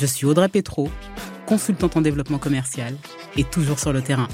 Je 0.00 0.06
suis 0.06 0.26
Audrey 0.26 0.48
Petro, 0.48 0.90
consultante 1.46 1.96
en 1.96 2.00
développement 2.00 2.38
commercial 2.38 2.94
et 3.36 3.44
toujours 3.44 3.78
sur 3.78 3.92
le 3.92 4.02
terrain. 4.02 4.28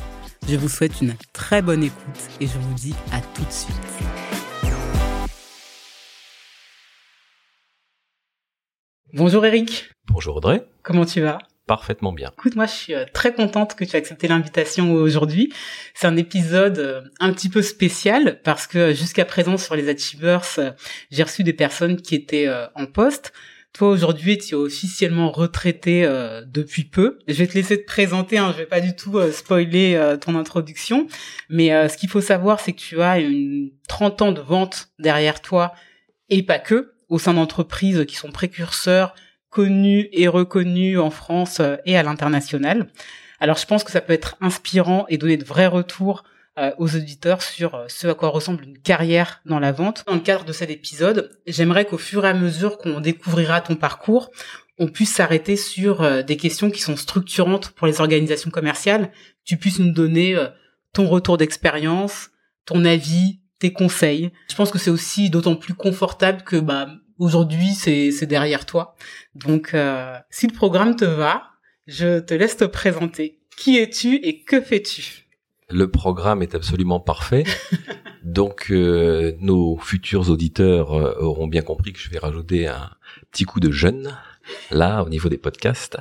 Je 0.49 0.57
vous 0.57 0.69
souhaite 0.69 1.01
une 1.01 1.15
très 1.33 1.63
bonne 1.63 1.85
écoute 1.85 2.21
et 2.41 2.47
je 2.47 2.59
vous 2.59 2.75
dis 2.75 2.95
à 3.13 3.21
tout 3.21 3.45
de 3.45 3.51
suite. 3.51 3.77
Bonjour 9.13 9.45
Eric. 9.47 9.91
Bonjour 10.07 10.37
Audrey. 10.37 10.67
Comment 10.83 11.05
tu 11.05 11.21
vas? 11.21 11.39
Parfaitement 11.67 12.13
bien. 12.13 12.31
Écoute, 12.39 12.57
moi 12.57 12.65
je 12.65 12.73
suis 12.73 12.95
euh, 12.95 13.05
très 13.13 13.35
contente 13.35 13.75
que 13.75 13.85
tu 13.85 13.95
aies 13.95 13.99
accepté 13.99 14.27
l'invitation 14.27 14.93
aujourd'hui. 14.93 15.53
C'est 15.93 16.07
un 16.07 16.17
épisode 16.17 16.79
euh, 16.79 17.03
un 17.21 17.33
petit 17.33 17.51
peu 17.51 17.61
spécial 17.61 18.41
parce 18.43 18.67
que 18.67 18.95
jusqu'à 18.95 19.27
présent 19.27 19.59
sur 19.59 19.77
les 19.77 19.89
Achievers, 19.91 20.47
euh, 20.59 20.71
j'ai 21.11 21.23
reçu 21.23 21.45
des 21.45 21.53
personnes 21.53 22.01
qui 22.01 22.15
étaient 22.15 22.49
en 22.75 22.87
poste. 22.87 23.33
Aujourd'hui, 23.81 24.39
tu 24.39 24.55
es 24.55 24.55
officiellement 24.55 25.31
retraité 25.31 26.03
depuis 26.47 26.85
peu. 26.85 27.19
Je 27.29 27.35
vais 27.35 27.47
te 27.47 27.55
laisser 27.55 27.81
te 27.81 27.87
présenter. 27.87 28.39
Hein, 28.39 28.53
je 28.53 28.59
vais 28.59 28.67
pas 28.67 28.81
du 28.81 28.97
tout 28.97 29.19
spoiler 29.33 30.17
ton 30.21 30.35
introduction, 30.35 31.07
mais 31.49 31.89
ce 31.89 31.97
qu'il 31.97 32.09
faut 32.09 32.21
savoir, 32.21 32.61
c'est 32.61 32.73
que 32.73 32.81
tu 32.81 33.01
as 33.01 33.21
une 33.21 33.71
30 33.89 34.23
ans 34.23 34.33
de 34.33 34.41
vente 34.41 34.89
derrière 34.99 35.41
toi 35.41 35.73
et 36.29 36.43
pas 36.43 36.59
que 36.59 36.93
au 37.09 37.19
sein 37.19 37.35
d'entreprises 37.35 38.05
qui 38.07 38.17
sont 38.17 38.31
précurseurs, 38.31 39.15
connus 39.51 40.09
et 40.13 40.29
reconnus 40.29 40.99
en 40.99 41.11
France 41.11 41.61
euh, 41.61 41.77
et 41.87 41.97
à 41.97 42.03
l'international. 42.03 42.89
Alors 43.41 43.57
je 43.57 43.67
pense 43.67 43.85
que 43.85 43.91
ça 43.91 44.01
peut 44.01 44.13
être 44.13 44.37
inspirant 44.41 45.07
et 45.09 45.19
donner 45.19 45.37
de 45.37 45.45
vrais 45.45 45.67
retours 45.67 46.25
euh, 46.25 46.38
aux 46.79 46.97
auditeurs 46.97 47.43
sur 47.43 47.75
euh, 47.75 47.85
ce 47.89 48.07
à 48.07 48.15
quoi 48.15 48.29
ressemble 48.29 48.65
une 48.65 48.79
carrière 48.79 49.41
dans 49.47 49.59
la 49.59 49.73
vente. 49.73 50.05
Dans 50.07 50.15
le 50.15 50.21
cadre 50.21 50.45
de 50.45 50.53
cet 50.53 50.71
épisode, 50.71 51.31
j'aimerais 51.47 51.85
qu'au 51.85 51.99
fur 51.99 52.25
et 52.25 52.29
à 52.29 52.35
mesure 52.35 52.79
qu'on 52.79 53.01
découvrira 53.01 53.61
ton 53.61 53.77
parcours, 53.77 54.31
on 54.79 54.89
puisse 54.89 55.13
s'arrêter 55.13 55.57
sur 55.57 56.23
des 56.23 56.37
questions 56.37 56.71
qui 56.71 56.81
sont 56.81 56.95
structurantes 56.95 57.71
pour 57.71 57.89
les 57.89 58.01
organisations 58.01 58.51
commerciales. 58.51 59.11
Tu 59.45 59.57
puisses 59.57 59.81
nous 59.81 59.91
donner 59.91 60.37
ton 60.93 61.09
retour 61.09 61.37
d'expérience, 61.37 62.31
ton 62.65 62.85
avis, 62.85 63.41
tes 63.59 63.73
conseils. 63.73 64.31
Je 64.49 64.55
pense 64.55 64.71
que 64.71 64.79
c'est 64.79 64.91
aussi 64.91 65.31
d'autant 65.31 65.57
plus 65.57 65.75
confortable 65.75 66.43
que 66.43 66.57
bah 66.57 66.89
aujourd'hui 67.19 67.75
c'est 67.75 68.11
c'est 68.13 68.27
derrière 68.27 68.67
toi. 68.67 68.95
Donc 69.35 69.75
euh, 69.75 70.17
si 70.31 70.47
le 70.47 70.53
programme 70.53 70.97
te 70.97 71.05
va, 71.05 71.45
je 71.87 72.21
te 72.21 72.35
laisse 72.35 72.57
te 72.57 72.65
présenter. 72.65 73.41
Qui 73.57 73.79
es-tu 73.79 74.17
et 74.17 74.45
que 74.45 74.61
fais-tu? 74.61 75.28
Le 75.71 75.91
programme 75.91 76.43
est 76.43 76.55
absolument 76.55 77.01
parfait. 77.01 77.45
Donc 78.25 78.67
euh, 78.71 79.35
nos 79.41 79.77
futurs 79.77 80.31
auditeurs 80.31 80.93
euh, 80.93 81.15
auront 81.21 81.47
bien 81.47 81.63
compris 81.63 81.93
que 81.93 81.99
je 81.99 82.11
vais 82.11 82.19
rajouter 82.19 82.67
un 82.67 82.91
petit 83.31 83.45
coup 83.45 83.61
de 83.61 83.71
jeune 83.71 84.17
là 84.71 85.03
au 85.03 85.09
niveau 85.09 85.29
des 85.29 85.39
podcasts. 85.39 85.99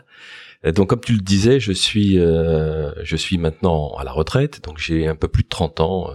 Donc 0.63 0.89
comme 0.89 1.01
tu 1.01 1.13
le 1.13 1.19
disais, 1.19 1.59
je 1.59 1.71
suis 1.71 2.15
je 2.15 3.15
suis 3.15 3.37
maintenant 3.37 3.93
à 3.95 4.03
la 4.03 4.11
retraite, 4.11 4.63
donc 4.63 4.79
j'ai 4.79 5.07
un 5.07 5.15
peu 5.15 5.27
plus 5.27 5.43
de 5.43 5.49
30 5.49 5.79
ans 5.81 6.09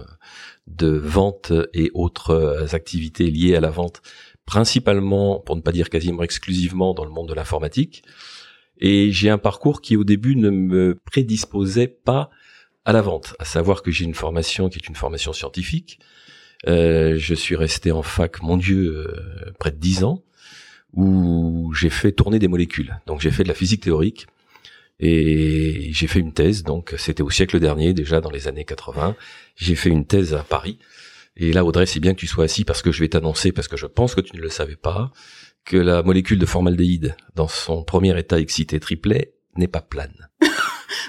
de 0.67 0.87
vente 0.87 1.51
et 1.73 1.91
autres 1.93 2.31
euh, 2.31 2.75
activités 2.75 3.29
liées 3.29 3.55
à 3.55 3.59
la 3.59 3.69
vente, 3.69 4.01
principalement, 4.45 5.39
pour 5.39 5.55
ne 5.55 5.61
pas 5.61 5.71
dire 5.71 5.89
quasiment 5.89 6.23
exclusivement, 6.23 6.93
dans 6.93 7.05
le 7.05 7.11
monde 7.11 7.29
de 7.29 7.33
l'informatique. 7.33 8.03
Et 8.79 9.11
j'ai 9.11 9.29
un 9.29 9.37
parcours 9.37 9.81
qui 9.81 9.95
au 9.95 10.03
début 10.03 10.35
ne 10.35 10.49
me 10.49 10.99
prédisposait 11.05 11.87
pas 11.87 12.29
à 12.85 12.93
la 12.93 13.01
vente, 13.01 13.35
à 13.39 13.45
savoir 13.45 13.81
que 13.81 13.91
j'ai 13.91 14.05
une 14.05 14.13
formation 14.13 14.69
qui 14.69 14.79
est 14.79 14.87
une 14.87 14.95
formation 14.95 15.33
scientifique. 15.33 15.99
Euh, 16.67 17.15
je 17.17 17.33
suis 17.33 17.55
resté 17.55 17.91
en 17.91 18.03
fac, 18.03 18.41
mon 18.41 18.57
Dieu, 18.57 18.95
euh, 18.95 19.51
près 19.59 19.71
de 19.71 19.77
dix 19.77 20.03
ans, 20.03 20.23
où 20.93 21.73
j'ai 21.73 21.89
fait 21.89 22.11
tourner 22.11 22.39
des 22.39 22.47
molécules. 22.47 22.99
Donc 23.07 23.21
j'ai 23.21 23.31
fait 23.31 23.43
de 23.43 23.47
la 23.47 23.53
physique 23.53 23.83
théorique, 23.83 24.27
et 24.99 25.89
j'ai 25.91 26.07
fait 26.07 26.19
une 26.19 26.33
thèse, 26.33 26.63
donc 26.63 26.93
c'était 26.97 27.23
au 27.23 27.29
siècle 27.29 27.59
dernier, 27.59 27.93
déjà 27.93 28.21
dans 28.21 28.29
les 28.29 28.47
années 28.47 28.65
80. 28.65 29.15
J'ai 29.55 29.75
fait 29.75 29.89
une 29.89 30.05
thèse 30.05 30.33
à 30.33 30.43
Paris. 30.43 30.79
Et 31.35 31.51
là, 31.51 31.65
Audrey, 31.65 31.85
c'est 31.85 31.99
bien 31.99 32.13
que 32.13 32.19
tu 32.19 32.27
sois 32.27 32.45
assis 32.45 32.63
parce 32.63 32.81
que 32.81 32.91
je 32.91 32.99
vais 32.99 33.09
t'annoncer, 33.09 33.51
parce 33.51 33.67
que 33.67 33.75
je 33.75 33.87
pense 33.87 34.13
que 34.15 34.21
tu 34.21 34.35
ne 34.35 34.41
le 34.41 34.49
savais 34.49 34.75
pas, 34.75 35.11
que 35.65 35.77
la 35.77 36.03
molécule 36.03 36.37
de 36.37 36.45
formaldéhyde, 36.45 37.15
dans 37.35 37.47
son 37.47 37.83
premier 37.83 38.17
état 38.17 38.39
excité 38.39 38.79
triplet, 38.79 39.33
n'est 39.55 39.67
pas 39.67 39.81
plane. 39.81 40.29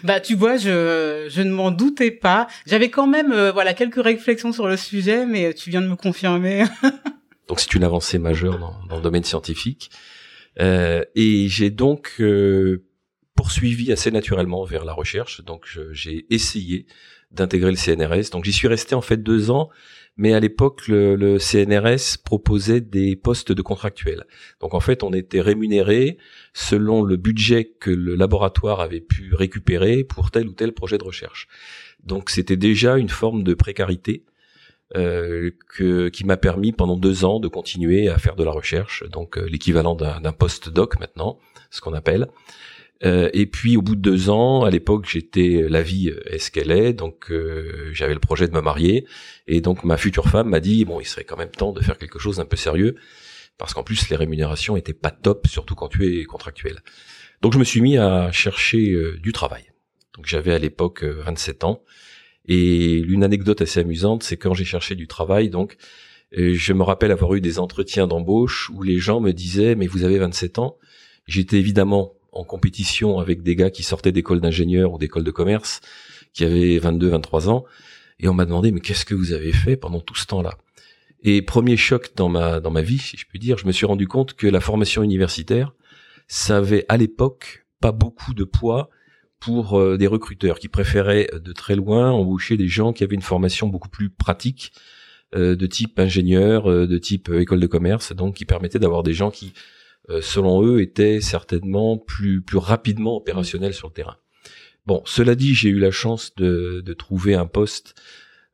Bah 0.03 0.21
tu 0.21 0.35
vois, 0.35 0.57
je, 0.57 1.27
je 1.31 1.43
ne 1.43 1.51
m'en 1.51 1.71
doutais 1.71 2.11
pas. 2.11 2.47
J'avais 2.67 2.91
quand 2.91 3.07
même 3.07 3.33
euh, 3.33 3.53
voilà 3.53 3.75
quelques 3.75 4.03
réflexions 4.03 4.53
sur 4.53 4.67
le 4.67 4.77
sujet, 4.77 5.27
mais 5.27 5.55
tu 5.55 5.71
viens 5.71 5.83
de 5.83 5.89
me 5.89 5.97
confirmer. 5.97 6.65
donc 7.49 7.61
c'est 7.61 7.75
une 7.75 7.85
avancée 7.85 8.19
majeure 8.19 8.59
dans, 8.59 8.75
dans 8.89 8.97
le 8.97 9.03
domaine 9.03 9.25
scientifique. 9.25 9.91
Euh, 10.61 11.05
et 11.15 11.49
j'ai 11.49 11.71
donc 11.71 12.17
euh, 12.21 12.85
poursuivi 13.35 13.93
assez 13.93 14.11
naturellement 14.11 14.65
vers 14.65 14.85
la 14.85 14.93
recherche. 14.93 15.43
Donc 15.45 15.67
j'ai 15.93 16.27
essayé 16.31 16.87
d'intégrer 17.31 17.71
le 17.71 17.77
CNRS. 17.77 18.31
Donc 18.31 18.45
j'y 18.45 18.53
suis 18.53 18.69
resté 18.69 18.95
en 18.95 19.01
fait 19.01 19.17
deux 19.17 19.51
ans, 19.51 19.69
mais 20.17 20.33
à 20.33 20.41
l'époque 20.41 20.87
le, 20.89 21.39
CNRS 21.39 22.19
proposait 22.25 22.81
des 22.81 23.17
postes 23.17 23.53
de 23.53 23.63
contractuels. 23.63 24.25
Donc 24.61 24.75
en 24.75 24.81
fait 24.81 25.03
on 25.03 25.13
était 25.13 25.41
rémunéré 25.41 26.19
selon 26.53 27.03
le 27.03 27.17
budget 27.17 27.65
que 27.81 27.91
le 27.91 28.15
laboratoire 28.15 28.81
avait 28.81 29.01
pu 29.01 29.35
récupérer 29.35 30.05
pour 30.05 30.31
tel 30.31 30.49
ou 30.49 30.53
tel 30.53 30.73
projet 30.73 30.99
de 30.99 31.05
recherche. 31.05 31.49
Donc 32.03 32.31
c'était 32.31 32.57
déjà 32.57 32.97
une 32.97 33.09
forme 33.09 33.43
de 33.43 33.55
précarité. 33.55 34.25
Euh, 34.97 35.51
que, 35.71 36.09
qui 36.09 36.25
m'a 36.25 36.37
permis 36.37 36.71
pendant 36.71 36.97
deux 36.97 37.25
ans 37.25 37.41
de 37.41 37.49
continuer 37.49 38.09
à 38.09 38.19
faire 38.19 38.37
de 38.37 38.45
la 38.45 38.53
recherche, 38.53 39.03
donc 39.11 39.39
euh, 39.39 39.47
l'équivalent 39.49 39.97
d'un 39.97 40.33
post 40.33 40.69
doc 40.69 41.01
maintenant, 41.01 41.39
ce 41.71 41.81
qu'on 41.81 41.95
appelle. 41.95 42.29
Euh, 43.03 43.29
et 43.33 43.47
puis 43.47 43.77
au 43.77 43.83
bout 43.83 43.97
de 43.97 44.01
deux 44.01 44.31
ans, 44.31 44.63
à 44.63 44.71
l'époque 44.71 45.07
j'étais 45.09 45.67
la 45.69 45.83
vie 45.83 46.13
est 46.27 46.39
ce 46.39 46.51
qu'elle 46.51 46.71
est, 46.71 46.93
donc 46.93 47.31
euh, 47.31 47.91
j'avais 47.93 48.15
le 48.15 48.21
projet 48.21 48.47
de 48.47 48.55
me 48.55 48.61
marier, 48.61 49.07
et 49.49 49.61
donc 49.61 49.85
ma 49.85 49.97
future 49.97 50.29
femme 50.29 50.51
m'a 50.51 50.61
dit 50.61 50.85
bon 50.85 51.01
il 51.01 51.05
serait 51.05 51.25
quand 51.25 51.37
même 51.37 51.51
temps 51.51 51.73
de 51.73 51.83
faire 51.83 51.99
quelque 51.99 52.19
chose 52.19 52.37
d'un 52.37 52.45
peu 52.45 52.57
sérieux, 52.57 52.95
parce 53.59 53.75
qu'en 53.75 53.83
plus 53.83 54.09
les 54.11 54.17
rémunérations 54.17 54.77
étaient 54.77 54.95
pas 54.95 55.11
top, 55.11 55.49
surtout 55.49 55.75
quand 55.75 55.89
tu 55.89 56.21
es 56.21 56.25
contractuel. 56.25 56.83
Donc 57.43 57.53
je 57.53 57.59
me 57.59 57.65
suis 57.65 57.81
mis 57.81 57.99
à 57.99 58.31
chercher 58.31 58.93
euh, 58.93 59.19
du 59.19 59.33
travail. 59.33 59.65
Donc 60.15 60.27
j'avais 60.27 60.55
à 60.55 60.59
l'époque 60.59 61.03
27 61.03 61.65
ans, 61.65 61.83
et 62.47 63.01
l'une 63.01 63.25
anecdote 63.25 63.61
assez 63.61 63.81
amusante, 63.81 64.23
c'est 64.23 64.37
quand 64.37 64.55
j'ai 64.55 64.65
cherché 64.65 64.95
du 64.95 65.09
travail, 65.09 65.51
donc 65.51 65.77
je 66.37 66.73
me 66.73 66.83
rappelle 66.83 67.13
avoir 67.13 67.35
eu 67.35 67.41
des 67.41 67.59
entretiens 67.59 68.07
d'embauche 68.07 68.71
où 68.71 68.83
les 68.83 68.99
gens 68.99 69.21
me 69.21 69.33
disaient 69.33 69.77
mais 69.77 69.87
vous 69.87 70.05
avez 70.05 70.19
27 70.19 70.59
ans? 70.59 70.79
J'étais 71.27 71.59
évidemment 71.59 72.13
en 72.35 72.45
compétition 72.45 73.19
avec 73.19 73.43
des 73.43 73.57
gars 73.57 73.71
qui 73.71 73.83
sortaient 73.83 74.13
d'école 74.13 74.41
d'ingénieur 74.41 74.93
ou 74.93 74.99
d'école 74.99 75.25
de 75.25 75.31
commerce, 75.31 75.81
qui 76.33 76.45
avaient 76.45 76.79
22, 76.79 77.09
23 77.09 77.49
ans, 77.49 77.65
et 78.19 78.29
on 78.29 78.35
m'a 78.35 78.45
demandé 78.45 78.73
mais 78.73 78.81
qu'est-ce 78.81 79.05
que 79.05 79.15
vous 79.15 79.33
avez 79.33 79.53
fait 79.53 79.77
pendant 79.77 80.01
tout 80.01 80.15
ce 80.15 80.27
temps-là? 80.27 80.57
Et 81.23 81.41
premier 81.43 81.77
choc 81.77 82.13
dans 82.17 82.29
ma 82.29 82.61
dans 82.61 82.71
ma 82.71 82.83
vie, 82.83 82.99
si 82.99 83.17
je 83.17 83.27
puis 83.27 83.39
dire, 83.39 83.57
je 83.57 83.67
me 83.67 83.73
suis 83.73 83.87
rendu 83.87 84.07
compte 84.07 84.35
que 84.35 84.47
la 84.47 84.61
formation 84.61 85.03
universitaire, 85.03 85.73
ça 86.29 86.59
avait 86.59 86.85
à 86.89 86.97
l'époque 86.97 87.67
pas 87.81 87.93
beaucoup 87.93 88.35
de 88.35 88.45
poids 88.45 88.91
pour 89.41 89.79
euh, 89.79 89.97
des 89.97 90.07
recruteurs 90.07 90.59
qui 90.59 90.69
préféraient 90.69 91.29
de 91.33 91.53
très 91.53 91.77
loin 91.77 92.11
embaucher 92.11 92.57
des 92.57 92.69
gens 92.69 92.93
qui 92.93 93.05
avaient 93.05 93.15
une 93.15 93.23
formation 93.23 93.69
beaucoup 93.69 93.89
plus 93.89 94.11
pratique 94.11 94.73
euh, 95.35 95.57
de 95.57 95.67
type 95.67 95.99
ingénieur, 95.99 96.71
euh, 96.71 96.87
de 96.87 96.97
type 96.97 97.29
école 97.29 97.59
de 97.59 97.67
commerce, 97.67 98.13
donc 98.15 98.37
qui 98.37 98.45
permettait 98.45 98.79
d'avoir 98.79 99.03
des 99.03 99.15
gens 99.15 99.33
qui 99.33 99.47
euh, 99.47 99.74
selon 100.21 100.63
eux, 100.63 100.81
étaient 100.81 101.21
certainement 101.21 101.97
plus, 101.97 102.43
plus 102.43 102.59
rapidement 102.59 103.17
opérationnels 103.17 103.75
sur 103.75 103.89
le 103.89 103.95
terrain. 103.95 104.17
Bon, 104.87 105.03
cela 105.07 105.35
dit, 105.35 105.55
j'ai 105.55 105.71
eu 105.71 105.79
la 105.79 105.91
chance 105.91 106.35
de, 106.37 106.83
de 106.85 106.93
trouver 106.93 107.35
un 107.35 107.47
poste. 107.47 107.95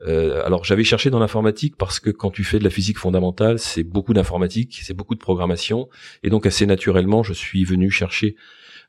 Euh, 0.02 0.44
alors, 0.47 0.64
j'avais 0.64 0.85
cherché 0.85 1.11
dans 1.11 1.19
l'informatique 1.19 1.76
parce 1.76 1.99
que 1.99 2.11
quand 2.11 2.31
tu 2.31 2.44
fais 2.44 2.58
de 2.58 2.64
la 2.64 2.70
physique 2.70 2.99
fondamentale, 2.99 3.58
c'est 3.58 3.82
beaucoup 3.82 4.14
d'informatique, 4.14 4.81
c'est 4.82 4.94
beaucoup 4.94 5.14
de 5.14 5.20
programmation, 5.20 5.88
et 6.23 6.31
donc 6.31 6.47
assez 6.47 6.67
naturellement, 6.67 7.23
je 7.23 7.32
suis 7.32 7.64
venu 7.64 7.91
chercher 7.91 8.37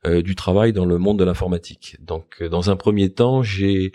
euh, 0.06 0.22
du 0.22 0.36
travail 0.36 0.72
dans 0.72 0.86
le 0.86 0.98
monde 0.98 1.20
de 1.20 1.24
l'informatique. 1.24 1.98
Donc, 2.00 2.44
dans 2.44 2.70
un 2.70 2.76
premier 2.76 3.10
temps, 3.10 3.42
j'ai 3.42 3.92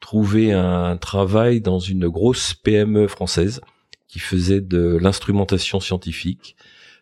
trouvé 0.00 0.52
un 0.52 0.96
travail 0.96 1.60
dans 1.60 1.78
une 1.78 2.08
grosse 2.08 2.54
PME 2.54 3.08
française 3.08 3.60
qui 4.08 4.18
faisait 4.18 4.60
de 4.60 4.98
l'instrumentation 5.00 5.80
scientifique 5.80 6.56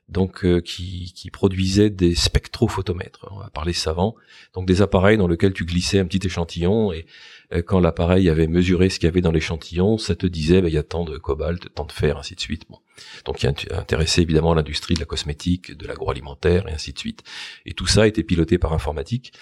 donc 0.08 0.44
euh, 0.44 0.60
qui, 0.60 1.12
qui 1.14 1.30
produisait 1.30 1.88
des 1.88 2.14
spectrophotomètres, 2.14 3.26
on 3.30 3.38
va 3.38 3.48
parler 3.50 3.72
savant, 3.72 4.14
donc 4.52 4.66
des 4.66 4.82
appareils 4.82 5.16
dans 5.16 5.28
lesquels 5.28 5.54
tu 5.54 5.64
glissais 5.64 5.98
un 5.98 6.04
petit 6.04 6.26
échantillon 6.26 6.92
et 6.92 7.06
euh, 7.52 7.62
quand 7.62 7.80
l'appareil 7.80 8.28
avait 8.28 8.46
mesuré 8.46 8.90
ce 8.90 8.98
qu'il 8.98 9.06
y 9.06 9.08
avait 9.08 9.22
dans 9.22 9.32
l'échantillon, 9.32 9.96
ça 9.96 10.14
te 10.14 10.26
disait 10.26 10.60
bah, 10.60 10.68
il 10.68 10.74
y 10.74 10.78
a 10.78 10.82
tant 10.82 11.04
de 11.04 11.16
cobalt, 11.16 11.72
tant 11.74 11.86
de 11.86 11.92
fer, 11.92 12.18
ainsi 12.18 12.34
de 12.34 12.40
suite. 12.40 12.64
Bon, 12.68 12.78
donc 13.24 13.42
il 13.42 13.54
intéressé 13.70 14.20
évidemment 14.20 14.52
l'industrie 14.52 14.94
de 14.94 15.00
la 15.00 15.06
cosmétique, 15.06 15.76
de 15.76 15.86
l'agroalimentaire 15.86 16.68
et 16.68 16.72
ainsi 16.72 16.92
de 16.92 16.98
suite. 16.98 17.22
Et 17.64 17.72
tout 17.72 17.86
ça 17.86 18.06
était 18.06 18.22
piloté 18.22 18.58
par 18.58 18.74
informatique. 18.74 19.32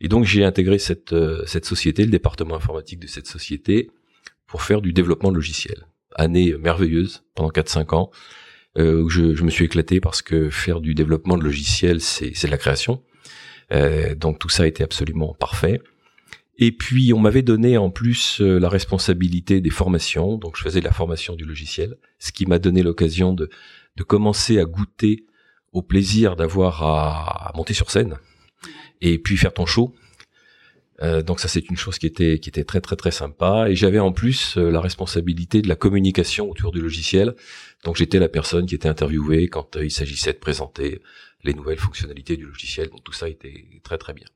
Et 0.00 0.08
donc 0.08 0.24
j'ai 0.24 0.44
intégré 0.44 0.78
cette 0.78 1.12
euh, 1.12 1.44
cette 1.46 1.64
société, 1.64 2.04
le 2.04 2.10
département 2.10 2.56
informatique 2.56 2.98
de 2.98 3.06
cette 3.06 3.26
société, 3.28 3.90
pour 4.46 4.62
faire 4.62 4.80
du 4.80 4.92
développement 4.92 5.30
logiciel. 5.30 5.86
Année 6.16 6.54
merveilleuse 6.56 7.22
pendant 7.34 7.50
4-5 7.50 7.94
ans 7.94 8.10
où 8.78 9.08
je, 9.08 9.34
je, 9.34 9.44
me 9.44 9.50
suis 9.50 9.64
éclaté 9.64 10.00
parce 10.00 10.22
que 10.22 10.50
faire 10.50 10.80
du 10.80 10.94
développement 10.94 11.36
de 11.36 11.44
logiciels, 11.44 12.00
c'est 12.00 12.30
de 12.30 12.50
la 12.50 12.58
création. 12.58 13.02
Euh, 13.72 14.14
donc 14.14 14.38
tout 14.38 14.48
ça 14.48 14.66
été 14.66 14.82
absolument 14.82 15.34
parfait. 15.34 15.80
Et 16.58 16.72
puis 16.72 17.12
on 17.12 17.20
m'avait 17.20 17.42
donné 17.42 17.76
en 17.76 17.90
plus 17.90 18.40
euh, 18.40 18.58
la 18.58 18.68
responsabilité 18.68 19.60
des 19.60 19.70
formations, 19.70 20.38
donc 20.38 20.56
je 20.56 20.62
faisais 20.62 20.80
la 20.80 20.92
formation 20.92 21.36
du 21.36 21.44
logiciel, 21.44 21.96
ce 22.18 22.32
qui 22.32 22.46
m'a 22.46 22.58
donné 22.58 22.82
l'occasion 22.82 23.32
de, 23.32 23.48
de 23.96 24.02
commencer 24.02 24.58
à 24.58 24.64
goûter 24.64 25.24
au 25.72 25.82
plaisir 25.82 26.34
d'avoir 26.34 26.82
à, 26.82 27.52
monter 27.54 27.74
sur 27.74 27.90
scène 27.90 28.16
et 29.00 29.18
puis 29.18 29.36
faire 29.36 29.54
ton 29.54 29.66
show. 29.66 29.94
Euh, 31.00 31.22
donc 31.22 31.38
ça 31.38 31.46
c'est 31.46 31.68
une 31.70 31.76
chose 31.76 31.98
qui 31.98 32.06
était 32.06 32.40
qui 32.40 32.48
était 32.48 32.64
très 32.64 32.80
très 32.80 32.96
très 32.96 33.12
sympa 33.12 33.66
et 33.68 33.76
j'avais 33.76 34.00
en 34.00 34.10
plus 34.10 34.56
euh, 34.56 34.68
la 34.70 34.80
responsabilité 34.80 35.62
de 35.62 35.68
la 35.68 35.76
communication 35.76 36.50
autour 36.50 36.72
du 36.72 36.80
logiciel 36.80 37.36
donc 37.84 37.94
j'étais 37.94 38.18
la 38.18 38.28
personne 38.28 38.66
qui 38.66 38.74
était 38.74 38.88
interviewée 38.88 39.46
quand 39.48 39.76
euh, 39.76 39.84
il 39.84 39.92
s'agissait 39.92 40.32
de 40.32 40.38
présenter 40.38 41.00
les 41.44 41.54
nouvelles 41.54 41.78
fonctionnalités 41.78 42.36
du 42.36 42.46
logiciel. 42.46 42.88
Donc 42.88 43.04
tout 43.04 43.12
ça 43.12 43.28
était 43.28 43.66
très 43.84 43.96
très 43.96 44.12
bien. 44.12 44.26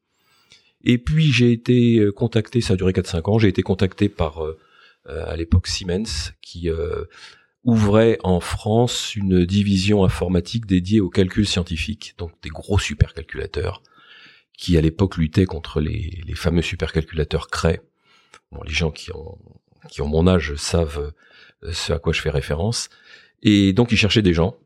Et 0.84 0.98
puis 0.98 1.32
j'ai 1.32 1.50
été 1.50 1.98
euh, 1.98 2.12
contacté, 2.12 2.60
ça 2.60 2.74
a 2.74 2.76
duré 2.76 2.92
4-5 2.92 3.30
ans, 3.30 3.38
j'ai 3.40 3.48
été 3.48 3.62
contacté 3.62 4.08
par 4.08 4.40
à 5.08 5.34
l'époque 5.34 5.66
Siemens 5.66 6.30
qui 6.42 6.70
ouvrait 7.64 8.18
en 8.22 8.38
France 8.38 9.16
une 9.16 9.44
division 9.44 10.04
informatique 10.04 10.64
dédiée 10.64 11.00
au 11.00 11.10
calcul 11.10 11.44
scientifique, 11.44 12.14
donc 12.18 12.30
des 12.40 12.50
gros 12.50 12.78
supercalculateurs 12.78 13.82
qui 14.56 14.76
à 14.76 14.80
l'époque 14.80 15.16
luttaient 15.16 15.46
contre 15.46 15.80
les, 15.80 16.22
les 16.26 16.34
fameux 16.34 16.62
supercalculateurs 16.62 17.48
Cray. 17.48 17.80
Bon, 18.50 18.62
les 18.62 18.72
gens 18.72 18.90
qui 18.90 19.12
ont 19.12 19.38
qui 19.88 20.00
ont 20.00 20.08
mon 20.08 20.28
âge 20.28 20.54
savent 20.54 21.12
ce 21.70 21.92
à 21.92 21.98
quoi 21.98 22.12
je 22.12 22.20
fais 22.20 22.30
référence. 22.30 22.88
Et 23.42 23.72
donc, 23.72 23.92
il 23.92 23.96
cherchait 23.96 24.22
des 24.22 24.34
gens. 24.34 24.56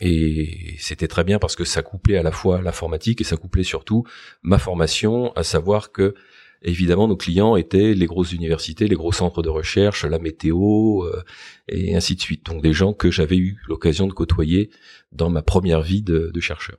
Et 0.00 0.74
c'était 0.78 1.06
très 1.06 1.22
bien 1.22 1.38
parce 1.38 1.54
que 1.54 1.64
ça 1.64 1.82
couplait 1.82 2.16
à 2.16 2.22
la 2.22 2.32
fois 2.32 2.60
l'informatique 2.60 3.20
et 3.20 3.24
ça 3.24 3.36
couplait 3.36 3.62
surtout 3.62 4.04
ma 4.42 4.58
formation, 4.58 5.32
à 5.34 5.44
savoir 5.44 5.92
que 5.92 6.14
évidemment 6.62 7.06
nos 7.06 7.16
clients 7.16 7.54
étaient 7.54 7.94
les 7.94 8.06
grosses 8.06 8.32
universités, 8.32 8.88
les 8.88 8.96
gros 8.96 9.12
centres 9.12 9.40
de 9.40 9.50
recherche, 9.50 10.04
la 10.04 10.18
météo 10.18 11.04
euh, 11.04 11.22
et 11.68 11.94
ainsi 11.94 12.16
de 12.16 12.20
suite. 12.20 12.44
Donc 12.44 12.60
des 12.60 12.72
gens 12.72 12.92
que 12.92 13.12
j'avais 13.12 13.36
eu 13.36 13.60
l'occasion 13.68 14.08
de 14.08 14.12
côtoyer 14.12 14.70
dans 15.12 15.30
ma 15.30 15.42
première 15.42 15.82
vie 15.82 16.02
de, 16.02 16.32
chercheur. 16.40 16.78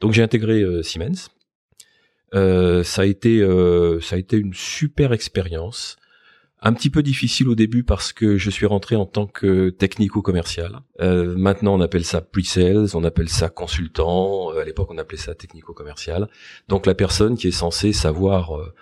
Donc 0.00 0.12
j'ai 0.12 0.22
intégré 0.22 0.60
euh, 0.60 0.82
Siemens. 0.82 1.30
Euh, 2.34 2.84
ça 2.84 3.02
a 3.02 3.04
été 3.04 3.40
ça 4.00 4.16
a 4.16 4.18
été 4.18 4.36
une 4.36 4.54
super 4.54 5.12
expérience 5.12 5.96
un 6.62 6.72
petit 6.72 6.90
peu 6.90 7.02
difficile 7.02 7.48
au 7.48 7.54
début 7.54 7.84
parce 7.84 8.12
que 8.12 8.36
je 8.36 8.50
suis 8.50 8.66
rentré 8.66 8.96
en 8.96 9.06
tant 9.06 9.26
que 9.26 9.70
technico-commercial. 9.70 10.80
Euh, 11.00 11.34
maintenant, 11.36 11.74
on 11.74 11.80
appelle 11.80 12.04
ça 12.04 12.20
pre-sales, 12.20 12.88
on 12.94 13.04
appelle 13.04 13.28
ça 13.28 13.48
consultant. 13.48 14.52
Euh, 14.52 14.60
à 14.60 14.64
l'époque, 14.64 14.88
on 14.90 14.98
appelait 14.98 15.18
ça 15.18 15.34
technico-commercial. 15.34 16.28
Donc, 16.68 16.86
la 16.86 16.94
personne 16.94 17.36
qui 17.36 17.48
est 17.48 17.52
censée 17.52 17.92
savoir 17.92 18.56
euh, 18.56 18.74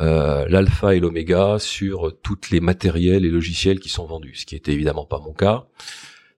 euh 0.00 0.48
l'alpha 0.48 0.94
et 0.94 1.00
l'oméga 1.00 1.58
sur 1.58 2.16
toutes 2.22 2.50
les 2.50 2.60
matériels 2.60 3.24
et 3.24 3.30
logiciels 3.30 3.80
qui 3.80 3.88
sont 3.88 4.06
vendus, 4.06 4.36
ce 4.36 4.46
qui 4.46 4.56
était 4.56 4.72
évidemment 4.72 5.04
pas 5.04 5.18
mon 5.18 5.34
cas. 5.34 5.66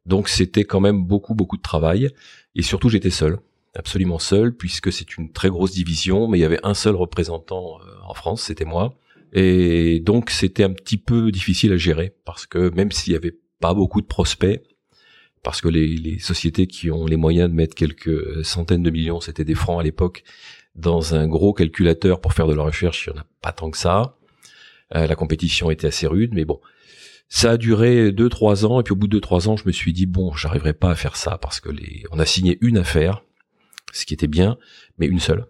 Donc, 0.06 0.28
c'était 0.28 0.64
quand 0.64 0.80
même 0.80 1.04
beaucoup, 1.04 1.34
beaucoup 1.34 1.56
de 1.56 1.62
travail. 1.62 2.10
Et 2.56 2.62
surtout, 2.62 2.88
j'étais 2.88 3.10
seul 3.10 3.38
absolument 3.74 4.18
seul 4.18 4.54
puisque 4.56 4.92
c'est 4.92 5.16
une 5.16 5.32
très 5.32 5.48
grosse 5.48 5.72
division, 5.72 6.28
mais 6.28 6.38
il 6.38 6.40
y 6.40 6.44
avait 6.44 6.60
un 6.62 6.74
seul 6.74 6.94
représentant 6.94 7.78
euh, 7.80 7.90
en 8.06 8.14
France, 8.14 8.42
c'était 8.42 8.64
moi. 8.64 8.94
Et 9.32 10.00
donc 10.00 10.30
c'était 10.30 10.64
un 10.64 10.72
petit 10.72 10.96
peu 10.96 11.30
difficile 11.30 11.72
à 11.72 11.76
gérer 11.76 12.14
parce 12.24 12.46
que 12.46 12.70
même 12.74 12.90
s'il 12.90 13.12
y 13.12 13.16
avait 13.16 13.36
pas 13.60 13.74
beaucoup 13.74 14.00
de 14.00 14.06
prospects, 14.06 14.62
parce 15.42 15.60
que 15.60 15.68
les, 15.68 16.18
sociétés 16.18 16.66
qui 16.66 16.90
ont 16.90 17.06
les 17.06 17.16
moyens 17.16 17.48
de 17.48 17.54
mettre 17.54 17.74
quelques 17.74 18.44
centaines 18.44 18.82
de 18.82 18.90
millions, 18.90 19.20
c'était 19.20 19.44
des 19.44 19.54
francs 19.54 19.80
à 19.80 19.82
l'époque, 19.82 20.22
dans 20.74 21.14
un 21.14 21.26
gros 21.26 21.52
calculateur 21.52 22.20
pour 22.20 22.32
faire 22.32 22.46
de 22.46 22.54
la 22.54 22.62
recherche, 22.62 23.06
il 23.06 23.10
y 23.10 23.18
en 23.18 23.20
a 23.20 23.26
pas 23.40 23.52
tant 23.52 23.70
que 23.70 23.78
ça. 23.78 24.16
Euh, 24.94 25.06
la 25.06 25.14
compétition 25.14 25.70
était 25.70 25.86
assez 25.86 26.06
rude, 26.06 26.32
mais 26.34 26.44
bon, 26.44 26.60
ça 27.28 27.52
a 27.52 27.56
duré 27.56 28.12
deux 28.12 28.28
trois 28.28 28.66
ans 28.66 28.80
et 28.80 28.82
puis 28.82 28.92
au 28.92 28.96
bout 28.96 29.06
de 29.06 29.12
deux 29.12 29.20
trois 29.20 29.48
ans, 29.48 29.56
je 29.56 29.64
me 29.66 29.72
suis 29.72 29.92
dit 29.92 30.06
bon, 30.06 30.34
j'arriverai 30.34 30.74
pas 30.74 30.90
à 30.90 30.94
faire 30.94 31.16
ça 31.16 31.38
parce 31.38 31.60
que 31.60 31.70
les, 31.70 32.04
on 32.10 32.18
a 32.18 32.26
signé 32.26 32.58
une 32.60 32.76
affaire, 32.76 33.22
ce 33.92 34.06
qui 34.06 34.14
était 34.14 34.26
bien, 34.26 34.56
mais 34.98 35.06
une 35.06 35.20
seule. 35.20 35.46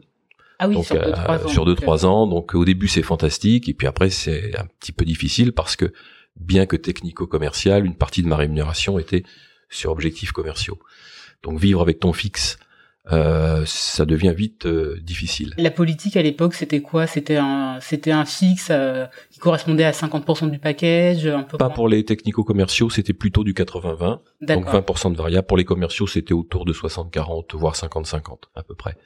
Ah 0.59 0.69
oui, 0.69 0.83
sur 0.85 0.97
2-3 0.97 0.99
euh, 0.99 1.45
ans. 1.45 1.49
Sur 1.49 1.67
2-3 1.67 2.07
ans. 2.07 2.27
Donc 2.27 2.55
au 2.55 2.65
début 2.65 2.89
c'est 2.89 3.03
fantastique 3.03 3.69
et 3.69 3.75
puis 3.75 3.87
après 3.87 4.11
c'est 4.11 4.57
un 4.59 4.67
petit 4.79 4.93
peu 4.93 5.05
difficile 5.05 5.53
parce 5.53 5.75
que 5.75 5.93
bien 6.37 6.67
que 6.67 6.77
technico-commercial, 6.77 7.87
une 7.87 7.97
partie 7.97 8.23
de 8.23 8.29
ma 8.29 8.37
rémunération 8.37 8.99
était 8.99 9.23
sur 9.71 9.91
objectifs 9.91 10.33
commerciaux. 10.33 10.79
Donc 11.43 11.59
vivre 11.59 11.81
avec 11.81 12.01
ton 12.01 12.13
fixe, 12.13 12.59
euh, 13.13 13.65
ça 13.67 14.07
devient 14.07 14.35
vite 14.37 14.67
euh, 14.67 15.01
difficile. 15.03 15.55
La 15.59 15.71
politique 15.71 16.17
à 16.17 16.23
l'époque, 16.23 16.55
c'était 16.55 16.81
quoi? 16.81 17.07
C'était 17.07 17.37
un, 17.37 17.79
c'était 17.81 18.13
un 18.13 18.25
fixe 18.25 18.69
euh, 18.71 19.07
qui 19.31 19.39
correspondait 19.41 19.85
à 19.85 19.91
50% 19.91 20.51
du 20.51 20.59
package. 20.59 21.27
Un 21.27 21.43
peu 21.43 21.59
Pas 21.59 21.71
pour 21.71 21.89
les 21.89 22.05
technico-commerciaux, 22.05 22.91
c'était 22.91 23.13
plutôt 23.13 23.43
du 23.43 23.53
80-20. 23.53 24.21
Donc 24.43 24.67
20% 24.67 25.13
de 25.13 25.17
variable. 25.17 25.47
Pour 25.47 25.57
les 25.57 25.65
commerciaux, 25.65 26.07
c'était 26.07 26.35
autour 26.35 26.65
de 26.65 26.73
60-40, 26.73 27.57
voire 27.57 27.75
50-50 27.75 28.39
à 28.55 28.63
peu 28.63 28.75
près. 28.75 28.97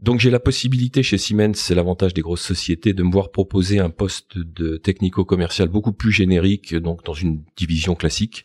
Donc 0.00 0.20
j'ai 0.20 0.30
la 0.30 0.38
possibilité 0.38 1.02
chez 1.02 1.18
Siemens, 1.18 1.54
c'est 1.54 1.74
l'avantage 1.74 2.14
des 2.14 2.20
grosses 2.20 2.42
sociétés, 2.42 2.92
de 2.92 3.02
me 3.02 3.10
voir 3.10 3.32
proposer 3.32 3.80
un 3.80 3.90
poste 3.90 4.38
de 4.38 4.76
technico-commercial 4.76 5.68
beaucoup 5.68 5.92
plus 5.92 6.12
générique, 6.12 6.74
donc 6.74 7.04
dans 7.04 7.14
une 7.14 7.42
division 7.56 7.96
classique, 7.96 8.44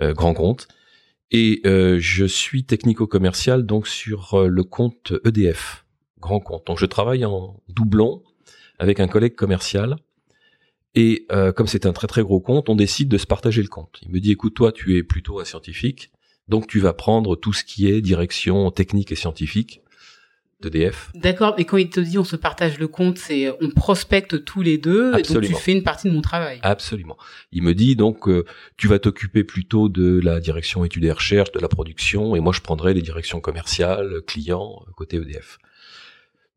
euh, 0.00 0.14
grand 0.14 0.32
compte. 0.32 0.68
Et 1.30 1.60
euh, 1.64 1.98
je 2.00 2.24
suis 2.24 2.64
technico-commercial 2.64 3.64
donc 3.64 3.86
sur 3.86 4.34
euh, 4.34 4.48
le 4.48 4.64
compte 4.64 5.12
EDF, 5.24 5.84
grand 6.18 6.40
compte. 6.40 6.66
Donc 6.66 6.78
je 6.78 6.86
travaille 6.86 7.24
en 7.24 7.62
doublon 7.68 8.22
avec 8.78 9.00
un 9.00 9.08
collègue 9.08 9.34
commercial. 9.34 9.96
Et 10.96 11.28
comme 11.54 11.68
c'est 11.68 11.86
un 11.86 11.92
très 11.92 12.08
très 12.08 12.22
gros 12.22 12.40
compte, 12.40 12.68
on 12.68 12.74
décide 12.74 13.08
de 13.08 13.16
se 13.16 13.26
partager 13.26 13.62
le 13.62 13.68
compte. 13.68 14.00
Il 14.02 14.10
me 14.10 14.18
dit, 14.18 14.32
écoute, 14.32 14.54
toi, 14.54 14.72
tu 14.72 14.96
es 14.96 15.04
plutôt 15.04 15.38
un 15.38 15.44
scientifique, 15.44 16.10
donc 16.48 16.66
tu 16.66 16.80
vas 16.80 16.92
prendre 16.92 17.36
tout 17.36 17.52
ce 17.52 17.62
qui 17.62 17.86
est 17.86 18.00
direction 18.00 18.72
technique 18.72 19.12
et 19.12 19.14
scientifique 19.14 19.82
d'EDF. 20.60 21.10
D'accord, 21.14 21.54
et 21.58 21.64
quand 21.64 21.76
il 21.76 21.90
te 21.90 22.00
dit 22.00 22.18
on 22.18 22.24
se 22.24 22.36
partage 22.36 22.78
le 22.78 22.88
compte, 22.88 23.18
c'est 23.18 23.50
on 23.60 23.70
prospecte 23.70 24.44
tous 24.44 24.62
les 24.62 24.78
deux, 24.78 25.18
et 25.18 25.22
donc 25.22 25.42
tu 25.42 25.54
fais 25.54 25.72
une 25.72 25.82
partie 25.82 26.08
de 26.08 26.14
mon 26.14 26.20
travail. 26.20 26.58
Absolument. 26.62 27.16
Il 27.52 27.62
me 27.62 27.74
dit 27.74 27.96
donc 27.96 28.28
euh, 28.28 28.44
tu 28.76 28.88
vas 28.88 28.98
t'occuper 28.98 29.44
plutôt 29.44 29.88
de 29.88 30.20
la 30.20 30.40
direction 30.40 30.84
études 30.84 31.04
et 31.04 31.12
recherche, 31.12 31.52
de 31.52 31.60
la 31.60 31.68
production, 31.68 32.36
et 32.36 32.40
moi 32.40 32.52
je 32.52 32.60
prendrai 32.60 32.94
les 32.94 33.02
directions 33.02 33.40
commerciales, 33.40 34.22
clients, 34.26 34.84
côté 34.96 35.16
EDF. 35.16 35.58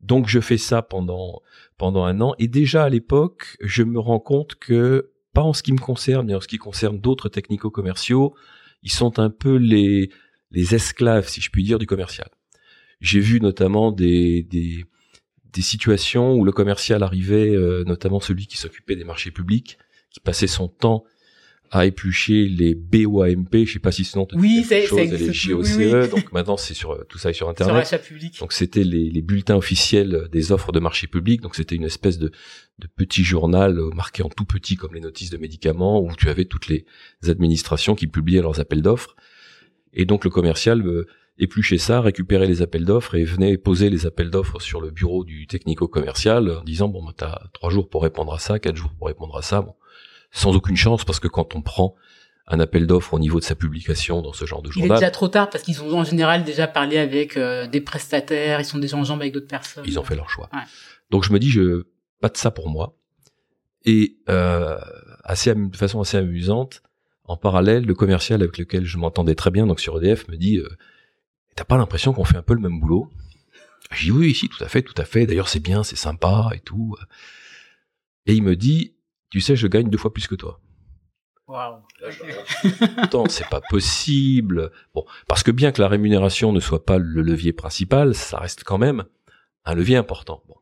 Donc 0.00 0.28
je 0.28 0.40
fais 0.40 0.58
ça 0.58 0.82
pendant 0.82 1.42
pendant 1.78 2.04
un 2.04 2.20
an, 2.20 2.34
et 2.38 2.48
déjà 2.48 2.84
à 2.84 2.88
l'époque, 2.88 3.56
je 3.60 3.82
me 3.82 3.98
rends 3.98 4.20
compte 4.20 4.54
que 4.56 5.10
pas 5.32 5.42
en 5.42 5.52
ce 5.52 5.62
qui 5.62 5.72
me 5.72 5.78
concerne, 5.78 6.26
mais 6.26 6.34
en 6.34 6.40
ce 6.40 6.48
qui 6.48 6.58
concerne 6.58 6.98
d'autres 7.00 7.28
technico-commerciaux, 7.28 8.34
ils 8.82 8.92
sont 8.92 9.18
un 9.18 9.30
peu 9.30 9.56
les 9.56 10.10
les 10.50 10.74
esclaves, 10.74 11.28
si 11.28 11.40
je 11.40 11.50
puis 11.50 11.64
dire, 11.64 11.78
du 11.78 11.86
commercial. 11.86 12.28
J'ai 13.04 13.20
vu 13.20 13.38
notamment 13.38 13.92
des, 13.92 14.42
des, 14.44 14.86
des, 15.52 15.60
situations 15.60 16.34
où 16.34 16.44
le 16.44 16.52
commercial 16.52 17.02
arrivait, 17.02 17.54
euh, 17.54 17.84
notamment 17.84 18.18
celui 18.18 18.46
qui 18.46 18.56
s'occupait 18.56 18.96
des 18.96 19.04
marchés 19.04 19.30
publics, 19.30 19.76
qui 20.10 20.20
passait 20.20 20.46
son 20.46 20.68
temps 20.68 21.04
à 21.70 21.84
éplucher 21.84 22.48
les 22.48 22.74
BOAMP, 22.74 23.66
je 23.66 23.74
sais 23.74 23.78
pas 23.78 23.92
si 23.92 24.04
ce 24.04 24.16
nom 24.16 24.24
te 24.24 24.36
oui, 24.36 24.64
c'est 24.66 24.86
chose, 24.86 25.10
les 25.10 25.26
GOCE, 25.28 26.10
donc 26.14 26.32
maintenant 26.32 26.56
c'est 26.56 26.72
sur 26.72 27.04
tout 27.08 27.18
ça 27.18 27.30
est 27.30 27.34
sur 27.34 27.48
internet. 27.48 27.86
Sur 27.86 28.00
public. 28.00 28.38
Donc 28.38 28.52
c'était 28.52 28.84
les, 28.84 29.10
les, 29.10 29.22
bulletins 29.22 29.56
officiels 29.56 30.28
des 30.32 30.52
offres 30.52 30.72
de 30.72 30.80
marché 30.80 31.06
public, 31.06 31.42
donc 31.42 31.56
c'était 31.56 31.74
une 31.74 31.84
espèce 31.84 32.18
de, 32.18 32.30
de 32.78 32.86
petit 32.86 33.24
journal 33.24 33.78
euh, 33.78 33.90
marqué 33.90 34.22
en 34.22 34.30
tout 34.30 34.44
petit 34.46 34.76
comme 34.76 34.94
les 34.94 35.00
notices 35.00 35.30
de 35.30 35.36
médicaments 35.36 36.00
où 36.00 36.14
tu 36.16 36.30
avais 36.30 36.44
toutes 36.46 36.68
les 36.68 36.86
administrations 37.28 37.94
qui 37.94 38.06
publiaient 38.06 38.42
leurs 38.42 38.60
appels 38.60 38.82
d'offres. 38.82 39.14
Et 39.92 40.06
donc 40.06 40.24
le 40.24 40.30
commercial 40.30 40.80
euh, 40.86 41.06
éplucher 41.38 41.78
ça, 41.78 42.00
récupérer 42.00 42.46
les 42.46 42.62
appels 42.62 42.84
d'offres 42.84 43.14
et 43.16 43.24
venait 43.24 43.56
poser 43.56 43.90
les 43.90 44.06
appels 44.06 44.30
d'offres 44.30 44.60
sur 44.60 44.80
le 44.80 44.90
bureau 44.90 45.24
du 45.24 45.46
technico-commercial 45.46 46.50
en 46.50 46.64
disant 46.64 46.88
bon 46.88 47.04
bah, 47.04 47.12
t'as 47.16 47.48
trois 47.52 47.70
jours 47.70 47.88
pour 47.88 48.02
répondre 48.02 48.32
à 48.32 48.38
ça, 48.38 48.58
quatre 48.58 48.76
jours 48.76 48.92
pour 48.96 49.08
répondre 49.08 49.36
à 49.36 49.42
ça, 49.42 49.62
bon, 49.62 49.74
sans 50.30 50.54
aucune 50.54 50.76
chance 50.76 51.04
parce 51.04 51.20
que 51.20 51.28
quand 51.28 51.54
on 51.56 51.62
prend 51.62 51.94
un 52.46 52.60
appel 52.60 52.86
d'offres 52.86 53.14
au 53.14 53.18
niveau 53.18 53.40
de 53.40 53.44
sa 53.44 53.54
publication 53.54 54.20
dans 54.20 54.32
ce 54.32 54.44
genre 54.44 54.62
de 54.62 54.70
journal. 54.70 54.90
Il 54.90 54.92
est 54.92 54.96
déjà 54.96 55.10
trop 55.10 55.28
tard 55.28 55.48
parce 55.48 55.64
qu'ils 55.64 55.82
ont 55.82 55.98
en 55.98 56.04
général 56.04 56.44
déjà 56.44 56.66
parlé 56.66 56.98
avec 56.98 57.36
euh, 57.36 57.66
des 57.66 57.80
prestataires, 57.80 58.60
ils 58.60 58.66
sont 58.66 58.78
déjà 58.78 58.96
en 58.96 59.04
jambes 59.04 59.20
avec 59.20 59.32
d'autres 59.32 59.48
personnes. 59.48 59.84
Ils 59.86 59.98
ont 59.98 60.04
fait 60.04 60.16
leur 60.16 60.28
choix. 60.28 60.50
Donc 61.10 61.24
je 61.24 61.32
me 61.32 61.38
dis, 61.38 61.50
je 61.50 61.86
pas 62.20 62.28
de 62.28 62.36
ça 62.36 62.50
pour 62.50 62.68
moi. 62.68 62.96
Et 63.86 64.18
euh, 64.28 64.78
assez 65.24 65.54
de 65.54 65.76
façon 65.76 66.00
assez 66.00 66.16
amusante, 66.16 66.82
en 67.24 67.36
parallèle, 67.36 67.84
le 67.84 67.94
commercial 67.94 68.42
avec 68.42 68.58
lequel 68.58 68.84
je 68.84 68.98
m'entendais 68.98 69.34
très 69.34 69.50
bien, 69.50 69.66
donc 69.66 69.80
sur 69.80 69.96
EDF, 70.02 70.28
me 70.28 70.36
dit, 70.36 70.58
euh, 70.58 70.68
t'as 71.54 71.64
pas 71.64 71.76
l'impression 71.76 72.12
qu'on 72.12 72.24
fait 72.24 72.36
un 72.36 72.42
peu 72.42 72.54
le 72.54 72.60
même 72.60 72.80
boulot? 72.80 73.10
J'ai 73.92 74.06
dit 74.06 74.10
oui, 74.10 74.34
si, 74.34 74.48
tout 74.48 74.62
à 74.62 74.68
fait, 74.68 74.82
tout 74.82 74.94
à 74.96 75.04
fait. 75.04 75.26
D'ailleurs, 75.26 75.48
c'est 75.48 75.60
bien, 75.60 75.84
c'est 75.84 75.96
sympa 75.96 76.50
et 76.54 76.60
tout. 76.60 76.96
Et 78.26 78.34
il 78.34 78.42
me 78.42 78.56
dit, 78.56 78.94
tu 79.30 79.40
sais, 79.40 79.56
je 79.56 79.66
gagne 79.66 79.90
deux 79.90 79.98
fois 79.98 80.12
plus 80.12 80.26
que 80.26 80.34
toi. 80.34 80.60
Waouh. 81.46 81.82
Attends, 82.96 83.28
c'est 83.28 83.48
pas 83.48 83.60
possible. 83.60 84.72
Bon, 84.94 85.04
parce 85.28 85.42
que 85.42 85.50
bien 85.50 85.72
que 85.72 85.82
la 85.82 85.88
rémunération 85.88 86.52
ne 86.52 86.60
soit 86.60 86.86
pas 86.86 86.98
le 86.98 87.20
levier 87.20 87.52
principal, 87.52 88.14
ça 88.14 88.38
reste 88.38 88.64
quand 88.64 88.78
même 88.78 89.04
un 89.64 89.74
levier 89.74 89.96
important. 89.96 90.42
Bon. 90.48 90.56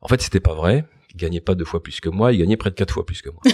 En 0.00 0.08
fait, 0.08 0.20
c'était 0.20 0.40
pas 0.40 0.54
vrai. 0.54 0.84
Il 1.10 1.16
gagnait 1.16 1.40
pas 1.40 1.54
deux 1.54 1.64
fois 1.64 1.82
plus 1.82 2.00
que 2.00 2.08
moi, 2.08 2.32
il 2.32 2.38
gagnait 2.38 2.56
près 2.56 2.70
de 2.70 2.74
quatre 2.74 2.94
fois 2.94 3.06
plus 3.06 3.22
que 3.22 3.30
moi. 3.30 3.40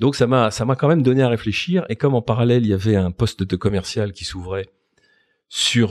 Donc 0.00 0.16
ça 0.16 0.26
m'a 0.26 0.50
ça 0.50 0.64
m'a 0.64 0.74
quand 0.74 0.88
même 0.88 1.02
donné 1.02 1.22
à 1.22 1.28
réfléchir 1.28 1.84
et 1.88 1.96
comme 1.96 2.14
en 2.14 2.22
parallèle, 2.22 2.64
il 2.64 2.70
y 2.70 2.74
avait 2.74 2.96
un 2.96 3.12
poste 3.12 3.42
de 3.42 3.56
commercial 3.56 4.12
qui 4.12 4.24
s'ouvrait 4.24 4.66
sur 5.48 5.90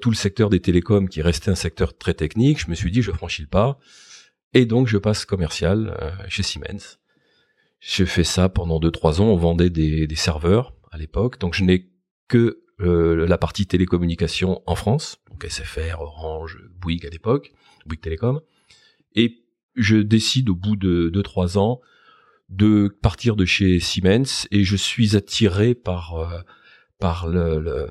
tout 0.00 0.10
le 0.10 0.16
secteur 0.16 0.48
des 0.48 0.60
télécoms 0.60 1.08
qui 1.08 1.22
restait 1.22 1.50
un 1.50 1.56
secteur 1.56 1.96
très 1.96 2.14
technique, 2.14 2.60
je 2.60 2.70
me 2.70 2.74
suis 2.74 2.90
dit 2.90 3.02
je 3.02 3.10
franchis 3.10 3.42
le 3.42 3.48
pas 3.48 3.78
et 4.54 4.66
donc 4.66 4.86
je 4.86 4.96
passe 4.96 5.24
commercial 5.24 5.96
euh, 6.00 6.10
chez 6.28 6.42
Siemens. 6.42 6.98
J'ai 7.80 8.06
fait 8.06 8.24
ça 8.24 8.48
pendant 8.48 8.80
2-3 8.80 9.20
ans. 9.20 9.26
On 9.26 9.36
vendait 9.36 9.70
des, 9.70 10.06
des 10.06 10.16
serveurs 10.16 10.74
à 10.90 10.98
l'époque. 10.98 11.38
Donc 11.38 11.54
je 11.54 11.64
n'ai 11.64 11.90
que 12.26 12.62
euh, 12.80 13.26
la 13.26 13.38
partie 13.38 13.66
télécommunication 13.66 14.62
en 14.66 14.74
France, 14.74 15.18
donc 15.30 15.44
SFR, 15.44 16.00
Orange, 16.00 16.58
Bouygues 16.80 17.06
à 17.06 17.10
l'époque, 17.10 17.52
Bouygues 17.86 18.00
Télécom. 18.00 18.40
Et 19.14 19.44
je 19.74 19.96
décide 19.96 20.48
au 20.48 20.54
bout 20.54 20.76
de 20.76 21.10
2-3 21.14 21.58
ans 21.58 21.80
de 22.48 22.88
partir 22.88 23.36
de 23.36 23.44
chez 23.44 23.78
Siemens 23.80 24.46
et 24.50 24.64
je 24.64 24.76
suis 24.76 25.16
attiré 25.16 25.74
par 25.74 26.14
euh, 26.16 26.40
par 26.98 27.28
le, 27.28 27.60
le, 27.60 27.88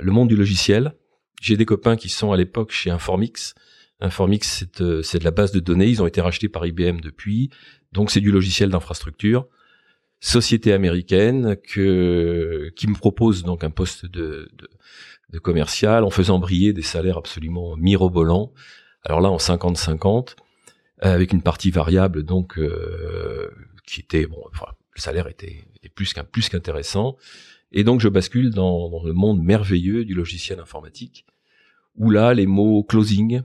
le, 0.00 0.12
monde 0.12 0.28
du 0.28 0.36
logiciel. 0.36 0.94
J'ai 1.40 1.56
des 1.56 1.64
copains 1.64 1.96
qui 1.96 2.08
sont 2.08 2.32
à 2.32 2.36
l'époque 2.36 2.70
chez 2.70 2.90
Informix. 2.90 3.54
Informix, 4.00 4.58
c'est 4.58 4.80
euh, 4.80 5.02
de 5.02 5.24
la 5.24 5.30
base 5.30 5.52
de 5.52 5.60
données. 5.60 5.88
Ils 5.88 6.02
ont 6.02 6.06
été 6.06 6.20
rachetés 6.20 6.48
par 6.48 6.66
IBM 6.66 7.00
depuis. 7.00 7.50
Donc 7.92 8.10
c'est 8.10 8.20
du 8.20 8.30
logiciel 8.30 8.70
d'infrastructure. 8.70 9.48
Société 10.20 10.72
américaine 10.72 11.56
que, 11.56 12.70
qui 12.76 12.86
me 12.86 12.94
propose 12.94 13.42
donc 13.42 13.64
un 13.64 13.70
poste 13.70 14.06
de, 14.06 14.48
de, 14.56 14.68
de 15.30 15.38
commercial 15.40 16.04
en 16.04 16.10
faisant 16.10 16.38
briller 16.38 16.72
des 16.72 16.82
salaires 16.82 17.18
absolument 17.18 17.76
mirobolants. 17.76 18.52
Alors 19.04 19.20
là 19.20 19.30
en 19.30 19.38
50-50 19.38 20.36
avec 21.10 21.32
une 21.32 21.42
partie 21.42 21.70
variable 21.70 22.22
donc 22.22 22.58
euh, 22.58 23.50
qui 23.86 24.00
était 24.00 24.26
bon 24.26 24.42
enfin 24.52 24.66
le 24.94 25.00
salaire 25.00 25.26
était, 25.28 25.64
plus 25.94 26.12
qu'un 26.12 26.24
plus 26.24 26.48
qu'intéressant 26.48 27.16
et 27.72 27.84
donc 27.84 28.00
je 28.00 28.08
bascule 28.08 28.50
dans, 28.50 28.88
dans, 28.88 29.02
le 29.02 29.12
monde 29.12 29.42
merveilleux 29.42 30.04
du 30.04 30.14
logiciel 30.14 30.60
informatique 30.60 31.26
où 31.96 32.10
là 32.10 32.34
les 32.34 32.46
mots 32.46 32.82
closing 32.84 33.42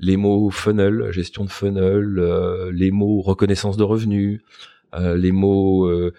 les 0.00 0.16
mots 0.16 0.50
funnel, 0.50 1.12
gestion 1.12 1.44
de 1.44 1.50
funnel, 1.50 2.18
euh, 2.18 2.72
les 2.72 2.90
mots 2.90 3.20
reconnaissance 3.20 3.76
de 3.76 3.82
revenus, 3.82 4.40
euh, 4.94 5.16
les 5.16 5.30
mots 5.30 5.86
euh, 5.86 6.12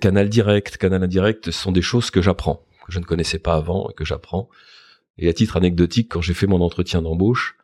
canal 0.00 0.28
direct, 0.28 0.78
canal 0.78 1.04
indirect 1.04 1.50
sont 1.50 1.70
des 1.70 1.82
choses 1.82 2.10
que 2.10 2.22
j'apprends, 2.22 2.64
que 2.86 2.92
je 2.92 2.98
ne 2.98 3.04
connaissais 3.04 3.38
pas 3.38 3.54
avant 3.54 3.88
et 3.90 3.94
que 3.94 4.04
j'apprends. 4.04 4.48
Et 5.18 5.28
à 5.28 5.32
titre 5.34 5.58
anecdotique, 5.58 6.10
quand 6.10 6.22
j'ai 6.22 6.32
fait 6.32 6.46
mon 6.46 6.62
entretien 6.62 7.02
d'embauche, 7.02 7.56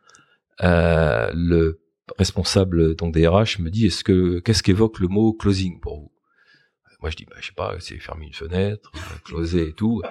le 0.61 1.79
responsable 2.17 2.95
donc 2.95 3.13
des 3.13 3.27
RH 3.27 3.59
me 3.59 3.69
dit 3.69 3.87
est-ce 3.87 4.03
que 4.03 4.39
qu'est-ce 4.39 4.63
qu'évoque 4.63 4.99
le 4.99 5.07
mot 5.07 5.33
closing 5.33 5.79
pour 5.79 5.99
vous? 5.99 6.11
Moi 7.01 7.11
je 7.11 7.15
dis 7.15 7.25
bah, 7.25 7.35
je 7.39 7.47
sais 7.47 7.53
pas, 7.55 7.75
c'est 7.79 7.97
fermer 7.99 8.25
une 8.25 8.33
fenêtre, 8.33 8.91
closer 9.25 9.69
et 9.69 9.73
tout. 9.73 10.01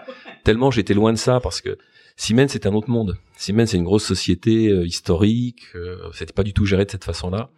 Tellement 0.45 0.71
j'étais 0.71 0.95
loin 0.95 1.13
de 1.13 1.19
ça 1.19 1.41
parce 1.41 1.61
que 1.61 1.77
Siemens 2.17 2.49
c'est 2.49 2.67
un 2.67 2.75
autre 2.75 2.91
monde. 2.91 3.17
Siemens 3.37 3.67
c'est 3.67 3.77
une 3.77 3.85
grosse 3.85 4.05
société 4.05 4.69
euh, 4.69 4.87
historique, 4.87 5.65
euh, 5.75 6.11
c'était 6.13 6.33
pas 6.33 6.45
du 6.45 6.53
tout 6.53 6.65
géré 6.65 6.85
de 6.85 6.91
cette 6.91 7.05
façon-là. 7.05 7.51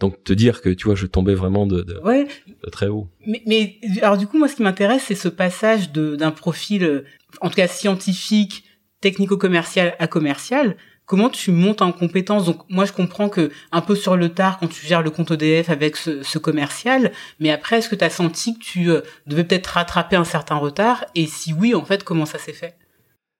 Donc 0.00 0.24
te 0.24 0.32
dire 0.32 0.60
que 0.60 0.70
tu 0.70 0.86
vois, 0.86 0.94
je 0.94 1.06
tombais 1.06 1.34
vraiment 1.34 1.66
de, 1.66 1.82
de, 1.82 1.98
ouais. 2.00 2.26
de 2.46 2.70
très 2.70 2.88
haut. 2.88 3.08
Mais, 3.26 3.42
mais, 3.46 3.78
alors 4.02 4.16
du 4.16 4.26
coup, 4.26 4.38
moi, 4.38 4.48
ce 4.48 4.56
qui 4.56 4.62
m'intéresse, 4.62 5.04
c'est 5.06 5.14
ce 5.14 5.28
passage 5.28 5.92
d'un 5.92 6.30
profil, 6.32 6.84
euh, 6.84 7.04
en 7.40 7.48
tout 7.48 7.54
cas 7.54 7.68
scientifique, 7.68 8.64
technico-commercial 9.00 9.94
à 9.98 10.06
commercial. 10.06 10.76
Comment 11.06 11.28
tu 11.28 11.50
montes 11.50 11.82
en 11.82 11.92
compétence? 11.92 12.46
Donc 12.46 12.62
moi, 12.70 12.84
je 12.86 12.92
comprends 12.92 13.28
que 13.28 13.50
un 13.72 13.80
peu 13.82 13.94
sur 13.94 14.16
le 14.16 14.30
tard, 14.30 14.58
quand 14.58 14.68
tu 14.68 14.86
gères 14.86 15.02
le 15.02 15.10
compte 15.10 15.30
EDF 15.30 15.68
avec 15.68 15.96
ce, 15.96 16.22
ce 16.22 16.38
commercial, 16.38 17.12
mais 17.40 17.50
après, 17.50 17.78
est-ce 17.78 17.88
que 17.88 17.96
tu 17.96 18.04
as 18.04 18.10
senti 18.10 18.58
que 18.58 18.64
tu 18.64 18.88
devais 19.26 19.44
peut-être 19.44 19.66
rattraper 19.66 20.16
un 20.16 20.24
certain 20.24 20.56
retard? 20.56 21.04
Et 21.14 21.26
si 21.26 21.52
oui, 21.52 21.74
en 21.74 21.84
fait, 21.84 22.04
comment 22.04 22.26
ça 22.26 22.38
s'est 22.38 22.54
fait? 22.54 22.76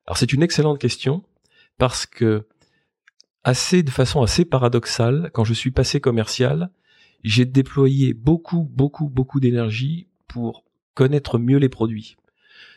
Alors 0.07 0.19
c'est 0.19 0.33
une 0.33 0.43
excellente 0.43 0.79
question 0.79 1.23
parce 1.79 2.07
que 2.07 2.47
assez 3.43 3.83
de 3.83 3.91
façon 3.91 4.23
assez 4.23 4.45
paradoxale, 4.45 5.31
quand 5.33 5.45
je 5.45 5.55
suis 5.55 5.71
passé 5.71 6.01
commercial, 6.01 6.71
j'ai 7.23 7.47
déployé 7.47 8.13
beaucoup 8.13 8.69
beaucoup 8.71 9.09
beaucoup 9.09 9.41
d'énergie 9.41 10.09
pour 10.29 10.65
connaître 10.95 11.39
mieux 11.39 11.59
les 11.59 11.69
produits. 11.69 12.17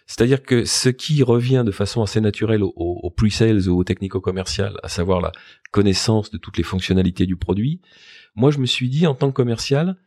C'est-à-dire 0.08 0.42
que 0.42 0.64
ce 0.64 0.90
qui 0.90 1.22
revient 1.22 1.64
de 1.66 1.72
façon 1.72 2.02
assez 2.02 2.22
naturelle 2.22 2.64
au, 2.64 2.74
au 2.76 3.10
pre-sales 3.12 3.68
ou 3.70 3.78
au 3.78 3.84
technico-commercial, 3.84 4.80
à 4.82 4.88
savoir 4.88 5.22
la 5.22 5.34
connaissance 5.72 6.32
de 6.32 6.38
toutes 6.38 6.58
les 6.58 6.64
fonctionnalités 6.64 7.26
du 7.26 7.36
produit, 7.36 7.82
moi 8.36 8.50
je 8.50 8.60
me 8.60 8.66
suis 8.66 8.90
dit 8.90 9.06
en 9.06 9.16
tant 9.16 9.28
que 9.28 9.36
commercial, 9.36 9.98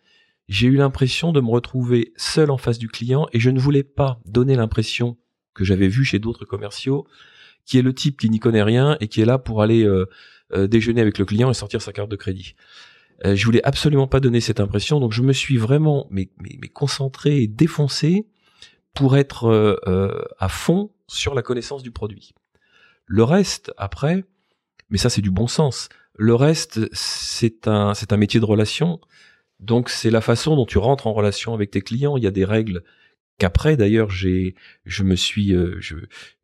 j'ai 0.49 0.67
eu 0.67 0.77
l'impression 0.77 1.33
de 1.33 1.41
me 1.41 1.49
retrouver 1.49 2.13
seul 2.17 2.51
en 2.51 2.57
face 2.57 2.79
du 2.79 2.89
client 2.89 3.29
et 3.33 3.39
je 3.39 3.51
ne 3.51 3.61
voulais 3.61 3.85
pas 3.85 4.21
donner 4.27 4.57
l'impression 4.57 5.17
que 5.55 5.65
j'avais 5.65 5.89
vu 5.89 6.05
chez 6.05 6.19
d'autres 6.19 6.45
commerciaux, 6.45 7.07
qui 7.67 7.79
est 7.79 7.83
le 7.83 7.95
type 7.95 8.19
qui 8.19 8.31
n'y 8.31 8.41
connaît 8.41 8.63
rien 8.63 8.97
et 9.01 9.07
qui 9.07 9.21
est 9.21 9.25
là 9.27 9.39
pour 9.39 9.63
aller 9.63 9.85
euh, 9.85 10.07
euh, 10.53 10.67
déjeuner 10.67 11.03
avec 11.03 11.19
le 11.19 11.25
client 11.25 11.51
et 11.51 11.55
sortir 11.55 11.83
sa 11.83 11.93
carte 11.93 12.11
de 12.11 12.17
crédit. 12.17 12.57
Euh, 13.25 13.37
je 13.37 13.45
voulais 13.45 13.63
absolument 13.65 14.09
pas 14.09 14.19
donner 14.19 14.41
cette 14.41 14.61
impression, 14.61 14.99
donc 14.99 15.13
je 15.13 15.23
me 15.23 15.33
suis 15.33 15.57
vraiment 15.57 16.09
mais, 16.11 16.31
mais, 16.41 16.59
mais 16.61 16.69
concentré 16.69 17.43
et 17.43 17.47
défoncé 17.47 18.27
pour 18.95 19.17
être 19.17 19.47
euh, 19.47 20.23
à 20.39 20.49
fond 20.49 20.91
sur 21.07 21.35
la 21.35 21.43
connaissance 21.43 21.83
du 21.83 21.91
produit. 21.91 22.35
Le 23.07 23.25
reste, 23.25 23.73
après, 23.77 24.25
mais 24.91 24.99
ça 24.99 25.11
c'est 25.11 25.23
du 25.23 25.31
bon 25.31 25.47
sens. 25.47 25.89
Le 26.17 26.35
reste, 26.35 26.81
c'est 26.93 27.67
un 27.67 27.95
c'est 27.95 28.13
un 28.13 28.17
métier 28.17 28.41
de 28.41 28.45
relation. 28.45 29.01
Donc 29.59 29.89
c'est 29.89 30.11
la 30.11 30.21
façon 30.21 30.57
dont 30.57 30.67
tu 30.67 30.79
rentres 30.79 31.07
en 31.07 31.13
relation 31.13 31.55
avec 31.55 31.71
tes 31.71 31.83
clients. 31.83 32.17
Il 32.17 32.25
y 32.25 32.27
a 32.27 32.31
des 32.31 32.45
règles 32.45 32.83
qu'après 33.41 33.77
d'ailleurs 33.77 34.11
j'ai 34.11 34.55
je 34.85 35.03
me 35.03 35.17
suis 35.17 35.55
euh, 35.55 35.77
je, 35.81 35.97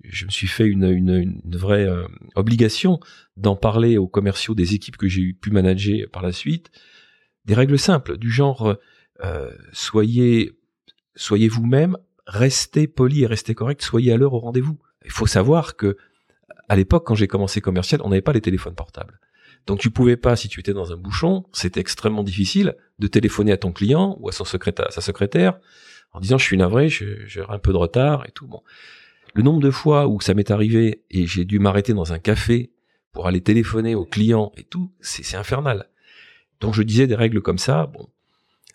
je 0.03 0.25
me 0.25 0.31
suis 0.31 0.49
fait 0.49 0.67
une, 0.67 0.91
une, 0.91 1.41
une 1.45 1.57
vraie 1.57 1.85
euh, 1.85 2.07
obligation 2.35 2.99
d'en 3.37 3.55
parler 3.55 3.99
aux 3.99 4.09
commerciaux 4.09 4.55
des 4.55 4.75
équipes 4.75 4.97
que 4.97 5.07
j'ai 5.07 5.35
pu 5.35 5.51
manager 5.51 6.09
par 6.11 6.23
la 6.23 6.33
suite 6.33 6.71
des 7.45 7.55
règles 7.55 7.79
simples 7.79 8.17
du 8.17 8.31
genre 8.31 8.77
euh, 9.23 9.51
soyez 9.73 10.53
soyez 11.15 11.49
vous-même 11.49 11.99
restez 12.27 12.87
poli 12.87 13.23
et 13.23 13.27
restez 13.27 13.55
correct 13.55 13.83
soyez 13.83 14.13
à 14.13 14.17
l'heure 14.17 14.35
au 14.35 14.39
rendez-vous 14.39 14.79
il 15.05 15.11
faut 15.11 15.27
savoir 15.27 15.77
que 15.77 15.97
à 16.69 16.77
l'époque 16.77 17.07
quand 17.07 17.15
j'ai 17.15 17.29
commencé 17.29 17.61
commercial 17.61 18.01
on 18.03 18.09
n'avait 18.09 18.23
pas 18.23 18.33
les 18.33 18.41
téléphones 18.41 18.75
portables 18.75 19.21
donc 19.67 19.81
tu 19.81 19.91
pouvais 19.91 20.17
pas, 20.17 20.37
si 20.37 20.49
tu 20.49 20.61
étais 20.61 20.73
dans 20.73 20.93
un 20.93 20.97
bouchon, 20.97 21.45
c'était 21.53 21.81
extrêmement 21.81 22.23
difficile 22.23 22.77
de 22.99 23.09
téléphoner 23.09 23.53
à 23.53 23.57
ton 23.57 23.73
client 23.73 24.17
ou 24.21 24.29
à 24.29 24.33
son 24.33 24.45
secrétaire, 24.45 24.87
à 24.87 24.91
sa 24.91 25.01
secrétaire, 25.01 25.59
en 26.13 26.21
disant 26.21 26.39
je 26.39 26.45
suis 26.45 26.57
navré, 26.57 26.89
j'ai 26.89 27.45
un 27.49 27.59
peu 27.59 27.73
de 27.73 27.77
retard 27.77 28.25
et 28.27 28.31
tout. 28.31 28.47
Bon, 28.47 28.63
le 29.35 29.43
nombre 29.43 29.61
de 29.61 29.71
fois 29.71 30.07
où 30.07 30.21
ça 30.21 30.35
m'est 30.35 30.51
arrivé 30.51 31.05
et 31.11 31.27
j'ai 31.27 31.45
dû 31.45 31.59
m'arrêter 31.59 31.95
dans 31.95 32.13
un 32.13 32.21
café 32.21 32.71
pour 33.13 33.27
aller 33.27 33.41
téléphoner 33.41 33.95
aux 33.95 34.07
clients 34.07 34.53
et 34.57 34.63
tout, 34.63 34.93
c'est 35.01 35.37
infernal. 35.37 35.89
Donc 36.61 36.75
je 36.75 36.83
disais 36.83 37.07
des 37.07 37.17
règles 37.17 37.43
comme 37.43 37.59
ça. 37.59 37.87
Bon. 37.87 38.09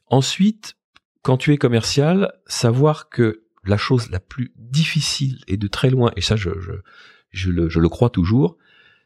Ensuite, 0.07 0.75
quand 1.21 1.37
tu 1.37 1.53
es 1.53 1.57
commercial, 1.57 2.33
savoir 2.47 3.09
que 3.09 3.43
la 3.63 3.77
chose 3.77 4.09
la 4.09 4.19
plus 4.19 4.53
difficile 4.55 5.39
et 5.47 5.57
de 5.57 5.67
très 5.67 5.89
loin, 5.89 6.11
et 6.15 6.21
ça 6.21 6.35
je, 6.35 6.49
je, 6.59 6.71
je, 7.31 7.49
le, 7.51 7.69
je 7.69 7.79
le 7.79 7.89
crois 7.89 8.09
toujours, 8.09 8.57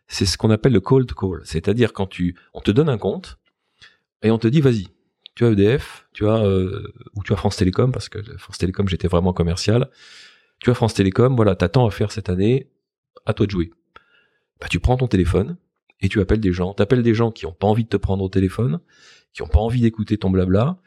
c'est 0.08 0.26
ce 0.26 0.38
qu'on 0.38 0.50
appelle 0.50 0.74
le 0.74 0.80
cold 0.80 1.12
call. 1.14 1.42
C'est-à-dire 1.44 1.94
quand 1.94 2.08
tu, 2.08 2.36
on 2.54 2.62
te 2.62 2.72
donne 2.72 2.90
un 2.90 2.98
compte 2.98 3.38
et 4.22 4.32
on 4.32 4.38
te 4.38 4.48
dit 4.48 4.62
vas-y, 4.62 4.88
tu 5.36 5.46
as 5.46 5.50
EDF, 5.50 6.08
tu 6.14 6.28
as 6.28 6.44
euh, 6.44 6.94
ou 7.16 7.24
tu 7.24 7.34
as 7.34 7.36
France 7.36 7.58
Télécom 7.58 7.92
parce 7.92 8.08
que 8.08 8.20
France 8.38 8.58
Télécom 8.58 8.88
j'étais 8.88 9.08
vraiment 9.08 9.34
commercial. 9.34 9.90
Tu 10.60 10.70
as 10.70 10.74
France 10.74 10.94
Télécom, 10.94 11.36
voilà, 11.36 11.56
t'as 11.56 11.68
à 11.68 11.90
faire 11.90 12.12
cette 12.12 12.30
année, 12.30 12.72
à 13.26 13.34
toi 13.34 13.46
de 13.46 13.52
jouer. 13.52 13.72
Bah 14.62 14.68
tu 14.70 14.80
prends 14.80 14.96
ton 14.96 15.08
téléphone 15.08 15.58
et 16.00 16.08
tu 16.08 16.22
appelles 16.22 16.40
des 16.40 16.54
gens. 16.54 16.74
T'appelles 16.74 17.04
des 17.04 17.14
gens 17.14 17.32
qui 17.32 17.46
ont 17.46 17.52
pas 17.52 17.68
envie 17.68 17.84
de 17.84 17.90
te 17.90 17.98
prendre 17.98 18.24
au 18.24 18.30
téléphone, 18.30 18.80
qui 19.34 19.42
ont 19.42 19.48
pas 19.48 19.60
envie 19.60 19.82
d'écouter 19.82 20.18
ton 20.18 20.30
blabla, 20.30 20.78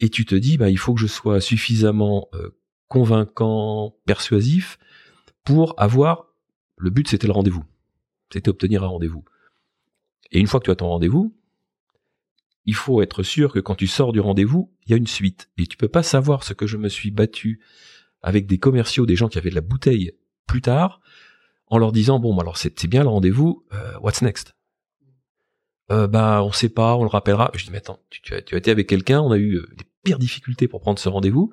et 0.00 0.08
tu 0.08 0.24
te 0.24 0.34
dis, 0.34 0.56
bah, 0.58 0.70
il 0.70 0.78
faut 0.78 0.94
que 0.94 1.00
je 1.00 1.06
sois 1.06 1.40
suffisamment 1.40 2.28
euh, 2.34 2.50
convaincant, 2.88 3.96
persuasif 4.04 4.78
pour 5.44 5.74
avoir. 5.78 6.26
Le 6.76 6.90
but, 6.90 7.08
c'était 7.08 7.26
le 7.26 7.32
rendez-vous. 7.32 7.64
C'était 8.32 8.48
obtenir 8.48 8.82
un 8.82 8.88
rendez-vous. 8.88 9.24
Et 10.30 10.40
une 10.40 10.46
fois 10.46 10.60
que 10.60 10.64
tu 10.64 10.70
as 10.70 10.76
ton 10.76 10.88
rendez-vous, 10.88 11.36
il 12.64 12.74
faut 12.74 13.02
être 13.02 13.22
sûr 13.22 13.52
que 13.52 13.60
quand 13.60 13.74
tu 13.74 13.86
sors 13.86 14.12
du 14.12 14.20
rendez-vous, 14.20 14.72
il 14.86 14.90
y 14.90 14.94
a 14.94 14.96
une 14.96 15.06
suite. 15.06 15.50
Et 15.58 15.66
tu 15.66 15.76
peux 15.76 15.88
pas 15.88 16.02
savoir 16.02 16.44
ce 16.44 16.54
que 16.54 16.66
je 16.66 16.76
me 16.76 16.88
suis 16.88 17.10
battu 17.10 17.60
avec 18.22 18.46
des 18.46 18.58
commerciaux, 18.58 19.06
des 19.06 19.16
gens 19.16 19.28
qui 19.28 19.38
avaient 19.38 19.50
de 19.50 19.54
la 19.54 19.60
bouteille 19.60 20.12
plus 20.46 20.62
tard, 20.62 21.00
en 21.66 21.78
leur 21.78 21.92
disant 21.92 22.18
bon, 22.18 22.38
alors 22.38 22.56
c'est 22.56 22.86
bien 22.86 23.02
le 23.02 23.08
rendez-vous, 23.08 23.64
euh, 23.72 23.98
what's 24.00 24.22
next? 24.22 24.54
Euh, 25.90 26.06
Bah, 26.06 26.42
on 26.42 26.52
sait 26.52 26.68
pas, 26.68 26.96
on 26.96 27.02
le 27.02 27.08
rappellera. 27.08 27.50
Je 27.54 27.64
dis 27.64 27.70
mais 27.70 27.78
attends, 27.78 28.00
tu, 28.10 28.34
as, 28.34 28.38
été 28.38 28.70
avec 28.70 28.88
quelqu'un, 28.88 29.20
on 29.20 29.32
a 29.32 29.36
eu 29.36 29.56
euh, 29.56 29.66
des 29.76 29.84
pires 30.04 30.18
difficultés 30.18 30.68
pour 30.68 30.80
prendre 30.80 30.98
ce 30.98 31.08
rendez-vous. 31.08 31.52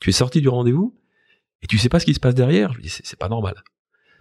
Tu 0.00 0.10
es 0.10 0.12
sorti 0.12 0.40
du 0.40 0.48
rendez-vous 0.48 0.98
et 1.62 1.66
tu 1.66 1.78
sais 1.78 1.88
pas 1.88 2.00
ce 2.00 2.04
qui 2.04 2.14
se 2.14 2.20
passe 2.20 2.34
derrière. 2.34 2.72
Je 2.74 2.80
dis 2.80 2.88
c'est 2.88 3.18
pas 3.18 3.28
normal 3.28 3.62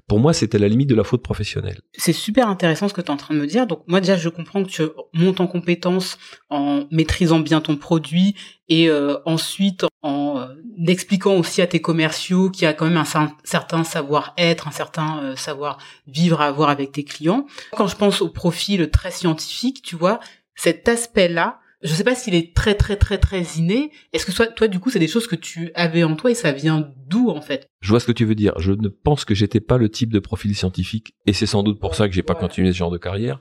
pour 0.07 0.19
moi, 0.19 0.33
c'était 0.33 0.59
la 0.59 0.67
limite 0.67 0.89
de 0.89 0.95
la 0.95 1.03
faute 1.03 1.23
professionnelle. 1.23 1.79
C'est 1.93 2.13
super 2.13 2.49
intéressant 2.49 2.89
ce 2.89 2.93
que 2.93 3.01
tu 3.01 3.07
es 3.07 3.11
en 3.11 3.17
train 3.17 3.33
de 3.33 3.39
me 3.39 3.47
dire. 3.47 3.67
Donc 3.67 3.83
moi 3.87 4.01
déjà, 4.01 4.17
je 4.17 4.29
comprends 4.29 4.63
que 4.63 4.69
tu 4.69 4.83
montes 5.13 5.39
en 5.39 5.47
compétence 5.47 6.17
en 6.49 6.85
maîtrisant 6.91 7.39
bien 7.39 7.61
ton 7.61 7.77
produit 7.77 8.35
et 8.67 8.89
euh, 8.89 9.17
ensuite 9.25 9.85
en 10.01 10.39
euh, 10.39 10.47
expliquant 10.87 11.35
aussi 11.35 11.61
à 11.61 11.67
tes 11.67 11.81
commerciaux 11.81 12.49
qu'il 12.49 12.63
y 12.63 12.67
a 12.67 12.73
quand 12.73 12.85
même 12.85 12.97
un 12.97 13.31
certain 13.43 13.83
savoir-être, 13.83 14.67
un 14.67 14.71
certain 14.71 15.23
euh, 15.23 15.35
savoir-vivre 15.37 16.41
à 16.41 16.47
avoir 16.47 16.69
avec 16.69 16.91
tes 16.91 17.05
clients. 17.05 17.45
Quand 17.71 17.87
je 17.87 17.95
pense 17.95 18.21
au 18.21 18.29
profil 18.29 18.89
très 18.89 19.11
scientifique, 19.11 19.81
tu 19.83 19.95
vois, 19.95 20.19
cet 20.55 20.87
aspect-là, 20.89 21.59
je 21.83 21.93
sais 21.93 22.03
pas 22.03 22.15
s'il 22.15 22.33
est 22.33 22.55
très 22.55 22.75
très 22.75 22.95
très 22.95 23.17
très 23.17 23.43
inné. 23.57 23.91
Est-ce 24.13 24.25
que 24.25 24.31
toi, 24.31 24.47
toi 24.47 24.67
du 24.67 24.79
coup, 24.79 24.89
c'est 24.89 24.99
des 24.99 25.07
choses 25.07 25.27
que 25.27 25.35
tu 25.35 25.71
avais 25.75 26.03
en 26.03 26.15
toi 26.15 26.31
et 26.31 26.35
ça 26.35 26.51
vient 26.51 26.91
d'où 27.07 27.29
en 27.29 27.41
fait? 27.41 27.69
Je 27.81 27.89
vois 27.89 27.99
ce 27.99 28.07
que 28.07 28.11
tu 28.11 28.25
veux 28.25 28.35
dire. 28.35 28.53
Je 28.57 28.71
ne 28.71 28.87
pense 28.87 29.25
que 29.25 29.35
j'étais 29.35 29.59
pas 29.59 29.77
le 29.77 29.89
type 29.89 30.11
de 30.11 30.19
profil 30.19 30.55
scientifique 30.55 31.15
et 31.25 31.33
c'est 31.33 31.45
sans 31.45 31.63
doute 31.63 31.79
pour 31.79 31.95
ça 31.95 32.07
que 32.07 32.15
j'ai 32.15 32.23
pas 32.23 32.35
continué 32.35 32.71
ce 32.71 32.77
genre 32.77 32.91
de 32.91 32.97
carrière 32.97 33.39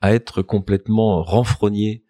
à 0.00 0.12
être 0.12 0.42
complètement 0.42 1.22
renfrogné 1.22 2.02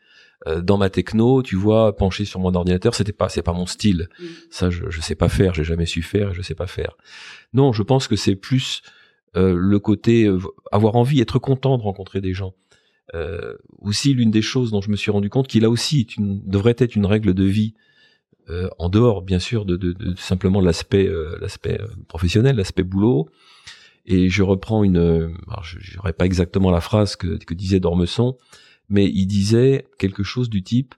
euh, 0.46 0.60
dans 0.60 0.76
ma 0.76 0.90
techno, 0.90 1.42
tu 1.42 1.56
vois, 1.56 1.96
penché 1.96 2.24
sur 2.24 2.40
mon 2.40 2.54
ordinateur, 2.54 2.94
c'était 2.94 3.12
pas, 3.12 3.28
c'est 3.28 3.42
pas 3.42 3.52
mon 3.52 3.66
style. 3.66 4.08
Mm. 4.18 4.24
Ça, 4.50 4.70
je, 4.70 4.84
je 4.88 5.00
sais 5.00 5.14
pas 5.14 5.28
faire, 5.28 5.54
j'ai 5.54 5.64
jamais 5.64 5.86
su 5.86 6.02
faire, 6.02 6.30
et 6.30 6.34
je 6.34 6.42
sais 6.42 6.54
pas 6.54 6.66
faire. 6.66 6.96
Non, 7.52 7.72
je 7.72 7.82
pense 7.82 8.06
que 8.06 8.16
c'est 8.16 8.36
plus 8.36 8.82
euh, 9.36 9.56
le 9.58 9.78
côté 9.78 10.24
euh, 10.24 10.38
avoir 10.72 10.96
envie, 10.96 11.20
être 11.20 11.38
content 11.38 11.78
de 11.78 11.82
rencontrer 11.82 12.20
des 12.20 12.32
gens. 12.32 12.54
Euh, 13.14 13.54
aussi, 13.78 14.14
l'une 14.14 14.30
des 14.30 14.42
choses 14.42 14.70
dont 14.70 14.80
je 14.80 14.90
me 14.90 14.96
suis 14.96 15.10
rendu 15.10 15.30
compte 15.30 15.48
qu'il 15.48 15.64
a 15.64 15.70
aussi 15.70 16.02
une, 16.18 16.40
devrait 16.44 16.74
être 16.78 16.96
une 16.96 17.06
règle 17.06 17.34
de 17.34 17.44
vie 17.44 17.74
euh, 18.48 18.68
en 18.78 18.88
dehors, 18.88 19.22
bien 19.22 19.38
sûr, 19.38 19.64
de, 19.64 19.76
de, 19.76 19.92
de 19.92 20.14
simplement 20.16 20.60
l'aspect 20.60 21.06
euh, 21.06 21.36
l'aspect 21.40 21.80
euh, 21.80 21.86
professionnel, 22.08 22.56
l'aspect 22.56 22.82
boulot. 22.82 23.28
Et 24.06 24.28
je 24.28 24.42
reprends 24.44 24.84
une, 24.84 25.34
je 25.64 25.96
n'aurais 25.96 26.12
pas 26.12 26.26
exactement 26.26 26.70
la 26.70 26.80
phrase 26.80 27.16
que, 27.16 27.42
que 27.44 27.54
disait 27.54 27.80
Dormesson, 27.80 28.36
mais 28.88 29.06
il 29.06 29.26
disait 29.26 29.84
quelque 29.98 30.22
chose 30.22 30.48
du 30.48 30.62
type 30.62 30.94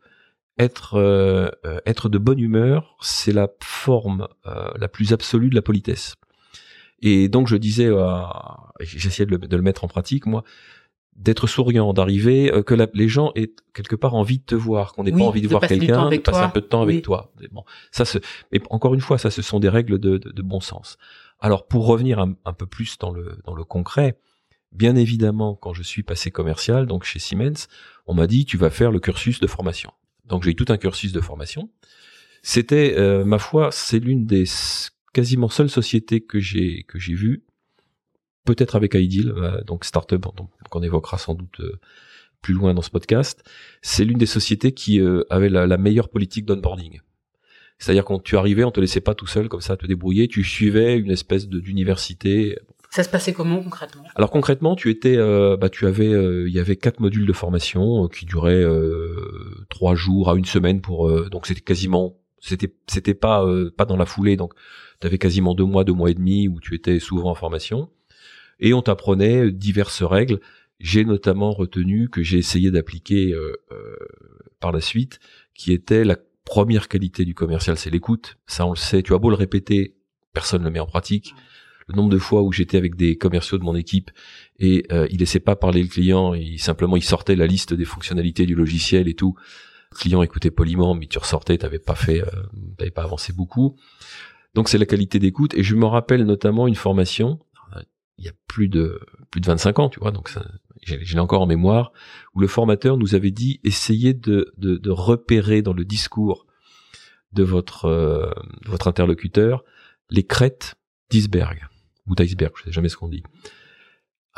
être 0.58 0.96
euh, 0.96 1.48
être 1.86 2.10
de 2.10 2.18
bonne 2.18 2.38
humeur, 2.38 2.98
c'est 3.00 3.32
la 3.32 3.48
forme 3.62 4.28
la 4.44 4.88
plus 4.88 5.14
absolue 5.14 5.48
de 5.48 5.54
la 5.54 5.62
politesse. 5.62 6.16
Et 7.00 7.28
donc 7.30 7.48
je 7.48 7.56
disais, 7.56 7.88
j'essayais 8.80 9.24
de, 9.24 9.36
de, 9.36 9.56
le 9.56 9.62
mettre 9.62 9.84
en 9.84 9.88
pratique, 9.88 10.26
moi, 10.26 10.44
d'être 11.18 11.48
souriant, 11.48 11.92
d'arriver, 11.92 12.52
euh, 12.52 12.62
que 12.62 12.74
les 12.94 13.08
gens 13.08 13.32
aient 13.34 13.50
quelque 13.74 13.96
part 13.96 14.14
envie 14.14 14.38
de 14.38 14.44
te 14.44 14.54
voir, 14.54 14.92
qu'on 14.92 15.02
n'ait 15.02 15.12
pas 15.12 15.24
envie 15.24 15.42
de, 15.42 15.48
voir 15.48 15.62
quelqu'un, 15.62 16.08
de 16.08 16.16
passer 16.18 16.38
un 16.38 16.48
peu 16.48 16.60
de 16.60 16.66
temps 16.66 16.82
avec 16.82 17.02
toi. 17.02 17.32
Bon, 17.50 17.64
ça, 17.90 18.04
se, 18.04 18.18
mais 18.52 18.60
encore 18.70 18.94
une 18.94 19.00
fois, 19.00 19.18
ça, 19.18 19.30
ce 19.30 19.42
sont 19.42 19.58
des 19.58 19.68
règles 19.68 19.98
de, 19.98 20.18
de, 20.18 20.42
bon 20.42 20.60
sens. 20.60 20.96
Alors, 21.40 21.66
pour 21.66 21.86
revenir 21.86 22.20
un, 22.20 22.52
peu 22.52 22.66
plus 22.66 22.98
dans 22.98 23.10
le 23.10 23.38
dans 23.44 23.54
le 23.54 23.64
concret, 23.64 24.18
bien 24.72 24.94
évidemment, 24.94 25.56
quand 25.56 25.72
je 25.72 25.82
suis 25.82 26.04
passé 26.04 26.30
commercial, 26.30 26.86
donc 26.86 27.02
chez 27.04 27.18
Siemens, 27.18 27.66
on 28.06 28.14
m'a 28.14 28.28
dit 28.28 28.44
tu 28.44 28.56
vas 28.56 28.70
faire 28.70 28.92
le 28.92 29.00
cursus 29.00 29.40
de 29.40 29.46
formation. 29.48 29.92
Donc 30.24 30.44
j'ai 30.44 30.50
eu 30.50 30.56
tout 30.56 30.66
un 30.68 30.76
cursus 30.76 31.12
de 31.12 31.20
formation. 31.20 31.68
C'était, 32.42 32.94
euh, 32.96 33.24
ma 33.24 33.40
foi, 33.40 33.70
c'est 33.72 33.98
l'une 33.98 34.24
des 34.24 34.44
quasiment 35.12 35.48
seules 35.48 35.70
sociétés 35.70 36.20
que 36.20 36.38
j'ai 36.38 36.84
que 36.84 36.98
j'ai 37.00 37.14
vues 37.14 37.42
peut-être 38.48 38.76
avec 38.76 38.94
Ideal, 38.94 39.34
euh, 39.36 39.62
donc 39.64 39.84
startup 39.84 40.24
qu'on 40.70 40.82
évoquera 40.82 41.18
sans 41.18 41.34
doute 41.34 41.60
euh, 41.60 41.78
plus 42.40 42.54
loin 42.54 42.72
dans 42.72 42.80
ce 42.80 42.88
podcast. 42.88 43.44
C'est 43.82 44.06
l'une 44.06 44.16
des 44.16 44.26
sociétés 44.26 44.72
qui 44.72 45.00
euh, 45.00 45.22
avait 45.28 45.50
la, 45.50 45.76
meilleure 45.76 46.08
politique 46.08 46.46
d'onboarding. 46.46 47.00
C'est-à-dire 47.78 48.06
quand 48.06 48.20
tu 48.20 48.38
arrivais, 48.38 48.64
on 48.64 48.70
te 48.70 48.80
laissait 48.80 49.02
pas 49.02 49.14
tout 49.14 49.26
seul 49.26 49.48
comme 49.50 49.60
ça 49.60 49.76
te 49.76 49.86
débrouiller, 49.86 50.28
tu 50.28 50.42
suivais 50.44 50.96
une 50.96 51.10
espèce 51.10 51.46
d'université. 51.46 52.58
Ça 52.90 53.04
se 53.04 53.10
passait 53.10 53.34
comment 53.34 53.62
concrètement? 53.62 54.02
Alors 54.16 54.30
concrètement, 54.30 54.74
tu 54.74 54.90
étais, 54.90 55.16
bah 55.60 55.68
tu 55.68 55.86
avais, 55.86 56.10
il 56.10 56.52
y 56.52 56.58
avait 56.58 56.74
quatre 56.74 56.98
modules 56.98 57.26
de 57.26 57.32
formation 57.32 58.08
qui 58.08 58.26
duraient 58.26 58.64
trois 59.68 59.94
jours 59.94 60.30
à 60.30 60.34
une 60.34 60.44
semaine 60.44 60.80
pour, 60.80 61.30
donc 61.30 61.46
c'était 61.46 61.60
quasiment, 61.60 62.16
c'était, 62.40 62.74
c'était 62.88 63.14
pas 63.14 63.46
pas 63.76 63.84
dans 63.84 63.96
la 63.96 64.06
foulée, 64.06 64.36
donc 64.36 64.54
tu 65.00 65.06
avais 65.06 65.18
quasiment 65.18 65.54
deux 65.54 65.66
mois, 65.66 65.84
deux 65.84 65.92
mois 65.92 66.10
et 66.10 66.14
demi 66.14 66.48
où 66.48 66.58
tu 66.58 66.74
étais 66.74 66.98
souvent 66.98 67.30
en 67.30 67.36
formation 67.36 67.88
et 68.60 68.74
on 68.74 68.82
t'apprenait 68.82 69.50
diverses 69.50 70.02
règles. 70.02 70.40
J'ai 70.80 71.04
notamment 71.04 71.52
retenu 71.52 72.08
que 72.08 72.22
j'ai 72.22 72.38
essayé 72.38 72.70
d'appliquer 72.70 73.32
euh, 73.32 73.56
euh, 73.72 73.96
par 74.60 74.72
la 74.72 74.80
suite, 74.80 75.18
qui 75.54 75.72
était 75.72 76.04
la 76.04 76.16
première 76.44 76.88
qualité 76.88 77.24
du 77.24 77.34
commercial, 77.34 77.76
c'est 77.76 77.90
l'écoute. 77.90 78.38
Ça, 78.46 78.66
on 78.66 78.70
le 78.70 78.76
sait. 78.76 79.02
Tu 79.02 79.12
as 79.12 79.18
beau 79.18 79.30
le 79.30 79.36
répéter, 79.36 79.96
personne 80.32 80.62
ne 80.62 80.66
le 80.66 80.72
met 80.72 80.80
en 80.80 80.86
pratique. 80.86 81.34
Le 81.88 81.94
nombre 81.94 82.10
de 82.10 82.18
fois 82.18 82.42
où 82.42 82.52
j'étais 82.52 82.76
avec 82.76 82.96
des 82.96 83.16
commerciaux 83.16 83.58
de 83.58 83.64
mon 83.64 83.74
équipe 83.74 84.10
et 84.58 84.84
euh, 84.92 85.06
ils 85.10 85.18
laissaient 85.18 85.40
pas 85.40 85.56
parler 85.56 85.82
le 85.82 85.88
client, 85.88 86.34
il 86.34 86.58
simplement 86.58 86.96
il 86.96 87.02
sortait 87.02 87.34
la 87.34 87.46
liste 87.46 87.72
des 87.72 87.86
fonctionnalités 87.86 88.44
du 88.44 88.54
logiciel 88.54 89.08
et 89.08 89.14
tout. 89.14 89.34
Le 89.92 89.96
client 89.96 90.22
écoutait 90.22 90.50
poliment, 90.50 90.94
mais 90.94 91.06
tu 91.06 91.18
ressortais, 91.18 91.56
t'avais 91.56 91.78
pas 91.78 91.94
fait, 91.94 92.20
euh, 92.20 92.42
t'avais 92.76 92.90
pas 92.90 93.04
avancé 93.04 93.32
beaucoup. 93.32 93.76
Donc 94.54 94.68
c'est 94.68 94.78
la 94.78 94.86
qualité 94.86 95.18
d'écoute. 95.18 95.54
Et 95.54 95.62
je 95.62 95.74
me 95.74 95.86
rappelle 95.86 96.24
notamment 96.24 96.66
une 96.66 96.74
formation 96.74 97.38
il 98.18 98.24
y 98.24 98.28
a 98.28 98.32
plus 98.46 98.68
de 98.68 99.00
plus 99.30 99.40
de 99.40 99.46
25 99.46 99.78
ans, 99.78 99.88
tu 99.88 100.00
vois, 100.00 100.10
donc 100.10 100.30
j'ai 100.82 101.18
encore 101.18 101.42
en 101.42 101.46
mémoire, 101.46 101.92
où 102.34 102.40
le 102.40 102.46
formateur 102.46 102.96
nous 102.96 103.14
avait 103.14 103.30
dit 103.30 103.60
essayez 103.64 104.14
de, 104.14 104.52
de, 104.56 104.76
de 104.76 104.90
repérer 104.90 105.62
dans 105.62 105.72
le 105.72 105.84
discours 105.84 106.46
de 107.32 107.42
votre 107.42 107.86
euh, 107.86 108.30
votre 108.66 108.88
interlocuteur 108.88 109.64
les 110.10 110.24
crêtes 110.24 110.76
d'iceberg 111.10 111.66
ou 112.06 112.14
d'iceberg, 112.14 112.52
je 112.56 112.64
sais 112.64 112.72
jamais 112.72 112.88
ce 112.88 112.96
qu'on 112.96 113.08
dit. 113.08 113.22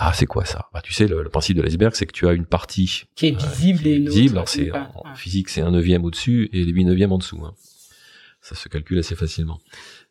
Ah, 0.03 0.13
c'est 0.15 0.27
quoi 0.27 0.47
ça? 0.47 0.71
Bah, 0.73 0.81
tu 0.81 0.95
sais, 0.95 1.07
le, 1.07 1.29
principe 1.29 1.59
de 1.59 1.63
l'iceberg, 1.63 1.95
c'est 1.95 2.07
que 2.07 2.13
tu 2.13 2.27
as 2.27 2.33
une 2.33 2.47
partie 2.47 3.05
qui 3.15 3.27
est 3.27 3.39
visible 3.39 3.87
et 3.87 3.99
visible. 3.99 4.37
Alors, 4.37 4.49
c'est 4.49 4.73
en, 4.73 5.15
physique, 5.15 5.51
c'est 5.51 5.61
un 5.61 5.71
neuvième 5.71 6.05
au-dessus 6.05 6.49
et 6.53 6.65
les 6.65 6.73
huit 6.73 6.87
neuvièmes 6.87 7.13
en 7.13 7.19
dessous. 7.19 7.45
Hein. 7.45 7.55
Ça 8.41 8.55
se 8.55 8.69
calcule 8.71 8.99
assez 8.99 9.15
facilement 9.15 9.61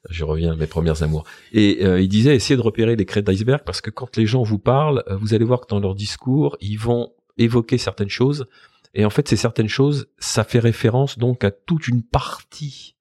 je 0.09 0.23
reviens 0.23 0.53
à 0.53 0.55
mes 0.55 0.67
premières 0.67 1.03
amours. 1.03 1.25
Et 1.51 1.85
euh, 1.85 2.01
il 2.01 2.07
disait, 2.07 2.35
essayez 2.35 2.55
de 2.55 2.61
repérer 2.61 2.95
les 2.95 3.05
crêtes 3.05 3.25
d'iceberg 3.25 3.63
parce 3.65 3.81
que 3.81 3.89
quand 3.89 4.15
les 4.17 4.25
gens 4.25 4.43
vous 4.43 4.59
parlent, 4.59 5.03
euh, 5.07 5.17
vous 5.17 5.33
allez 5.33 5.45
voir 5.45 5.61
que 5.61 5.67
dans 5.67 5.79
leur 5.79 5.95
discours, 5.95 6.57
ils 6.61 6.77
vont 6.77 7.11
évoquer 7.37 7.77
certaines 7.77 8.09
choses. 8.09 8.47
Et 8.93 9.05
en 9.05 9.09
fait, 9.09 9.27
ces 9.27 9.35
certaines 9.35 9.67
choses, 9.67 10.07
ça 10.17 10.43
fait 10.43 10.59
référence 10.59 11.17
donc 11.17 11.43
à 11.43 11.51
toute 11.51 11.87
une 11.87 12.03
partie 12.03 12.95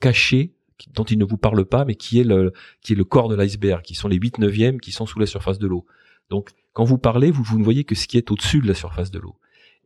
cachée 0.00 0.54
dont 0.94 1.04
ils 1.04 1.18
ne 1.18 1.24
vous 1.24 1.36
parlent 1.36 1.64
pas, 1.64 1.84
mais 1.84 1.94
qui 1.94 2.18
est 2.18 2.24
le, 2.24 2.52
qui 2.80 2.94
est 2.94 2.96
le 2.96 3.04
corps 3.04 3.28
de 3.28 3.36
l'iceberg, 3.36 3.82
qui 3.82 3.94
sont 3.94 4.08
les 4.08 4.16
8 4.16 4.38
neuvièmes 4.38 4.80
qui 4.80 4.90
sont 4.90 5.06
sous 5.06 5.20
la 5.20 5.26
surface 5.26 5.58
de 5.58 5.68
l'eau. 5.68 5.86
Donc, 6.28 6.50
quand 6.72 6.84
vous 6.84 6.98
parlez, 6.98 7.30
vous, 7.30 7.44
vous 7.44 7.58
ne 7.58 7.64
voyez 7.64 7.84
que 7.84 7.94
ce 7.94 8.08
qui 8.08 8.16
est 8.16 8.30
au-dessus 8.30 8.60
de 8.60 8.66
la 8.66 8.74
surface 8.74 9.10
de 9.10 9.20
l'eau. 9.20 9.36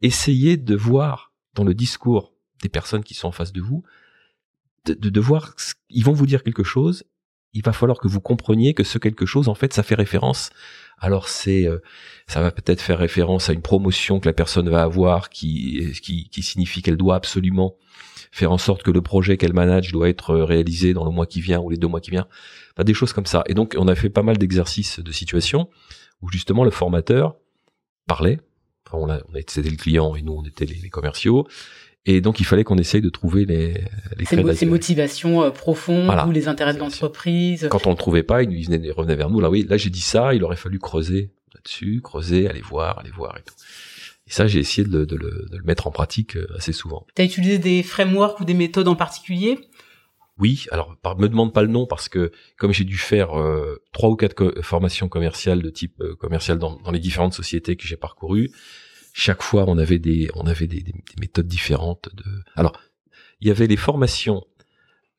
Essayez 0.01 0.57
de 0.57 0.75
voir 0.75 1.33
dans 1.55 1.65
le 1.65 1.75
discours 1.75 2.33
des 2.63 2.69
personnes 2.69 3.05
qui 3.05 3.15
sont 3.15 3.29
en 3.29 3.33
face 3.33 3.53
de 3.53 3.61
vous, 3.61 3.83
de, 4.87 5.09
de, 5.09 5.21
voir, 5.21 5.55
ils 5.91 6.05
vont 6.05 6.13
vous 6.13 6.27
dire 6.27 6.43
quelque 6.43 6.65
chose, 6.65 7.05
il 7.53 7.63
va 7.63 7.73
falloir 7.73 7.99
que 7.99 8.09
vous 8.09 8.21
compreniez 8.21 8.75
que 8.75 8.85
ce 8.85 8.99
quelque 8.99 9.27
chose, 9.27 9.49
en 9.49 9.55
fait, 9.55 9.73
ça 9.73 9.83
fait 9.83 9.95
référence. 9.95 10.51
Alors 10.99 11.29
c'est, 11.29 11.67
euh, 11.67 11.79
ça 12.27 12.41
va 12.41 12.51
peut-être 12.51 12.81
faire 12.81 12.99
référence 12.99 13.51
à 13.51 13.53
une 13.53 13.63
promotion 13.63 14.21
que 14.21 14.29
la 14.29 14.33
personne 14.33 14.69
va 14.69 14.83
avoir, 14.83 15.29
qui, 15.31 15.93
qui, 16.03 16.29
qui 16.29 16.43
signifie 16.43 16.83
qu'elle 16.83 16.97
doit 16.97 17.17
absolument 17.17 17.77
faire 18.33 18.53
en 18.53 18.59
sorte 18.59 18.83
que 18.83 18.91
le 18.91 19.03
projet 19.03 19.37
qu'elle 19.37 19.53
manage 19.53 19.93
doit 19.93 20.09
être 20.09 20.35
réalisé 20.37 20.93
dans 20.93 21.05
le 21.05 21.11
mois 21.11 21.27
qui 21.27 21.41
vient 21.41 21.61
ou 21.61 21.71
les 21.71 21.77
deux 21.77 21.89
mois 21.89 22.01
qui 22.01 22.11
viennent. 22.11 22.27
Enfin, 22.75 22.85
des 22.85 22.95
choses 22.95 23.13
comme 23.13 23.27
ça. 23.27 23.43
Et 23.47 23.55
donc, 23.55 23.75
on 23.79 23.89
a 23.89 23.95
fait 23.95 24.11
pas 24.11 24.23
mal 24.23 24.37
d'exercices 24.37 25.01
de 25.01 25.13
situation 25.13 25.69
où 26.23 26.31
justement 26.31 26.65
le 26.65 26.71
formateur 26.71 27.37
parlait. 28.07 28.41
On 28.93 29.11
a, 29.11 29.21
on 29.29 29.35
a 29.35 29.41
c'était 29.49 29.71
le 29.71 29.77
client 29.77 30.15
et 30.15 30.23
nous 30.23 30.33
on 30.33 30.45
était 30.45 30.65
les 30.65 30.89
commerciaux 30.91 31.47
et 32.09 32.21
donc, 32.21 32.39
il 32.39 32.45
fallait 32.45 32.63
qu'on 32.63 32.79
essaye 32.79 33.01
de 33.01 33.09
trouver 33.09 33.45
les, 33.45 33.75
les 34.17 34.25
ces, 34.25 34.55
ces 34.55 34.67
motivations 34.67 35.43
euh, 35.43 35.51
profondes 35.51 36.09
ou 36.29 36.31
les 36.31 36.47
intérêts 36.47 36.73
de 36.73 36.79
l'entreprise. 36.79 37.67
Quand 37.69 37.89
on 37.89 37.91
le 37.91 37.97
trouvait 37.97 38.23
pas, 38.23 38.45
il 38.45 38.71
nous 38.71 38.95
revenait 38.95 39.17
vers 39.17 39.29
nous. 39.29 39.41
Là, 39.41 39.51
oui, 39.51 39.67
là, 39.69 39.77
j'ai 39.77 39.91
dit 39.91 40.01
ça. 40.01 40.33
Il 40.33 40.45
aurait 40.45 40.57
fallu 40.57 40.79
creuser 40.79 41.33
là-dessus, 41.53 42.01
creuser, 42.03 42.49
aller 42.49 42.61
voir, 42.61 43.01
aller 43.01 43.11
voir 43.11 43.37
et 43.37 43.43
tout. 43.43 43.55
Et 44.29 44.31
ça, 44.31 44.47
j'ai 44.47 44.61
essayé 44.61 44.87
de, 44.87 45.05
de, 45.05 45.17
le, 45.17 45.49
de, 45.51 45.57
le, 45.57 45.65
mettre 45.65 45.89
en 45.89 45.91
pratique 45.91 46.39
assez 46.57 46.73
souvent. 46.73 47.07
Tu 47.17 47.23
as 47.23 47.25
utilisé 47.25 47.59
des 47.59 47.83
frameworks 47.83 48.39
ou 48.39 48.45
des 48.45 48.55
méthodes 48.55 48.89
en 48.89 48.97
particulier? 48.97 49.59
Oui, 50.39 50.67
alors 50.71 50.97
me 51.19 51.29
demande 51.29 51.53
pas 51.53 51.63
le 51.63 51.69
nom 51.69 51.87
parce 51.87 52.09
que 52.09 52.31
comme 52.57 52.73
j'ai 52.73 52.85
dû 52.85 52.99
faire 52.99 53.31
trois 53.93 54.11
ou 54.11 54.17
quatre 54.17 54.61
formations 54.61 55.09
commerciales 55.09 55.63
de 55.63 55.71
type 55.71 56.03
commercial 56.21 56.59
dans, 56.59 56.77
dans, 56.77 56.91
les 56.91 56.99
différentes 56.99 57.33
sociétés 57.33 57.75
que 57.77 57.87
j'ai 57.87 57.97
parcourues, 57.97 58.51
chaque 59.19 59.43
fois 59.43 59.65
on 59.67 59.79
avait 59.79 59.99
des 59.99 60.29
on 60.35 60.47
avait 60.47 60.67
des, 60.67 60.83
des, 60.83 60.93
méthodes 61.19 61.49
différentes 61.49 62.11
de 62.15 62.25
alors 62.55 62.79
il 63.41 63.49
y 63.49 63.51
avait 63.51 63.67
les 63.67 63.79
formations 63.79 64.45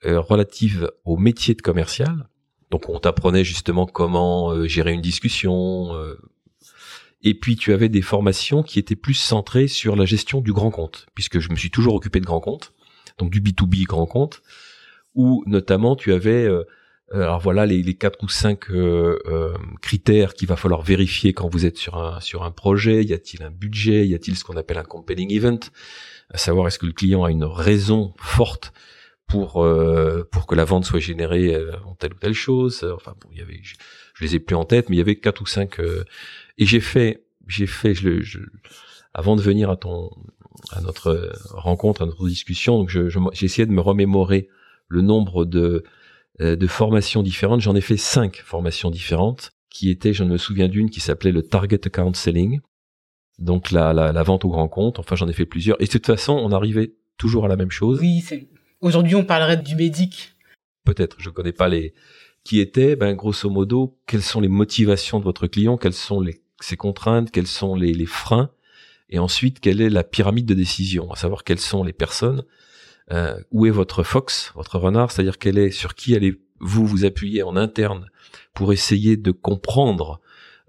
euh, 0.06 0.20
relatives 0.20 0.92
au 1.04 1.18
métier 1.18 1.56
de 1.56 1.64
commercial. 1.64 2.30
Donc 2.70 2.90
on 2.90 3.00
t'apprenait 3.00 3.44
justement 3.44 3.88
comment 3.88 4.52
euh, 4.52 4.68
gérer 4.68 4.94
une 4.94 5.02
discussion 5.02 5.96
euh, 5.96 6.16
et 7.24 7.34
puis 7.34 7.56
tu 7.56 7.74
avais 7.74 7.90
des 7.90 8.04
formations 8.04 8.62
qui 8.62 8.78
étaient 8.78 8.96
plus 8.96 9.16
centrées 9.16 9.68
sur 9.68 9.96
la 9.96 10.06
gestion 10.06 10.42
du 10.42 10.54
grand 10.54 10.70
compte 10.70 11.08
puisque 11.16 11.40
je 11.40 11.50
me 11.50 11.56
suis 11.56 11.72
toujours 11.72 11.96
occupé 11.96 12.20
de 12.20 12.26
grand 12.26 12.40
compte 12.40 12.74
donc 13.18 13.32
du 13.32 13.42
B2B 13.42 13.86
grand 13.86 14.06
compte 14.06 14.44
où 15.16 15.44
notamment 15.48 15.96
tu 15.96 16.14
avais 16.14 16.48
alors 17.14 17.40
voilà 17.40 17.66
les, 17.66 17.82
les 17.82 17.94
quatre 17.94 18.22
ou 18.24 18.28
cinq 18.28 18.70
euh, 18.70 19.18
euh, 19.28 19.58
critères 19.82 20.34
qu'il 20.34 20.48
va 20.48 20.58
falloir 20.58 20.82
vérifier 20.82 21.34
quand 21.34 21.48
vous 21.48 21.66
êtes 21.66 21.78
sur 21.78 21.96
un 21.96 22.20
sur 22.20 22.44
un 22.44 22.52
projet. 22.52 23.04
Y 23.04 23.14
a-t-il 23.14 23.44
un 23.44 23.52
budget? 23.52 24.08
Y 24.08 24.14
a-t-il 24.14 24.36
ce 24.36 24.44
qu'on 24.44 24.58
appelle 24.58 24.78
un 24.78 24.84
compelling 24.84 25.32
event? 25.32 25.60
À 26.30 26.38
savoir 26.38 26.68
est-ce 26.68 26.80
que 26.80 26.86
le 26.86 26.92
client 26.92 27.24
a 27.24 27.32
une 27.32 27.46
raison 27.46 28.14
forte 28.18 28.74
pour 29.26 29.66
pour 30.32 30.48
que 30.48 30.56
la 30.56 30.66
vente 30.66 30.86
soit 30.86 31.00
générée 31.00 31.56
en 31.86 31.96
telle 31.96 32.14
ou 32.14 32.18
telle 32.18 32.34
chose? 32.34 32.84
Enfin 32.96 33.16
bon, 33.22 33.30
il 33.32 33.40
y 33.40 33.42
avait 33.42 33.60
je, 33.64 33.76
les 34.22 34.36
ai 34.36 34.40
plus 34.40 34.56
en 34.56 34.66
tête, 34.66 34.90
mais 34.90 34.98
il 34.98 35.00
y 35.00 35.02
avait 35.02 35.16
quatre 35.16 35.42
ou 35.42 35.46
cinq. 35.46 35.80
et 35.80 36.66
j'ai 36.66 36.82
fait 36.82 37.24
j'ai 37.48 37.68
fait 37.68 37.94
je, 37.94 38.22
je, 38.22 38.40
avant 39.14 39.38
de 39.38 39.42
venir 39.42 39.70
à 39.70 39.78
ton 39.78 40.10
à 40.72 40.82
notre 40.82 41.32
rencontre, 41.52 42.02
à 42.02 42.06
notre 42.06 42.28
discussion, 42.28 42.80
donc 42.80 42.90
j'ai 42.90 43.10
je, 43.10 43.20
essayé 43.46 43.66
de 43.66 43.72
me 43.72 43.82
remémorer 43.82 44.50
le 44.90 45.02
nombre 45.02 45.46
de 45.46 45.60
euh, 45.60 45.84
de 46.40 46.68
formations 46.68 47.24
différentes. 47.24 47.62
J'en 47.62 47.76
ai 47.76 47.82
fait 47.82 47.98
cinq 47.98 48.38
formations 48.38 48.92
différentes 48.92 49.52
qui 49.70 49.90
étaient, 49.90 50.14
je 50.14 50.24
me 50.24 50.38
souviens 50.38 50.68
d'une 50.68 50.90
qui 50.90 51.00
s'appelait 51.00 51.32
le 51.32 51.44
Target 51.44 51.82
Account 51.86 52.14
Selling, 52.14 52.62
donc 53.40 53.72
la, 53.72 53.94
la, 53.94 54.12
la 54.12 54.24
vente 54.24 54.46
au 54.46 54.50
grand 54.50 54.68
compte. 54.68 55.00
Enfin, 55.00 55.16
j'en 55.16 55.28
ai 55.28 55.34
fait 55.34 55.46
plusieurs. 55.46 55.80
Et 55.82 55.86
de 55.86 55.92
toute 55.92 56.06
façon, 56.06 56.34
on 56.34 56.52
arrivait 56.52 56.94
toujours 57.18 57.46
à 57.46 57.48
la 57.48 57.56
même 57.56 57.72
chose. 57.72 58.00
Oui, 58.00 58.22
c'est... 58.22 58.48
aujourd'hui, 58.82 59.16
on 59.16 59.24
parlerait 59.24 59.58
du 59.58 59.76
médic. 59.76 60.36
Peut-être, 60.84 61.18
je 61.20 61.30
connais 61.30 61.52
pas 61.52 61.68
les 61.68 61.94
qui 62.44 62.62
étaient, 62.62 62.96
ben 62.96 63.14
grosso 63.14 63.50
modo, 63.50 64.00
quelles 64.06 64.22
sont 64.22 64.40
les 64.40 64.48
motivations 64.48 65.20
de 65.20 65.26
votre 65.26 65.48
client, 65.48 65.76
quelles 65.76 65.92
sont 65.92 66.22
les, 66.22 66.42
ses 66.62 66.78
contraintes, 66.78 67.30
quels 67.30 67.46
sont 67.46 67.76
les, 67.76 67.94
les 67.94 68.06
freins, 68.06 68.52
et 69.10 69.20
ensuite 69.20 69.60
quelle 69.60 69.82
est 69.82 69.90
la 69.90 70.06
pyramide 70.06 70.46
de 70.46 70.54
décision, 70.54 71.12
à 71.12 71.18
savoir 71.18 71.44
quelles 71.44 71.60
sont 71.60 71.84
les 71.84 71.92
personnes 71.92 72.46
euh, 73.12 73.40
où 73.52 73.66
est 73.66 73.72
votre 73.72 74.04
fox, 74.04 74.52
votre 74.56 74.78
renard, 74.78 75.12
c'est-à-dire 75.12 75.38
quelle 75.38 75.58
est 75.58 75.72
sur 75.72 75.96
qui 75.96 76.16
allez-vous 76.16 76.86
vous 76.86 77.06
appuyer 77.06 77.44
en 77.44 77.56
interne 77.56 78.10
pour 78.54 78.74
essayer 78.74 79.18
de 79.18 79.32
comprendre 79.32 80.20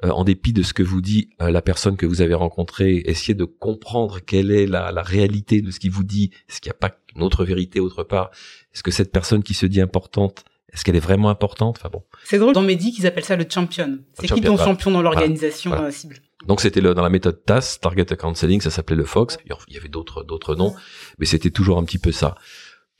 euh, 0.05 0.11
en 0.11 0.22
dépit 0.22 0.53
de 0.53 0.62
ce 0.62 0.72
que 0.72 0.85
vous 0.85 1.01
dit 1.01 1.31
euh, 1.42 1.51
la 1.51 1.62
personne 1.62 1.96
que 1.96 2.07
vous 2.07 2.20
avez 2.20 2.35
rencontrée, 2.35 3.03
essayer 3.07 3.35
de 3.35 3.44
comprendre 3.44 4.20
quelle 4.20 4.53
est 4.53 4.66
la, 4.66 4.92
la 4.92 5.03
réalité 5.03 5.61
de 5.61 5.72
ce 5.72 5.81
qu'il 5.81 5.90
vous 5.90 6.05
dit, 6.05 6.31
est-ce 6.48 6.61
qu'il 6.61 6.70
n'y 6.70 6.77
a 6.77 6.88
pas 6.88 6.96
une 7.16 7.22
autre 7.22 7.44
vérité 7.44 7.81
autre 7.81 8.05
part, 8.05 8.31
est-ce 8.72 8.85
que 8.85 8.92
cette 8.92 9.11
personne 9.11 9.42
qui 9.42 9.55
se 9.55 9.66
dit 9.66 9.81
importante, 9.81 10.44
est-ce 10.72 10.85
qu'elle 10.85 10.94
est 10.94 11.01
vraiment 11.01 11.31
importante? 11.31 11.79
Enfin 11.81 11.88
bon. 11.88 12.05
C'est 12.24 12.38
drôle, 12.38 12.55
dans 12.55 12.62
Medi, 12.62 12.92
qu'ils 12.92 13.09
appellent 13.09 13.24
ça 13.24 13.35
le 13.35 13.46
champion. 13.48 13.98
C'est 14.14 14.29
qui 14.29 14.40
ton 14.40 14.57
champion 14.57 14.92
dans 14.92 15.03
l'organisation 15.03 15.90
cible? 15.90 16.20
Donc 16.46 16.61
c'était 16.61 16.81
dans 16.81 17.03
la 17.03 17.11
méthode 17.11 17.44
TAS, 17.44 17.79
Target 17.81 18.12
Account 18.12 18.35
Selling, 18.35 18.61
ça 18.61 18.70
s'appelait 18.70 18.96
le 18.96 19.05
Fox. 19.05 19.38
Il 19.44 19.74
y 19.74 19.77
avait 19.77 19.88
d'autres 19.88 20.22
d'autres 20.22 20.55
noms, 20.55 20.74
mais 21.18 21.27
c'était 21.27 21.51
toujours 21.51 21.79
un 21.79 21.85
petit 21.85 21.98
peu 21.98 22.12
ça. 22.12 22.37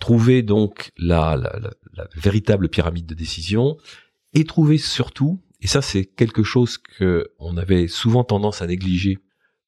Trouver 0.01 0.43
donc 0.43 0.91
la, 0.97 1.37
la, 1.37 1.59
la, 1.95 2.09
véritable 2.15 2.69
pyramide 2.69 3.07
de 3.07 3.15
décision 3.15 3.77
et 4.35 4.45
trouver 4.45 4.79
surtout, 4.79 5.41
et 5.61 5.67
ça 5.67 5.83
c'est 5.83 6.05
quelque 6.05 6.43
chose 6.43 6.79
que 6.79 7.33
on 7.39 7.57
avait 7.57 7.89
souvent 7.89 8.25
tendance 8.25 8.63
à 8.63 8.67
négliger, 8.67 9.19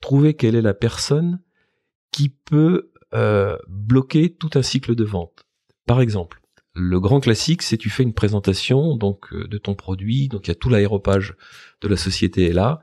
trouver 0.00 0.34
quelle 0.34 0.56
est 0.56 0.62
la 0.62 0.74
personne 0.74 1.40
qui 2.12 2.28
peut 2.28 2.90
euh, 3.14 3.56
bloquer 3.68 4.32
tout 4.32 4.50
un 4.54 4.62
cycle 4.62 4.94
de 4.94 5.04
vente. 5.04 5.46
Par 5.86 6.00
exemple, 6.00 6.40
le 6.74 7.00
grand 7.00 7.20
classique, 7.20 7.62
c'est 7.62 7.76
tu 7.76 7.90
fais 7.90 8.02
une 8.02 8.14
présentation 8.14 8.96
donc 8.96 9.32
euh, 9.32 9.48
de 9.48 9.58
ton 9.58 9.74
produit, 9.74 10.28
donc 10.28 10.46
il 10.46 10.50
y 10.50 10.52
a 10.52 10.56
tout 10.56 10.68
l'aéropage 10.68 11.34
de 11.80 11.88
la 11.88 11.96
société 11.96 12.46
est 12.46 12.52
là 12.52 12.82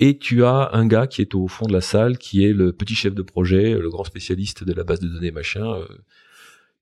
et 0.00 0.16
tu 0.16 0.44
as 0.44 0.70
un 0.72 0.86
gars 0.86 1.06
qui 1.06 1.20
est 1.20 1.34
au 1.34 1.46
fond 1.46 1.66
de 1.66 1.74
la 1.74 1.82
salle, 1.82 2.16
qui 2.16 2.44
est 2.44 2.54
le 2.54 2.72
petit 2.72 2.94
chef 2.94 3.14
de 3.14 3.20
projet, 3.20 3.74
le 3.74 3.90
grand 3.90 4.04
spécialiste 4.04 4.64
de 4.64 4.72
la 4.72 4.82
base 4.82 4.98
de 4.98 5.08
données 5.08 5.30
machin, 5.30 5.74
euh, 5.74 5.84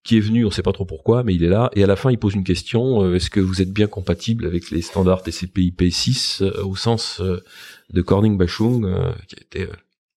qui 0.04 0.16
est 0.16 0.20
venu, 0.20 0.46
on 0.46 0.50
sait 0.52 0.62
pas 0.62 0.72
trop 0.72 0.84
pourquoi, 0.84 1.24
mais 1.24 1.34
il 1.34 1.42
est 1.42 1.48
là. 1.48 1.68
Et 1.74 1.82
à 1.82 1.88
la 1.88 1.96
fin, 1.96 2.12
il 2.12 2.18
pose 2.18 2.34
une 2.34 2.44
question 2.44 3.02
euh, 3.02 3.16
est-ce 3.16 3.28
que 3.28 3.40
vous 3.40 3.60
êtes 3.60 3.72
bien 3.72 3.88
compatible 3.88 4.46
avec 4.46 4.70
les 4.70 4.82
standards 4.82 5.24
TCP/IP 5.24 5.90
6 5.90 6.42
euh, 6.42 6.62
au 6.62 6.76
sens 6.76 7.20
de 7.20 8.02
Corning 8.02 8.38
Bashung, 8.38 8.86
qui 9.26 9.34
a 9.34 9.40
été 9.40 9.68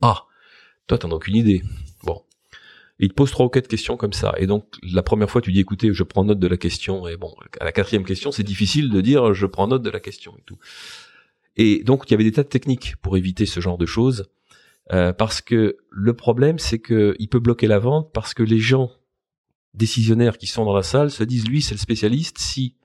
ah, 0.02 0.26
toi 0.86 1.00
t'en 1.00 1.10
as 1.10 1.16
aucune 1.16 1.36
idée. 1.36 1.64
Bon, 2.04 2.22
il 3.00 3.10
te 3.10 3.16
pose 3.16 3.32
trois 3.32 3.48
ou 3.48 3.50
quatre 3.50 3.68
questions 3.68 3.98
comme 3.98 4.14
ça. 4.14 4.36
Et 4.38 4.46
donc 4.46 4.66
la 4.84 5.02
première 5.02 5.30
fois, 5.32 5.42
tu 5.42 5.52
dis 5.52 5.60
écoutez, 5.60 5.92
je 5.92 6.04
prends 6.04 6.24
note 6.24 6.40
de 6.40 6.48
la 6.48 6.58
question. 6.58 7.08
Et 7.08 7.18
bon, 7.18 7.34
à 7.60 7.66
la 7.66 7.72
quatrième 7.72 8.06
question, 8.06 8.32
c'est 8.32 8.44
difficile 8.44 8.92
de 8.92 9.02
dire 9.02 9.34
je 9.34 9.48
prends 9.48 9.68
note 9.68 9.82
de 9.82 9.90
la 9.90 10.00
question 10.00 10.36
et 10.38 10.44
tout. 10.46 10.60
Et 11.58 11.84
donc 11.84 12.04
il 12.08 12.12
y 12.12 12.14
avait 12.14 12.24
des 12.24 12.32
tas 12.32 12.44
de 12.44 12.48
techniques 12.48 12.96
pour 13.02 13.18
éviter 13.18 13.46
ce 13.46 13.60
genre 13.60 13.78
de 13.78 13.86
choses, 13.86 14.30
euh, 14.92 15.14
parce 15.14 15.42
que 15.42 15.78
le 15.90 16.14
problème 16.14 16.60
c'est 16.60 16.80
que 16.80 17.16
il 17.20 17.28
peut 17.28 17.40
bloquer 17.40 17.68
la 17.68 17.80
vente 17.80 18.12
parce 18.14 18.34
que 18.34 18.44
les 18.44 18.60
gens 18.60 18.92
décisionnaires 19.74 20.38
qui 20.38 20.48
sont 20.48 20.66
dans 20.66 20.76
la 20.76 20.84
salle 20.84 21.12
se 21.12 21.24
disent 21.24 21.48
lui 21.48 21.62
c'est 21.62 21.76
le 21.76 21.80
spécialiste, 21.80 22.38
si 22.38 22.76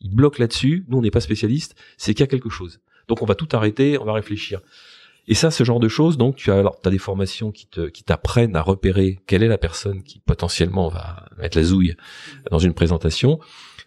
il 0.00 0.14
bloque 0.14 0.38
là-dessus, 0.38 0.84
nous 0.88 0.98
on 0.98 1.02
n'est 1.02 1.10
pas 1.10 1.20
spécialiste, 1.20 1.74
c'est 1.96 2.14
qu'il 2.14 2.22
y 2.22 2.24
a 2.24 2.28
quelque 2.28 2.50
chose. 2.50 2.80
Donc 3.08 3.22
on 3.22 3.26
va 3.26 3.34
tout 3.34 3.48
arrêter, 3.52 3.98
on 3.98 4.04
va 4.04 4.12
réfléchir. 4.12 4.60
Et 5.28 5.34
ça, 5.34 5.50
ce 5.50 5.62
genre 5.62 5.78
de 5.78 5.88
choses, 5.88 6.16
donc 6.16 6.36
tu 6.36 6.50
as 6.50 6.58
alors 6.58 6.78
as 6.84 6.90
des 6.90 6.98
formations 6.98 7.52
qui 7.52 7.66
te 7.66 7.88
qui 7.88 8.02
t'apprennent 8.02 8.56
à 8.56 8.62
repérer 8.62 9.20
quelle 9.26 9.42
est 9.42 9.48
la 9.48 9.58
personne 9.58 10.02
qui 10.02 10.18
potentiellement 10.18 10.88
va 10.88 11.28
mettre 11.38 11.56
la 11.56 11.64
zouille 11.64 11.94
dans 12.50 12.58
une 12.58 12.74
présentation. 12.74 13.38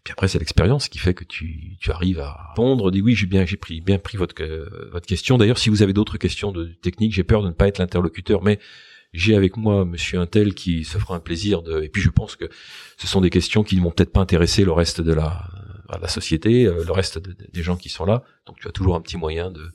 Puis 0.06 0.12
après, 0.12 0.28
c'est 0.28 0.38
l'expérience 0.38 0.88
qui 0.88 1.00
fait 1.00 1.16
que 1.16 1.24
tu, 1.24 1.78
tu 1.80 1.90
arrives 1.90 2.20
à 2.20 2.50
répondre. 2.50 2.92
Dis 2.92 3.02
oui, 3.02 3.16
j'ai 3.16 3.26
bien, 3.26 3.44
pris 3.44 4.18
votre, 4.18 4.36
votre 4.92 5.08
question. 5.08 5.40
D'ailleurs, 5.40 5.58
si 5.58 5.70
vous 5.70 5.82
avez 5.82 5.94
d'autres 5.94 6.18
questions 6.18 6.52
de 6.52 6.66
technique, 6.66 7.12
j'ai 7.12 7.24
peur 7.24 7.42
de 7.42 7.48
ne 7.48 7.54
pas 7.54 7.68
être 7.68 7.80
l'interlocuteur, 7.80 8.44
mais 8.44 8.60
j'ai 9.14 9.36
avec 9.36 9.58
moi 9.58 9.84
Monsieur 9.84 10.20
Intel 10.20 10.54
qui 10.54 10.84
se 10.84 11.00
fera 11.00 11.16
un 11.16 11.20
plaisir 11.20 11.64
de. 11.64 11.82
Et 11.82 11.90
puis, 11.90 12.04
je 12.04 12.12
pense 12.12 12.36
que 12.36 12.46
ce 12.98 13.08
sont 13.08 13.20
des 13.20 13.32
questions 13.32 13.64
qui 13.64 13.78
ne 13.78 13.82
vont 13.82 13.90
peut-être 13.90 14.12
pas 14.12 14.20
intéresser 14.20 14.64
le 14.64 14.74
reste 14.74 15.02
de 15.02 15.12
la, 15.12 15.50
la 16.00 16.08
société, 16.08 16.66
euh, 16.66 16.84
le 16.86 16.92
reste 16.92 17.18
des 17.18 17.64
gens 17.64 17.76
qui 17.76 17.90
sont 17.90 18.06
là. 18.06 18.22
Donc, 18.46 18.60
tu 18.60 18.68
as 18.68 18.72
toujours 18.72 18.96
un 18.96 19.02
petit 19.02 19.18
moyen 19.18 19.50
de 19.50 19.72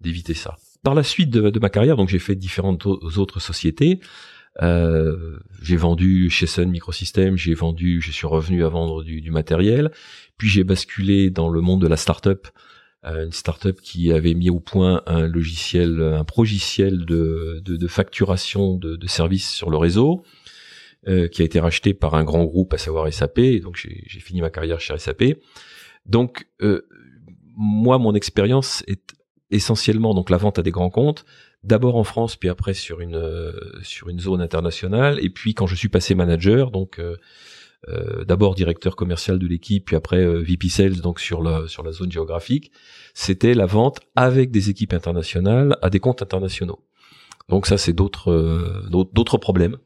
d'éviter 0.00 0.34
ça. 0.34 0.56
Par 0.82 0.96
la 0.96 1.04
suite 1.04 1.30
de, 1.30 1.50
de 1.50 1.58
ma 1.60 1.70
carrière, 1.70 1.96
donc 1.96 2.08
j'ai 2.08 2.18
fait 2.18 2.34
différentes 2.34 2.84
autres 2.84 3.38
sociétés. 3.38 4.00
Euh, 4.60 5.38
j'ai 5.62 5.76
vendu 5.76 6.30
chez 6.30 6.46
Sun 6.46 6.70
Microsystems, 6.70 7.36
j'ai 7.36 7.54
vendu, 7.54 8.00
je 8.00 8.10
suis 8.10 8.26
revenu 8.26 8.64
à 8.64 8.68
vendre 8.68 9.04
du, 9.04 9.20
du 9.20 9.30
matériel, 9.30 9.90
puis 10.36 10.48
j'ai 10.48 10.64
basculé 10.64 11.30
dans 11.30 11.48
le 11.48 11.60
monde 11.60 11.80
de 11.80 11.86
la 11.86 11.96
startup, 11.96 12.48
euh, 13.04 13.26
une 13.26 13.32
startup 13.32 13.80
qui 13.80 14.12
avait 14.12 14.34
mis 14.34 14.50
au 14.50 14.60
point 14.60 15.02
un 15.06 15.26
logiciel, 15.26 16.02
un 16.02 16.24
progiciel 16.24 17.04
de, 17.04 17.60
de, 17.64 17.76
de 17.76 17.86
facturation 17.86 18.76
de, 18.76 18.96
de, 18.96 19.06
services 19.06 19.50
sur 19.50 19.70
le 19.70 19.76
réseau, 19.76 20.24
euh, 21.06 21.28
qui 21.28 21.42
a 21.42 21.44
été 21.44 21.60
racheté 21.60 21.94
par 21.94 22.14
un 22.14 22.24
grand 22.24 22.44
groupe, 22.44 22.74
à 22.74 22.78
savoir 22.78 23.12
SAP. 23.12 23.40
Donc 23.62 23.76
j'ai 23.76 24.20
fini 24.20 24.40
ma 24.40 24.50
carrière 24.50 24.80
chez 24.80 24.98
SAP. 24.98 25.38
Donc 26.06 26.48
euh, 26.60 26.82
moi, 27.56 27.98
mon 27.98 28.14
expérience 28.14 28.82
est 28.88 29.14
essentiellement 29.50 30.12
donc 30.12 30.28
la 30.28 30.36
vente 30.36 30.58
à 30.58 30.62
des 30.62 30.72
grands 30.72 30.90
comptes, 30.90 31.24
d'abord 31.64 31.96
en 31.96 32.04
France, 32.04 32.36
puis 32.36 32.48
après 32.48 32.74
sur 32.74 33.00
une 33.00 33.16
euh, 33.16 33.52
sur 33.82 34.08
une 34.08 34.20
zone 34.20 34.40
internationale. 34.40 35.18
Et 35.22 35.30
puis 35.30 35.54
quand 35.54 35.66
je 35.66 35.74
suis 35.74 35.88
passé 35.88 36.14
manager, 36.14 36.70
donc 36.70 36.98
euh, 36.98 37.16
euh, 37.88 38.24
d'abord 38.24 38.54
directeur 38.54 38.96
commercial 38.96 39.38
de 39.38 39.46
l'équipe, 39.46 39.84
puis 39.84 39.96
après 39.96 40.24
VP 40.42 40.68
Sales, 40.68 41.00
donc 41.00 41.20
sur 41.20 41.42
la 41.42 41.66
sur 41.66 41.82
la 41.82 41.92
zone 41.92 42.10
géographique, 42.12 42.70
c'était 43.14 43.54
la 43.54 43.66
vente 43.66 44.00
avec 44.16 44.50
des 44.50 44.70
équipes 44.70 44.92
internationales 44.92 45.76
à 45.82 45.90
des 45.90 46.00
comptes 46.00 46.22
internationaux. 46.22 46.80
Donc 47.48 47.66
ça, 47.66 47.78
c'est 47.78 47.94
d'autres 47.94 48.84
d'autres 48.90 49.38
problèmes 49.38 49.78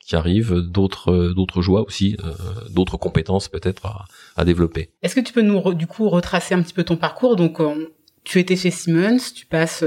qui 0.00 0.16
arrivent, 0.16 0.54
d'autres 0.54 1.32
d'autres 1.34 1.60
joies 1.60 1.82
aussi, 1.82 2.16
d'autres 2.70 2.96
compétences 2.96 3.48
peut-être 3.48 3.84
à, 3.86 4.04
à 4.36 4.44
développer. 4.44 4.90
Est-ce 5.02 5.14
que 5.14 5.20
tu 5.20 5.32
peux 5.32 5.42
nous 5.42 5.74
du 5.74 5.86
coup 5.86 6.08
retracer 6.08 6.54
un 6.54 6.62
petit 6.62 6.72
peu 6.72 6.82
ton 6.82 6.96
parcours? 6.96 7.36
Donc 7.36 7.60
tu 8.24 8.38
étais 8.38 8.56
chez 8.56 8.70
Siemens, 8.70 9.34
tu 9.34 9.44
passes 9.44 9.84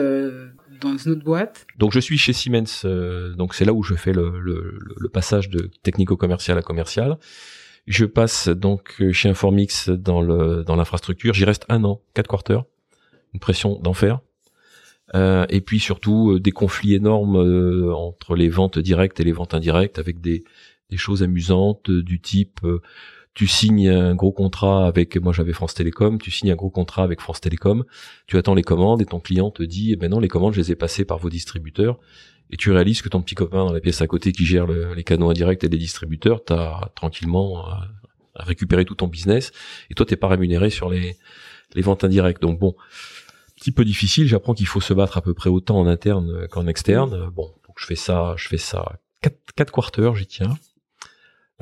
dans 0.83 0.97
une 0.97 1.11
autre 1.13 1.23
boîte 1.23 1.65
Donc 1.77 1.91
je 1.91 1.99
suis 1.99 2.17
chez 2.17 2.33
Siemens, 2.33 2.85
euh, 2.85 3.33
donc 3.35 3.53
c'est 3.53 3.65
là 3.65 3.73
où 3.73 3.83
je 3.83 3.95
fais 3.95 4.13
le, 4.13 5.09
passage 5.11 5.49
de 5.49 5.69
technico-commercial 5.83 6.57
à 6.57 6.61
commercial. 6.61 7.17
Je 7.85 8.05
passe 8.05 8.47
donc 8.47 9.03
chez 9.11 9.29
Informix 9.29 9.89
dans 9.89 10.21
le 10.21 10.63
dans 10.63 10.75
l'infrastructure. 10.75 11.33
J'y 11.33 11.45
reste 11.45 11.65
un 11.69 11.83
an, 11.83 12.01
quatre 12.13 12.27
quarters, 12.27 12.63
une 13.33 13.39
pression 13.39 13.79
d'enfer. 13.79 14.19
Euh, 15.15 15.45
et 15.49 15.61
puis 15.61 15.79
surtout 15.79 16.39
des 16.39 16.51
conflits 16.51 16.95
énormes 16.95 17.35
entre 17.93 18.35
les 18.35 18.49
ventes 18.49 18.79
directes 18.79 19.19
et 19.19 19.23
les 19.23 19.33
ventes 19.33 19.53
indirectes, 19.53 19.99
avec 19.99 20.21
des, 20.21 20.43
des 20.89 20.97
choses 20.97 21.23
amusantes 21.23 21.91
du 21.91 22.21
type 22.21 22.61
tu 23.33 23.47
signes 23.47 23.89
un 23.89 24.15
gros 24.15 24.31
contrat 24.31 24.85
avec, 24.85 25.17
moi 25.17 25.33
j'avais 25.33 25.53
France 25.53 25.73
Télécom, 25.73 26.19
tu 26.19 26.31
signes 26.31 26.51
un 26.51 26.55
gros 26.55 26.69
contrat 26.69 27.03
avec 27.03 27.19
France 27.19 27.41
Télécom, 27.41 27.83
tu 28.27 28.37
attends 28.37 28.53
les 28.53 28.63
commandes 28.63 29.01
et 29.01 29.05
ton 29.05 29.19
client 29.19 29.49
te 29.49 29.63
dit, 29.63 29.91
eh 29.91 29.95
ben 29.95 30.09
non, 30.09 30.19
les 30.19 30.27
commandes, 30.27 30.53
je 30.53 30.61
les 30.61 30.71
ai 30.71 30.75
passées 30.75 31.05
par 31.05 31.17
vos 31.17 31.29
distributeurs, 31.29 31.99
et 32.51 32.57
tu 32.57 32.71
réalises 32.71 33.01
que 33.01 33.09
ton 33.09 33.21
petit 33.21 33.35
copain 33.35 33.65
dans 33.65 33.73
la 33.73 33.79
pièce 33.79 34.01
à 34.01 34.07
côté 34.07 34.31
qui 34.31 34.45
gère 34.45 34.67
les 34.67 35.03
canaux 35.03 35.29
indirects 35.29 35.63
et 35.63 35.69
les 35.69 35.77
distributeurs, 35.77 36.43
t'as 36.43 36.89
tranquillement 36.95 37.67
euh, 37.67 37.73
récupéré 38.35 38.85
tout 38.85 38.95
ton 38.95 39.07
business, 39.07 39.51
et 39.89 39.95
toi 39.95 40.05
t'es 40.05 40.15
pas 40.15 40.27
rémunéré 40.27 40.69
sur 40.69 40.89
les, 40.89 41.17
ventes 41.77 42.03
indirectes. 42.03 42.41
Donc 42.41 42.59
bon, 42.59 42.75
petit 43.55 43.71
peu 43.71 43.83
difficile, 43.83 44.27
j'apprends 44.27 44.53
qu'il 44.53 44.67
faut 44.67 44.81
se 44.81 44.93
battre 44.93 45.17
à 45.17 45.21
peu 45.21 45.33
près 45.33 45.49
autant 45.49 45.79
en 45.79 45.87
interne 45.87 46.47
qu'en 46.49 46.67
externe. 46.67 47.31
Bon, 47.31 47.51
je 47.77 47.87
fais 47.87 47.95
ça, 47.95 48.35
je 48.37 48.47
fais 48.47 48.59
ça 48.59 48.99
quatre, 49.23 49.39
quatre 49.55 49.71
quarters, 49.71 50.15
j'y 50.15 50.27
tiens. 50.27 50.55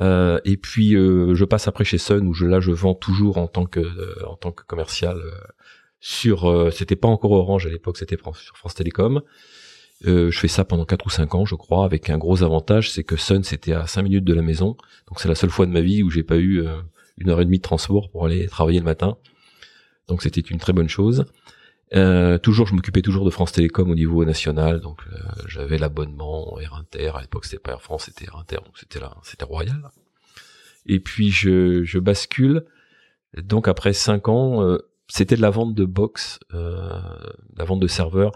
Euh, 0.02 0.40
et 0.46 0.58
puis 0.58 0.96
euh, 0.96 1.36
je 1.36 1.46
passe 1.46 1.68
après 1.68 1.84
chez 1.84 1.98
Sun 1.98 2.28
où 2.28 2.34
je, 2.34 2.46
là 2.46 2.60
je 2.60 2.72
vends 2.72 2.96
toujours 2.96 3.38
en 3.38 3.48
tant 3.48 3.66
que 3.66 3.80
euh, 3.80 4.16
en 4.26 4.36
tant 4.36 4.52
que 4.52 4.64
commercial 4.64 5.22
sur 6.00 6.72
c'était 6.74 6.96
pas 6.96 7.08
encore 7.08 7.32
Orange 7.32 7.68
à 7.68 7.70
l'époque 7.70 7.98
c'était 7.98 8.18
sur 8.18 8.58
France 8.58 8.74
Télécom. 8.74 9.22
je 10.04 10.32
fais 10.32 10.48
ça 10.48 10.66
pendant 10.66 10.86
4 10.86 11.06
ou 11.06 11.10
5 11.12 11.36
ans 11.36 11.46
je 11.46 11.54
crois 11.54 11.86
avec 11.86 12.10
un 12.10 12.18
gros 12.18 12.42
avantage 12.42 12.90
c'est 12.90 13.04
que 13.04 13.16
Sun 13.16 13.44
c'était 13.44 13.74
à 13.74 13.86
5 13.86 14.02
minutes 14.02 14.24
de 14.24 14.34
la 14.34 14.42
maison 14.42 14.76
donc 15.08 15.20
c'est 15.20 15.28
la 15.28 15.36
seule 15.36 15.52
fois 15.52 15.68
de 15.68 15.72
ma 15.72 15.82
vie 15.82 16.02
où 16.02 16.10
j'ai 16.10 16.24
pas 16.24 16.38
eu 16.38 16.66
une 17.18 17.30
heure 17.30 17.40
et 17.40 17.46
demie 17.46 17.60
de 17.60 17.64
transport 17.64 18.10
pour 18.10 18.26
aller 18.26 18.48
travailler 18.48 18.80
le 18.80 18.86
matin 18.86 19.18
donc 20.08 20.24
c'était 20.24 20.42
une 20.42 20.58
très 20.58 20.74
bonne 20.74 20.90
chose. 20.90 21.26
Euh, 21.94 22.38
toujours, 22.38 22.68
je 22.68 22.74
m'occupais 22.74 23.02
toujours 23.02 23.26
de 23.26 23.30
France 23.30 23.52
Télécom 23.52 23.90
au 23.90 23.96
niveau 23.96 24.24
national, 24.24 24.80
donc 24.80 25.02
euh, 25.12 25.18
j'avais 25.48 25.78
l'abonnement 25.78 26.58
Air 26.60 26.76
Inter. 26.76 27.12
À 27.16 27.22
l'époque, 27.22 27.46
c'était 27.46 27.60
pas 27.60 27.72
Air 27.72 27.82
France, 27.82 28.06
c'était 28.06 28.26
Air 28.26 28.38
Inter, 28.38 28.58
donc 28.58 28.78
c'était 28.78 29.00
là, 29.00 29.18
c'était 29.24 29.44
royal. 29.44 29.92
Et 30.86 31.00
puis 31.00 31.32
je, 31.32 31.84
je 31.84 32.00
bascule. 32.00 32.66
Donc 33.38 33.68
après 33.68 33.94
cinq 33.94 34.30
ans, 34.30 34.64
euh, 34.64 34.78
c'était 35.08 35.36
de 35.36 35.42
la 35.42 35.50
vente 35.50 35.76
de 35.76 35.86
box, 35.86 36.40
la 36.52 37.66
vente 37.66 37.82
de 37.82 37.88
serveurs. 37.88 38.32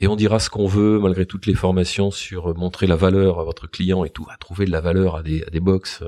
Et 0.00 0.08
on 0.08 0.16
dira 0.16 0.38
ce 0.40 0.50
qu'on 0.50 0.66
veut, 0.66 0.98
malgré 0.98 1.26
toutes 1.26 1.46
les 1.46 1.54
formations 1.54 2.10
sur 2.10 2.56
montrer 2.56 2.86
la 2.86 2.96
valeur 2.96 3.38
à 3.38 3.44
votre 3.44 3.66
client 3.68 4.02
et 4.04 4.10
tout, 4.10 4.26
à 4.30 4.36
trouver 4.38 4.64
de 4.64 4.70
la 4.70 4.80
valeur 4.80 5.14
à 5.14 5.22
des, 5.22 5.44
à 5.44 5.50
des 5.50 5.60
box 5.60 6.02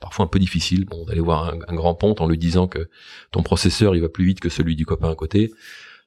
parfois 0.00 0.24
un 0.24 0.28
peu 0.28 0.38
difficile 0.38 0.84
bon 0.84 1.04
d'aller 1.04 1.20
voir 1.20 1.54
un, 1.54 1.58
un, 1.68 1.74
grand 1.74 1.94
ponte 1.94 2.20
en 2.20 2.26
lui 2.26 2.36
disant 2.36 2.66
que 2.66 2.88
ton 3.30 3.42
processeur 3.42 3.94
il 3.94 4.02
va 4.02 4.08
plus 4.08 4.24
vite 4.24 4.40
que 4.40 4.48
celui 4.48 4.74
du 4.76 4.84
copain 4.84 5.10
à 5.10 5.14
côté 5.14 5.52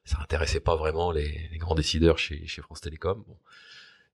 ça 0.08 0.18
intéressait 0.22 0.60
pas 0.60 0.74
vraiment 0.74 1.12
les, 1.12 1.50
grands 1.58 1.74
décideurs 1.74 2.18
chez, 2.18 2.46
France 2.62 2.80
Télécom. 2.80 3.22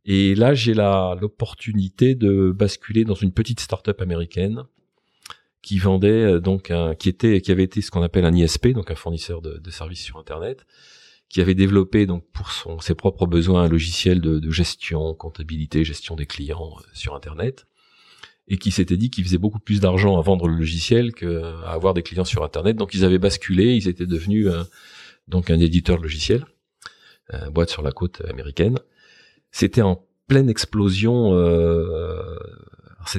Et 0.05 0.35
là, 0.35 0.53
j'ai 0.53 0.75
l'opportunité 0.75 2.17
de 2.17 2.51
basculer 2.51 3.05
dans 3.05 3.15
une 3.15 3.33
petite 3.33 3.61
start-up 3.61 4.03
américaine 4.03 4.65
qui 5.63 5.79
vendait 5.79 6.09
euh, 6.09 6.41
donc 6.41 6.71
un, 6.71 6.95
qui 6.95 7.09
était 7.09 7.41
qui 7.41 7.51
avait 7.53 7.63
été 7.63 7.81
ce 7.81 7.91
qu'on 7.91 8.03
appelle 8.03 8.25
un 8.25 8.35
ISP, 8.35 8.69
donc 8.69 8.91
un 8.91 8.97
fournisseur 8.97 9.41
de, 9.41 9.71
services 9.71 10.03
sur 10.03 10.19
Internet, 10.19 10.67
qui 11.29 11.41
avait 11.41 11.55
développé 11.55 12.07
donc 12.07 12.25
pour 12.33 12.51
son, 12.51 12.81
ses 12.81 12.95
propres 12.95 13.27
besoins 13.27 13.63
un 13.63 13.69
logiciel 13.69 14.21
de, 14.21 14.41
de 14.41 14.51
gestion, 14.51 15.15
comptabilité, 15.15 15.85
gestion 15.85 16.17
des 16.17 16.27
clients 16.27 16.75
euh, 16.77 16.83
sur 16.93 17.15
Internet, 17.15 17.67
et 18.49 18.59
qui 18.59 18.73
s'était 18.73 18.99
dit 18.99 19.11
qu'il 19.11 19.25
faisait 19.25 19.39
beaucoup 19.39 19.61
plus 19.61 19.81
d'argent 19.81 20.19
à 20.19 20.23
vendre 20.23 20.49
le 20.49 20.57
logiciel 20.57 21.15
qu'à 21.15 21.61
avoir 21.67 21.95
des 21.95 22.03
clients 22.03 22.27
sur 22.27 22.43
Internet. 22.43 22.77
Donc 22.77 22.93
ils 22.95 23.05
avaient 23.05 23.19
basculé, 23.19 23.75
ils 23.77 23.89
étaient 23.89 24.07
devenus 24.07 24.49
donc 25.29 25.51
un 25.51 25.59
éditeur 25.59 25.99
logiciel, 25.99 26.45
euh, 27.33 27.51
boîte 27.51 27.71
sur 27.71 27.83
la 27.83 27.93
côte 27.93 28.23
américaine. 28.29 28.79
C'était 29.51 29.83
en 29.83 30.05
pleine 30.27 30.49
explosion. 30.49 31.35
Euh, 31.35 32.39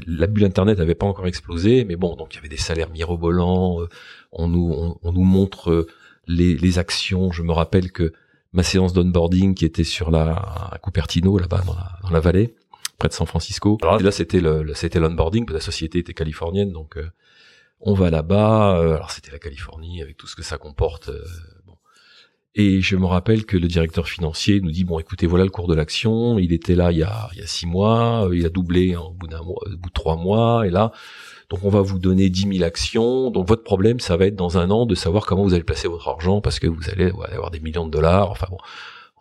la 0.08 0.28
bulle 0.28 0.46
Internet 0.46 0.80
n'avait 0.80 0.96
pas 0.96 1.06
encore 1.06 1.28
explosé, 1.28 1.86
mais 1.86 1.96
bon, 1.96 2.16
donc 2.16 2.34
il 2.34 2.38
y 2.38 2.40
avait 2.40 2.50
des 2.50 2.58
salaires 2.58 2.90
mirobolants. 2.90 3.82
Euh, 3.82 3.90
on 4.32 4.48
nous 4.48 4.98
on, 5.02 5.12
nous 5.12 5.24
montre 5.24 5.72
euh, 5.72 5.88
les, 6.28 6.56
les, 6.56 6.80
actions. 6.80 7.32
Je 7.32 7.44
me 7.44 7.52
rappelle 7.52 7.92
que 7.92 8.14
ma 8.52 8.64
séance 8.64 8.94
d'onboarding 8.94 9.54
qui 9.54 9.66
était 9.66 9.84
sur 9.84 10.10
la 10.12 10.34
à 10.34 10.80
Cupertino 10.84 11.38
là-bas 11.38 11.62
dans 11.66 11.76
la, 11.76 11.92
dans 12.04 12.10
la 12.10 12.20
vallée 12.20 12.56
près 12.98 13.10
de 13.10 13.14
San 13.14 13.28
Francisco. 13.28 13.78
Et 14.00 14.04
là 14.04 14.12
c'était 14.12 14.40
le, 14.40 14.74
c'était 14.74 15.00
l'onboarding, 15.00 15.50
la 15.52 15.60
société 15.60 16.00
était 16.00 16.14
californienne, 16.14 16.72
donc 16.72 16.98
on 17.82 17.94
va 17.94 18.10
là-bas. 18.10 18.78
alors 18.78 19.12
c'était 19.12 19.32
la 19.32 19.40
Californie 19.40 20.02
avec 20.02 20.16
tout 20.16 20.28
ce 20.28 20.36
que 20.36 20.44
ça 20.44 20.58
comporte. 20.58 21.12
Et 22.58 22.82
je 22.82 22.96
me 22.96 23.06
rappelle 23.06 23.46
que 23.46 23.58
le 23.58 23.68
directeur 23.68 24.08
financier 24.08 24.62
nous 24.62 24.72
dit 24.72 24.86
bon 24.86 24.98
écoutez 24.98 25.28
voilà 25.28 25.44
le 25.44 25.50
cours 25.50 25.68
de 25.68 25.76
l'action, 25.76 26.40
il 26.40 26.54
était 26.54 26.76
là 26.76 26.94
il 26.94 27.00
y 27.00 27.04
a, 27.04 27.30
il 27.34 27.40
y 27.40 27.42
a 27.42 27.48
six 27.48 27.66
mois, 27.66 28.28
euh, 28.28 28.38
il 28.38 28.46
a 28.46 28.50
doublé 28.50 28.96
en 28.96 29.12
bout 29.12 29.28
d'un 29.28 29.42
mois, 29.42 29.58
au 29.66 29.78
bout 29.78 29.90
de 29.90 29.94
trois 29.94 30.16
mois 30.16 30.66
et 30.66 30.70
là 30.70 30.94
donc 31.50 31.64
on 31.64 31.70
va 31.70 31.82
vous 31.82 32.00
donner 32.00 32.30
10 32.30 32.58
000 32.58 32.64
actions. 32.64 33.30
Donc 33.30 33.48
votre 33.48 33.64
problème 33.64 34.00
ça 34.00 34.16
va 34.16 34.26
être 34.28 34.38
dans 34.38 34.58
un 34.58 34.72
an 34.72 34.86
de 34.86 34.96
savoir 34.96 35.26
comment 35.26 35.44
vous 35.44 35.54
allez 35.54 35.66
placer 35.66 35.90
votre 35.90 36.08
argent 36.08 36.40
parce 36.40 36.60
que 36.60 36.68
vous 36.68 36.90
allez 36.90 37.12
avoir 37.32 37.52
des 37.52 37.60
millions 37.60 37.86
de 37.86 37.92
dollars. 37.92 38.32
Enfin 38.32 38.48
bon, 38.50 38.58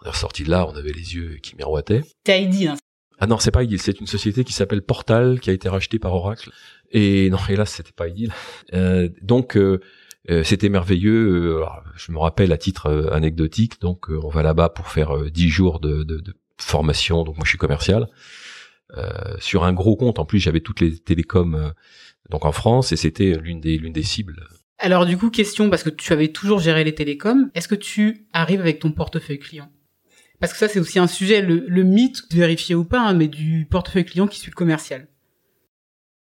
on 0.00 0.06
est 0.06 0.10
ressorti 0.10 0.44
de 0.44 0.50
là, 0.50 0.66
on 0.68 0.76
avait 0.76 0.92
les 0.92 1.16
yeux 1.16 1.38
qui 1.42 1.56
miroitaient. 1.56 2.02
C'est 2.24 2.40
ID. 2.40 2.68
Hein. 2.68 2.76
Ah 3.18 3.26
non 3.26 3.38
c'est 3.38 3.50
pas 3.50 3.64
ID, 3.64 3.78
c'est 3.78 4.00
une 4.00 4.06
société 4.06 4.44
qui 4.44 4.52
s'appelle 4.52 4.82
Portal 4.82 5.40
qui 5.40 5.50
a 5.50 5.52
été 5.52 5.68
rachetée 5.68 5.98
par 5.98 6.14
Oracle. 6.14 6.50
Et 6.92 7.30
non 7.30 7.38
hélas 7.48 7.70
c'était 7.70 7.92
pas 7.92 8.06
ID. 8.06 8.30
Euh, 8.74 9.08
donc 9.22 9.56
euh, 9.56 9.60
euh, 9.62 9.80
c'était 10.42 10.68
merveilleux. 10.68 11.60
Euh, 11.60 11.64
je 11.96 12.12
me 12.12 12.18
rappelle 12.18 12.52
à 12.52 12.58
titre 12.58 12.86
euh, 12.86 13.12
anecdotique, 13.12 13.80
donc 13.80 14.08
on 14.08 14.28
va 14.28 14.42
là-bas 14.42 14.70
pour 14.70 14.88
faire 14.88 15.30
dix 15.30 15.48
jours 15.48 15.80
de, 15.80 16.06
formation. 16.58 17.24
Donc 17.24 17.36
moi 17.36 17.44
je 17.44 17.50
suis 17.50 17.58
commercial 17.58 18.06
sur 19.38 19.64
un 19.64 19.72
gros 19.72 19.96
compte. 19.96 20.18
En 20.18 20.24
plus 20.24 20.38
j'avais 20.38 20.60
toutes 20.60 20.80
les 20.80 20.96
télécoms 20.96 21.72
donc 22.30 22.44
en 22.44 22.52
France 22.52 22.92
et 22.92 22.96
c'était 22.96 23.34
l'une 23.34 23.60
des 23.60 23.76
l'une 23.76 23.92
des 23.92 24.04
cibles. 24.04 24.46
Alors 24.78 25.04
du 25.04 25.18
coup 25.18 25.30
question 25.30 25.68
parce 25.68 25.82
que 25.82 25.90
tu 25.90 26.12
avais 26.12 26.28
toujours 26.28 26.60
géré 26.60 26.84
les 26.84 26.94
télécoms. 26.94 27.50
Est-ce 27.54 27.66
que 27.66 27.74
tu 27.74 28.28
arrives 28.32 28.60
avec 28.60 28.78
ton 28.78 28.92
portefeuille 28.92 29.40
client? 29.40 29.68
Parce 30.38 30.52
que 30.52 30.58
ça 30.58 30.68
c'est 30.68 30.78
aussi 30.78 30.98
un 30.98 31.06
sujet, 31.08 31.42
le, 31.42 31.64
le 31.66 31.82
mythe 31.82 32.22
vérifié 32.32 32.74
ou 32.74 32.84
pas, 32.84 33.00
hein, 33.00 33.14
mais 33.14 33.28
du 33.28 33.66
portefeuille 33.68 34.04
client 34.04 34.26
qui 34.28 34.38
suit 34.38 34.50
le 34.50 34.56
commercial. 34.56 35.08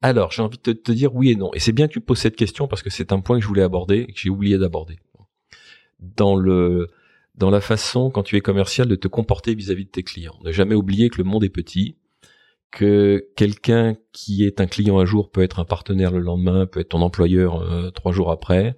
Alors, 0.02 0.32
j'ai 0.32 0.42
envie 0.42 0.60
de 0.64 0.74
te, 0.74 0.92
dire 0.92 1.16
oui 1.16 1.32
et 1.32 1.36
non. 1.36 1.52
Et 1.54 1.60
c'est 1.60 1.72
bien 1.72 1.88
que 1.88 1.94
tu 1.94 2.02
poses 2.02 2.20
cette 2.20 2.36
question 2.36 2.68
parce 2.68 2.84
que 2.84 2.90
c'est 2.90 3.12
un 3.12 3.20
point 3.20 3.38
que 3.38 3.44
je 3.44 3.48
voulais 3.48 3.64
aborder 3.64 4.06
et 4.08 4.14
que 4.14 4.20
j'ai 4.20 4.30
oublié 4.30 4.58
d'aborder. 4.58 5.00
Dans 6.00 6.36
le, 6.36 6.90
dans 7.36 7.50
la 7.50 7.62
façon, 7.62 8.12
quand 8.12 8.24
tu 8.24 8.36
es 8.36 8.42
commercial, 8.42 8.88
de 8.88 8.96
te 8.96 9.08
comporter 9.08 9.56
vis-à-vis 9.56 9.86
de 9.86 9.90
tes 9.90 10.04
clients. 10.04 10.38
Ne 10.44 10.52
jamais 10.52 10.76
oublier 10.76 11.10
que 11.10 11.18
le 11.18 11.24
monde 11.24 11.44
est 11.44 11.50
petit, 11.50 11.98
que 12.72 13.28
quelqu'un 13.36 13.96
qui 14.12 14.46
est 14.46 14.62
un 14.62 14.68
client 14.68 15.00
un 15.00 15.06
jour 15.06 15.32
peut 15.32 15.42
être 15.42 15.60
un 15.60 15.66
partenaire 15.66 16.12
le 16.12 16.20
lendemain, 16.20 16.68
peut 16.68 16.82
être 16.82 16.90
ton 16.90 17.02
employeur 17.02 17.62
euh, 17.62 17.90
trois 17.90 18.12
jours 18.12 18.32
après. 18.32 18.78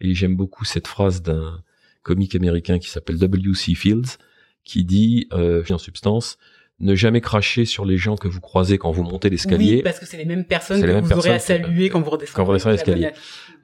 Et 0.00 0.14
j'aime 0.14 0.34
beaucoup 0.34 0.64
cette 0.64 0.88
phrase 0.88 1.22
d'un 1.22 1.62
comique 2.02 2.34
américain 2.34 2.78
qui 2.78 2.88
s'appelle 2.88 3.18
W.C. 3.18 3.74
Fields, 3.74 4.18
qui 4.64 4.84
dit, 4.84 5.28
euh, 5.32 5.62
en 5.70 5.78
substance, 5.78 6.38
ne 6.80 6.94
jamais 6.94 7.20
cracher 7.20 7.64
sur 7.64 7.84
les 7.84 7.96
gens 7.96 8.16
que 8.16 8.28
vous 8.28 8.40
croisez 8.40 8.78
quand 8.78 8.92
vous 8.92 9.02
montez 9.02 9.30
l'escalier. 9.30 9.76
Oui, 9.76 9.82
parce 9.82 9.98
que 9.98 10.06
c'est 10.06 10.16
les 10.16 10.24
mêmes 10.24 10.44
personnes 10.44 10.80
que 10.80 11.00
vous 11.00 11.12
aurez 11.12 11.30
à 11.30 11.38
saluer 11.38 11.90
quand 11.90 12.00
vous 12.00 12.10
redescendez. 12.10 12.36
Quand 12.36 12.44
vous 12.44 12.50
redescendez 12.50 12.76
l'escalier. 12.76 13.10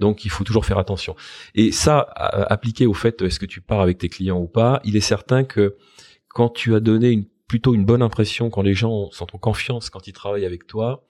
Donc 0.01 0.25
il 0.25 0.31
faut 0.31 0.43
toujours 0.43 0.67
faire 0.67 0.79
attention. 0.79 1.15
Et 1.55 1.71
ça, 1.71 2.01
appliqué 2.01 2.87
au 2.87 2.95
fait 2.95 3.23
est-ce 3.23 3.39
que 3.39 3.47
tu 3.47 3.61
pars 3.61 3.81
avec 3.81 3.99
tes 3.99 4.09
clients 4.09 4.39
ou 4.39 4.49
pas, 4.49 4.81
il 4.85 4.97
est 4.97 5.01
certain 5.01 5.45
que 5.45 5.77
quand 6.29 6.49
tu 6.49 6.75
as 6.75 6.81
donné 6.81 7.11
une, 7.11 7.27
plutôt 7.47 7.75
une 7.75 7.85
bonne 7.85 8.03
impression, 8.03 8.51
quand 8.51 8.63
les 8.63 8.75
gens 8.75 9.11
sont 9.13 9.35
en 9.35 9.39
confiance 9.39 9.91
quand 9.91 10.09
ils 10.09 10.13
travaillent 10.13 10.47
avec 10.47 10.67
toi, 10.67 11.07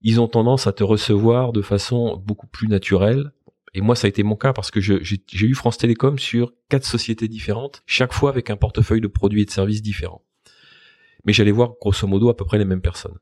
ils 0.00 0.20
ont 0.20 0.28
tendance 0.28 0.66
à 0.66 0.72
te 0.72 0.84
recevoir 0.84 1.52
de 1.52 1.60
façon 1.60 2.22
beaucoup 2.24 2.46
plus 2.46 2.68
naturelle. 2.68 3.32
Et 3.74 3.80
moi, 3.80 3.96
ça 3.96 4.06
a 4.06 4.08
été 4.08 4.22
mon 4.22 4.36
cas 4.36 4.52
parce 4.52 4.70
que 4.70 4.80
j'ai 4.80 5.00
eu 5.32 5.54
France 5.54 5.78
Télécom 5.78 6.18
sur 6.18 6.52
quatre 6.70 6.86
sociétés 6.86 7.26
différentes, 7.26 7.82
chaque 7.86 8.12
fois 8.12 8.30
avec 8.30 8.48
un 8.48 8.56
portefeuille 8.56 9.00
de 9.00 9.08
produits 9.08 9.42
et 9.42 9.44
de 9.44 9.50
services 9.50 9.82
différents 9.82 10.22
mais 11.24 11.32
j'allais 11.32 11.52
voir 11.52 11.74
grosso 11.80 12.06
modo 12.06 12.28
à 12.28 12.36
peu 12.36 12.44
près 12.44 12.58
les 12.58 12.64
mêmes 12.64 12.80
personnes. 12.80 13.18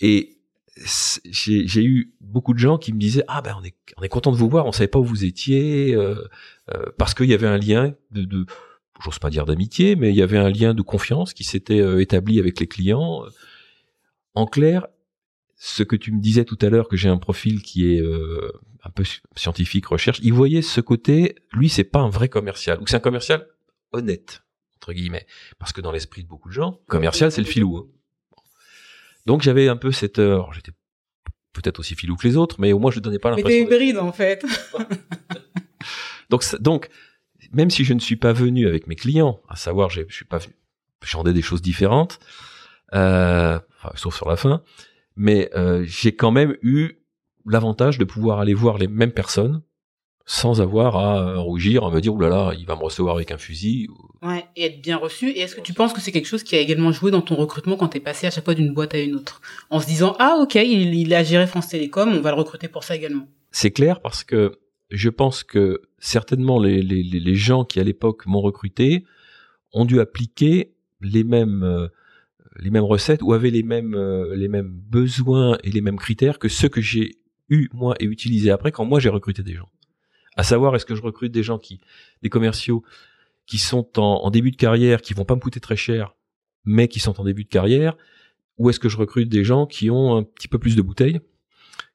Et 0.00 0.38
j'ai 0.76 1.84
eu 1.84 2.14
beaucoup 2.20 2.54
de 2.54 2.58
gens 2.58 2.78
qui 2.78 2.94
me 2.94 2.98
disaient 2.98 3.24
ah 3.28 3.42
ben 3.42 3.54
on 3.60 3.64
est 3.64 3.74
on 3.98 4.02
est 4.02 4.08
content 4.08 4.32
de 4.32 4.36
vous 4.36 4.48
voir, 4.48 4.66
on 4.66 4.72
savait 4.72 4.88
pas 4.88 4.98
où 4.98 5.04
vous 5.04 5.24
étiez 5.24 5.94
euh, 5.94 6.14
euh, 6.74 6.86
parce 6.96 7.12
qu'il 7.12 7.26
y 7.26 7.34
avait 7.34 7.46
un 7.46 7.58
lien 7.58 7.94
de, 8.10 8.24
de 8.24 8.46
j'ose 9.04 9.18
pas 9.18 9.30
dire 9.30 9.44
d'amitié, 9.44 9.96
mais 9.96 10.10
il 10.10 10.16
y 10.16 10.22
avait 10.22 10.38
un 10.38 10.48
lien 10.48 10.74
de 10.74 10.82
confiance 10.82 11.34
qui 11.34 11.44
s'était 11.44 11.80
euh, 11.80 12.00
établi 12.00 12.38
avec 12.38 12.60
les 12.60 12.66
clients. 12.66 13.24
En 14.34 14.46
clair, 14.46 14.86
ce 15.64 15.84
que 15.84 15.94
tu 15.94 16.10
me 16.10 16.20
disais 16.20 16.44
tout 16.44 16.58
à 16.60 16.68
l'heure 16.68 16.88
que 16.88 16.96
j'ai 16.96 17.08
un 17.08 17.18
profil 17.18 17.62
qui 17.62 17.94
est 17.94 18.00
euh, 18.00 18.50
un 18.82 18.90
peu 18.90 19.04
scientifique, 19.36 19.86
recherche, 19.86 20.18
il 20.20 20.32
voyait 20.32 20.60
ce 20.60 20.80
côté, 20.80 21.36
lui 21.52 21.68
c'est 21.68 21.84
pas 21.84 22.00
un 22.00 22.08
vrai 22.08 22.28
commercial 22.28 22.80
ou 22.80 22.86
c'est 22.88 22.96
un 22.96 23.00
commercial 23.00 23.46
honnête 23.92 24.42
entre 24.82 24.92
guillemets, 24.94 25.26
parce 25.60 25.72
que 25.72 25.80
dans 25.80 25.92
l'esprit 25.92 26.24
de 26.24 26.28
beaucoup 26.28 26.48
de 26.48 26.54
gens, 26.54 26.80
commercial 26.88 27.30
c'est 27.30 27.40
le 27.40 27.46
filou. 27.46 27.76
Hein. 27.76 27.86
Donc 29.26 29.42
j'avais 29.42 29.68
un 29.68 29.76
peu 29.76 29.92
cette, 29.92 30.18
heure, 30.18 30.52
j'étais 30.52 30.72
peut-être 31.52 31.78
aussi 31.78 31.94
filou 31.94 32.16
que 32.16 32.26
les 32.26 32.36
autres, 32.36 32.56
mais 32.58 32.72
au 32.72 32.80
moins 32.80 32.90
je 32.90 32.98
ne 32.98 33.04
donnais 33.04 33.20
pas 33.20 33.30
l'impression. 33.30 33.48
Mais 33.48 33.68
t'es 33.68 33.74
hybride 33.74 33.98
en 33.98 34.12
fait. 34.12 34.44
donc 36.30 36.44
donc 36.60 36.88
même 37.52 37.70
si 37.70 37.84
je 37.84 37.94
ne 37.94 38.00
suis 38.00 38.16
pas 38.16 38.32
venu 38.32 38.66
avec 38.66 38.88
mes 38.88 38.96
clients, 38.96 39.40
à 39.48 39.54
savoir, 39.54 39.88
je 39.88 40.02
suis 40.08 40.24
pas 40.24 40.38
venu, 40.38 40.54
je 41.02 41.22
des 41.30 41.42
choses 41.42 41.62
différentes, 41.62 42.18
euh, 42.94 43.60
enfin, 43.78 43.92
sauf 43.94 44.16
sur 44.16 44.28
la 44.28 44.36
fin, 44.36 44.62
mais 45.14 45.48
euh, 45.54 45.84
j'ai 45.86 46.16
quand 46.16 46.32
même 46.32 46.56
eu 46.62 46.94
l'avantage 47.46 47.98
de 47.98 48.04
pouvoir 48.04 48.40
aller 48.40 48.54
voir 48.54 48.78
les 48.78 48.88
mêmes 48.88 49.12
personnes 49.12 49.62
sans 50.24 50.60
avoir 50.60 50.96
à 50.96 51.38
rougir, 51.38 51.84
à 51.84 51.90
me 51.90 52.00
dire, 52.00 52.14
oulala, 52.14 52.36
là 52.36 52.44
là, 52.50 52.54
il 52.58 52.66
va 52.66 52.76
me 52.76 52.82
recevoir 52.82 53.16
avec 53.16 53.30
un 53.32 53.38
fusil. 53.38 53.88
Ouais, 54.22 54.44
et 54.56 54.66
être 54.66 54.80
bien 54.80 54.96
reçu. 54.96 55.30
Et 55.30 55.40
est-ce 55.40 55.56
que 55.56 55.60
tu 55.60 55.72
penses 55.72 55.92
que 55.92 56.00
c'est 56.00 56.12
quelque 56.12 56.28
chose 56.28 56.44
qui 56.44 56.54
a 56.54 56.60
également 56.60 56.92
joué 56.92 57.10
dans 57.10 57.22
ton 57.22 57.34
recrutement 57.34 57.76
quand 57.76 57.88
t'es 57.88 58.00
passé 58.00 58.26
à 58.26 58.30
chaque 58.30 58.44
fois 58.44 58.54
d'une 58.54 58.72
boîte 58.72 58.94
à 58.94 58.98
une 58.98 59.14
autre? 59.14 59.40
En 59.70 59.80
se 59.80 59.86
disant, 59.86 60.14
ah 60.18 60.38
ok, 60.40 60.54
il, 60.54 60.94
il 60.94 61.12
a 61.14 61.24
géré 61.24 61.46
France 61.46 61.68
Télécom, 61.68 62.08
on 62.08 62.20
va 62.20 62.30
le 62.30 62.36
recruter 62.36 62.68
pour 62.68 62.84
ça 62.84 62.94
également. 62.94 63.26
C'est 63.50 63.72
clair 63.72 64.00
parce 64.00 64.22
que 64.22 64.58
je 64.90 65.08
pense 65.08 65.42
que 65.42 65.82
certainement 65.98 66.60
les, 66.60 66.82
les, 66.82 67.02
les 67.02 67.34
gens 67.34 67.64
qui 67.64 67.80
à 67.80 67.82
l'époque 67.82 68.26
m'ont 68.26 68.40
recruté 68.40 69.04
ont 69.72 69.84
dû 69.84 70.00
appliquer 70.00 70.74
les 71.00 71.24
mêmes 71.24 71.62
euh, 71.62 71.88
les 72.56 72.70
mêmes 72.70 72.84
recettes 72.84 73.22
ou 73.22 73.32
avaient 73.32 73.50
les 73.50 73.62
mêmes 73.62 73.94
euh, 73.94 74.36
les 74.36 74.48
mêmes 74.48 74.70
besoins 74.70 75.58
et 75.64 75.70
les 75.70 75.80
mêmes 75.80 75.96
critères 75.96 76.38
que 76.38 76.48
ceux 76.48 76.68
que 76.68 76.80
j'ai 76.80 77.16
eu 77.48 77.68
moi 77.72 77.94
et 78.00 78.04
utilisé 78.04 78.50
après 78.50 78.70
quand 78.70 78.84
moi 78.84 79.00
j'ai 79.00 79.08
recruté 79.08 79.42
des 79.42 79.54
gens. 79.54 79.68
À 80.36 80.42
savoir 80.42 80.74
est-ce 80.74 80.86
que 80.86 80.94
je 80.94 81.02
recrute 81.02 81.32
des 81.32 81.42
gens 81.42 81.58
qui 81.58 81.80
des 82.22 82.28
commerciaux 82.28 82.82
qui 83.46 83.58
sont 83.58 83.98
en, 83.98 84.30
début 84.30 84.50
de 84.50 84.56
carrière 84.56 85.02
qui 85.02 85.14
vont 85.14 85.24
pas 85.24 85.34
me 85.34 85.40
coûter 85.40 85.60
très 85.60 85.76
cher 85.76 86.14
mais 86.64 86.88
qui 86.88 87.00
sont 87.00 87.20
en 87.20 87.24
début 87.24 87.44
de 87.44 87.48
carrière 87.48 87.96
ou 88.56 88.70
est-ce 88.70 88.78
que 88.78 88.88
je 88.88 88.96
recrute 88.96 89.28
des 89.28 89.44
gens 89.44 89.66
qui 89.66 89.90
ont 89.90 90.16
un 90.16 90.22
petit 90.22 90.48
peu 90.48 90.58
plus 90.58 90.76
de 90.76 90.82
bouteilles 90.82 91.20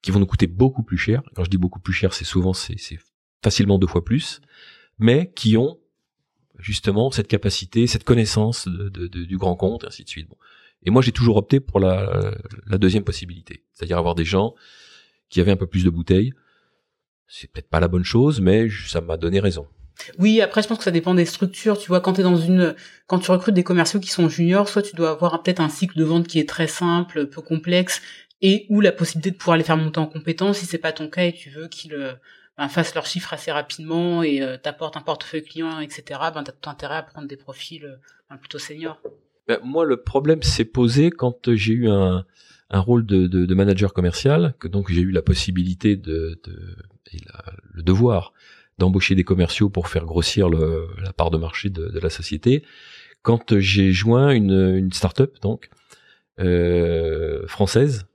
qui 0.02 0.12
vont 0.12 0.19
nous 0.19 0.26
coûter 0.26 0.47
beaucoup 0.47 0.84
plus 0.84 0.97
cher? 0.97 1.23
Quand 1.36 1.43
je 1.43 1.50
dis 1.50 1.58
beaucoup 1.58 1.80
plus 1.80 1.93
cher, 1.93 2.13
c'est 2.13 2.26
souvent 2.26 2.54
c'est 2.54 2.78
facilement 3.43 3.78
deux 3.80 3.88
fois 3.88 4.04
plus, 4.04 4.41
mais 5.00 5.32
qui 5.36 5.58
ont 5.58 5.80
justement 6.58 7.12
cette 7.12 7.28
capacité, 7.28 7.88
cette 7.88 8.04
connaissance 8.04 8.67
du 8.67 9.38
grand 9.38 9.56
compte, 9.56 9.84
et 9.84 9.88
ainsi 9.88 10.04
de 10.04 10.10
suite. 10.10 10.28
Et 10.84 10.89
moi, 10.89 11.02
j'ai 11.02 11.12
toujours 11.12 11.38
opté 11.38 11.60
pour 11.60 11.80
la, 11.80 12.36
la 12.65 12.78
deuxième 12.78 13.04
possibilité, 13.04 13.63
c'est-à-dire 13.73 13.97
avoir 13.97 14.15
des 14.15 14.26
gens 14.26 14.56
qui 15.30 15.41
avaient 15.41 15.52
un 15.52 15.58
peu 15.58 15.67
plus 15.67 15.84
de 15.84 15.89
bouteilles. 15.89 16.34
C'est 17.28 17.52
peut-être 17.52 17.70
pas 17.70 17.80
la 17.80 17.88
bonne 17.88 18.04
chose, 18.04 18.42
mais 18.42 18.68
ça 18.88 19.02
m'a 19.02 19.18
donné 19.18 19.40
raison. 19.40 19.68
Oui, 20.20 20.42
après 20.42 20.62
je 20.62 20.68
pense 20.68 20.78
que 20.78 20.84
ça 20.84 20.92
dépend 20.92 21.16
des 21.16 21.26
structures. 21.26 21.78
Tu 21.78 21.88
vois, 21.88 22.02
quand 22.02 22.13
tu 22.13 22.22
dans 22.22 22.38
une, 22.38 22.76
quand 23.08 23.20
tu 23.20 23.32
recrutes 23.32 23.56
des 23.56 23.63
commerciaux 23.63 24.00
qui 24.00 24.10
sont 24.10 24.30
juniors, 24.30 24.70
soit 24.70 24.82
tu 24.82 24.96
dois 24.96 25.12
avoir 25.12 25.42
peut-être 25.42 25.60
un 25.60 25.70
cycle 25.70 25.98
de 25.98 26.04
vente 26.04 26.28
qui 26.28 26.40
est 26.40 26.48
très 26.48 26.68
simple, 26.68 27.28
peu 27.28 27.42
complexe, 27.42 28.02
et 28.42 28.66
ou 28.70 28.82
la 28.82 28.92
possibilité 28.92 29.32
de 29.32 29.38
pouvoir 29.38 29.58
les 29.58 29.63
faire 29.63 29.78
monter 29.78 30.00
en 30.00 30.06
compétence 30.06 30.60
si 30.60 30.66
c'est 30.66 30.78
pas 30.78 30.92
ton 30.92 31.10
cas 31.10 31.24
et 31.24 31.34
tu 31.34 31.50
veux 31.50 31.68
qu'ils 31.68 31.96
euh, 31.96 32.13
ben, 32.58 32.70
fassent 32.70 32.94
leurs 32.94 33.08
chiffres 33.08 33.34
assez 33.34 33.52
rapidement 33.52 34.22
et 34.24 34.42
euh, 34.42 34.58
t'apportent 34.58 34.98
un 34.98 35.02
portefeuille 35.02 35.44
client, 35.44 35.80
etc. 35.80 36.20
Ben 36.34 36.44
t'as 36.44 36.52
tout 36.52 36.70
intérêt 36.70 36.98
à 36.98 37.04
prendre 37.04 37.28
des 37.28 37.38
profils 37.38 37.86
euh, 37.86 37.96
ben, 38.30 38.38
plutôt 38.38 38.60
seniors. 38.60 39.02
Ben, 39.48 39.60
moi, 39.63 39.86
le 39.86 39.98
problème 39.98 40.44
s'est 40.44 40.66
posé 40.66 41.10
quand 41.10 41.54
j'ai 41.54 41.74
eu 41.74 41.90
un, 41.90 42.26
un 42.69 42.80
rôle 42.80 43.06
de, 43.06 43.27
de, 43.27 43.45
de, 43.45 43.56
manager 43.56 43.93
commercial, 43.93 44.56
que 44.60 44.67
donc 44.67 44.91
j'ai 44.91 45.01
eu 45.01 45.12
la 45.12 45.21
possibilité 45.21 45.95
de, 45.95 46.39
de 46.43 46.75
et 47.13 47.19
le 47.73 47.82
devoir 47.82 48.34
d'embaucher 48.77 49.15
des 49.15 49.23
commerciaux 49.23 49.69
pour 49.69 49.88
faire 49.88 50.06
grossir 50.06 50.49
le, 50.49 50.88
la 51.01 51.13
part 51.13 51.32
de 51.32 51.38
marché 51.38 51.69
de, 51.69 51.88
de 51.88 51.99
la 51.99 52.10
société. 52.10 52.63
Quand 53.21 53.58
j'ai 53.58 53.91
joint 53.91 54.32
une, 54.32 54.75
une 54.75 54.91
start-up 54.91 55.36
donc 55.41 55.69
euh, 56.39 57.47
française 57.47 58.06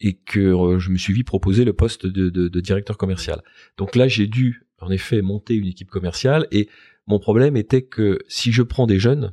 et 0.00 0.14
que 0.14 0.40
euh, 0.40 0.78
je 0.78 0.90
me 0.90 0.98
suis 0.98 1.14
vu 1.14 1.24
proposer 1.24 1.64
le 1.64 1.72
poste 1.72 2.06
de, 2.06 2.28
de, 2.28 2.48
de 2.48 2.60
directeur 2.60 2.98
commercial. 2.98 3.42
Donc 3.78 3.96
là, 3.96 4.08
j'ai 4.08 4.26
dû 4.26 4.66
en 4.80 4.90
effet 4.90 5.22
monter 5.22 5.54
une 5.54 5.68
équipe 5.68 5.90
commerciale 5.90 6.46
et 6.50 6.68
mon 7.06 7.18
problème 7.18 7.56
était 7.56 7.82
que 7.82 8.18
si 8.28 8.52
je 8.52 8.62
prends 8.62 8.86
des 8.86 8.98
jeunes, 8.98 9.32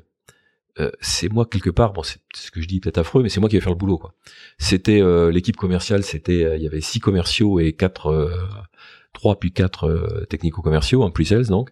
euh, 0.80 0.92
c'est 1.02 1.32
moi 1.32 1.46
quelque 1.46 1.70
part, 1.70 1.94
bon 1.94 2.04
c'est 2.04 2.20
ce 2.34 2.52
que 2.52 2.62
je 2.62 2.68
dis 2.68 2.80
peut-être 2.80 3.00
affreux, 3.00 3.24
mais 3.24 3.30
c'est 3.30 3.40
moi 3.40 3.50
qui 3.50 3.56
vais 3.56 3.62
faire 3.62 3.72
le 3.72 3.78
boulot 3.78 3.98
quoi. 3.98 4.14
C'était 4.58 5.02
euh, 5.02 5.32
l'équipe 5.32 5.58
commerciale, 5.58 6.04
c'était 6.04 6.58
il 6.58 6.64
y 6.64 6.68
avait 6.68 6.82
six 6.82 7.00
commerciaux 7.00 7.60
et 7.60 7.74
quatre, 7.74 8.32
trois 9.14 9.40
puis 9.40 9.52
quatre 9.52 10.26
technico-commerciaux, 10.30 11.04
en 11.04 11.12
plus 11.12 11.26
sales 11.26 11.48
donc. 11.48 11.72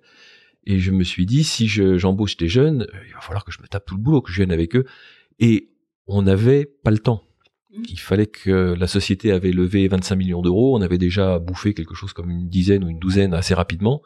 Et 0.66 0.80
je 0.80 0.92
me 0.92 1.04
suis 1.04 1.26
dit 1.26 1.44
si 1.44 1.68
je, 1.68 1.98
j'embauche 1.98 2.36
des 2.36 2.50
jeunes, 2.50 2.88
il 3.08 3.14
va 3.14 3.22
falloir 3.22 3.46
que 3.46 3.52
je 3.52 3.62
me 3.62 3.68
tape 3.68 3.86
tout 3.86 3.96
le 3.96 4.02
boulot, 4.02 4.22
que 4.22 4.32
je 4.32 4.38
vienne 4.38 4.52
avec 4.52 4.76
eux. 4.76 4.86
Et 5.40 5.70
on 6.08 6.24
n'avait 6.24 6.66
pas 6.66 6.92
le 6.92 6.98
temps. 6.98 7.24
Mmh. 7.72 7.84
Il 7.90 8.00
fallait 8.00 8.28
que 8.28 8.76
la 8.78 8.88
société 8.88 9.32
avait 9.32 9.52
levé 9.52 9.88
25 9.88 10.16
millions 10.16 10.42
d'euros, 10.42 10.78
on 10.78 10.82
avait 10.82 10.98
déjà 10.98 11.40
bouffé 11.40 11.74
quelque 11.74 11.96
chose 11.96 12.12
comme 12.12 12.30
une 12.30 12.50
dizaine 12.50 12.84
ou 12.84 12.90
une 12.90 13.00
douzaine 13.00 13.34
assez 13.34 13.54
rapidement. 13.54 14.02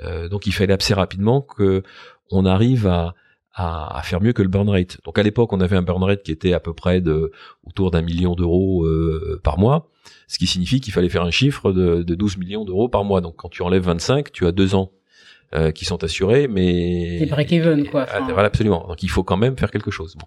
Euh, 0.00 0.28
donc 0.28 0.46
il 0.46 0.52
fallait 0.52 0.74
assez 0.74 0.94
rapidement 0.94 1.40
que 1.40 1.82
on 2.30 2.44
arrive 2.44 2.86
à, 2.86 3.14
à, 3.58 4.02
faire 4.04 4.20
mieux 4.20 4.34
que 4.34 4.42
le 4.42 4.48
burn 4.48 4.68
rate. 4.68 4.98
Donc 5.04 5.18
à 5.18 5.22
l'époque, 5.22 5.52
on 5.54 5.60
avait 5.60 5.76
un 5.76 5.82
burn 5.82 6.02
rate 6.02 6.22
qui 6.22 6.30
était 6.30 6.52
à 6.52 6.60
peu 6.60 6.74
près 6.74 7.00
de 7.00 7.32
autour 7.64 7.90
d'un 7.90 8.02
million 8.02 8.34
d'euros 8.34 8.84
euh, 8.84 9.40
par 9.42 9.58
mois, 9.58 9.88
ce 10.28 10.38
qui 10.38 10.46
signifie 10.46 10.80
qu'il 10.80 10.92
fallait 10.92 11.08
faire 11.08 11.22
un 11.22 11.30
chiffre 11.30 11.72
de, 11.72 12.02
de 12.02 12.14
12 12.14 12.36
millions 12.36 12.66
d'euros 12.66 12.90
par 12.90 13.04
mois. 13.04 13.22
Donc 13.22 13.36
quand 13.36 13.48
tu 13.48 13.62
enlèves 13.62 13.84
25, 13.84 14.30
tu 14.30 14.46
as 14.46 14.52
deux 14.52 14.74
ans 14.74 14.92
euh, 15.54 15.70
qui 15.70 15.86
sont 15.86 16.04
assurés, 16.04 16.48
mais 16.48 17.18
des 17.18 17.26
break-even 17.26 17.88
quoi. 17.88 18.06
Ah, 18.10 18.20
voilà, 18.30 18.48
absolument. 18.48 18.84
Donc 18.88 19.02
il 19.02 19.08
faut 19.08 19.24
quand 19.24 19.38
même 19.38 19.56
faire 19.56 19.70
quelque 19.70 19.90
chose. 19.90 20.16
Bon. 20.16 20.26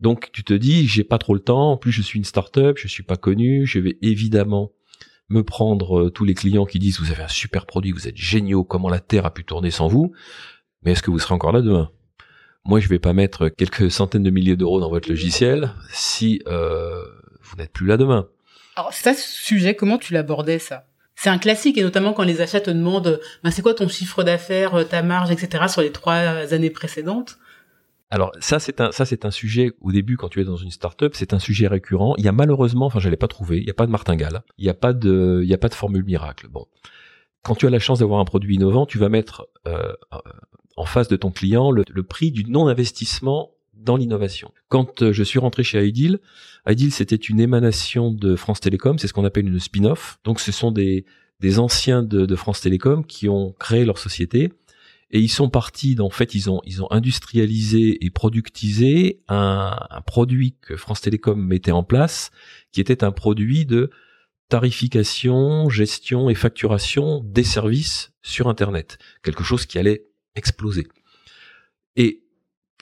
Donc 0.00 0.30
tu 0.32 0.42
te 0.42 0.54
dis, 0.54 0.86
j'ai 0.86 1.04
pas 1.04 1.18
trop 1.18 1.34
le 1.34 1.40
temps. 1.40 1.72
En 1.72 1.76
plus, 1.76 1.92
je 1.92 2.00
suis 2.00 2.18
une 2.18 2.24
start-up, 2.24 2.78
je 2.78 2.88
suis 2.88 3.02
pas 3.02 3.16
connu. 3.16 3.66
Je 3.66 3.80
vais 3.80 3.98
évidemment 4.00 4.72
me 5.28 5.42
prendre 5.42 6.04
euh, 6.04 6.10
tous 6.10 6.24
les 6.24 6.34
clients 6.34 6.64
qui 6.64 6.78
disent 6.78 7.00
vous 7.00 7.10
avez 7.10 7.24
un 7.24 7.28
super 7.28 7.66
produit, 7.66 7.92
vous 7.92 8.08
êtes 8.08 8.16
géniaux, 8.16 8.64
comment 8.64 8.88
la 8.88 9.00
terre 9.00 9.26
a 9.26 9.34
pu 9.34 9.44
tourner 9.44 9.70
sans 9.70 9.88
vous? 9.88 10.12
Mais 10.82 10.92
est-ce 10.92 11.02
que 11.02 11.10
vous 11.10 11.18
serez 11.18 11.34
encore 11.34 11.52
là 11.52 11.60
demain? 11.60 11.90
Moi, 12.66 12.80
je 12.80 12.88
vais 12.88 12.98
pas 12.98 13.12
mettre 13.12 13.48
quelques 13.48 13.92
centaines 13.92 14.24
de 14.24 14.30
milliers 14.30 14.56
d'euros 14.56 14.80
dans 14.80 14.90
votre 14.90 15.08
logiciel 15.08 15.70
si 15.92 16.42
euh, 16.48 17.00
vous 17.40 17.56
n'êtes 17.56 17.72
plus 17.72 17.86
là 17.86 17.96
demain. 17.96 18.26
Alors 18.74 18.92
ça, 18.92 19.14
ce 19.14 19.22
sujet, 19.22 19.76
comment 19.76 19.98
tu 19.98 20.12
l'abordais 20.12 20.58
ça? 20.58 20.84
C'est 21.14 21.30
un 21.30 21.38
classique 21.38 21.78
et 21.78 21.82
notamment 21.82 22.12
quand 22.12 22.24
les 22.24 22.40
achats 22.40 22.60
te 22.60 22.70
demandent 22.70 23.20
ben, 23.44 23.50
c'est 23.50 23.62
quoi 23.62 23.72
ton 23.72 23.88
chiffre 23.88 24.24
d'affaires, 24.24 24.74
euh, 24.74 24.84
ta 24.84 25.02
marge, 25.02 25.30
etc. 25.30 25.64
sur 25.68 25.80
les 25.80 25.92
trois 25.92 26.52
années 26.52 26.70
précédentes. 26.70 27.38
Alors 28.10 28.32
ça 28.38 28.58
c'est 28.58 28.80
un 28.80 28.92
ça 28.92 29.04
c'est 29.04 29.24
un 29.24 29.30
sujet 29.30 29.72
au 29.80 29.90
début 29.90 30.16
quand 30.16 30.28
tu 30.28 30.40
es 30.40 30.44
dans 30.44 30.56
une 30.56 30.70
startup 30.70 31.14
c'est 31.14 31.32
un 31.34 31.38
sujet 31.38 31.66
récurrent. 31.66 32.14
Il 32.18 32.24
y 32.24 32.28
a 32.28 32.32
malheureusement 32.32 32.86
enfin 32.86 33.00
je 33.00 33.08
l'ai 33.08 33.16
pas 33.16 33.26
trouvé 33.26 33.58
il 33.58 33.66
y 33.66 33.70
a 33.70 33.74
pas 33.74 33.86
de 33.86 33.90
martingale 33.90 34.42
il 34.58 34.64
y 34.64 34.68
a 34.68 34.74
pas 34.74 34.92
de 34.92 35.40
il 35.42 35.48
y 35.48 35.54
a 35.54 35.58
pas 35.58 35.68
de 35.68 35.74
formule 35.74 36.04
miracle. 36.04 36.46
Bon 36.48 36.66
quand 37.46 37.54
tu 37.54 37.66
as 37.66 37.70
la 37.70 37.78
chance 37.78 38.00
d'avoir 38.00 38.18
un 38.18 38.24
produit 38.24 38.56
innovant 38.56 38.86
tu 38.86 38.98
vas 38.98 39.08
mettre 39.08 39.48
euh, 39.68 39.92
en 40.76 40.84
face 40.84 41.06
de 41.06 41.14
ton 41.14 41.30
client 41.30 41.70
le, 41.70 42.02
prix 42.02 42.32
du 42.32 42.44
non 42.44 42.66
investissement 42.66 43.52
dans 43.72 43.96
l'innovation. 43.96 44.50
Quand 44.68 45.02
euh, 45.02 45.12
je 45.12 45.22
suis 45.22 45.38
rentré 45.38 45.62
chez 45.62 45.86
Ideal, 45.86 46.18
Ideal 46.68 46.90
c'était 46.90 47.14
une 47.14 47.38
émanation 47.38 48.10
de 48.10 48.34
France 48.34 48.58
Télécom 48.58 48.98
c'est 48.98 49.06
ce 49.06 49.12
qu'on 49.12 49.24
appelle 49.24 49.46
une 49.46 49.60
spin-off 49.60 50.18
donc 50.24 50.40
ce 50.40 50.50
sont 50.50 50.72
des 50.72 51.04
des 51.38 51.60
anciens 51.60 52.02
de, 52.02 52.26
de 52.26 52.34
France 52.34 52.62
Télécom 52.62 53.04
qui 53.04 53.28
ont 53.28 53.54
créé 53.60 53.84
leur 53.84 53.98
société 53.98 54.52
et 55.12 55.20
ils 55.20 55.28
sont 55.28 55.48
partis, 55.48 55.96
en 56.00 56.10
fait, 56.10 56.34
ils 56.34 56.50
ont, 56.50 56.60
ils 56.64 56.82
ont 56.82 56.90
industrialisé 56.90 58.04
et 58.04 58.10
productisé 58.10 59.20
un, 59.28 59.76
un 59.88 60.00
produit 60.00 60.56
que 60.60 60.76
France 60.76 61.00
Télécom 61.00 61.40
mettait 61.40 61.70
en 61.70 61.84
place, 61.84 62.32
qui 62.72 62.80
était 62.80 63.04
un 63.04 63.12
produit 63.12 63.66
de 63.66 63.90
tarification, 64.48 65.68
gestion 65.68 66.30
et 66.30 66.34
facturation 66.34 67.22
des 67.24 67.44
services 67.44 68.12
sur 68.22 68.48
Internet. 68.48 68.98
Quelque 69.22 69.44
chose 69.44 69.66
qui 69.66 69.78
allait 69.78 70.06
exploser. 70.34 70.86
Et 71.96 72.22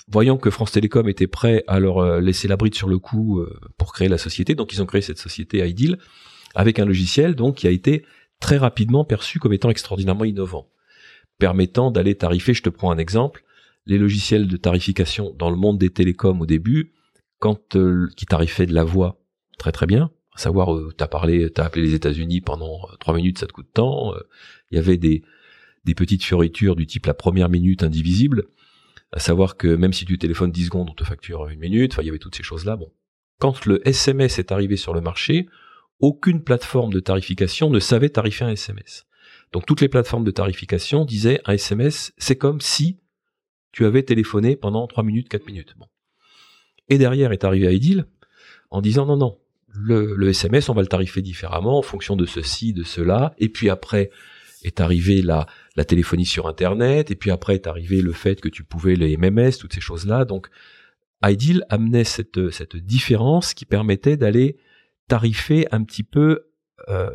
voyant 0.08 0.36
que 0.36 0.50
France 0.50 0.72
Télécom 0.72 1.08
était 1.08 1.26
prêt 1.26 1.64
à 1.66 1.78
leur 1.80 1.98
euh, 1.98 2.20
laisser 2.20 2.48
la 2.48 2.56
bride 2.56 2.74
sur 2.74 2.88
le 2.88 2.98
coup 2.98 3.40
euh, 3.40 3.58
pour 3.78 3.92
créer 3.92 4.08
la 4.08 4.18
société, 4.18 4.54
donc 4.54 4.72
ils 4.72 4.82
ont 4.82 4.86
créé 4.86 5.00
cette 5.00 5.18
société 5.18 5.66
Ideal 5.66 5.98
avec 6.54 6.78
un 6.78 6.84
logiciel 6.84 7.34
donc 7.34 7.56
qui 7.56 7.66
a 7.66 7.70
été 7.70 8.04
très 8.40 8.56
rapidement 8.58 9.04
perçu 9.04 9.38
comme 9.38 9.52
étant 9.52 9.70
extraordinairement 9.70 10.24
innovant 10.24 10.68
permettant 11.38 11.90
d'aller 11.90 12.14
tarifer. 12.14 12.54
Je 12.54 12.62
te 12.62 12.68
prends 12.68 12.90
un 12.90 12.98
exemple. 12.98 13.44
Les 13.86 13.98
logiciels 13.98 14.48
de 14.48 14.56
tarification 14.56 15.34
dans 15.36 15.50
le 15.50 15.56
monde 15.56 15.78
des 15.78 15.90
télécoms 15.90 16.40
au 16.40 16.46
début, 16.46 16.92
quand 17.38 17.76
euh, 17.76 18.08
qui 18.16 18.26
tarifaient 18.26 18.66
de 18.66 18.74
la 18.74 18.84
voix 18.84 19.20
très 19.58 19.72
très 19.72 19.86
bien, 19.86 20.10
à 20.34 20.38
savoir 20.38 20.74
euh, 20.74 20.92
t'as 20.96 21.06
parlé, 21.06 21.50
t'as 21.50 21.64
appelé 21.64 21.86
les 21.86 21.94
États-Unis 21.94 22.40
pendant 22.40 22.80
euh, 22.90 22.96
trois 23.00 23.14
minutes, 23.14 23.38
ça 23.38 23.46
te 23.46 23.52
coûte 23.52 23.68
tant. 23.72 24.14
Il 24.70 24.76
y 24.76 24.78
avait 24.78 24.98
des 24.98 25.22
des 25.84 25.94
petites 25.94 26.24
fioritures 26.24 26.76
du 26.76 26.86
type 26.86 27.06
la 27.06 27.14
première 27.14 27.48
minute 27.48 27.82
indivisible, 27.82 28.44
à 29.12 29.20
savoir 29.20 29.56
que 29.56 29.68
même 29.68 29.92
si 29.92 30.04
tu 30.04 30.18
téléphones 30.18 30.50
10 30.50 30.66
secondes, 30.66 30.88
on 30.90 30.94
te 30.94 31.04
facture 31.04 31.48
une 31.48 31.60
minute. 31.60 31.92
Enfin, 31.92 32.02
il 32.02 32.06
y 32.06 32.08
avait 32.08 32.18
toutes 32.18 32.34
ces 32.34 32.42
choses-là. 32.42 32.76
Bon, 32.76 32.90
quand 33.38 33.66
le 33.66 33.86
SMS 33.86 34.38
est 34.38 34.52
arrivé 34.52 34.76
sur 34.76 34.94
le 34.94 35.00
marché, 35.00 35.46
aucune 36.00 36.42
plateforme 36.42 36.92
de 36.92 37.00
tarification 37.00 37.70
ne 37.70 37.80
savait 37.80 38.08
tarifer 38.08 38.44
un 38.44 38.50
SMS. 38.50 39.06
Donc 39.52 39.66
toutes 39.66 39.80
les 39.80 39.88
plateformes 39.88 40.24
de 40.24 40.30
tarification 40.30 41.04
disaient 41.04 41.40
un 41.44 41.52
SMS, 41.52 42.12
c'est 42.18 42.36
comme 42.36 42.60
si 42.60 42.98
tu 43.72 43.84
avais 43.86 44.02
téléphoné 44.02 44.56
pendant 44.56 44.86
3 44.86 45.04
minutes, 45.04 45.28
4 45.28 45.46
minutes. 45.46 45.74
Bon. 45.78 45.86
Et 46.88 46.98
derrière 46.98 47.32
est 47.32 47.44
arrivé 47.44 47.72
Ideal 47.74 48.06
en 48.70 48.80
disant 48.80 49.06
non, 49.06 49.16
non, 49.16 49.38
le, 49.74 50.28
SMS, 50.28 50.68
on 50.68 50.74
va 50.74 50.82
le 50.82 50.88
tarifer 50.88 51.22
différemment 51.22 51.78
en 51.78 51.82
fonction 51.82 52.16
de 52.16 52.26
ceci, 52.26 52.72
de 52.72 52.82
cela. 52.82 53.34
Et 53.38 53.48
puis 53.48 53.70
après 53.70 54.10
est 54.62 54.80
arrivée 54.80 55.20
la, 55.20 55.46
la 55.76 55.84
téléphonie 55.84 56.24
sur 56.24 56.46
Internet, 56.46 57.10
et 57.10 57.16
puis 57.16 57.30
après 57.30 57.54
est 57.54 57.66
arrivé 57.66 58.00
le 58.00 58.12
fait 58.12 58.40
que 58.40 58.48
tu 58.48 58.64
pouvais 58.64 58.94
les 58.94 59.16
MMS, 59.16 59.58
toutes 59.60 59.74
ces 59.74 59.80
choses-là. 59.80 60.24
Donc, 60.24 60.48
Ideal 61.22 61.64
amenait 61.68 62.04
cette, 62.04 62.50
cette 62.50 62.76
différence 62.76 63.54
qui 63.54 63.66
permettait 63.66 64.16
d'aller 64.16 64.56
tarifer 65.08 65.66
un 65.70 65.82
petit 65.82 66.02
peu 66.02 66.46
euh, 66.88 67.10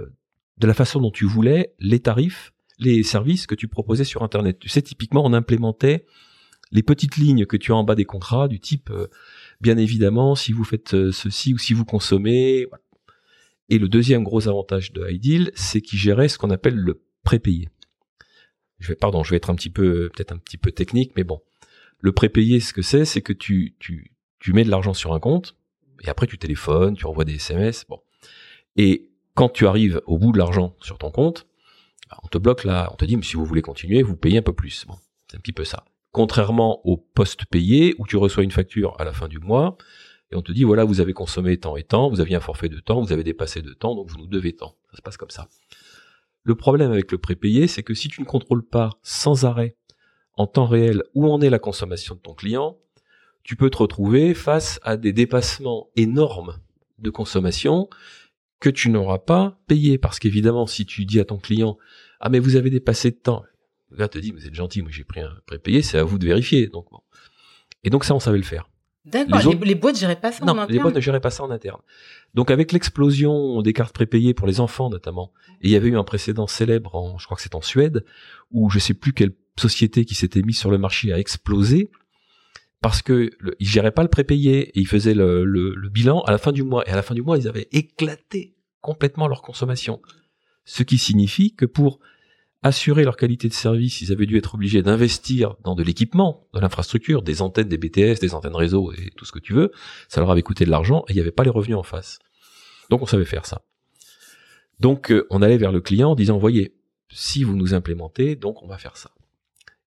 de 0.58 0.68
la 0.68 0.74
façon 0.74 1.00
dont 1.00 1.12
tu 1.12 1.26
voulais 1.26 1.74
les 1.80 2.00
tarifs, 2.00 2.54
les 2.78 3.04
services 3.04 3.48
que 3.48 3.56
tu 3.56 3.68
proposais 3.68 4.04
sur 4.04 4.24
Internet. 4.24 4.60
Tu 4.60 4.70
sais, 4.70 4.82
typiquement, 4.82 5.26
on 5.26 5.34
implémentait 5.34 6.06
les 6.72 6.84
petites 6.84 7.18
lignes 7.18 7.46
que 7.46 7.58
tu 7.58 7.72
as 7.72 7.76
en 7.76 7.84
bas 7.84 7.96
des 7.96 8.06
contrats 8.06 8.48
du 8.48 8.60
type, 8.60 8.90
euh, 8.92 9.08
bien 9.62 9.78
évidemment, 9.78 10.36
si 10.36 10.52
vous 10.52 10.64
faites 10.64 10.94
euh, 10.94 11.12
ceci 11.12 11.54
ou 11.54 11.58
si 11.58 11.74
vous 11.74 11.86
consommez. 11.86 12.68
Et 13.70 13.78
le 13.78 13.88
deuxième 13.88 14.24
gros 14.24 14.48
avantage 14.48 14.94
de 14.94 15.10
Ideal, 15.10 15.52
c'est 15.54 15.82
qu'il 15.82 16.00
gérait 16.00 16.30
ce 16.30 16.38
qu'on 16.38 16.50
appelle 16.50 16.76
le 16.76 17.02
prépayé. 17.24 17.70
Je 18.80 18.88
vais, 18.88 18.96
pardon, 18.96 19.24
je 19.24 19.32
vais 19.32 19.38
être 19.38 19.50
un 19.50 19.56
petit 19.56 19.70
peu, 19.70 20.10
peut-être 20.16 20.32
un 20.32 20.38
petit 20.38 20.58
peu 20.58 20.72
technique, 20.72 21.12
mais 21.16 21.24
bon. 21.24 21.42
Le 22.00 22.12
prépayé, 22.14 22.62
ce 22.62 22.74
que 22.74 22.82
c'est, 22.82 23.06
c'est 23.06 23.22
que 23.22 23.34
tu, 23.34 23.76
tu, 23.80 24.12
tu 24.40 24.54
mets 24.54 24.64
de 24.64 24.70
l'argent 24.70 24.94
sur 24.94 25.14
un 25.14 25.20
compte, 25.20 25.56
et 26.02 26.08
après 26.08 26.28
tu 26.28 26.38
téléphones, 26.38 26.96
tu 26.96 27.06
envoies 27.06 27.26
des 27.26 27.36
SMS, 27.36 27.86
bon. 27.88 28.00
Et 28.78 29.10
quand 29.34 29.50
tu 29.50 29.68
arrives 29.68 30.02
au 30.06 30.18
bout 30.18 30.32
de 30.32 30.38
l'argent 30.38 30.76
sur 30.82 30.98
ton 30.98 31.12
compte, 31.12 31.46
bah, 32.10 32.18
on 32.24 32.28
te 32.28 32.38
bloque 32.38 32.64
là, 32.64 32.90
on 32.94 32.96
te 32.96 33.06
dit, 33.06 33.18
mais 33.18 33.24
si 33.24 33.36
vous 33.36 33.46
voulez 33.46 33.62
continuer, 33.62 34.02
vous 34.02 34.16
payez 34.16 34.40
un 34.40 34.44
peu 34.44 34.54
plus. 34.54 34.86
Bon, 34.88 34.96
c'est 35.30 35.38
un 35.38 35.42
petit 35.42 35.54
peu 35.54 35.66
ça. 35.66 35.84
Contrairement 36.12 36.82
au 36.86 36.98
poste 36.98 37.46
payé, 37.46 37.96
où 38.00 38.08
tu 38.08 38.18
reçois 38.18 38.44
une 38.44 38.52
facture 38.52 38.96
à 39.00 39.04
la 39.04 39.14
fin 39.14 39.28
du 39.28 39.40
mois, 39.40 39.78
et 40.32 40.36
on 40.36 40.42
te 40.42 40.52
dit, 40.52 40.64
voilà, 40.64 40.84
vous 40.84 41.02
avez 41.02 41.14
consommé 41.14 41.58
tant 41.58 41.76
et 41.76 41.84
tant, 41.84 42.10
vous 42.10 42.20
aviez 42.20 42.36
un 42.36 42.40
forfait 42.40 42.70
de 42.70 42.80
temps, 42.80 43.02
vous 43.02 43.12
avez 43.12 43.24
dépassé 43.24 43.62
de 43.62 43.74
temps, 43.74 43.96
donc 43.96 44.10
vous 44.10 44.18
nous 44.18 44.28
devez 44.28 44.56
tant. 44.56 44.76
Ça 44.92 44.98
se 44.98 45.02
passe 45.02 45.18
comme 45.18 45.30
ça. 45.30 45.48
Le 46.44 46.56
problème 46.56 46.92
avec 46.92 47.12
le 47.12 47.18
prépayé, 47.18 47.68
c'est 47.68 47.84
que 47.84 47.94
si 47.94 48.08
tu 48.08 48.22
ne 48.22 48.26
contrôles 48.26 48.66
pas 48.66 48.92
sans 49.02 49.46
arrêt, 49.46 49.76
en 50.36 50.48
temps 50.48 50.68
réel, 50.68 51.04
où 51.16 51.28
en 51.30 51.42
est 51.42 51.50
la 51.50 51.60
consommation 51.60 52.16
de 52.16 52.22
ton 52.22 52.34
client, 52.34 52.78
tu 53.44 53.56
peux 53.56 53.70
te 53.70 53.78
retrouver 53.78 54.34
face 54.34 54.80
à 54.84 54.98
des 54.98 55.12
dépassements 55.12 55.90
énormes 55.96 56.60
de 57.00 57.10
consommation 57.10 57.90
que 58.60 58.70
tu 58.70 58.90
n'auras 58.90 59.20
pas 59.20 59.60
payé. 59.68 59.98
Parce 59.98 60.20
qu'évidemment, 60.20 60.68
si 60.68 60.86
tu 60.86 61.06
dis 61.06 61.20
à 61.20 61.26
ton 61.26 61.38
client, 61.38 61.78
ah 62.20 62.30
mais 62.30 62.40
vous 62.40 62.56
avez 62.56 62.70
dépassé 62.70 63.12
de 63.12 63.18
temps, 63.18 63.44
le 63.92 63.98
gars 63.98 64.08
te 64.08 64.20
dit, 64.20 64.32
vous 64.32 64.46
êtes 64.46 64.54
gentil, 64.54 64.82
moi 64.82 64.92
j'ai 64.92 65.04
pris 65.04 65.22
un 65.22 65.34
prépayé, 65.46 65.82
c'est 65.82 65.98
à 65.98 66.04
vous 66.04 66.18
de 66.18 66.26
vérifier. 66.26 66.68
Donc, 66.68 66.88
Et 67.84 67.90
donc 67.90 68.06
ça, 68.06 68.14
on 68.14 68.20
savait 68.20 68.38
le 68.38 68.44
faire. 68.44 68.70
D'accord, 69.06 69.40
les, 69.40 69.58
les, 69.66 69.76
boîtes 69.76 69.98
géraient 69.98 70.20
pas 70.20 70.32
ça 70.32 70.46
non, 70.46 70.54
en 70.54 70.58
interne 70.58 70.72
les 70.74 70.80
boîtes 70.80 70.96
ne 70.96 71.00
géraient 71.00 71.22
pas 71.22 71.32
ça 71.32 71.44
en 71.44 71.50
interne. 71.50 71.80
Donc 72.34 72.52
avec 72.52 72.72
l'explosion 72.74 73.62
des 73.62 73.74
cartes 73.74 73.94
prépayées 73.94 74.34
pour 74.34 74.46
les 74.46 74.60
enfants 74.60 74.90
notamment, 74.90 75.32
et 75.62 75.70
il 75.70 75.72
y 75.72 75.76
avait 75.76 75.88
eu 75.88 75.98
un 75.98 76.04
précédent 76.04 76.48
célèbre, 76.48 76.94
en, 76.96 77.18
je 77.18 77.26
crois 77.26 77.36
que 77.38 77.42
c'est 77.42 77.56
en 77.56 77.62
Suède, 77.62 78.06
où 78.52 78.70
je 78.70 78.78
sais 78.78 78.94
plus 78.94 79.14
quelle 79.14 79.32
société 79.58 80.06
qui 80.06 80.16
s'était 80.16 80.42
mise 80.42 80.58
sur 80.58 80.70
le 80.70 80.78
marché 80.78 81.14
a 81.14 81.18
explosé, 81.18 81.90
parce 82.82 83.02
que 83.02 83.32
le, 83.40 83.56
ils 83.60 83.68
géraient 83.68 83.92
pas 83.92 84.04
le 84.04 84.10
prépayé 84.10 84.70
et 84.70 84.80
ils 84.80 84.88
faisaient 84.88 85.14
le, 85.14 85.44
le, 85.44 85.74
le, 85.76 85.90
bilan 85.90 86.22
à 86.22 86.32
la 86.32 86.38
fin 86.38 86.52
du 86.52 86.64
mois. 86.64 86.88
Et 86.88 86.92
à 86.92 86.96
la 86.96 87.02
fin 87.02 87.14
du 87.14 87.22
mois, 87.22 87.38
ils 87.38 87.48
avaient 87.48 87.68
éclaté 87.72 88.56
complètement 88.82 89.28
leur 89.28 89.42
consommation. 89.42 90.02
Ce 90.66 90.84
qui 90.84 90.98
signifie 90.98 91.56
que 91.56 91.66
pour 91.66 92.00
assurer 92.62 93.04
leur 93.04 93.16
qualité 93.16 93.48
de 93.48 93.54
service, 93.54 94.02
ils 94.02 94.12
avaient 94.12 94.26
dû 94.26 94.38
être 94.38 94.56
obligés 94.56 94.82
d'investir 94.82 95.56
dans 95.64 95.76
de 95.76 95.84
l'équipement, 95.84 96.48
de 96.54 96.60
l'infrastructure, 96.60 97.22
des 97.22 97.42
antennes, 97.42 97.70
des 97.70 97.78
BTS, 97.78 98.20
des 98.20 98.34
antennes 98.34 98.56
réseau 98.56 98.92
et 98.94 99.12
tout 99.16 99.26
ce 99.26 99.32
que 99.32 99.40
tu 99.40 99.54
veux. 99.54 99.72
Ça 100.08 100.20
leur 100.20 100.32
avait 100.32 100.42
coûté 100.42 100.66
de 100.66 100.70
l'argent 100.70 101.06
et 101.08 101.14
il 101.14 101.16
n'y 101.16 101.22
avait 101.22 101.32
pas 101.32 101.44
les 101.44 101.50
revenus 101.50 101.78
en 101.78 101.84
face. 101.84 102.20
Donc 102.90 103.02
on 103.02 103.06
savait 103.06 103.26
faire 103.26 103.46
ça. 103.46 103.62
Donc 104.80 105.12
euh, 105.12 105.26
on 105.30 105.42
allait 105.42 105.58
vers 105.58 105.72
le 105.72 105.82
client 105.82 106.12
en 106.12 106.16
disant, 106.16 106.38
voyez, 106.38 106.76
si 107.10 107.44
vous 107.44 107.56
nous 107.56 107.74
implémentez, 107.74 108.36
donc 108.36 108.62
on 108.62 108.68
va 108.68 108.78
faire 108.78 108.98
ça. 108.98 109.12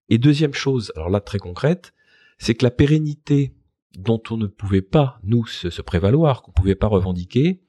Et 0.08 0.18
deuxième 0.18 0.54
chose, 0.54 0.92
alors 0.96 1.10
là 1.10 1.20
très 1.20 1.38
concrète, 1.38 1.92
c'est 2.38 2.54
que 2.54 2.64
la 2.64 2.70
pérennité 2.70 3.54
dont 3.98 4.22
on 4.30 4.36
ne 4.36 4.46
pouvait 4.46 4.82
pas, 4.82 5.18
nous, 5.22 5.46
se, 5.46 5.68
se 5.68 5.82
prévaloir, 5.82 6.42
qu'on 6.42 6.50
ne 6.50 6.54
pouvait 6.54 6.74
pas 6.74 6.86
revendiquer, 6.86 7.60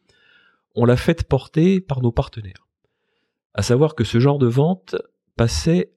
on 0.76 0.86
l'a 0.86 0.96
fait 0.96 1.28
porter 1.28 1.82
par 1.82 2.02
nos 2.02 2.12
partenaires. 2.12 2.68
À 3.54 3.62
savoir 3.62 3.96
que 3.96 4.04
ce 4.04 4.20
genre 4.20 4.40
de 4.40 4.48
vente 4.48 4.96
passait 5.36 5.92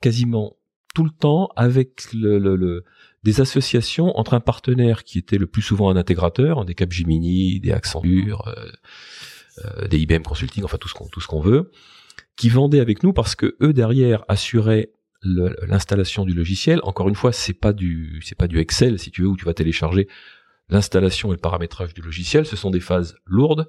quasiment 0.00 0.56
tout 0.94 1.04
le 1.04 1.10
temps 1.10 1.48
avec 1.56 2.08
des 3.22 3.40
associations 3.40 4.18
entre 4.18 4.34
un 4.34 4.40
partenaire 4.40 5.04
qui 5.04 5.18
était 5.18 5.38
le 5.38 5.46
plus 5.46 5.62
souvent 5.62 5.90
un 5.90 5.96
intégrateur, 5.96 6.64
des 6.64 6.74
Capgemini, 6.74 7.60
des 7.60 7.72
Accenture, 7.72 8.48
euh, 8.48 8.70
euh, 9.64 9.88
des 9.88 9.98
IBM 9.98 10.22
Consulting, 10.22 10.64
enfin 10.64 10.78
tout 10.78 10.88
ce 10.88 10.94
qu'on 10.94 11.06
tout 11.06 11.20
ce 11.20 11.28
veut, 11.36 11.70
qui 12.36 12.48
vendait 12.48 12.80
avec 12.80 13.02
nous 13.02 13.12
parce 13.12 13.34
que 13.34 13.56
eux 13.60 13.72
derrière 13.72 14.24
assuraient 14.28 14.92
l'installation 15.22 16.24
du 16.24 16.32
logiciel. 16.32 16.80
Encore 16.84 17.08
une 17.08 17.14
fois, 17.14 17.32
c'est 17.32 17.54
pas 17.54 17.72
du 17.72 18.20
c'est 18.24 18.38
pas 18.38 18.46
du 18.46 18.58
Excel 18.58 18.98
si 18.98 19.10
tu 19.10 19.22
veux 19.22 19.28
où 19.28 19.36
tu 19.36 19.44
vas 19.44 19.54
télécharger 19.54 20.08
l'installation 20.68 21.30
et 21.30 21.32
le 21.32 21.40
paramétrage 21.40 21.94
du 21.94 22.02
logiciel. 22.02 22.46
Ce 22.46 22.56
sont 22.56 22.70
des 22.70 22.80
phases 22.80 23.16
lourdes. 23.26 23.68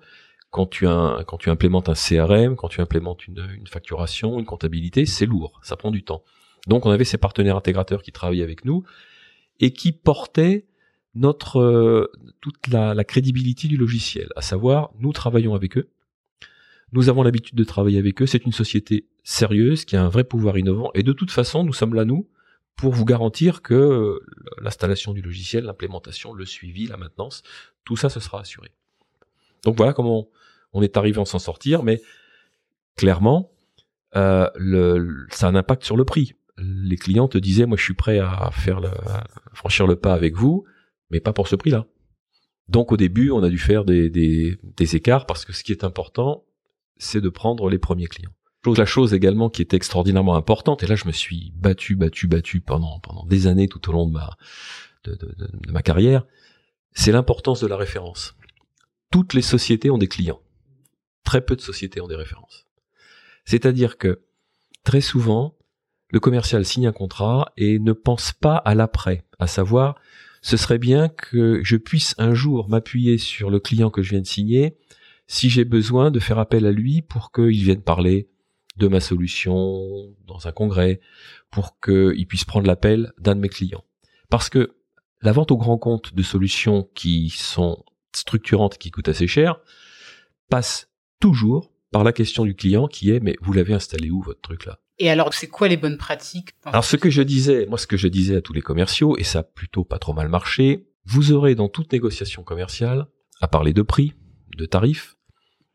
Quand 0.52 0.66
tu, 0.66 0.88
implémentes 0.88 1.89
un 1.89 1.93
CRM, 1.93 2.56
quand 2.56 2.70
tu 2.70 2.82
implémentes 2.82 3.28
une, 3.28 3.68
facturation, 3.68 4.39
une 4.39 4.45
comptabilité, 4.45 5.06
c'est 5.06 5.28
lourd, 5.28 5.60
ça 5.64 5.78
prend 5.78 5.91
du 5.91 6.04
temps. 6.04 6.24
Donc 6.68 6.86
on 6.86 6.91
avait 6.91 7.06
ces 7.06 7.18
partenaires 7.18 7.56
intégrateurs 7.56 8.02
qui 8.02 8.12
travaillaient 8.12 8.43
avec 8.43 8.66
nous 8.66 8.84
et 9.60 9.72
qui 9.72 9.91
portaient 9.91 10.66
euh, 11.56 12.08
toute 12.41 12.68
la, 12.68 12.93
la 12.93 13.04
crédibilité 13.04 13.68
du 13.68 13.78
logiciel, 13.78 14.30
à 14.36 14.41
savoir 14.41 14.89
nous 15.00 15.14
travaillons 15.14 15.54
avec 15.54 15.78
eux, 15.78 15.89
nous 16.91 17.10
avons 17.10 17.24
l'habitude 17.24 17.56
de 17.56 17.64
travailler 17.64 18.00
avec 18.00 18.22
eux. 18.22 18.26
C'est 18.26 18.45
une 18.45 18.52
société 18.52 19.08
sérieuse 19.24 19.86
qui 19.86 19.95
a 19.95 20.04
un 20.04 20.10
vrai 20.10 20.24
pouvoir 20.24 20.58
innovant. 20.58 20.91
Et 20.95 21.04
de 21.04 21.14
toute 21.14 21.32
façon, 21.32 21.64
nous 21.64 21.74
sommes 21.74 21.93
là, 21.93 22.06
nous, 22.06 22.28
pour 22.76 22.93
vous 22.93 23.06
garantir 23.06 23.62
que 23.62 23.74
euh, 23.74 24.26
l'installation 24.62 25.14
du 25.14 25.22
logiciel, 25.22 25.66
l'implémentation, 25.66 26.34
le 26.34 26.45
suivi, 26.45 26.88
la 26.88 26.97
maintenance, 26.97 27.43
tout 27.84 27.95
ça, 27.95 28.10
ce 28.10 28.20
sera 28.20 28.39
assuré. 28.41 28.72
Donc 29.64 29.76
voilà 29.78 29.93
comment 29.93 30.30
on 30.74 30.82
est 30.82 30.98
arrivé 30.98 31.20
à 31.20 31.26
s'en 31.26 31.40
sortir. 31.40 31.84
Mais 31.84 32.02
clairement, 32.96 33.52
euh, 34.16 34.48
ça 35.30 35.48
a 35.48 35.50
un 35.50 35.56
impact 35.56 35.84
sur 35.84 35.98
le 35.98 36.06
prix. 36.06 36.34
Les 36.58 36.98
clients 36.98 37.28
te 37.28 37.38
disaient, 37.38 37.66
moi, 37.66 37.78
je 37.78 37.84
suis 37.84 37.94
prêt 37.94 38.20
à 38.20 38.50
faire 38.52 38.82
franchir 39.54 39.88
le 39.88 39.96
pas 39.96 40.14
avec 40.14 40.36
vous, 40.36 40.66
mais 41.10 41.20
pas 41.20 41.34
pour 41.34 41.48
ce 41.48 41.56
prix-là. 41.56 41.86
Donc 42.70 42.92
au 42.92 42.98
début, 42.98 43.32
on 43.32 43.42
a 43.42 43.50
dû 43.50 43.58
faire 43.58 43.84
des, 43.84 44.60
écarts 44.78 45.26
parce 45.26 45.44
que 45.44 45.54
ce 45.54 45.64
qui 45.64 45.72
est 45.72 45.84
important, 45.84 46.46
c'est 46.98 47.22
de 47.22 47.30
prendre 47.30 47.70
les 47.70 47.80
premiers 47.80 48.08
clients. 48.08 48.32
La 48.78 48.86
chose 48.86 49.14
également 49.14 49.50
qui 49.50 49.62
est 49.62 49.74
extraordinairement 49.74 50.36
importante, 50.36 50.84
et 50.84 50.88
là 50.88 50.96
je 50.96 51.08
me 51.08 51.12
suis 51.12 51.52
battu, 51.56 51.96
battu, 51.96 52.28
battu 52.28 52.60
pendant 52.60 53.02
des 53.26 53.48
années 53.48 53.68
tout 53.68 53.90
au 53.90 53.94
long 53.94 54.06
de 54.06 55.72
ma 55.72 55.82
carrière, 55.82 56.26
c'est 56.92 57.12
l'importance 57.12 57.62
de 57.62 57.68
la 57.68 57.78
référence. 57.78 58.36
Toutes 59.12 59.34
les 59.34 59.42
sociétés 59.42 59.90
ont 59.90 59.98
des 59.98 60.08
clients. 60.08 60.42
Très 61.24 61.42
peu 61.42 61.56
de 61.56 61.62
sociétés 61.62 62.02
ont 62.02 62.08
des 62.08 62.16
références. 62.16 62.66
C'est-à-dire 63.46 63.98
que 63.98 64.22
très 64.84 65.02
souvent, 65.02 65.56
le 66.10 66.20
commercial 66.20 66.66
signe 66.66 66.88
un 66.88 66.92
contrat 66.92 67.52
et 67.58 67.80
ne 67.80 67.94
pense 67.94 68.32
pas 68.32 68.56
à 68.56 68.76
l'après, 68.76 69.26
à 69.38 69.48
savoir, 69.48 69.96
ce 70.42 70.58
serait 70.58 70.78
bien 70.78 71.10
que 71.10 71.62
je 71.64 71.76
puisse 71.76 72.16
un 72.18 72.34
jour 72.34 72.70
m'appuyer 72.70 73.18
sur 73.18 73.50
le 73.50 73.60
client 73.60 73.90
que 73.90 74.02
je 74.02 74.12
viens 74.12 74.22
de 74.22 74.28
signer 74.28 74.78
si 75.28 75.50
j'ai 75.50 75.66
besoin 75.66 76.10
de 76.10 76.20
faire 76.20 76.40
appel 76.40 76.66
à 76.66 76.72
lui 76.72 77.02
pour 77.02 77.32
qu'il 77.32 77.64
vienne 77.64 77.84
parler 77.84 78.30
de 78.78 78.88
ma 78.88 79.00
solution 79.00 80.16
dans 80.26 80.48
un 80.48 80.52
congrès, 80.52 81.02
pour 81.52 81.80
qu'il 81.80 82.26
puisse 82.28 82.46
prendre 82.46 82.66
l'appel 82.66 83.14
d'un 83.20 83.36
de 83.36 83.42
mes 83.42 83.50
clients. 83.50 83.84
Parce 84.30 84.50
que 84.50 84.76
la 85.22 85.32
vente 85.32 85.52
au 85.52 85.58
grand 85.58 85.78
compte 85.78 86.16
de 86.16 86.24
solutions 86.24 86.90
qui 86.96 87.30
sont 87.30 87.84
structurantes, 88.16 88.78
qui 88.78 88.90
coûtent 88.90 89.10
assez 89.10 89.28
cher, 89.28 89.60
passe 90.50 90.89
toujours 91.20 91.72
par 91.92 92.04
la 92.04 92.14
question 92.14 92.46
du 92.46 92.56
client 92.56 92.88
qui 92.88 93.12
est 93.12 93.20
mais 93.20 93.36
vous 93.42 93.54
l'avez 93.54 93.74
installé 93.74 94.10
où 94.10 94.22
votre 94.22 94.42
truc 94.42 94.66
là? 94.66 94.80
Et 94.98 95.10
alors 95.10 95.34
c'est 95.34 95.48
quoi 95.48 95.68
les 95.68 95.78
bonnes 95.78 95.98
pratiques? 95.98 96.50
Alors 96.66 96.84
ce 96.84 96.98
que 96.98 97.10
je 97.10 97.22
disais, 97.22 97.66
moi 97.68 97.78
ce 97.78 97.88
que 97.88 97.98
je 97.98 98.08
disais 98.08 98.36
à 98.36 98.42
tous 98.42 98.54
les 98.54 98.62
commerciaux 98.62 99.18
et 99.18 99.24
ça 99.24 99.40
a 99.40 99.44
plutôt 99.44 99.84
pas 99.84 100.00
trop 100.00 100.14
mal 100.14 100.30
marché, 100.30 100.88
vous 101.06 101.32
aurez 101.32 101.56
dans 101.56 101.70
toute 101.70 101.92
négociation 101.92 102.44
commerciale 102.44 103.08
à 103.42 103.48
parler 103.48 103.74
de 103.74 103.82
prix, 103.82 104.14
de 104.58 104.66
tarifs, 104.66 105.16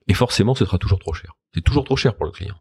et 0.09 0.15
forcément 0.15 0.55
ce 0.55 0.65
sera 0.65 0.79
toujours 0.79 0.99
trop 0.99 1.15
cher. 1.15 1.35
C'est 1.55 1.63
toujours 1.63 1.85
trop 1.85 1.97
cher 1.97 2.17
pour 2.17 2.27
le 2.27 2.33
client. 2.33 2.57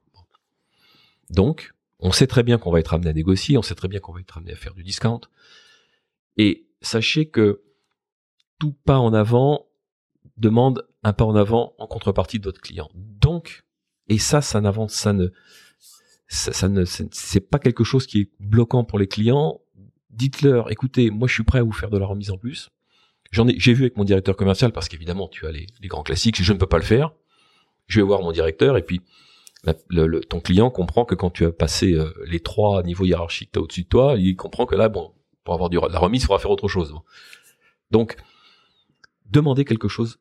Donc, 1.30 1.74
on 2.00 2.12
sait 2.12 2.28
très 2.28 2.44
bien 2.44 2.58
qu'on 2.58 2.72
va 2.72 2.80
être 2.80 2.94
amené 2.94 3.10
à 3.10 3.14
négocier, 3.14 3.58
on 3.58 3.62
sait 3.62 3.76
très 3.76 3.88
bien 3.88 4.00
qu'on 4.00 4.14
va 4.14 4.22
être 4.22 4.38
amené 4.38 4.54
à 4.54 4.56
faire 4.56 4.74
du 4.74 4.84
discount. 4.84 5.22
Et 6.38 6.68
sachez 6.82 7.30
que 7.30 7.64
tout 8.60 8.74
pas 8.86 8.98
en 8.98 9.14
avant 9.14 9.68
demande 10.38 10.88
un 11.04 11.14
pas 11.14 11.26
en 11.26 11.36
avant 11.36 11.74
en 11.78 11.88
contrepartie 11.88 12.40
de 12.40 12.46
votre 12.46 12.62
client. 12.62 12.90
Donc, 12.96 13.64
et 14.08 14.18
ça, 14.18 14.42
ça 14.42 14.62
n'avance, 14.62 14.94
ça 14.94 15.14
ne, 15.14 15.30
ça, 16.28 16.70
ne, 16.70 16.86
c'est 16.86 17.50
pas 17.50 17.60
quelque 17.60 17.84
chose 17.84 18.08
qui 18.08 18.22
est 18.22 18.32
bloquant 18.40 18.84
pour 18.84 19.00
les 19.00 19.08
clients. 19.08 19.62
Dites-leur, 20.10 20.72
écoutez, 20.72 21.10
moi 21.10 21.28
je 21.28 21.34
suis 21.34 21.44
prêt 21.44 21.60
à 21.60 21.64
vous 21.64 21.72
faire 21.72 21.90
de 21.90 21.98
la 21.98 22.06
remise 22.06 22.32
en 22.32 22.38
plus. 22.38 22.70
J'en 23.32 23.48
ai, 23.48 23.56
j'ai 23.58 23.74
vu 23.74 23.84
avec 23.84 23.98
mon 23.98 24.04
directeur 24.04 24.36
commercial 24.36 24.72
parce 24.72 24.88
qu'évidemment 24.88 25.28
tu 25.28 25.48
as 25.48 25.52
les, 25.52 25.68
les 25.82 25.88
grands 25.88 26.04
classiques, 26.04 26.42
je 26.42 26.54
ne 26.54 26.58
peux 26.58 26.68
pas 26.68 26.78
le 26.78 26.84
faire 26.84 27.14
je 27.88 28.00
vais 28.00 28.06
voir 28.06 28.22
mon 28.22 28.32
directeur 28.32 28.78
et 28.78 28.84
puis 28.84 29.02
ton 30.30 30.42
client 30.42 30.70
comprend 30.70 31.06
que 31.06 31.16
quand 31.16 31.30
tu 31.30 31.46
as 31.46 31.52
passé 31.52 31.94
euh, 31.94 32.12
les 32.26 32.42
trois 32.42 32.84
niveaux 32.84 33.06
hiérarchiques 33.06 33.52
que 33.52 33.60
au-dessus 33.60 33.84
de 33.84 33.88
toi, 33.88 34.16
il 34.18 34.36
comprend 34.36 34.66
que 34.66 34.76
là, 34.76 34.90
bon, 34.90 35.14
pour 35.46 35.54
avoir 35.54 35.70
du, 35.70 35.78
la 35.78 36.00
remise, 36.00 36.24
il 36.24 36.26
faudra 36.26 36.40
faire 36.40 36.52
autre 36.52 36.68
chose. 36.68 36.94
Donc, 37.90 38.18
demander 39.26 39.64
quelque 39.64 39.88
chose, 39.88 40.20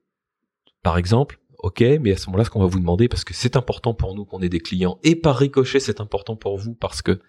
par 0.83 0.99
exemple, 0.99 1.39
ok, 1.59 1.81
mais 2.01 2.13
à 2.13 2.17
ce 2.17 2.27
moment-là, 2.27 2.45
ce 2.45 2.51
qu'on 2.51 2.61
va 2.61 2.67
vous 2.67 2.81
demander, 2.81 3.09
parce 3.09 3.25
que 3.25 3.35
c'est 3.35 3.57
important 3.57 3.95
pour 3.95 4.15
nous 4.15 4.25
qu'on 4.25 4.41
ait 4.41 4.49
des 4.49 4.61
clients, 4.61 4.99
et 5.03 5.17
par 5.17 5.37
ricochet, 5.37 5.81
c'est 5.81 6.01
important 6.01 6.37
pour 6.37 6.59
vous, 6.59 6.75
parce 6.75 7.03
que 7.03 7.21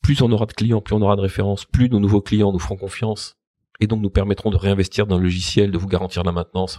plus 0.00 0.20
on 0.22 0.32
aura 0.32 0.46
de 0.46 0.52
clients, 0.52 0.80
plus 0.80 0.94
on 0.94 1.02
aura 1.02 1.16
de 1.16 1.20
références, 1.20 1.64
plus 1.64 1.88
nos 1.88 2.00
nouveaux 2.00 2.22
clients 2.22 2.52
nous 2.52 2.58
feront 2.58 2.76
confiance, 2.76 3.36
et 3.80 3.86
donc 3.86 4.02
nous 4.02 4.10
permettront 4.10 4.50
de 4.50 4.56
réinvestir 4.56 5.06
dans 5.06 5.16
le 5.16 5.24
logiciel, 5.24 5.70
de 5.70 5.78
vous 5.78 5.88
garantir 5.88 6.24
la 6.24 6.32
maintenance, 6.32 6.78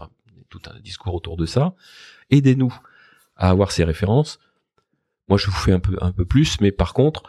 tout 0.49 0.62
un 0.68 0.80
discours 0.80 1.16
autour 1.16 1.38
de 1.38 1.45
ça. 1.45 1.74
Aidez-nous 2.30 2.74
à 3.36 3.49
avoir 3.49 3.72
ces 3.72 3.84
références, 3.84 4.39
moi, 5.30 5.38
je 5.38 5.47
vous 5.47 5.54
fais 5.54 5.72
un 5.72 5.80
peu, 5.80 5.97
un 6.01 6.12
peu 6.12 6.26
plus, 6.26 6.60
mais 6.60 6.72
par 6.72 6.93
contre, 6.93 7.24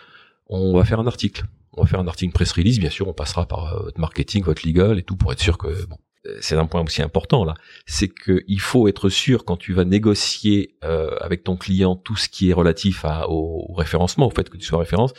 on 0.46 0.76
va 0.76 0.84
faire 0.84 1.00
un 1.00 1.06
article. 1.06 1.44
On 1.72 1.82
va 1.82 1.88
faire 1.88 2.00
un 2.00 2.06
article 2.06 2.32
press 2.32 2.52
release, 2.52 2.78
bien 2.78 2.90
sûr, 2.90 3.08
on 3.08 3.12
passera 3.12 3.46
par 3.46 3.74
euh, 3.74 3.82
votre 3.84 4.00
marketing, 4.00 4.44
votre 4.44 4.66
legal 4.66 4.98
et 4.98 5.02
tout 5.02 5.16
pour 5.16 5.32
être 5.32 5.40
sûr 5.40 5.58
que 5.58 5.86
bon, 5.86 5.98
c'est 6.40 6.56
un 6.56 6.66
point 6.66 6.82
aussi 6.82 7.02
important 7.02 7.44
là, 7.44 7.54
c'est 7.86 8.08
qu'il 8.08 8.60
faut 8.60 8.88
être 8.88 9.08
sûr 9.08 9.44
quand 9.44 9.56
tu 9.56 9.72
vas 9.72 9.84
négocier 9.84 10.76
euh, 10.84 11.16
avec 11.20 11.44
ton 11.44 11.56
client 11.56 11.96
tout 11.96 12.16
ce 12.16 12.28
qui 12.28 12.50
est 12.50 12.52
relatif 12.52 13.04
à, 13.04 13.28
au, 13.28 13.72
référencement, 13.74 14.26
au 14.26 14.30
fait 14.30 14.48
que 14.48 14.56
tu 14.56 14.64
sois 14.64 14.78
référence, 14.78 15.12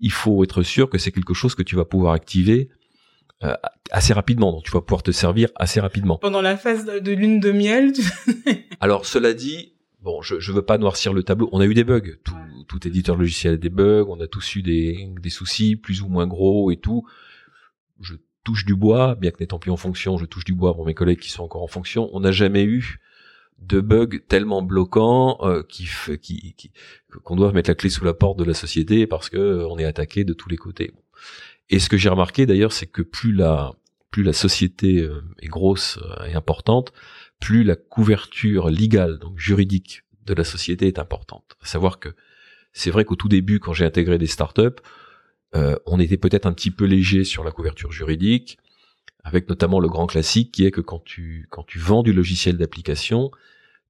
il 0.00 0.12
faut 0.12 0.44
être 0.44 0.62
sûr 0.62 0.88
que 0.90 0.98
c'est 0.98 1.12
quelque 1.12 1.34
chose 1.34 1.54
que 1.54 1.62
tu 1.62 1.76
vas 1.76 1.84
pouvoir 1.84 2.12
activer 2.12 2.68
assez 3.90 4.12
rapidement, 4.14 4.52
donc 4.52 4.64
tu 4.64 4.70
vas 4.70 4.80
pouvoir 4.80 5.02
te 5.02 5.10
servir 5.10 5.50
assez 5.56 5.80
rapidement. 5.80 6.16
Pendant 6.16 6.40
la 6.40 6.56
phase 6.56 6.86
de 6.86 7.12
lune 7.12 7.40
de 7.40 7.52
miel. 7.52 7.92
Alors 8.80 9.04
cela 9.04 9.34
dit, 9.34 9.74
bon, 10.00 10.22
je, 10.22 10.40
je 10.40 10.52
veux 10.52 10.62
pas 10.62 10.78
noircir 10.78 11.12
le 11.12 11.22
tableau. 11.22 11.48
On 11.52 11.60
a 11.60 11.66
eu 11.66 11.74
des 11.74 11.84
bugs. 11.84 12.16
Tout, 12.24 12.34
tout 12.68 12.86
éditeur 12.86 13.16
logiciel 13.16 13.54
a 13.54 13.56
des 13.56 13.68
bugs. 13.68 14.06
On 14.08 14.20
a 14.20 14.26
tous 14.26 14.56
eu 14.56 14.62
des, 14.62 15.08
des 15.20 15.30
soucis, 15.30 15.76
plus 15.76 16.02
ou 16.02 16.08
moins 16.08 16.26
gros 16.26 16.70
et 16.70 16.76
tout. 16.76 17.06
Je 18.00 18.14
touche 18.46 18.64
du 18.64 18.76
bois, 18.76 19.16
bien 19.16 19.32
que 19.32 19.38
n'étant 19.40 19.58
plus 19.58 19.72
en 19.72 19.76
fonction, 19.76 20.18
je 20.18 20.24
touche 20.24 20.44
du 20.44 20.54
bois 20.54 20.72
pour 20.72 20.86
mes 20.86 20.94
collègues 20.94 21.18
qui 21.18 21.30
sont 21.30 21.42
encore 21.42 21.64
en 21.64 21.66
fonction. 21.66 22.08
On 22.12 22.20
n'a 22.20 22.30
jamais 22.30 22.62
eu 22.62 23.00
de 23.58 23.80
bugs 23.80 24.20
tellement 24.28 24.62
bloquants 24.62 25.38
euh, 25.40 25.64
qui, 25.68 25.88
qui, 26.22 26.54
qui 26.56 26.70
qu'on 27.24 27.34
doit 27.34 27.50
mettre 27.50 27.70
la 27.70 27.74
clé 27.74 27.90
sous 27.90 28.04
la 28.04 28.14
porte 28.14 28.38
de 28.38 28.44
la 28.44 28.54
société 28.54 29.08
parce 29.08 29.30
que 29.30 29.36
euh, 29.36 29.68
on 29.68 29.78
est 29.78 29.84
attaqué 29.84 30.22
de 30.22 30.32
tous 30.32 30.48
les 30.48 30.56
côtés. 30.56 30.92
Et 31.70 31.80
ce 31.80 31.88
que 31.88 31.96
j'ai 31.96 32.08
remarqué 32.08 32.46
d'ailleurs, 32.46 32.72
c'est 32.72 32.86
que 32.86 33.02
plus 33.02 33.32
la 33.32 33.72
plus 34.12 34.22
la 34.22 34.32
société 34.32 35.00
euh, 35.00 35.24
est 35.40 35.48
grosse 35.48 35.98
et 36.28 36.34
importante, 36.34 36.92
plus 37.40 37.64
la 37.64 37.74
couverture 37.74 38.70
légale, 38.70 39.18
donc 39.18 39.36
juridique 39.38 40.04
de 40.24 40.34
la 40.34 40.44
société 40.44 40.86
est 40.86 41.00
importante. 41.00 41.56
À 41.60 41.66
savoir 41.66 41.98
que 41.98 42.10
c'est 42.72 42.90
vrai 42.90 43.04
qu'au 43.04 43.16
tout 43.16 43.28
début, 43.28 43.58
quand 43.58 43.72
j'ai 43.72 43.84
intégré 43.84 44.18
des 44.18 44.28
startups, 44.28 44.80
euh, 45.56 45.76
on 45.86 45.98
était 45.98 46.18
peut-être 46.18 46.46
un 46.46 46.52
petit 46.52 46.70
peu 46.70 46.84
léger 46.84 47.24
sur 47.24 47.42
la 47.42 47.50
couverture 47.50 47.90
juridique, 47.90 48.58
avec 49.24 49.48
notamment 49.48 49.80
le 49.80 49.88
grand 49.88 50.06
classique 50.06 50.52
qui 50.52 50.66
est 50.66 50.70
que 50.70 50.82
quand 50.82 51.02
tu 51.04 51.46
quand 51.50 51.64
tu 51.64 51.78
vends 51.78 52.02
du 52.02 52.12
logiciel 52.12 52.58
d'application, 52.58 53.30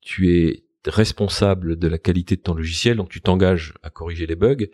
tu 0.00 0.30
es 0.30 0.62
responsable 0.86 1.76
de 1.76 1.88
la 1.88 1.98
qualité 1.98 2.36
de 2.36 2.40
ton 2.40 2.54
logiciel, 2.54 2.96
donc 2.96 3.08
tu 3.08 3.20
t'engages 3.20 3.74
à 3.82 3.90
corriger 3.90 4.26
les 4.26 4.36
bugs, 4.36 4.66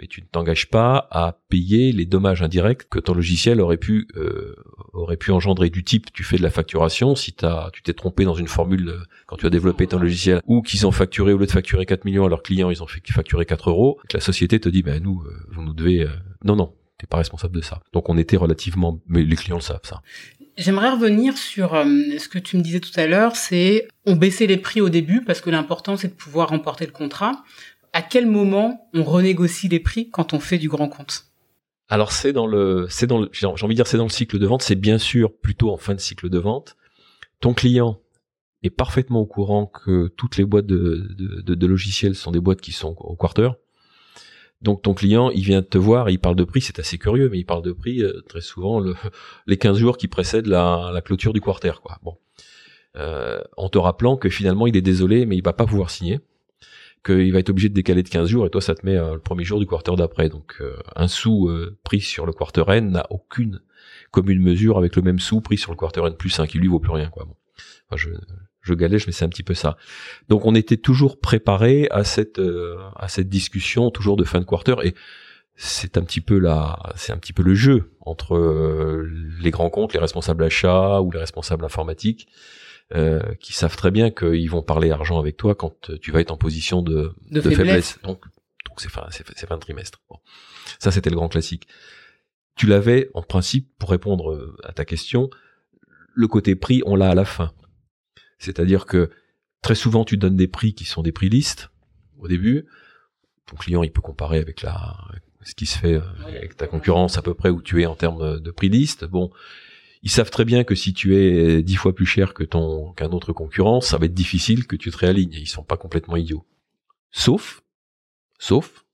mais 0.00 0.06
tu 0.06 0.22
ne 0.22 0.26
t'engages 0.26 0.68
pas 0.68 1.08
à 1.10 1.38
payer 1.48 1.92
les 1.92 2.06
dommages 2.06 2.42
indirects 2.42 2.88
que 2.88 2.98
ton 2.98 3.12
logiciel 3.12 3.60
aurait 3.60 3.76
pu 3.76 4.08
euh, 4.16 4.56
aurait 4.92 5.18
pu 5.18 5.30
engendrer 5.30 5.68
du 5.68 5.84
type. 5.84 6.12
Tu 6.12 6.24
fais 6.24 6.38
de 6.38 6.42
la 6.42 6.50
facturation. 6.50 7.14
Si 7.14 7.34
as, 7.42 7.70
tu 7.72 7.82
t'es 7.82 7.92
trompé 7.92 8.24
dans 8.24 8.34
une 8.34 8.48
formule 8.48 8.88
euh, 8.88 8.98
quand 9.26 9.36
tu 9.36 9.46
as 9.46 9.50
développé 9.50 9.86
ton 9.86 9.98
logiciel 9.98 10.40
ou 10.46 10.62
qu'ils 10.62 10.86
ont 10.86 10.92
facturé 10.92 11.32
au 11.32 11.38
lieu 11.38 11.46
de 11.46 11.52
facturer 11.52 11.84
4 11.84 12.04
millions 12.06 12.24
à 12.24 12.28
leurs 12.28 12.42
clients 12.42 12.70
ils 12.70 12.82
ont 12.82 12.86
fait 12.86 13.02
facturer 13.10 13.44
4 13.44 13.70
euros 13.70 13.98
que 14.08 14.16
la 14.16 14.22
société 14.22 14.58
te 14.58 14.68
dit 14.68 14.82
ben 14.82 15.02
nous 15.02 15.22
euh, 15.22 15.34
vous 15.50 15.62
nous 15.62 15.74
devez 15.74 16.06
non 16.44 16.56
non 16.56 16.74
t'es 16.98 17.06
pas 17.06 17.18
responsable 17.18 17.54
de 17.54 17.60
ça. 17.60 17.80
Donc 17.92 18.08
on 18.08 18.16
était 18.16 18.36
relativement 18.36 19.00
mais 19.06 19.22
les 19.22 19.36
clients 19.36 19.56
le 19.56 19.62
savent 19.62 19.80
ça. 19.84 20.02
J'aimerais 20.56 20.90
revenir 20.90 21.38
sur 21.38 21.70
ce 21.70 22.28
que 22.28 22.38
tu 22.38 22.58
me 22.58 22.62
disais 22.62 22.80
tout 22.80 22.92
à 22.96 23.06
l'heure, 23.06 23.36
c'est 23.36 23.88
on 24.04 24.16
baissait 24.16 24.46
les 24.46 24.58
prix 24.58 24.80
au 24.80 24.90
début 24.90 25.22
parce 25.22 25.40
que 25.40 25.48
l'important 25.48 25.96
c'est 25.96 26.08
de 26.08 26.14
pouvoir 26.14 26.48
remporter 26.48 26.84
le 26.84 26.92
contrat 26.92 27.42
à 27.92 28.02
quel 28.02 28.26
moment 28.26 28.88
on 28.94 29.02
renégocie 29.02 29.68
les 29.68 29.80
prix 29.80 30.10
quand 30.10 30.32
on 30.32 30.40
fait 30.40 30.58
du 30.58 30.68
grand 30.68 30.88
compte? 30.88 31.26
Alors 31.88 32.12
c'est 32.12 32.32
dans 32.32 32.46
le, 32.46 32.86
c'est 32.88 33.08
dans 33.08 33.26
j'ai 33.32 33.46
envie 33.46 33.74
de 33.74 33.74
dire 33.74 33.86
c'est 33.86 33.96
dans 33.96 34.04
le 34.04 34.10
cycle 34.10 34.38
de 34.38 34.46
vente. 34.46 34.62
C'est 34.62 34.76
bien 34.76 34.98
sûr 34.98 35.32
plutôt 35.36 35.72
en 35.72 35.76
fin 35.76 35.94
de 35.94 36.00
cycle 36.00 36.28
de 36.28 36.38
vente. 36.38 36.76
Ton 37.40 37.52
client 37.52 38.00
est 38.62 38.70
parfaitement 38.70 39.20
au 39.20 39.26
courant 39.26 39.66
que 39.66 40.08
toutes 40.16 40.36
les 40.36 40.44
boîtes 40.44 40.66
de, 40.66 41.66
logiciels 41.66 42.14
sont 42.14 42.30
des 42.30 42.40
boîtes 42.40 42.60
qui 42.60 42.72
sont 42.72 42.94
au 42.98 43.16
quarter. 43.16 43.50
Donc 44.62 44.82
ton 44.82 44.92
client, 44.92 45.30
il 45.30 45.42
vient 45.42 45.62
te 45.62 45.78
voir, 45.78 46.10
il 46.10 46.18
parle 46.18 46.36
de 46.36 46.44
prix, 46.44 46.60
c'est 46.60 46.78
assez 46.78 46.98
curieux, 46.98 47.30
mais 47.30 47.38
il 47.38 47.46
parle 47.46 47.62
de 47.62 47.72
prix 47.72 48.02
euh, 48.02 48.20
très 48.28 48.42
souvent 48.42 48.78
le, 48.78 48.94
les 49.46 49.56
15 49.56 49.78
jours 49.78 49.96
qui 49.96 50.06
précèdent 50.06 50.46
la, 50.46 51.00
clôture 51.02 51.32
du 51.32 51.40
quarter. 51.40 51.72
Bon, 52.02 52.18
euh, 52.96 53.40
en 53.56 53.70
te 53.70 53.78
rappelant 53.78 54.18
que 54.18 54.28
finalement 54.28 54.66
il 54.66 54.76
est 54.76 54.82
désolé, 54.82 55.24
mais 55.24 55.36
il 55.36 55.42
va 55.42 55.54
pas 55.54 55.64
pouvoir 55.64 55.90
signer 55.90 56.20
qu'il 57.04 57.32
va 57.32 57.38
être 57.38 57.50
obligé 57.50 57.68
de 57.68 57.74
décaler 57.74 58.02
de 58.02 58.08
15 58.08 58.28
jours 58.28 58.46
et 58.46 58.50
toi 58.50 58.60
ça 58.60 58.74
te 58.74 58.84
met 58.84 58.96
euh, 58.96 59.14
le 59.14 59.20
premier 59.20 59.44
jour 59.44 59.58
du 59.58 59.66
quarter 59.66 59.94
d'après. 59.96 60.28
Donc 60.28 60.56
euh, 60.60 60.76
un 60.96 61.08
sou 61.08 61.48
euh, 61.48 61.78
pris 61.82 62.00
sur 62.00 62.26
le 62.26 62.32
quarter 62.32 62.64
N 62.68 62.90
n'a 62.90 63.06
aucune 63.10 63.60
commune 64.10 64.40
mesure 64.40 64.76
avec 64.76 64.96
le 64.96 65.02
même 65.02 65.18
sou 65.18 65.40
pris 65.40 65.56
sur 65.56 65.72
le 65.72 65.76
quarter 65.76 66.06
N 66.06 66.14
plus 66.14 66.38
1 66.38 66.46
qui 66.46 66.58
lui 66.58 66.68
vaut 66.68 66.80
plus 66.80 66.92
rien 66.92 67.08
quoi. 67.08 67.24
Bon. 67.24 67.36
Je, 67.96 68.10
je 68.60 68.74
galège 68.74 69.06
mais 69.06 69.12
c'est 69.12 69.24
un 69.24 69.28
petit 69.28 69.42
peu 69.42 69.54
ça. 69.54 69.76
Donc 70.28 70.46
on 70.46 70.54
était 70.54 70.76
toujours 70.76 71.20
préparé 71.20 71.88
à 71.90 72.04
cette 72.04 72.40
à 72.96 73.08
cette 73.08 73.28
discussion 73.28 73.90
toujours 73.90 74.16
de 74.16 74.24
fin 74.24 74.40
de 74.40 74.44
quarter 74.44 74.76
et 74.84 74.94
c'est 75.56 75.98
un 75.98 76.02
petit 76.02 76.20
peu 76.20 76.38
la 76.38 76.78
c'est 76.94 77.12
un 77.12 77.16
petit 77.16 77.32
peu 77.32 77.42
le 77.42 77.54
jeu 77.54 77.92
entre 78.00 79.06
les 79.40 79.50
grands 79.50 79.70
comptes, 79.70 79.92
les 79.92 79.98
responsables 79.98 80.44
achats 80.44 81.00
ou 81.00 81.10
les 81.10 81.18
responsables 81.18 81.64
informatiques 81.64 82.28
euh, 82.92 83.20
qui 83.40 83.52
savent 83.52 83.76
très 83.76 83.90
bien 83.90 84.10
qu'ils 84.10 84.50
vont 84.50 84.62
parler 84.62 84.90
argent 84.90 85.18
avec 85.18 85.36
toi 85.36 85.54
quand 85.54 85.92
tu 86.00 86.10
vas 86.10 86.20
être 86.20 86.32
en 86.32 86.36
position 86.36 86.82
de, 86.82 87.12
de, 87.30 87.40
faiblesse. 87.40 87.98
Donc, 88.02 88.24
donc 88.66 88.80
c'est 88.80 88.90
fin, 88.90 89.06
c'est 89.10 89.46
fin 89.46 89.54
de 89.54 89.60
trimestre. 89.60 90.00
Bon. 90.08 90.18
Ça, 90.78 90.90
c'était 90.90 91.10
le 91.10 91.16
grand 91.16 91.28
classique. 91.28 91.68
Tu 92.56 92.66
l'avais, 92.66 93.08
en 93.14 93.22
principe, 93.22 93.68
pour 93.78 93.90
répondre 93.90 94.32
euh, 94.32 94.56
à 94.64 94.72
ta 94.72 94.84
question, 94.84 95.30
le 96.14 96.26
côté 96.26 96.56
prix, 96.56 96.82
on 96.84 96.96
l'a 96.96 97.10
à 97.10 97.14
la 97.14 97.24
fin. 97.24 97.52
C'est-à-dire 98.38 98.86
que 98.86 99.10
très 99.62 99.74
souvent, 99.74 100.04
tu 100.04 100.16
donnes 100.16 100.36
des 100.36 100.48
prix 100.48 100.74
qui 100.74 100.84
sont 100.84 101.02
des 101.02 101.12
prix 101.12 101.28
listes 101.28 101.70
au 102.18 102.28
début. 102.28 102.66
Ton 103.46 103.56
client, 103.56 103.82
il 103.82 103.92
peut 103.92 104.02
comparer 104.02 104.38
avec 104.38 104.62
la 104.62 104.96
ce 105.42 105.54
qui 105.54 105.66
se 105.66 105.78
fait 105.78 105.94
euh, 105.94 106.00
avec 106.26 106.56
ta 106.56 106.66
concurrence 106.66 107.16
à 107.16 107.22
peu 107.22 107.34
près 107.34 107.48
où 107.48 107.62
tu 107.62 107.80
es 107.82 107.86
en 107.86 107.94
termes 107.94 108.40
de 108.40 108.50
prix 108.50 108.68
liste. 108.68 109.04
Bon, 109.04 109.30
ils 110.02 110.10
savent 110.10 110.30
très 110.30 110.44
bien 110.44 110.64
que 110.64 110.74
si 110.74 110.94
tu 110.94 111.16
es 111.16 111.62
dix 111.62 111.76
fois 111.76 111.94
plus 111.94 112.06
cher 112.06 112.32
que 112.32 112.42
ton 112.42 112.92
qu'un 112.92 113.10
autre 113.10 113.32
concurrent, 113.32 113.80
ça 113.80 113.98
va 113.98 114.06
être 114.06 114.14
difficile 114.14 114.66
que 114.66 114.76
tu 114.76 114.90
te 114.90 114.96
réalignes. 114.96 115.34
Ils 115.34 115.48
sont 115.48 115.62
pas 115.62 115.76
complètement 115.76 116.16
idiots. 116.16 116.46
Sauf, 117.10 117.62
sauf 118.38 118.84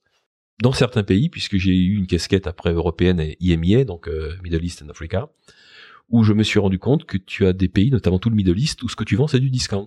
dans 0.62 0.72
certains 0.72 1.02
pays, 1.02 1.28
puisque 1.28 1.59
j'ai 1.59 1.76
eu 1.76 1.96
une 1.96 2.07
casquette 2.07 2.46
après 2.46 2.72
européenne 2.72 3.20
et 3.20 3.36
IMIA, 3.40 3.84
donc 3.84 4.09
euh, 4.09 4.36
Middle 4.42 4.64
East 4.64 4.82
and 4.82 4.88
Africa, 4.88 5.28
où 6.09 6.24
je 6.24 6.32
me 6.32 6.42
suis 6.42 6.59
rendu 6.59 6.78
compte 6.78 7.04
que 7.04 7.18
tu 7.18 7.46
as 7.46 7.52
des 7.52 7.68
pays, 7.68 7.90
notamment 7.90 8.18
tout 8.18 8.30
le 8.30 8.36
Middle 8.36 8.59
East, 8.59 8.82
où 8.82 8.88
ce 8.88 8.96
que 8.96 9.04
tu 9.04 9.16
vends 9.16 9.26
c'est 9.26 9.40
du 9.40 9.50
discount. 9.50 9.86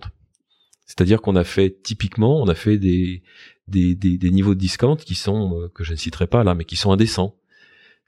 C'est-à-dire 0.86 1.20
qu'on 1.20 1.36
a 1.36 1.44
fait 1.44 1.82
typiquement, 1.82 2.40
on 2.40 2.48
a 2.48 2.54
fait 2.54 2.78
des 2.78 3.22
des, 3.68 3.94
des, 3.94 4.30
niveaux 4.30 4.54
de 4.54 4.58
discount 4.58 4.96
qui 4.96 5.14
sont 5.14 5.60
euh, 5.60 5.68
que 5.68 5.84
je 5.84 5.92
ne 5.92 5.96
citerai 5.96 6.26
pas 6.26 6.42
là, 6.42 6.56
mais 6.56 6.64
qui 6.64 6.74
sont 6.74 6.90
indécents. 6.90 7.36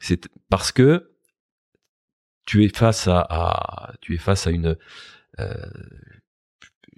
C'est 0.01 0.29
parce 0.49 0.73
que 0.73 1.12
tu 2.45 2.65
es 2.65 2.69
face 2.69 3.09
à, 3.09 3.95
tu 4.01 4.15
es 4.15 4.19
face 4.19 4.47
à 4.47 4.51
une, 4.51 4.77
euh, 5.41 5.55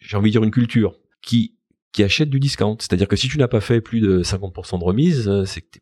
j'ai 0.01 0.16
envie 0.16 0.30
de 0.30 0.32
dire 0.32 0.45
une 0.45 0.51
culture 0.51 0.97
qui 1.22 1.55
qui 1.92 2.03
achète 2.03 2.28
du 2.28 2.40
discount. 2.40 2.76
C'est-à-dire 2.80 3.07
que 3.07 3.14
si 3.14 3.28
tu 3.28 3.38
n'as 3.38 3.47
pas 3.47 3.61
fait 3.61 3.80
plus 3.80 4.01
de 4.01 4.24
50% 4.24 4.80
de 4.80 4.84
remise, 4.84 5.28
euh, 5.28 5.45
c'est 5.45 5.61
que 5.61 5.78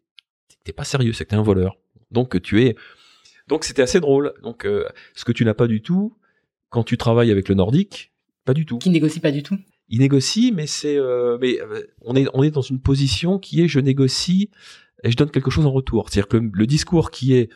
t'es 0.63 0.73
pas 0.73 0.85
sérieux, 0.85 1.15
c'est 1.15 1.25
que 1.25 1.31
t'es 1.31 1.37
un 1.37 1.43
voleur. 1.43 1.79
Donc 2.11 2.41
tu 2.43 2.63
es, 2.63 2.77
donc 3.49 3.65
c'était 3.65 3.83
assez 3.83 3.99
drôle. 3.99 4.35
Donc 4.43 4.67
euh, 4.67 4.85
ce 5.15 5.25
que 5.25 5.33
tu 5.33 5.45
n'as 5.45 5.55
pas 5.55 5.67
du 5.67 5.81
tout 5.81 6.19
quand 6.69 6.85
tu 6.85 6.99
travailles 6.99 7.31
avec 7.31 7.49
le 7.49 7.55
nordique, 7.55 8.13
pas 8.45 8.53
du 8.53 8.67
tout. 8.67 8.79
Qui 8.79 8.91
négocie 8.91 9.21
pas 9.21 9.31
du 9.31 9.43
tout. 9.43 9.59
Il 9.89 10.01
négocie, 10.01 10.53
mais 10.55 10.67
c'est, 10.67 10.99
mais 11.41 11.59
on 12.01 12.17
est 12.17 12.27
on 12.33 12.43
est 12.43 12.51
dans 12.51 12.63
une 12.63 12.81
position 12.81 13.39
qui 13.39 13.63
est 13.63 13.69
je 13.69 13.79
négocie 13.79 14.51
et 15.05 15.11
je 15.11 15.17
donne 15.17 15.31
quelque 15.31 15.51
chose 15.51 15.67
en 15.67 15.73
retour. 15.73 16.09
C'est-à-dire 16.09 16.29
que 16.29 16.39
le 16.39 16.67
discours 16.67 17.11
qui 17.11 17.35
est 17.35 17.51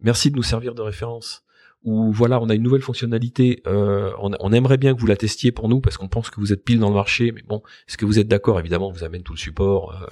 merci 0.00 0.30
de 0.30 0.36
nous 0.36 0.42
servir 0.42 0.74
de 0.74 0.82
référence 0.82 1.44
ou 1.84 2.12
voilà, 2.12 2.40
on 2.40 2.48
a 2.48 2.54
une 2.54 2.62
nouvelle 2.62 2.82
fonctionnalité, 2.82 3.62
euh, 3.66 4.12
on, 4.18 4.52
aimerait 4.52 4.78
bien 4.78 4.94
que 4.94 5.00
vous 5.00 5.06
la 5.06 5.16
testiez 5.16 5.52
pour 5.52 5.68
nous 5.68 5.80
parce 5.80 5.96
qu'on 5.96 6.08
pense 6.08 6.28
que 6.28 6.40
vous 6.40 6.52
êtes 6.52 6.64
pile 6.64 6.80
dans 6.80 6.88
le 6.88 6.94
marché, 6.94 7.30
mais 7.32 7.42
bon, 7.42 7.62
est-ce 7.86 7.96
que 7.96 8.04
vous 8.04 8.18
êtes 8.18 8.28
d'accord? 8.28 8.58
Évidemment, 8.58 8.88
on 8.88 8.92
vous 8.92 9.04
amène 9.04 9.22
tout 9.22 9.32
le 9.32 9.38
support. 9.38 10.02
Euh. 10.02 10.06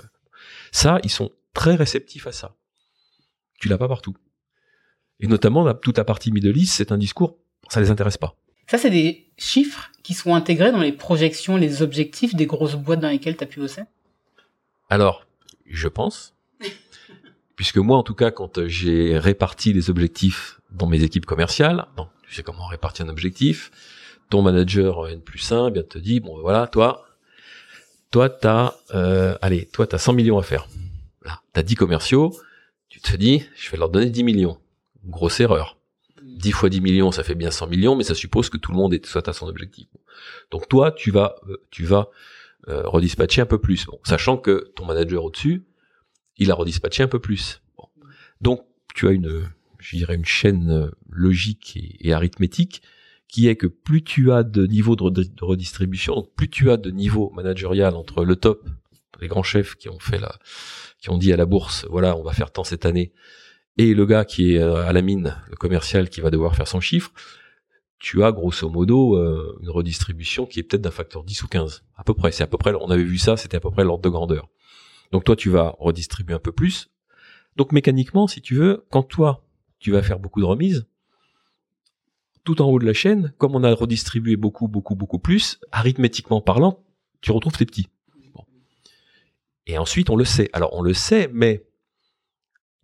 Ça, 0.70 1.00
ils 1.02 1.10
sont 1.10 1.32
très 1.54 1.74
réceptifs 1.74 2.26
à 2.26 2.32
ça. 2.32 2.54
Tu 3.58 3.68
l'as 3.68 3.78
pas 3.78 3.88
partout. 3.88 4.14
Et 5.18 5.26
notamment, 5.26 5.72
toute 5.74 5.98
la 5.98 6.04
partie 6.04 6.30
Middle 6.30 6.56
East, 6.56 6.74
c'est 6.74 6.92
un 6.92 6.98
discours, 6.98 7.36
ça 7.68 7.80
les 7.80 7.90
intéresse 7.90 8.18
pas. 8.18 8.36
Ça, 8.68 8.78
c'est 8.78 8.90
des 8.90 9.28
chiffres 9.36 9.90
qui 10.02 10.14
sont 10.14 10.34
intégrés 10.34 10.72
dans 10.72 10.80
les 10.80 10.92
projections, 10.92 11.56
les 11.56 11.82
objectifs 11.82 12.34
des 12.34 12.46
grosses 12.46 12.76
boîtes 12.76 13.00
dans 13.00 13.08
lesquelles 13.08 13.36
tu 13.36 13.44
as 13.44 13.46
pu 13.46 13.60
bosser? 13.60 13.82
Alors, 14.88 15.26
je 15.66 15.88
pense, 15.88 16.35
puisque 17.56 17.78
moi, 17.78 17.96
en 17.96 18.02
tout 18.02 18.14
cas, 18.14 18.30
quand 18.30 18.66
j'ai 18.66 19.18
réparti 19.18 19.72
les 19.72 19.90
objectifs 19.90 20.60
dans 20.70 20.86
mes 20.86 21.02
équipes 21.02 21.26
commerciales, 21.26 21.86
donc, 21.96 22.08
tu 22.28 22.34
sais 22.34 22.42
comment 22.42 22.64
on 22.64 22.68
répartit 22.68 23.02
un 23.02 23.08
objectif, 23.08 23.70
ton 24.30 24.42
manager 24.42 25.08
N 25.08 25.20
plus 25.20 25.50
1 25.50 25.70
bien 25.70 25.82
te 25.82 25.98
dit, 25.98 26.20
bon 26.20 26.38
voilà, 26.40 26.66
toi, 26.66 27.06
toi 28.10 28.28
t'as, 28.28 28.74
euh, 28.94 29.36
allez, 29.40 29.66
toi 29.66 29.86
t'as 29.86 29.98
100 29.98 30.12
millions 30.12 30.38
à 30.38 30.42
faire. 30.42 30.68
Là, 31.24 31.40
t'as 31.52 31.62
10 31.62 31.74
commerciaux, 31.76 32.36
tu 32.88 33.00
te 33.00 33.16
dis, 33.16 33.44
je 33.56 33.70
vais 33.70 33.78
leur 33.78 33.88
donner 33.88 34.10
10 34.10 34.24
millions. 34.24 34.58
Grosse 35.04 35.40
erreur. 35.40 35.76
10 36.22 36.52
fois 36.52 36.68
10 36.68 36.80
millions, 36.80 37.12
ça 37.12 37.22
fait 37.22 37.34
bien 37.34 37.50
100 37.50 37.68
millions, 37.68 37.96
mais 37.96 38.04
ça 38.04 38.14
suppose 38.14 38.50
que 38.50 38.56
tout 38.56 38.72
le 38.72 38.76
monde 38.76 38.92
est, 38.92 39.06
soit 39.06 39.26
à 39.28 39.32
son 39.32 39.46
objectif. 39.46 39.86
Donc 40.50 40.68
toi, 40.68 40.92
tu 40.92 41.10
vas, 41.10 41.36
euh, 41.48 41.56
tu 41.70 41.84
vas 41.84 42.10
euh, 42.68 42.82
redispatcher 42.84 43.40
un 43.40 43.46
peu 43.46 43.58
plus, 43.58 43.86
bon, 43.86 43.98
sachant 44.04 44.36
que 44.36 44.72
ton 44.74 44.84
manager 44.84 45.24
au-dessus, 45.24 45.64
il 46.38 46.50
a 46.50 46.54
redispatché 46.54 47.02
un 47.02 47.08
peu 47.08 47.20
plus. 47.20 47.62
Donc 48.40 48.64
tu 48.94 49.08
as 49.08 49.12
une, 49.12 49.48
je 49.78 49.96
dirais, 49.96 50.14
une 50.14 50.24
chaîne 50.24 50.70
euh, 50.70 50.90
logique 51.08 51.78
et, 52.00 52.12
arithmétique 52.12 52.82
qui 53.28 53.48
est 53.48 53.56
que 53.56 53.66
plus 53.66 54.04
tu 54.04 54.30
as 54.30 54.44
de 54.44 54.66
niveau 54.66 54.94
de, 54.94 55.26
redistribution, 55.40 56.28
plus 56.36 56.48
tu 56.48 56.70
as 56.70 56.76
de 56.76 56.90
niveau 56.90 57.30
managérial 57.34 57.94
entre 57.96 58.24
le 58.24 58.36
top, 58.36 58.68
les 59.20 59.26
grands 59.26 59.42
chefs 59.42 59.74
qui 59.74 59.88
ont 59.88 59.98
fait 59.98 60.18
la, 60.18 60.38
qui 61.00 61.10
ont 61.10 61.18
dit 61.18 61.32
à 61.32 61.36
la 61.36 61.44
bourse, 61.44 61.86
voilà, 61.90 62.16
on 62.16 62.22
va 62.22 62.32
faire 62.32 62.52
tant 62.52 62.62
cette 62.62 62.86
année, 62.86 63.12
et 63.78 63.94
le 63.94 64.06
gars 64.06 64.24
qui 64.24 64.54
est 64.54 64.58
euh, 64.58 64.86
à 64.86 64.92
la 64.92 65.02
mine, 65.02 65.36
le 65.50 65.56
commercial 65.56 66.08
qui 66.08 66.20
va 66.20 66.30
devoir 66.30 66.54
faire 66.54 66.68
son 66.68 66.80
chiffre, 66.80 67.12
tu 67.98 68.22
as 68.22 68.30
grosso 68.30 68.68
modo 68.68 69.16
euh, 69.16 69.58
une 69.60 69.70
redistribution 69.70 70.46
qui 70.46 70.60
est 70.60 70.62
peut-être 70.62 70.82
d'un 70.82 70.90
facteur 70.90 71.24
10 71.24 71.42
ou 71.42 71.48
15, 71.48 71.82
à 71.96 72.04
peu 72.04 72.14
près. 72.14 72.30
C'est 72.30 72.44
à 72.44 72.46
peu 72.46 72.58
près, 72.58 72.72
on 72.74 72.90
avait 72.90 73.02
vu 73.02 73.18
ça, 73.18 73.36
c'était 73.36 73.56
à 73.56 73.60
peu 73.60 73.70
près 73.70 73.84
l'ordre 73.84 74.02
de 74.02 74.08
grandeur. 74.08 74.48
Donc 75.12 75.24
toi, 75.24 75.36
tu 75.36 75.50
vas 75.50 75.74
redistribuer 75.78 76.34
un 76.34 76.40
peu 76.40 76.52
plus. 76.52 76.90
Donc 77.56 77.72
mécaniquement, 77.72 78.26
si 78.26 78.40
tu 78.40 78.54
veux, 78.54 78.84
quand 78.90 79.02
toi, 79.02 79.44
tu 79.78 79.90
vas 79.90 80.02
faire 80.02 80.18
beaucoup 80.18 80.40
de 80.40 80.46
remises, 80.46 80.86
tout 82.44 82.62
en 82.62 82.66
haut 82.66 82.78
de 82.78 82.86
la 82.86 82.92
chaîne, 82.92 83.32
comme 83.38 83.54
on 83.56 83.64
a 83.64 83.74
redistribué 83.74 84.36
beaucoup, 84.36 84.68
beaucoup, 84.68 84.94
beaucoup 84.94 85.18
plus, 85.18 85.58
arithmétiquement 85.72 86.40
parlant, 86.40 86.84
tu 87.20 87.32
retrouves 87.32 87.56
tes 87.56 87.66
petits. 87.66 87.88
Et 89.66 89.78
ensuite, 89.78 90.10
on 90.10 90.16
le 90.16 90.24
sait. 90.24 90.48
Alors, 90.52 90.72
on 90.74 90.82
le 90.82 90.94
sait, 90.94 91.28
mais 91.32 91.66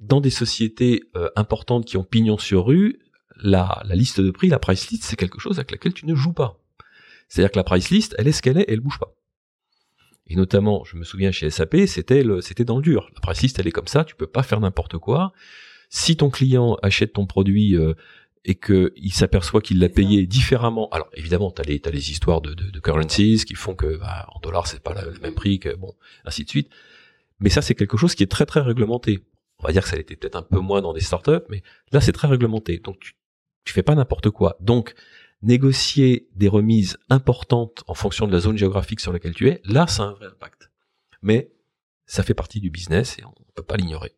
dans 0.01 0.21
des 0.21 0.31
sociétés 0.31 1.05
euh, 1.17 1.29
importantes 1.37 1.85
qui 1.85 1.97
ont 1.97 2.03
pignon 2.03 2.39
sur 2.39 2.67
rue, 2.67 2.99
la, 3.37 3.83
la 3.85 3.95
liste 3.95 4.21
de 4.21 4.33
prix, 4.33 4.49
la 4.49 4.59
price 4.59 4.91
list, 4.91 5.05
c'est 5.05 5.17
quelque 5.17 5.39
chose 5.39 5.59
avec 5.59 5.71
laquelle 5.71 5.95
tu 5.95 6.07
ne 6.07 6.15
joues 6.17 6.33
pas. 6.33 6.59
C'est-à-dire 7.29 7.53
que 7.53 7.59
la 7.59 7.65
price 7.65 7.91
list, 7.91 8.17
elle 8.19 8.27
est 8.27 8.33
ce 8.33 8.43
qu'elle 8.43 8.59
est, 8.59 8.65
elle 8.69 8.81
bouge 8.81 8.99
pas. 8.99 9.15
Et 10.29 10.37
notamment, 10.37 10.85
je 10.85 10.97
me 10.97 11.05
souviens 11.05 11.31
chez 11.31 11.51
SAP, 11.51 11.77
c'était 11.87 12.25
c'était 12.41 12.65
dans 12.65 12.77
le 12.77 12.83
dur. 12.83 13.11
La 13.15 13.21
price 13.21 13.43
list, 13.43 13.59
elle 13.59 13.67
est 13.67 13.73
comme 13.73 13.89
ça, 13.89 14.05
tu 14.05 14.15
peux 14.15 14.27
pas 14.27 14.43
faire 14.43 14.61
n'importe 14.61 14.99
quoi. 14.99 15.33
Si 15.91 16.17
ton 16.17 16.31
client 16.31 16.77
achète 16.83 17.13
ton 17.13 17.27
produit 17.27 17.77
euh, 17.77 17.95
et 18.45 18.55
qu'il 18.55 19.13
s'aperçoit 19.13 19.61
qu'il 19.61 19.79
l'a 19.79 19.89
payé 19.89 20.27
différemment, 20.27 20.89
alors 20.91 21.09
évidemment, 21.15 21.51
tu 21.51 21.61
as 21.61 21.65
les, 21.65 21.83
les 21.93 22.11
histoires 22.11 22.41
de, 22.41 22.55
de, 22.55 22.71
de, 22.71 22.81
currencies 22.81 23.45
qui 23.45 23.55
font 23.55 23.75
que 23.75 23.99
bah, 23.99 24.27
en 24.35 24.41
dollars, 24.41 24.67
c'est 24.67 24.83
pas 24.83 24.95
le 24.95 25.19
même 25.21 25.35
prix 25.35 25.59
que 25.59 25.75
bon, 25.75 25.93
ainsi 26.25 26.45
de 26.45 26.49
suite. 26.49 26.71
Mais 27.41 27.51
ça, 27.51 27.61
c'est 27.61 27.75
quelque 27.75 27.97
chose 27.97 28.15
qui 28.15 28.23
est 28.23 28.31
très 28.31 28.47
très 28.47 28.61
réglementé 28.61 29.23
on 29.63 29.67
va 29.67 29.73
dire 29.73 29.83
que 29.83 29.89
ça 29.89 29.97
été 29.97 30.17
peut-être 30.17 30.37
un 30.37 30.43
peu 30.43 30.59
moins 30.59 30.83
dans 30.83 30.93
des 30.93 31.01
startups, 31.01 31.45
mais 31.49 31.63
là 31.93 32.01
c'est 32.01 32.13
très 32.13 32.29
réglementé. 32.29 32.79
Donc 32.79 32.99
tu, 32.99 33.15
tu 33.65 33.73
fais 33.73 33.83
pas 33.83 33.95
n'importe 33.95 34.31
quoi. 34.31 34.57
Donc 34.61 34.95
négocier 35.43 36.29
des 36.35 36.49
remises 36.49 36.99
importantes 37.11 37.85
en 37.87 37.95
fonction 37.95 38.27
de 38.27 38.33
la 38.33 38.41
zone 38.41 38.57
géographique 38.57 39.01
sur 39.01 39.13
laquelle 39.13 39.35
tu 39.35 39.49
es, 39.49 39.61
là 39.65 39.87
ça 39.87 40.05
a 40.05 40.07
un 40.07 40.13
vrai 40.13 40.27
impact. 40.27 40.71
Mais 41.23 41.53
ça 42.07 42.23
fait 42.23 42.35
partie 42.35 42.61
du 42.61 42.71
business 42.71 43.19
et 43.19 43.25
on 43.25 43.31
ne 43.31 43.53
peut 43.55 43.63
pas 43.63 43.77
l'ignorer. 43.77 44.13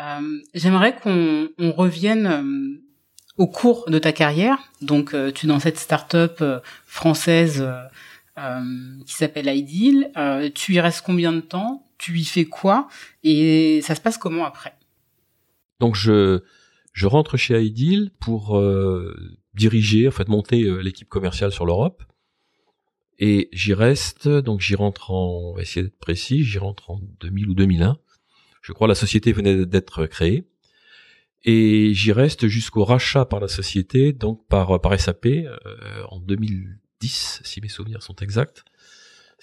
Euh, 0.00 0.38
J'aimerais 0.54 0.96
qu'on 0.96 1.48
on 1.58 1.72
revienne 1.72 2.26
euh, 2.26 2.80
au 3.36 3.46
cours 3.46 3.88
de 3.88 3.98
ta 3.98 4.12
carrière. 4.12 4.58
Donc 4.80 5.14
euh, 5.14 5.30
tu 5.30 5.46
es 5.46 5.48
dans 5.48 5.60
cette 5.60 5.78
startup 5.78 6.42
française 6.86 7.66
qui 9.06 9.14
s'appelle 9.14 9.48
Ideal. 9.48 10.52
tu 10.54 10.74
y 10.74 10.80
restes 10.80 11.02
combien 11.04 11.32
de 11.32 11.40
temps? 11.40 11.86
Tu 11.98 12.18
y 12.18 12.24
fais 12.24 12.46
quoi? 12.46 12.88
Et 13.22 13.80
ça 13.82 13.94
se 13.94 14.00
passe 14.00 14.16
comment 14.16 14.44
après? 14.44 14.74
Donc 15.80 15.96
je 15.96 16.40
je 16.92 17.06
rentre 17.06 17.36
chez 17.36 17.60
Ideal 17.62 18.10
pour 18.20 18.58
diriger, 19.54 20.08
en 20.08 20.10
fait 20.10 20.28
monter 20.28 20.62
euh, 20.62 20.78
l'équipe 20.80 21.08
commerciale 21.08 21.52
sur 21.52 21.66
l'Europe. 21.66 22.02
Et 23.18 23.48
j'y 23.52 23.74
reste, 23.74 24.28
donc 24.28 24.60
j'y 24.60 24.74
rentre 24.74 25.10
en, 25.10 25.50
on 25.50 25.54
va 25.54 25.62
essayer 25.62 25.82
d'être 25.82 25.98
précis, 25.98 26.44
j'y 26.44 26.58
rentre 26.58 26.90
en 26.90 27.00
2000 27.20 27.50
ou 27.50 27.54
2001. 27.54 27.98
Je 28.62 28.72
crois 28.72 28.88
la 28.88 28.94
société 28.94 29.32
venait 29.32 29.66
d'être 29.66 30.06
créée. 30.06 30.46
Et 31.44 31.92
j'y 31.94 32.12
reste 32.12 32.46
jusqu'au 32.46 32.84
rachat 32.84 33.24
par 33.24 33.40
la 33.40 33.48
société, 33.48 34.12
donc 34.12 34.46
par, 34.46 34.80
par 34.80 34.98
SAP, 34.98 35.26
euh, 35.26 35.48
en 36.08 36.20
2010, 36.20 37.40
si 37.42 37.60
mes 37.60 37.68
souvenirs 37.68 38.02
sont 38.02 38.14
exacts 38.16 38.64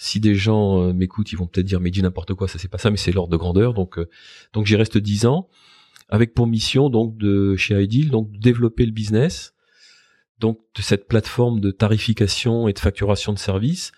si 0.02 0.18
des 0.18 0.34
gens 0.34 0.82
euh, 0.82 0.92
m'écoutent, 0.94 1.30
ils 1.30 1.36
vont 1.36 1.46
peut-être 1.46 1.66
dire 1.66 1.78
mais 1.78 1.90
dis 1.90 2.00
n'importe 2.00 2.32
quoi, 2.32 2.48
ça 2.48 2.58
c'est 2.58 2.68
pas 2.68 2.78
ça, 2.78 2.90
mais 2.90 2.96
c'est 2.96 3.12
l'ordre 3.12 3.30
de 3.30 3.36
grandeur. 3.36 3.74
Donc 3.74 3.98
euh, 3.98 4.08
donc 4.54 4.64
j'y 4.64 4.74
reste 4.74 4.96
dix 4.96 5.26
ans 5.26 5.46
avec 6.08 6.32
pour 6.32 6.46
mission 6.46 6.88
donc 6.88 7.18
de 7.18 7.54
chez 7.56 7.80
Ideal 7.80 8.08
donc 8.08 8.32
de 8.32 8.38
développer 8.38 8.86
le 8.86 8.92
business 8.92 9.52
donc 10.40 10.58
de 10.74 10.82
cette 10.82 11.06
plateforme 11.06 11.60
de 11.60 11.70
tarification 11.70 12.66
et 12.68 12.72
de 12.72 12.78
facturation 12.78 13.32
de 13.32 13.38
services. 13.38 13.92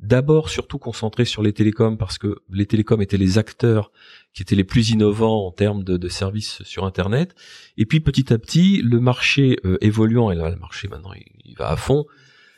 D'abord 0.00 0.50
surtout 0.50 0.78
concentré 0.78 1.24
sur 1.24 1.42
les 1.42 1.52
télécoms 1.52 1.96
parce 1.96 2.18
que 2.18 2.42
les 2.50 2.66
télécoms 2.66 3.00
étaient 3.00 3.16
les 3.16 3.38
acteurs 3.38 3.92
qui 4.32 4.42
étaient 4.42 4.56
les 4.56 4.64
plus 4.64 4.90
innovants 4.90 5.46
en 5.46 5.52
termes 5.52 5.84
de, 5.84 5.96
de 5.96 6.08
services 6.08 6.62
sur 6.64 6.84
Internet. 6.84 7.34
Et 7.76 7.86
puis 7.86 8.00
petit 8.00 8.32
à 8.32 8.38
petit, 8.38 8.82
le 8.82 9.00
marché 9.00 9.56
euh, 9.64 9.78
évoluant, 9.80 10.30
et 10.30 10.34
là 10.34 10.50
le 10.50 10.56
marché 10.56 10.88
maintenant 10.88 11.12
il 11.44 11.54
va 11.56 11.70
à 11.70 11.76
fond, 11.76 12.06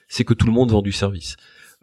c'est 0.09 0.25
que 0.25 0.35
tout 0.35 0.47
le 0.47 0.53
monde 0.53 0.71
vend 0.71 0.83
du 0.83 0.93
service. 0.93 1.37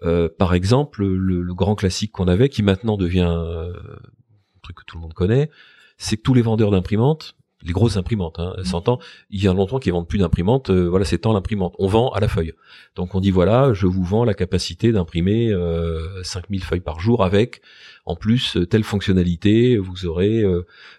Euh, 0.04 0.28
par 0.28 0.54
exemple, 0.54 1.06
le, 1.06 1.54
grand 1.54 1.76
classique 1.76 2.12
qu'on 2.12 2.28
avait, 2.28 2.50
qui 2.50 2.64
maintenant 2.64 2.98
devient 2.98 3.32
euh, 3.34 3.72
un 3.72 4.60
truc 4.62 4.78
que 4.78 4.84
tout 4.86 4.98
le 4.98 5.02
monde 5.02 5.14
connaît, 5.14 5.50
c'est 5.98 6.18
que 6.18 6.22
tous 6.24 6.34
les 6.34 6.42
vendeurs 6.42 6.72
d'imprimantes, 6.72 7.36
les 7.64 7.74
grosses 7.74 7.98
imprimantes, 7.98 8.40
hein, 8.40 8.54
mmh. 8.58 8.64
s'entend, 8.64 9.00
il 9.30 9.44
y 9.44 9.48
a 9.48 9.54
longtemps 9.54 9.80
qu'ils 9.80 9.94
vendent 9.94 10.08
plus 10.08 10.20
d'imprimantes, 10.20 10.70
euh, 10.70 10.88
voilà, 10.88 11.06
c'est 11.06 11.20
tant 11.20 11.34
l'imprimante. 11.34 11.76
On 11.80 11.88
vend 11.88 12.10
à 12.12 12.20
la 12.20 12.28
feuille. 12.28 12.54
Donc 12.96 13.16
on 13.16 13.20
dit 13.20 13.32
voilà, 13.32 13.74
je 13.74 13.88
vous 13.88 14.04
vends 14.04 14.24
la 14.24 14.34
capacité 14.34 14.92
d'imprimer 14.92 15.52
euh, 15.52 16.24
5000 16.24 16.64
feuilles 16.64 16.80
par 16.80 17.00
jour 17.00 17.24
avec 17.24 17.62
en 18.06 18.16
plus 18.16 18.58
telle 18.70 18.84
fonctionnalité, 18.84 19.78
vous 19.78 20.06
aurez 20.06 20.44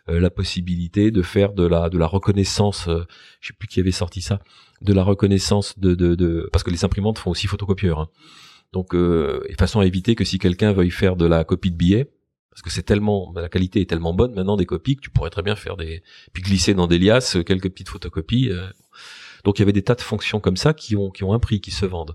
la 0.09 0.31
possibilité 0.31 1.11
de 1.11 1.21
faire 1.21 1.53
de 1.53 1.67
la 1.67 1.91
de 1.91 1.99
la 1.99 2.07
reconnaissance, 2.07 2.89
je 2.89 3.49
sais 3.49 3.53
plus 3.53 3.69
qui 3.69 3.79
avait 3.79 3.91
sorti 3.91 4.23
ça, 4.23 4.41
de 4.81 4.95
la 4.95 5.03
reconnaissance 5.03 5.79
de 5.79 5.95
de, 5.95 6.15
de 6.15 6.49
parce 6.51 6.63
que 6.63 6.71
les 6.71 6.83
imprimantes 6.83 7.19
font 7.19 7.31
aussi 7.31 7.47
photocopieurs. 7.47 7.99
Hein. 7.99 8.09
Donc, 8.75 8.93
euh, 8.93 9.41
façon 9.57 9.79
à 9.79 9.87
éviter 9.87 10.17
que 10.17 10.25
si 10.25 10.41
quelqu'un 10.41 10.73
veuille 10.73 10.91
faire 10.91 11.15
de 11.15 11.27
la 11.27 11.45
copie 11.45 11.71
de 11.71 11.77
billets, 11.77 12.11
parce 12.55 12.63
que 12.63 12.71
c'est 12.71 12.85
tellement, 12.85 13.33
la 13.35 13.49
qualité 13.49 13.81
est 13.81 13.91
tellement 13.91 14.15
bonne 14.15 14.33
maintenant 14.33 14.57
des 14.57 14.65
copies 14.65 14.95
que 14.95 15.01
tu 15.01 15.11
pourrais 15.11 15.31
très 15.31 15.43
bien 15.43 15.57
faire 15.57 15.77
des, 15.77 16.05
puis 16.33 16.41
glisser 16.41 16.73
dans 16.73 16.87
des 16.87 17.01
liasses 17.01 17.35
euh, 17.35 17.43
quelques 17.43 17.69
petites 17.69 17.89
photocopies. 17.89 18.51
Euh. 18.51 18.69
Donc 19.43 19.59
il 19.59 19.63
y 19.63 19.65
avait 19.65 19.73
des 19.73 19.83
tas 19.83 19.97
de 19.97 20.01
fonctions 20.01 20.39
comme 20.39 20.57
ça 20.57 20.73
qui 20.73 20.95
ont 20.95 21.11
qui 21.11 21.25
ont 21.25 21.33
un 21.33 21.41
prix, 21.41 21.61
qui 21.61 21.73
se 21.73 21.85
vendent. 21.85 22.15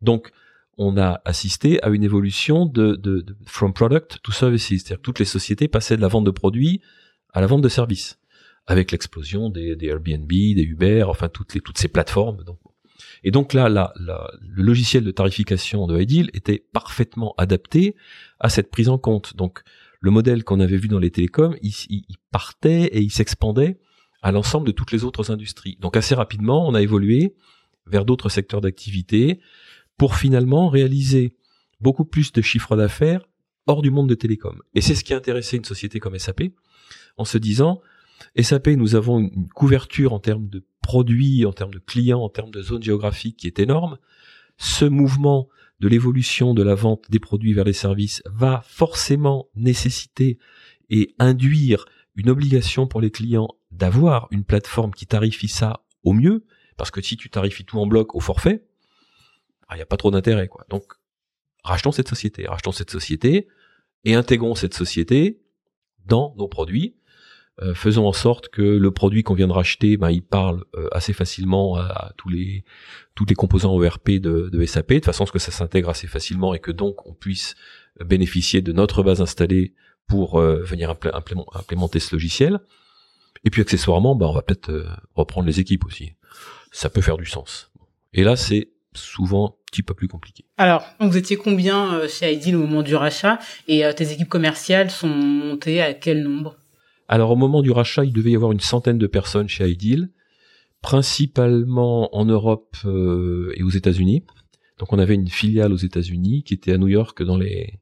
Donc 0.00 0.30
on 0.78 0.96
a 0.96 1.20
assisté 1.24 1.82
à 1.82 1.88
une 1.88 2.04
évolution 2.04 2.66
de, 2.66 2.94
de, 2.94 3.20
de 3.20 3.36
from 3.46 3.72
product 3.72 4.20
to 4.22 4.30
services, 4.30 4.68
c'est-à-dire 4.68 5.02
toutes 5.02 5.18
les 5.18 5.24
sociétés 5.24 5.66
passaient 5.66 5.96
de 5.96 6.02
la 6.02 6.08
vente 6.08 6.24
de 6.24 6.30
produits 6.30 6.80
à 7.32 7.40
la 7.40 7.48
vente 7.48 7.62
de 7.62 7.68
services, 7.68 8.20
avec 8.68 8.92
l'explosion 8.92 9.50
des, 9.50 9.74
des 9.74 9.88
Airbnb, 9.88 10.28
des 10.28 10.62
Uber, 10.62 11.02
enfin 11.02 11.28
toutes 11.28 11.52
les 11.54 11.60
toutes 11.60 11.78
ces 11.78 11.88
plateformes. 11.88 12.44
Donc 12.44 12.60
et 13.24 13.30
donc 13.30 13.52
là, 13.52 13.68
là, 13.68 13.92
le 13.96 14.62
logiciel 14.62 15.04
de 15.04 15.10
tarification 15.10 15.86
de 15.86 16.00
Ideal 16.00 16.30
était 16.32 16.64
parfaitement 16.72 17.34
adapté 17.38 17.96
à 18.38 18.48
cette 18.48 18.70
prise 18.70 18.88
en 18.88 18.98
compte. 18.98 19.36
Donc 19.36 19.62
le 20.00 20.10
modèle 20.10 20.44
qu'on 20.44 20.60
avait 20.60 20.78
vu 20.78 20.88
dans 20.88 20.98
les 20.98 21.10
télécoms, 21.10 21.54
il, 21.62 22.02
partait 22.30 22.84
et 22.86 23.00
il 23.00 23.10
s'expandait 23.10 23.78
à 24.22 24.32
l'ensemble 24.32 24.66
de 24.66 24.72
toutes 24.72 24.92
les 24.92 25.04
autres 25.04 25.30
industries. 25.30 25.76
Donc 25.80 25.96
assez 25.96 26.14
rapidement, 26.14 26.66
on 26.66 26.74
a 26.74 26.82
évolué 26.82 27.34
vers 27.86 28.04
d'autres 28.04 28.28
secteurs 28.28 28.60
d'activité 28.60 29.40
pour 29.96 30.16
finalement 30.16 30.68
réaliser 30.68 31.36
beaucoup 31.80 32.04
plus 32.04 32.32
de 32.32 32.40
chiffres 32.40 32.76
d'affaires 32.76 33.26
hors 33.66 33.82
du 33.82 33.90
monde 33.90 34.08
de 34.08 34.14
télécom. 34.14 34.60
Et 34.74 34.80
c'est 34.80 34.94
ce 34.94 35.04
qui 35.04 35.12
a 35.12 35.16
intéressé 35.16 35.56
une 35.56 35.64
société 35.64 36.00
comme 36.00 36.18
SAP 36.18 36.44
en 37.16 37.24
se 37.24 37.38
disant, 37.38 37.80
SAP, 38.40 38.68
nous 38.68 38.94
avons 38.94 39.18
une 39.18 39.48
couverture 39.48 40.12
en 40.12 40.18
termes 40.18 40.48
de 40.48 40.64
produits, 40.82 41.44
en 41.44 41.52
termes 41.52 41.72
de 41.74 41.78
clients, 41.78 42.22
en 42.22 42.28
termes 42.28 42.50
de 42.50 42.62
zones 42.62 42.82
géographiques 42.82 43.36
qui 43.36 43.46
est 43.46 43.58
énorme. 43.58 43.98
Ce 44.56 44.84
mouvement 44.84 45.48
de 45.80 45.88
l'évolution 45.88 46.54
de 46.54 46.62
la 46.62 46.74
vente 46.74 47.10
des 47.10 47.18
produits 47.18 47.52
vers 47.52 47.64
les 47.64 47.72
services 47.72 48.22
va 48.26 48.62
forcément 48.66 49.48
nécessiter 49.54 50.38
et 50.88 51.14
induire 51.18 51.86
une 52.16 52.30
obligation 52.30 52.86
pour 52.86 53.00
les 53.00 53.10
clients 53.10 53.48
d'avoir 53.70 54.28
une 54.30 54.44
plateforme 54.44 54.92
qui 54.92 55.06
tarifie 55.06 55.48
ça 55.48 55.84
au 56.02 56.12
mieux, 56.12 56.44
parce 56.76 56.90
que 56.90 57.00
si 57.00 57.16
tu 57.16 57.30
tarifies 57.30 57.64
tout 57.64 57.78
en 57.78 57.86
bloc 57.86 58.14
au 58.14 58.20
forfait, 58.20 58.62
il 58.62 59.66
ah, 59.68 59.76
n'y 59.76 59.82
a 59.82 59.86
pas 59.86 59.96
trop 59.96 60.10
d'intérêt. 60.10 60.48
quoi. 60.48 60.66
Donc, 60.68 60.84
rachetons 61.62 61.92
cette 61.92 62.08
société. 62.08 62.46
Rachetons 62.46 62.72
cette 62.72 62.90
société, 62.90 63.46
et 64.04 64.14
intégrons 64.14 64.54
cette 64.54 64.74
société 64.74 65.40
dans 66.06 66.34
nos 66.36 66.48
produits. 66.48 66.96
Euh, 67.62 67.74
faisons 67.74 68.06
en 68.06 68.12
sorte 68.12 68.48
que 68.48 68.62
le 68.62 68.90
produit 68.90 69.22
qu'on 69.22 69.34
vient 69.34 69.48
de 69.48 69.52
racheter, 69.52 69.96
ben, 69.96 70.10
il 70.10 70.22
parle 70.22 70.64
euh, 70.74 70.88
assez 70.92 71.12
facilement 71.12 71.76
à, 71.76 72.12
tous 72.16 72.28
les 72.28 72.64
tous 73.14 73.26
les 73.26 73.34
composants 73.34 73.74
ORP 73.74 74.12
de, 74.12 74.64
SAP, 74.64 74.94
de 74.94 75.04
façon 75.04 75.26
que 75.26 75.38
ça 75.38 75.50
s'intègre 75.50 75.90
assez 75.90 76.06
facilement 76.06 76.54
et 76.54 76.58
que 76.58 76.70
donc 76.70 77.06
on 77.06 77.12
puisse 77.12 77.54
bénéficier 78.02 78.62
de 78.62 78.72
notre 78.72 79.02
base 79.02 79.20
installée 79.20 79.74
pour 80.06 80.40
euh, 80.40 80.62
venir 80.62 80.94
implémenter 81.12 82.00
ce 82.00 82.14
logiciel. 82.14 82.60
Et 83.44 83.50
puis 83.50 83.60
accessoirement, 83.60 84.14
ben, 84.14 84.26
on 84.26 84.32
va 84.32 84.42
peut-être 84.42 84.86
reprendre 85.14 85.46
les 85.46 85.60
équipes 85.60 85.84
aussi. 85.84 86.14
Ça 86.72 86.88
peut 86.88 87.02
faire 87.02 87.18
du 87.18 87.26
sens. 87.26 87.70
Et 88.14 88.24
là, 88.24 88.36
c'est 88.36 88.70
souvent 88.94 89.48
un 89.48 89.54
petit 89.70 89.82
peu 89.82 89.94
plus 89.94 90.08
compliqué. 90.08 90.44
Alors, 90.56 90.84
vous 90.98 91.16
étiez 91.16 91.36
combien 91.36 92.06
chez 92.08 92.32
Ideal 92.32 92.56
au 92.56 92.60
moment 92.60 92.82
du 92.82 92.94
rachat? 92.94 93.38
Et 93.68 93.82
tes 93.96 94.12
équipes 94.12 94.28
commerciales 94.28 94.90
sont 94.90 95.08
montées 95.08 95.80
à 95.80 95.94
quel 95.94 96.22
nombre? 96.22 96.56
Alors 97.10 97.32
au 97.32 97.36
moment 97.36 97.60
du 97.60 97.72
rachat, 97.72 98.04
il 98.04 98.12
devait 98.12 98.30
y 98.30 98.36
avoir 98.36 98.52
une 98.52 98.60
centaine 98.60 98.96
de 98.96 99.08
personnes 99.08 99.48
chez 99.48 99.68
Ideal, 99.68 100.10
principalement 100.80 102.14
en 102.16 102.24
Europe 102.24 102.76
euh, 102.84 103.52
et 103.56 103.64
aux 103.64 103.70
États-Unis. 103.70 104.22
Donc 104.78 104.92
on 104.92 104.98
avait 105.00 105.16
une 105.16 105.26
filiale 105.26 105.72
aux 105.72 105.76
États-Unis 105.76 106.44
qui 106.44 106.54
était 106.54 106.72
à 106.72 106.78
New 106.78 106.86
York 106.86 107.20
dans 107.24 107.36
les 107.36 107.80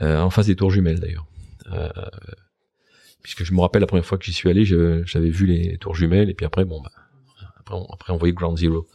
euh, 0.00 0.20
en 0.20 0.30
face 0.30 0.46
des 0.46 0.54
tours 0.54 0.70
jumelles 0.70 1.00
d'ailleurs. 1.00 1.26
Euh, 1.72 1.88
puisque 3.24 3.42
je 3.42 3.52
me 3.52 3.60
rappelle 3.60 3.80
la 3.80 3.88
première 3.88 4.06
fois 4.06 4.18
que 4.18 4.24
j'y 4.24 4.32
suis 4.32 4.48
allé, 4.48 4.64
j'avais 4.64 5.30
vu 5.30 5.46
les 5.46 5.76
tours 5.78 5.96
jumelles 5.96 6.30
et 6.30 6.34
puis 6.34 6.46
après 6.46 6.64
bon 6.64 6.80
bah, 6.80 6.92
après, 7.56 7.74
on, 7.74 7.86
après 7.86 8.12
on 8.12 8.18
voyait 8.18 8.34
Ground 8.34 8.56
Zero. 8.56 8.86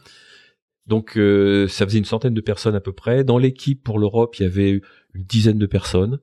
Donc 0.86 1.20
ça 1.68 1.86
faisait 1.86 2.00
une 2.00 2.06
centaine 2.06 2.34
de 2.34 2.42
personnes 2.42 2.76
à 2.76 2.80
peu 2.80 2.94
près. 2.94 3.26
Dans 3.26 3.40
l'équipe 3.40 3.84
pour 3.84 4.00
l'Europe, 4.00 4.38
il 4.40 4.44
y 4.44 4.46
avait 4.46 4.82
une 5.16 5.24
dizaine 5.26 5.58
de 5.58 5.66
personnes. 5.66 6.22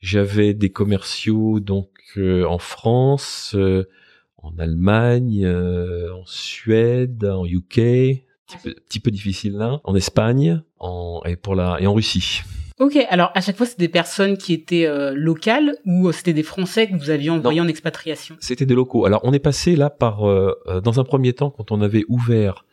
J'avais 0.00 0.54
des 0.54 0.70
commerciaux 0.70 1.58
donc 1.60 1.88
euh, 2.16 2.44
en 2.44 2.58
France, 2.58 3.54
euh, 3.56 3.88
en 4.36 4.56
Allemagne, 4.58 5.44
euh, 5.44 6.12
en 6.14 6.24
Suède, 6.24 7.24
en 7.24 7.44
UK, 7.44 7.74
petit 7.74 8.24
peu, 8.62 8.74
petit 8.88 9.00
peu 9.00 9.10
difficile 9.10 9.54
là, 9.54 9.80
en 9.82 9.96
Espagne, 9.96 10.62
en 10.78 11.20
et 11.26 11.34
pour 11.34 11.56
la 11.56 11.78
et 11.80 11.86
en 11.86 11.94
Russie. 11.94 12.42
Ok, 12.78 12.96
alors 13.10 13.32
à 13.34 13.40
chaque 13.40 13.56
fois 13.56 13.66
c'était 13.66 13.86
des 13.86 13.92
personnes 13.92 14.36
qui 14.36 14.52
étaient 14.52 14.88
locales 15.12 15.74
ou 15.84 16.12
c'était 16.12 16.32
des 16.32 16.44
Français 16.44 16.88
que 16.88 16.94
vous 16.94 17.10
aviez 17.10 17.30
envoyés 17.30 17.60
en 17.60 17.66
expatriation? 17.66 18.36
C'était 18.38 18.66
des 18.66 18.74
locaux. 18.74 19.04
Alors 19.04 19.20
on 19.24 19.32
est 19.32 19.40
passé 19.40 19.74
là 19.74 19.90
par 19.90 20.20
dans 20.20 21.00
un 21.00 21.04
premier 21.04 21.32
temps 21.32 21.50
quand 21.50 21.72
on 21.72 21.80
avait 21.80 22.04
ouvert 22.08 22.64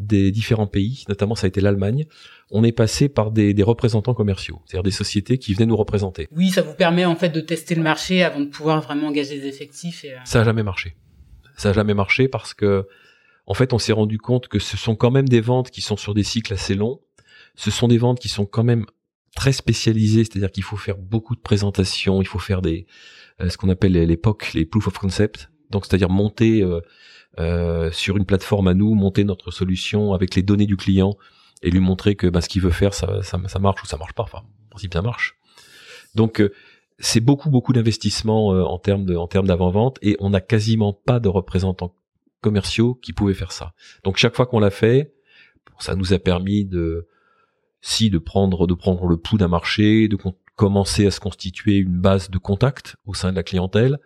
des 0.00 0.32
différents 0.32 0.66
pays, 0.66 1.04
notamment 1.08 1.34
ça 1.34 1.46
a 1.46 1.48
été 1.48 1.60
l'Allemagne, 1.60 2.06
on 2.50 2.64
est 2.64 2.72
passé 2.72 3.08
par 3.08 3.30
des, 3.30 3.54
représentants 3.62 4.14
commerciaux, 4.14 4.62
c'est-à-dire 4.64 4.82
des 4.82 4.90
sociétés 4.90 5.38
qui 5.38 5.54
venaient 5.54 5.66
nous 5.66 5.76
représenter. 5.76 6.28
Oui, 6.34 6.50
ça 6.50 6.62
vous 6.62 6.74
permet 6.74 7.04
en 7.04 7.16
fait 7.16 7.28
de 7.28 7.40
tester 7.40 7.74
le 7.74 7.82
marché 7.82 8.22
avant 8.22 8.40
de 8.40 8.46
pouvoir 8.46 8.80
vraiment 8.80 9.08
engager 9.08 9.38
des 9.38 9.46
effectifs. 9.46 10.04
Et... 10.04 10.14
Euh, 10.14 10.18
ça 10.24 10.40
a 10.40 10.44
jamais 10.44 10.62
marché. 10.62 10.96
Ça 11.56 11.70
a 11.70 11.72
jamais 11.72 11.94
marché 11.94 12.26
parce 12.26 12.54
que, 12.54 12.88
en 13.46 13.54
fait, 13.54 13.72
on 13.72 13.78
s'est 13.78 13.92
rendu 13.92 14.18
compte 14.18 14.48
que 14.48 14.58
ce 14.58 14.76
sont 14.76 14.96
quand 14.96 15.10
même 15.10 15.28
des 15.28 15.40
ventes 15.40 15.70
qui 15.70 15.82
sont 15.82 15.96
sur 15.96 16.14
des 16.14 16.22
cycles 16.22 16.54
assez 16.54 16.74
longs. 16.74 17.00
Ce 17.54 17.70
sont 17.70 17.88
des 17.88 17.98
ventes 17.98 18.18
qui 18.18 18.28
sont 18.28 18.46
quand 18.46 18.64
même 18.64 18.86
très 19.36 19.52
spécialisées, 19.52 20.24
c'est-à-dire 20.24 20.50
qu'il 20.50 20.64
faut 20.64 20.76
faire 20.76 20.96
beaucoup 20.96 21.36
de 21.36 21.40
présentations, 21.40 22.20
il 22.22 22.26
faut 22.26 22.38
faire 22.38 22.62
des 22.62 22.86
euh, 23.40 23.48
ce 23.48 23.56
qu'on 23.56 23.68
appelle 23.68 23.92
l'époque 23.92 24.52
les 24.54 24.64
proof 24.64 24.88
of 24.88 24.98
concept, 24.98 25.50
donc 25.70 25.86
c'est-à-dire 25.86 26.10
monter 26.10 26.62
euh, 26.62 26.80
euh, 27.38 27.90
sur 27.92 28.16
une 28.16 28.24
plateforme 28.24 28.68
à 28.68 28.74
nous, 28.74 28.94
monter 28.94 29.24
notre 29.24 29.50
solution 29.50 30.12
avec 30.12 30.34
les 30.34 30.42
données 30.42 30.66
du 30.66 30.76
client 30.76 31.16
et 31.62 31.70
lui 31.70 31.80
montrer 31.80 32.16
que 32.16 32.26
bah, 32.26 32.40
ce 32.40 32.48
qu'il 32.48 32.62
veut 32.62 32.70
faire, 32.70 32.94
ça, 32.94 33.22
ça, 33.22 33.40
ça, 33.46 33.58
marche 33.58 33.82
ou 33.82 33.86
ça 33.86 33.96
marche 33.96 34.14
pas. 34.14 34.24
Enfin, 34.24 34.38
en 34.38 34.70
principe, 34.70 34.94
ça 34.94 35.02
marche. 35.02 35.36
Donc, 36.14 36.40
euh, 36.40 36.52
c'est 36.98 37.20
beaucoup, 37.20 37.50
beaucoup 37.50 37.72
d'investissement 37.72 38.52
euh, 38.52 38.62
en 38.62 38.78
termes 38.78 39.04
de, 39.04 39.16
en 39.16 39.26
termes 39.26 39.46
d'avant-vente 39.46 39.98
et 40.02 40.16
on 40.20 40.30
n'a 40.30 40.40
quasiment 40.40 40.92
pas 40.92 41.20
de 41.20 41.28
représentants 41.28 41.94
commerciaux 42.40 42.94
qui 42.94 43.12
pouvaient 43.12 43.34
faire 43.34 43.52
ça. 43.52 43.74
Donc, 44.04 44.16
chaque 44.16 44.34
fois 44.34 44.46
qu'on 44.46 44.60
l'a 44.60 44.70
fait, 44.70 45.14
ça 45.78 45.94
nous 45.94 46.12
a 46.12 46.18
permis 46.18 46.64
de, 46.64 47.06
si 47.80 48.10
de 48.10 48.18
prendre, 48.18 48.66
de 48.66 48.74
prendre 48.74 49.06
le 49.06 49.16
pouls 49.16 49.38
d'un 49.38 49.48
marché, 49.48 50.08
de 50.08 50.18
commencer 50.56 51.06
à 51.06 51.10
se 51.10 51.20
constituer 51.20 51.76
une 51.76 51.98
base 51.98 52.30
de 52.30 52.38
contact 52.38 52.96
au 53.06 53.14
sein 53.14 53.30
de 53.30 53.36
la 53.36 53.42
clientèle, 53.42 53.98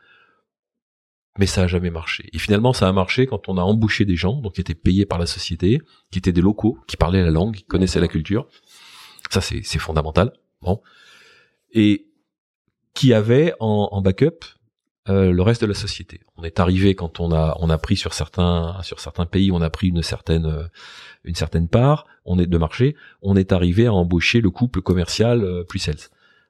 mais 1.38 1.46
ça 1.46 1.62
a 1.62 1.66
jamais 1.66 1.90
marché. 1.90 2.28
Et 2.32 2.38
finalement, 2.38 2.72
ça 2.72 2.88
a 2.88 2.92
marché 2.92 3.26
quand 3.26 3.48
on 3.48 3.58
a 3.58 3.62
embauché 3.62 4.04
des 4.04 4.16
gens, 4.16 4.40
donc 4.40 4.54
qui 4.54 4.60
étaient 4.60 4.74
payés 4.74 5.06
par 5.06 5.18
la 5.18 5.26
société, 5.26 5.80
qui 6.10 6.18
étaient 6.18 6.32
des 6.32 6.40
locaux, 6.40 6.78
qui 6.86 6.96
parlaient 6.96 7.24
la 7.24 7.30
langue, 7.30 7.56
qui 7.56 7.64
connaissaient 7.64 8.00
la 8.00 8.08
culture. 8.08 8.46
Ça, 9.30 9.40
c'est 9.40 9.62
fondamental. 9.78 10.32
Bon. 10.62 10.80
Et 11.72 12.06
qui 12.94 13.12
avaient 13.12 13.54
en, 13.58 13.88
en 13.90 14.00
backup 14.00 14.44
euh, 15.08 15.32
le 15.32 15.42
reste 15.42 15.60
de 15.60 15.66
la 15.66 15.74
société. 15.74 16.20
On 16.36 16.44
est 16.44 16.60
arrivé 16.60 16.94
quand 16.94 17.20
on 17.20 17.30
a 17.32 17.56
on 17.60 17.68
a 17.68 17.76
pris 17.76 17.96
sur 17.96 18.14
certains 18.14 18.80
sur 18.82 19.00
certains 19.00 19.26
pays, 19.26 19.50
on 19.52 19.60
a 19.60 19.68
pris 19.68 19.88
une 19.88 20.02
certaine 20.02 20.46
euh, 20.46 20.64
une 21.24 21.34
certaine 21.34 21.68
part, 21.68 22.06
on 22.24 22.38
est 22.38 22.46
de 22.46 22.56
marché, 22.56 22.96
on 23.20 23.36
est 23.36 23.52
arrivé 23.52 23.86
à 23.86 23.92
embaucher 23.92 24.40
le 24.40 24.50
couple 24.50 24.80
commercial 24.80 25.44
euh, 25.44 25.64
plus 25.64 25.78
sales, 25.78 25.96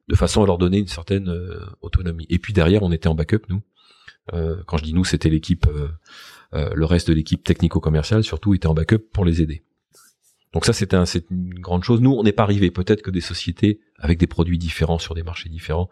de 0.06 0.14
façon 0.14 0.44
à 0.44 0.46
leur 0.46 0.58
donner 0.58 0.78
une 0.78 0.86
certaine 0.86 1.28
euh, 1.28 1.64
autonomie. 1.80 2.26
Et 2.28 2.38
puis 2.38 2.52
derrière, 2.52 2.84
on 2.84 2.92
était 2.92 3.08
en 3.08 3.16
backup 3.16 3.42
nous 3.48 3.62
quand 4.32 4.76
je 4.76 4.84
dis 4.84 4.94
nous, 4.94 5.04
c'était 5.04 5.28
l'équipe, 5.28 5.66
euh, 5.66 5.88
euh, 6.54 6.70
le 6.74 6.84
reste 6.84 7.08
de 7.08 7.14
l'équipe 7.14 7.44
technico-commerciale 7.44 8.24
surtout 8.24 8.54
était 8.54 8.66
en 8.66 8.74
backup 8.74 8.98
pour 9.12 9.24
les 9.24 9.42
aider. 9.42 9.62
Donc 10.52 10.64
ça, 10.64 10.72
c'était 10.72 10.96
un, 10.96 11.04
une 11.30 11.58
grande 11.58 11.82
chose. 11.82 12.00
Nous, 12.00 12.12
on 12.12 12.22
n'est 12.22 12.32
pas 12.32 12.44
arrivé. 12.44 12.70
Peut-être 12.70 13.02
que 13.02 13.10
des 13.10 13.20
sociétés 13.20 13.80
avec 13.98 14.18
des 14.18 14.28
produits 14.28 14.58
différents 14.58 14.98
sur 14.98 15.14
des 15.14 15.22
marchés 15.22 15.48
différents 15.48 15.90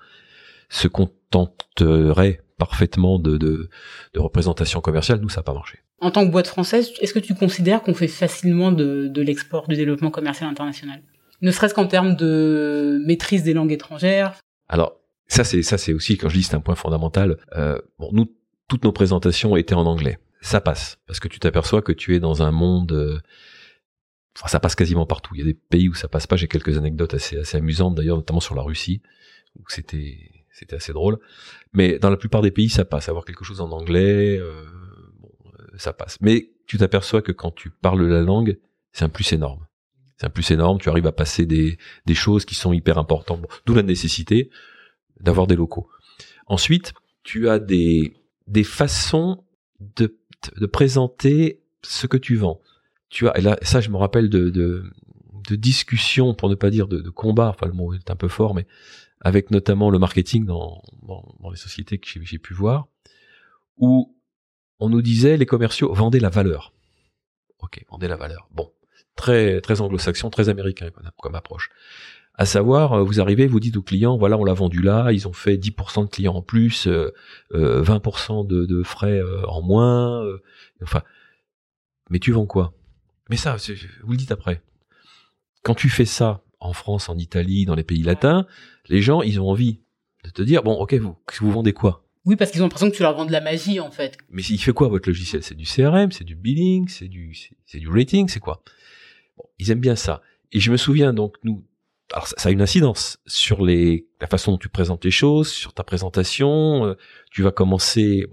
se 0.68 0.89
contenteraient 0.89 2.43
parfaitement 2.59 3.18
de, 3.18 3.37
de, 3.37 3.68
de 4.14 4.20
représentation 4.20 4.80
commerciale. 4.80 5.20
Nous, 5.20 5.28
ça 5.28 5.41
n'a 5.41 5.43
pas 5.43 5.53
marché. 5.53 5.80
En 6.01 6.11
tant 6.11 6.24
que 6.24 6.30
boîte 6.30 6.47
française, 6.47 6.93
est-ce 7.01 7.12
que 7.12 7.18
tu 7.18 7.35
considères 7.35 7.83
qu'on 7.83 7.95
fait 7.95 8.09
facilement 8.09 8.72
de, 8.72 9.09
de 9.09 9.22
l'export, 9.22 9.66
du 9.68 9.76
développement 9.76 10.11
commercial 10.11 10.49
international? 10.49 11.03
Ne 11.43 11.51
serait-ce 11.51 11.74
qu'en 11.74 11.89
termes 11.89 12.14
de 12.14 13.03
maîtrise 13.05 13.43
des 13.43 13.53
langues 13.53 13.72
étrangères? 13.72 14.39
Alors, 14.68 15.01
ça, 15.33 15.45
c'est 15.45 15.62
ça, 15.62 15.78
c'est 15.78 15.95
aussi 15.95 16.18
quand 16.18 16.28
je 16.28 16.35
dis 16.35 16.43
c'est 16.43 16.55
un 16.55 16.61
point 16.61 16.74
fondamental. 16.74 17.39
Euh, 17.57 17.80
bon, 17.99 18.11
nous, 18.12 18.30
toutes 18.68 18.85
nos 18.85 18.93
présentations 18.93 19.57
étaient 19.57 19.74
en 19.74 19.87
anglais. 19.87 20.18
Ça 20.43 20.61
passe 20.61 20.99
parce 21.07 21.20
que 21.20 21.28
tu 21.28 21.39
t'aperçois 21.39 21.80
que 21.80 21.93
tu 21.93 22.14
es 22.14 22.20
dans 22.20 22.43
un 22.43 22.51
monde. 22.51 22.93
Euh, 22.93 23.18
enfin, 24.37 24.49
ça 24.49 24.61
passe 24.61 24.74
quasiment 24.74 25.07
partout. 25.07 25.35
Il 25.35 25.39
y 25.39 25.43
a 25.43 25.47
des 25.47 25.55
pays 25.55 25.89
où 25.89 25.95
ça 25.95 26.09
passe 26.09 26.26
pas. 26.26 26.37
J'ai 26.37 26.49
quelques 26.49 26.76
anecdotes 26.76 27.14
assez 27.14 27.39
assez 27.39 27.57
amusantes 27.57 27.95
d'ailleurs, 27.95 28.16
notamment 28.16 28.41
sur 28.41 28.55
la 28.55 28.61
Russie 28.61 29.01
où 29.59 29.62
c'était 29.68 30.18
c'était 30.51 30.76
assez 30.76 30.93
drôle. 30.93 31.18
Mais 31.72 31.99
dans 31.99 32.11
la 32.11 32.18
plupart 32.18 32.43
des 32.43 32.51
pays, 32.51 32.68
ça 32.68 32.85
passe. 32.85 33.09
Avoir 33.09 33.24
quelque 33.24 33.45
chose 33.45 33.62
en 33.62 33.70
anglais, 33.70 34.37
euh, 34.37 34.64
euh, 35.47 35.66
ça 35.76 35.95
passe. 35.95 36.18
Mais 36.20 36.51
tu 36.66 36.76
t'aperçois 36.76 37.22
que 37.22 37.33
quand 37.33 37.53
tu 37.53 37.70
parles 37.70 38.07
la 38.07 38.20
langue, 38.20 38.59
c'est 38.93 39.07
un 39.07 39.09
plus 39.09 39.33
énorme. 39.33 39.66
C'est 40.18 40.26
un 40.26 40.30
plus 40.30 40.51
énorme. 40.51 40.78
Tu 40.78 40.91
arrives 40.91 41.07
à 41.07 41.12
passer 41.12 41.47
des 41.47 41.78
des 42.05 42.14
choses 42.14 42.45
qui 42.45 42.55
sont 42.55 42.74
hyper 42.74 42.99
importantes. 42.99 43.47
D'où 43.64 43.72
la 43.74 43.83
nécessité 43.83 44.51
d'avoir 45.22 45.46
des 45.46 45.56
locaux. 45.56 45.88
Ensuite, 46.46 46.92
tu 47.22 47.48
as 47.48 47.58
des, 47.58 48.14
des 48.46 48.64
façons 48.64 49.44
de, 49.80 50.18
de 50.56 50.66
présenter 50.66 51.62
ce 51.82 52.06
que 52.06 52.16
tu 52.16 52.36
vends. 52.36 52.60
Tu 53.08 53.28
as, 53.28 53.38
et 53.38 53.40
là, 53.40 53.58
ça, 53.62 53.80
je 53.80 53.90
me 53.90 53.96
rappelle 53.96 54.28
de, 54.28 54.50
de, 54.50 54.84
de 55.48 55.56
discussions, 55.56 56.34
pour 56.34 56.48
ne 56.48 56.54
pas 56.54 56.70
dire 56.70 56.88
de, 56.88 57.00
de 57.00 57.10
combats, 57.10 57.48
enfin 57.50 57.66
le 57.66 57.72
mot 57.72 57.94
est 57.94 58.10
un 58.10 58.16
peu 58.16 58.28
fort, 58.28 58.54
mais 58.54 58.66
avec 59.20 59.50
notamment 59.50 59.90
le 59.90 59.98
marketing 59.98 60.44
dans, 60.44 60.82
dans, 61.02 61.34
dans 61.40 61.50
les 61.50 61.56
sociétés 61.56 61.98
que 61.98 62.08
j'ai 62.22 62.38
pu 62.38 62.54
voir, 62.54 62.88
où 63.76 64.16
on 64.80 64.88
nous 64.88 65.02
disait 65.02 65.36
les 65.36 65.46
commerciaux 65.46 65.92
vendaient 65.94 66.20
la 66.20 66.28
valeur. 66.28 66.72
Ok, 67.60 67.84
vendez 67.88 68.08
la 68.08 68.16
valeur. 68.16 68.48
Bon, 68.50 68.72
très 69.14 69.60
très 69.60 69.80
anglo-saxon, 69.80 70.30
très 70.30 70.48
américain 70.48 70.90
comme 71.18 71.36
approche 71.36 71.70
à 72.35 72.47
savoir, 72.47 72.95
euh, 72.95 73.03
vous 73.03 73.20
arrivez, 73.20 73.47
vous 73.47 73.61
dites 73.61 73.76
aux 73.76 73.83
clients, 73.83 74.16
voilà, 74.16 74.39
on 74.39 74.45
l'a 74.45 74.55
vendu 74.55 74.80
là, 74.80 75.12
ils 75.12 75.28
ont 75.28 75.33
fait 75.33 75.57
10% 75.57 76.05
de 76.05 76.09
clients 76.09 76.35
en 76.35 76.43
plus, 76.43 76.87
euh, 76.87 77.12
20% 77.53 78.45
euh, 78.45 78.47
de, 78.47 78.66
de, 78.66 78.83
frais 78.83 79.18
euh, 79.18 79.47
en 79.47 79.62
moins, 79.62 80.24
enfin, 80.83 81.03
mais 82.11 82.18
tu 82.18 82.33
vends 82.33 82.47
quoi? 82.47 82.72
Mais 83.30 83.37
ça, 83.37 83.57
vous 84.03 84.12
le 84.12 84.16
dites 84.16 84.33
après. 84.33 84.62
Quand 85.62 85.74
tu 85.74 85.89
fais 85.89 86.05
ça 86.05 86.43
en 86.59 86.72
France, 86.72 87.09
en 87.09 87.18
Italie, 87.18 87.64
dans 87.64 87.74
les 87.74 87.85
pays 87.85 88.03
latins, 88.03 88.47
les 88.89 89.03
gens, 89.03 89.22
ils 89.22 89.41
ont 89.41 89.49
envie 89.49 89.80
de 90.24 90.30
te 90.30 90.43
dire, 90.43 90.62
bon, 90.62 90.74
ok, 90.74 90.95
vous, 90.95 91.16
vous 91.41 91.53
vendez 91.53 91.72
quoi? 91.72 92.05
Oui, 92.24 92.37
parce 92.37 92.51
qu'ils 92.51 92.61
ont 92.62 92.66
l'impression 92.66 92.91
que 92.91 92.97
tu 92.97 93.03
leur 93.03 93.16
vends 93.16 93.24
de 93.24 93.33
la 93.33 93.41
magie, 93.41 93.80
en 93.80 93.91
fait. 93.91 94.16
Mais 94.30 94.43
il 94.43 94.59
fait 94.59 94.72
quoi 94.72 94.89
votre 94.89 95.09
logiciel? 95.09 95.43
C'est 95.43 95.57
du 95.57 95.64
CRM, 95.64 96.12
c'est 96.12 96.24
du 96.24 96.37
billing, 96.37 96.89
c'est 96.89 97.09
du, 97.09 97.37
c'est 97.66 97.78
du 97.78 97.89
rating, 97.89 98.28
c'est 98.28 98.39
quoi? 98.41 98.62
Bon, 99.37 99.45
Ils 99.59 99.70
aiment 99.70 99.80
bien 99.80 99.97
ça. 99.97 100.22
Et 100.53 100.61
je 100.61 100.70
me 100.70 100.76
souviens 100.76 101.12
donc, 101.12 101.37
nous, 101.43 101.64
alors 102.12 102.28
ça, 102.28 102.48
a 102.48 102.52
une 102.52 102.62
incidence 102.62 103.18
sur 103.26 103.64
les 103.64 104.06
la 104.20 104.26
façon 104.26 104.52
dont 104.52 104.58
tu 104.58 104.68
présentes 104.68 105.04
les 105.04 105.10
choses, 105.10 105.48
sur 105.48 105.72
ta 105.74 105.84
présentation. 105.84 106.86
Euh, 106.86 106.94
tu 107.30 107.42
vas 107.42 107.50
commencer. 107.50 108.26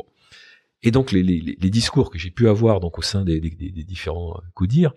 Et 0.81 0.91
donc 0.91 1.11
les, 1.11 1.23
discours 1.69 2.09
que 2.09 2.17
j'ai 2.17 2.31
pu 2.31 2.47
avoir 2.47 2.79
donc 2.79 2.97
au 2.97 3.01
sein 3.01 3.25
des 3.25 3.39
différents 3.39 4.37
euh, 4.37 4.47
coups 4.53 4.69
dire, 4.69 4.93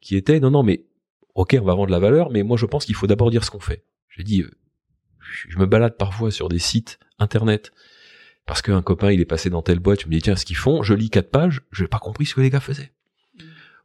qui 0.00 0.16
étaient 0.16 0.40
non 0.40 0.50
non 0.50 0.62
mais 0.62 0.84
ok 1.34 1.56
on 1.60 1.64
va 1.64 1.74
vendre 1.74 1.90
la 1.90 1.98
valeur, 1.98 2.30
mais 2.30 2.42
moi 2.42 2.56
je 2.56 2.66
pense 2.66 2.84
qu'il 2.84 2.94
faut 2.94 3.06
d'abord 3.06 3.30
dire 3.30 3.44
ce 3.44 3.50
qu'on 3.50 3.60
fait. 3.60 3.84
J'ai 4.08 4.24
dit 4.24 4.42
euh, 4.42 4.50
je 5.48 5.58
me 5.58 5.66
balade 5.66 5.96
parfois 5.96 6.30
sur 6.30 6.48
des 6.48 6.58
sites 6.58 6.98
internet 7.18 7.72
parce 8.46 8.62
qu'un 8.62 8.82
copain 8.82 9.12
il 9.12 9.20
est 9.20 9.26
passé 9.26 9.50
dans 9.50 9.62
telle 9.62 9.78
boîte, 9.78 10.02
je 10.02 10.06
me 10.06 10.12
dis 10.12 10.22
tiens 10.22 10.36
ce 10.36 10.44
qu'ils 10.44 10.56
font, 10.56 10.82
je 10.82 10.94
lis 10.94 11.10
quatre 11.10 11.30
pages, 11.30 11.62
je 11.70 11.82
n'ai 11.82 11.88
pas 11.88 11.98
compris 11.98 12.26
ce 12.26 12.34
que 12.34 12.40
les 12.40 12.50
gars 12.50 12.60
faisaient. 12.60 12.92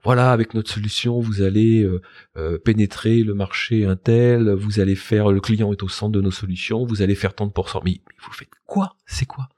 Voilà, 0.08 0.32
avec 0.32 0.54
notre 0.54 0.72
solution, 0.72 1.20
vous 1.20 1.42
allez 1.42 1.84
euh, 1.84 2.02
euh, 2.38 2.58
pénétrer 2.58 3.24
le 3.24 3.34
marché 3.34 3.84
Intel, 3.84 4.52
vous 4.52 4.80
allez 4.80 4.96
faire, 4.96 5.34
le 5.34 5.42
client 5.42 5.74
est 5.74 5.84
au 5.84 5.90
centre 5.90 6.14
de 6.14 6.22
nos 6.22 6.32
solutions, 6.32 6.86
vous 6.86 7.02
allez 7.02 7.14
faire 7.14 7.34
tant 7.34 7.46
de 7.46 7.52
pourcents. 7.52 7.82
Mais, 7.84 8.00
mais 8.08 8.16
vous 8.26 8.32
faites 8.32 8.48
quoi? 8.66 8.96
C'est 9.06 9.26
quoi? 9.26 9.50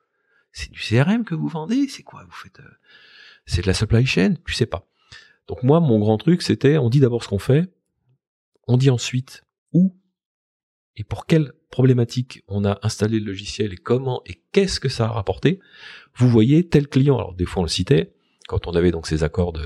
C'est 0.51 0.71
du 0.71 0.79
CRM 0.79 1.23
que 1.23 1.35
vous 1.35 1.49
vendez? 1.49 1.87
C'est 1.87 2.01
quoi? 2.01 2.23
Vous 2.25 2.35
faites 2.35 2.61
euh, 2.61 2.77
C'est 3.45 3.61
de 3.61 3.67
la 3.67 3.75
supply 3.75 4.07
chain? 4.07 4.33
Tu 4.43 4.55
sais 4.55 4.65
pas. 4.65 4.87
Donc 5.47 5.61
moi, 5.61 5.79
mon 5.81 5.99
grand 5.99 6.17
truc, 6.17 6.41
c'était, 6.41 6.79
on 6.79 6.89
dit 6.89 6.99
d'abord 6.99 7.23
ce 7.23 7.27
qu'on 7.27 7.37
fait, 7.37 7.71
on 8.67 8.75
dit 8.75 8.89
ensuite 8.89 9.43
où 9.71 9.95
et 10.95 11.03
pour 11.03 11.27
quelle 11.27 11.53
problématique 11.69 12.43
on 12.47 12.65
a 12.65 12.79
installé 12.81 13.19
le 13.19 13.25
logiciel 13.27 13.71
et 13.71 13.77
comment 13.77 14.23
et 14.25 14.41
qu'est-ce 14.51 14.79
que 14.79 14.89
ça 14.89 15.05
a 15.05 15.11
rapporté. 15.11 15.59
Vous 16.15 16.27
voyez 16.27 16.67
tel 16.67 16.87
client, 16.87 17.19
alors 17.19 17.35
des 17.35 17.45
fois 17.45 17.61
on 17.61 17.65
le 17.65 17.69
citait, 17.69 18.15
quand 18.47 18.65
on 18.65 18.71
avait 18.71 18.89
donc 18.89 19.05
ces 19.05 19.23
accords 19.23 19.53
de, 19.53 19.61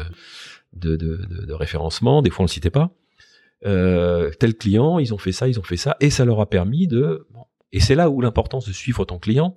de, 0.74 0.96
de, 0.96 1.46
de, 1.46 1.54
référencement, 1.54 2.22
des 2.22 2.30
fois 2.30 2.44
on 2.44 2.48
le 2.48 2.52
citait 2.52 2.70
pas. 2.70 2.92
Euh, 3.66 4.32
tel 4.40 4.56
client, 4.56 5.00
ils 5.00 5.14
ont 5.14 5.18
fait 5.18 5.32
ça, 5.32 5.48
ils 5.48 5.60
ont 5.60 5.64
fait 5.64 5.78
ça, 5.78 5.96
et 6.00 6.10
ça 6.10 6.26
leur 6.26 6.40
a 6.42 6.50
permis 6.50 6.88
de... 6.88 7.28
et 7.72 7.80
c'est 7.80 7.96
là 7.96 8.10
où 8.10 8.22
l'importance 8.22 8.68
de 8.68 8.74
suivre 8.74 9.06
ton 9.06 9.20
client, 9.20 9.56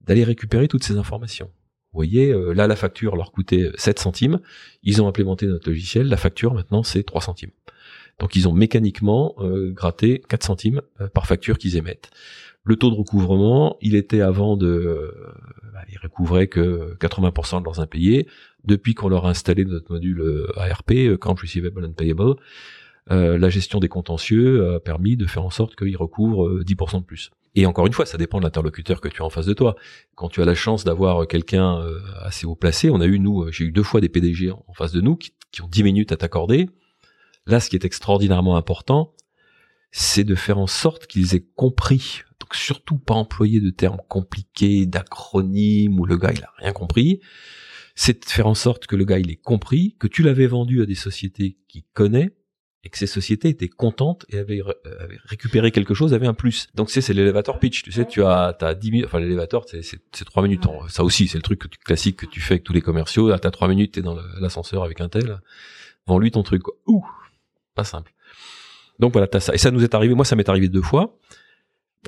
d'aller 0.00 0.24
récupérer 0.24 0.68
toutes 0.68 0.84
ces 0.84 0.96
informations. 0.96 1.46
Vous 1.92 1.98
voyez, 1.98 2.30
euh, 2.30 2.52
là 2.52 2.66
la 2.66 2.76
facture 2.76 3.16
leur 3.16 3.32
coûtait 3.32 3.70
7 3.76 3.98
centimes, 3.98 4.40
ils 4.82 5.02
ont 5.02 5.08
implémenté 5.08 5.46
notre 5.46 5.68
logiciel, 5.68 6.08
la 6.08 6.16
facture 6.16 6.54
maintenant 6.54 6.82
c'est 6.82 7.02
3 7.02 7.20
centimes. 7.20 7.52
Donc 8.18 8.36
ils 8.36 8.48
ont 8.48 8.52
mécaniquement 8.52 9.34
euh, 9.40 9.72
gratté 9.72 10.22
4 10.28 10.44
centimes 10.44 10.82
euh, 11.00 11.08
par 11.08 11.26
facture 11.26 11.58
qu'ils 11.58 11.76
émettent. 11.76 12.10
Le 12.64 12.76
taux 12.76 12.90
de 12.90 12.94
recouvrement, 12.94 13.76
il 13.80 13.96
était 13.96 14.20
avant 14.20 14.56
de, 14.56 14.68
euh, 14.68 15.10
bah, 15.72 15.80
ils 15.90 15.98
recouvraient 15.98 16.46
que 16.46 16.96
80% 17.00 17.58
de 17.58 17.64
leurs 17.64 17.80
impayés. 17.80 18.28
Depuis 18.64 18.94
qu'on 18.94 19.08
leur 19.08 19.26
a 19.26 19.30
installé 19.30 19.64
notre 19.64 19.92
module 19.92 20.46
ARP, 20.56 20.92
Account 21.14 21.34
Receivable 21.40 21.84
and 21.84 21.92
Payable, 21.92 22.34
la 23.10 23.48
gestion 23.48 23.80
des 23.80 23.88
contentieux 23.88 24.74
a 24.74 24.80
permis 24.80 25.16
de 25.16 25.26
faire 25.26 25.44
en 25.44 25.50
sorte 25.50 25.74
qu'ils 25.76 25.96
recouvrent 25.96 26.62
10% 26.62 27.00
de 27.00 27.04
plus. 27.04 27.30
Et 27.54 27.66
encore 27.66 27.86
une 27.86 27.92
fois, 27.92 28.06
ça 28.06 28.16
dépend 28.16 28.38
de 28.38 28.44
l'interlocuteur 28.44 29.00
que 29.00 29.08
tu 29.08 29.20
as 29.20 29.24
en 29.24 29.30
face 29.30 29.46
de 29.46 29.52
toi. 29.52 29.76
Quand 30.14 30.28
tu 30.28 30.40
as 30.40 30.44
la 30.44 30.54
chance 30.54 30.84
d'avoir 30.84 31.26
quelqu'un 31.26 31.84
assez 32.20 32.46
haut 32.46 32.54
placé, 32.54 32.88
on 32.88 33.00
a 33.00 33.06
eu 33.06 33.18
nous, 33.18 33.50
j'ai 33.50 33.64
eu 33.64 33.72
deux 33.72 33.82
fois 33.82 34.00
des 34.00 34.08
PDG 34.08 34.52
en 34.52 34.72
face 34.74 34.92
de 34.92 35.00
nous 35.00 35.16
qui, 35.16 35.32
qui 35.50 35.62
ont 35.62 35.68
10 35.68 35.82
minutes 35.82 36.12
à 36.12 36.16
t'accorder 36.16 36.68
Là, 37.46 37.60
ce 37.60 37.68
qui 37.68 37.76
est 37.76 37.84
extraordinairement 37.84 38.56
important, 38.56 39.14
c'est 39.90 40.24
de 40.24 40.34
faire 40.34 40.58
en 40.58 40.66
sorte 40.66 41.06
qu'ils 41.06 41.34
aient 41.34 41.46
compris. 41.56 42.22
Donc 42.40 42.54
surtout 42.54 42.98
pas 42.98 43.14
employer 43.14 43.60
de 43.60 43.70
termes 43.70 44.00
compliqués, 44.08 44.86
d'acronymes 44.86 45.98
où 45.98 46.06
le 46.06 46.16
gars 46.16 46.32
il 46.32 46.42
a 46.42 46.52
rien 46.58 46.72
compris. 46.72 47.20
C'est 47.94 48.24
de 48.24 48.30
faire 48.30 48.46
en 48.46 48.54
sorte 48.54 48.86
que 48.86 48.96
le 48.96 49.04
gars 49.04 49.18
il 49.18 49.30
ait 49.30 49.36
compris, 49.36 49.96
que 49.98 50.06
tu 50.06 50.22
l'avais 50.22 50.46
vendu 50.46 50.82
à 50.82 50.86
des 50.86 50.94
sociétés 50.94 51.58
qui 51.68 51.84
connaissent 51.92 52.30
et 52.84 52.88
que 52.88 52.98
ces 52.98 53.06
sociétés 53.06 53.48
étaient 53.48 53.68
contentes 53.68 54.26
et 54.28 54.38
avaient, 54.38 54.60
récupéré 55.24 55.70
quelque 55.70 55.94
chose, 55.94 56.14
avaient 56.14 56.26
un 56.26 56.34
plus. 56.34 56.66
Donc 56.74 56.90
c'est 56.90 57.00
c'est 57.00 57.12
l'élévateur 57.14 57.58
pitch. 57.58 57.82
Tu 57.82 57.92
sais, 57.92 58.06
tu 58.06 58.24
as 58.24 58.56
t'as 58.58 58.74
10 58.74 58.90
minutes, 58.90 59.06
enfin 59.06 59.20
l'élévateur 59.20 59.64
c'est 59.68 59.82
c'est 59.82 60.24
trois 60.24 60.42
minutes. 60.42 60.64
Ça 60.88 61.04
aussi 61.04 61.28
c'est 61.28 61.38
le 61.38 61.42
truc 61.42 61.60
classique 61.84 62.16
que 62.16 62.26
tu 62.26 62.40
fais 62.40 62.54
avec 62.54 62.64
tous 62.64 62.72
les 62.72 62.80
commerciaux. 62.80 63.36
T'as 63.38 63.50
trois 63.50 63.68
minutes, 63.68 63.92
t'es 63.94 64.02
dans 64.02 64.16
l'ascenseur 64.40 64.82
avec 64.82 65.00
un 65.00 65.08
tel. 65.08 65.40
Vends-lui 66.06 66.32
ton 66.32 66.42
truc. 66.42 66.62
Ouh, 66.86 67.06
pas 67.74 67.84
simple. 67.84 68.12
Donc 68.98 69.12
voilà, 69.12 69.28
t'as 69.28 69.40
ça. 69.40 69.54
Et 69.54 69.58
ça 69.58 69.70
nous 69.70 69.84
est 69.84 69.94
arrivé, 69.94 70.14
moi 70.14 70.24
ça 70.24 70.34
m'est 70.34 70.48
arrivé 70.48 70.68
deux 70.68 70.82
fois. 70.82 71.16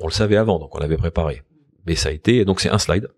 On 0.01 0.07
le 0.07 0.11
savait 0.11 0.35
avant, 0.35 0.59
donc 0.59 0.75
on 0.75 0.79
l'avait 0.79 0.97
préparé. 0.97 1.43
Mais 1.85 1.95
ça 1.95 2.09
a 2.09 2.11
été, 2.11 2.43
donc 2.43 2.59
c'est 2.59 2.69
un 2.69 2.79
slide. 2.79 3.09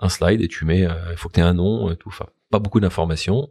Un 0.00 0.08
slide 0.08 0.40
et 0.40 0.48
tu 0.48 0.64
mets, 0.64 0.86
euh, 0.86 0.94
il 1.12 1.16
faut 1.16 1.28
que 1.28 1.34
tu 1.34 1.40
aies 1.40 1.44
un 1.44 1.54
nom 1.54 1.90
et 1.92 1.96
tout. 1.96 2.08
Enfin, 2.08 2.26
pas 2.50 2.58
beaucoup 2.58 2.80
d'informations. 2.80 3.50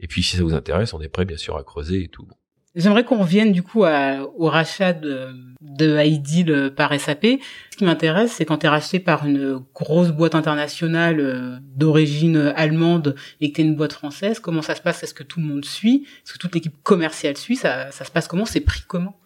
Et 0.00 0.06
puis 0.06 0.22
si 0.22 0.36
ça 0.36 0.42
vous 0.42 0.54
intéresse, 0.54 0.94
on 0.94 1.00
est 1.00 1.08
prêt 1.08 1.24
bien 1.24 1.36
sûr 1.36 1.56
à 1.56 1.64
creuser 1.64 2.04
et 2.04 2.08
tout. 2.08 2.26
J'aimerais 2.74 3.04
qu'on 3.04 3.18
revienne 3.18 3.52
du 3.52 3.62
coup 3.62 3.80
au 3.82 4.48
rachat 4.48 4.94
de, 4.94 5.28
de 5.60 6.02
Ideal 6.02 6.74
par 6.74 6.98
SAP. 6.98 7.26
Ce 7.70 7.76
qui 7.76 7.84
m'intéresse, 7.84 8.32
c'est 8.32 8.46
quand 8.46 8.58
tu 8.58 8.66
es 8.66 8.68
racheté 8.68 8.98
par 8.98 9.26
une 9.26 9.62
grosse 9.74 10.08
boîte 10.08 10.34
internationale 10.34 11.20
euh, 11.20 11.58
d'origine 11.60 12.38
allemande 12.56 13.14
et 13.42 13.50
que 13.50 13.56
tu 13.56 13.60
es 13.60 13.64
une 13.64 13.76
boîte 13.76 13.92
française, 13.92 14.38
comment 14.40 14.62
ça 14.62 14.74
se 14.74 14.80
passe? 14.80 15.02
Est-ce 15.02 15.12
que 15.12 15.22
tout 15.22 15.38
le 15.38 15.46
monde 15.46 15.66
suit? 15.66 16.06
Est-ce 16.24 16.32
que 16.32 16.38
toute 16.38 16.54
l'équipe 16.54 16.82
commerciale 16.82 17.36
suit? 17.36 17.56
Ça, 17.56 17.90
ça 17.90 18.06
se 18.06 18.10
passe 18.10 18.26
comment? 18.26 18.46
C'est 18.46 18.60
pris 18.60 18.80
comment? 18.88 19.20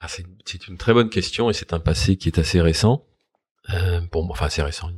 Ah, 0.00 0.08
C'est 0.08 0.68
une 0.68 0.76
très 0.76 0.92
bonne 0.92 1.08
question 1.08 1.48
et 1.48 1.54
c'est 1.54 1.72
un 1.72 1.80
passé 1.80 2.16
qui 2.16 2.28
est 2.28 2.38
assez 2.38 2.60
récent. 2.60 3.06
Euh, 3.72 4.02
bon, 4.12 4.28
enfin 4.28 4.46
assez 4.46 4.62
récent, 4.62 4.90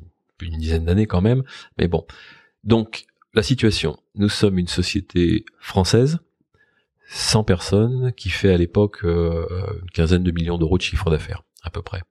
une, 0.43 0.59
dizaine 0.59 0.85
d'années 0.85 1.07
quand 1.07 1.21
même. 1.21 1.43
Mais 1.79 1.89
bon, 1.89 2.07
donc 2.65 3.07
la 3.35 3.43
situation, 3.43 3.97
nous 4.15 4.29
sommes 4.29 4.59
une 4.59 4.69
société 4.69 5.45
française 5.59 6.19
100 7.09 7.45
personnes 7.45 8.13
qui 8.17 8.31
fait 8.31 8.53
à 8.53 8.57
l'époque 8.57 9.05
euh, 9.05 9.47
une 9.83 9.91
quinzaine 9.91 10.25
de 10.25 10.33
millions 10.33 10.59
d'euros 10.59 10.79
de 10.79 10.83
chiffre 10.83 11.11
d'affaires, 11.11 11.43
à 11.63 11.71
peu 11.71 11.83
près. 11.83 12.03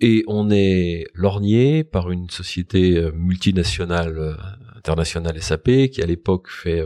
Et 0.00 0.24
on 0.26 0.50
est 0.50 1.06
lorgné 1.14 1.82
par 1.82 2.10
une 2.10 2.30
société 2.30 2.98
euh, 2.98 3.10
multinationale, 3.12 4.18
euh, 4.18 4.34
internationale 4.76 5.42
SAP, 5.42 5.88
qui 5.90 6.02
à 6.02 6.06
l'époque 6.06 6.48
fait, 6.50 6.84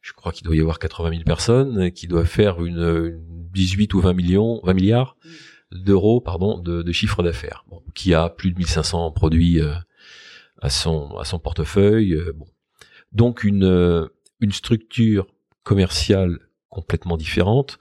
je 0.00 0.12
crois 0.12 0.32
qu'il 0.32 0.44
doit 0.44 0.56
y 0.56 0.60
avoir 0.60 0.80
80 0.80 1.10
000 1.10 1.22
personnes, 1.22 1.92
qui 1.92 2.08
doit 2.08 2.24
faire 2.24 2.64
une, 2.64 3.20
18 3.52 3.94
ou 3.94 4.00
20 4.00 4.14
millions, 4.14 4.60
20 4.64 4.74
milliards 4.74 5.16
d'euros, 5.72 6.20
pardon, 6.20 6.58
de, 6.58 6.82
de 6.82 6.92
chiffre 6.92 7.22
d'affaires, 7.22 7.64
bon, 7.68 7.82
qui 7.94 8.14
a 8.14 8.28
plus 8.28 8.52
de 8.52 8.58
1500 8.58 9.12
produits 9.12 9.60
à 10.60 10.70
son 10.70 11.16
à 11.16 11.24
son 11.24 11.38
portefeuille. 11.38 12.18
bon. 12.34 12.46
Donc 13.12 13.44
une 13.44 14.08
une 14.40 14.52
structure 14.52 15.26
commerciale 15.62 16.38
complètement 16.68 17.16
différente. 17.16 17.78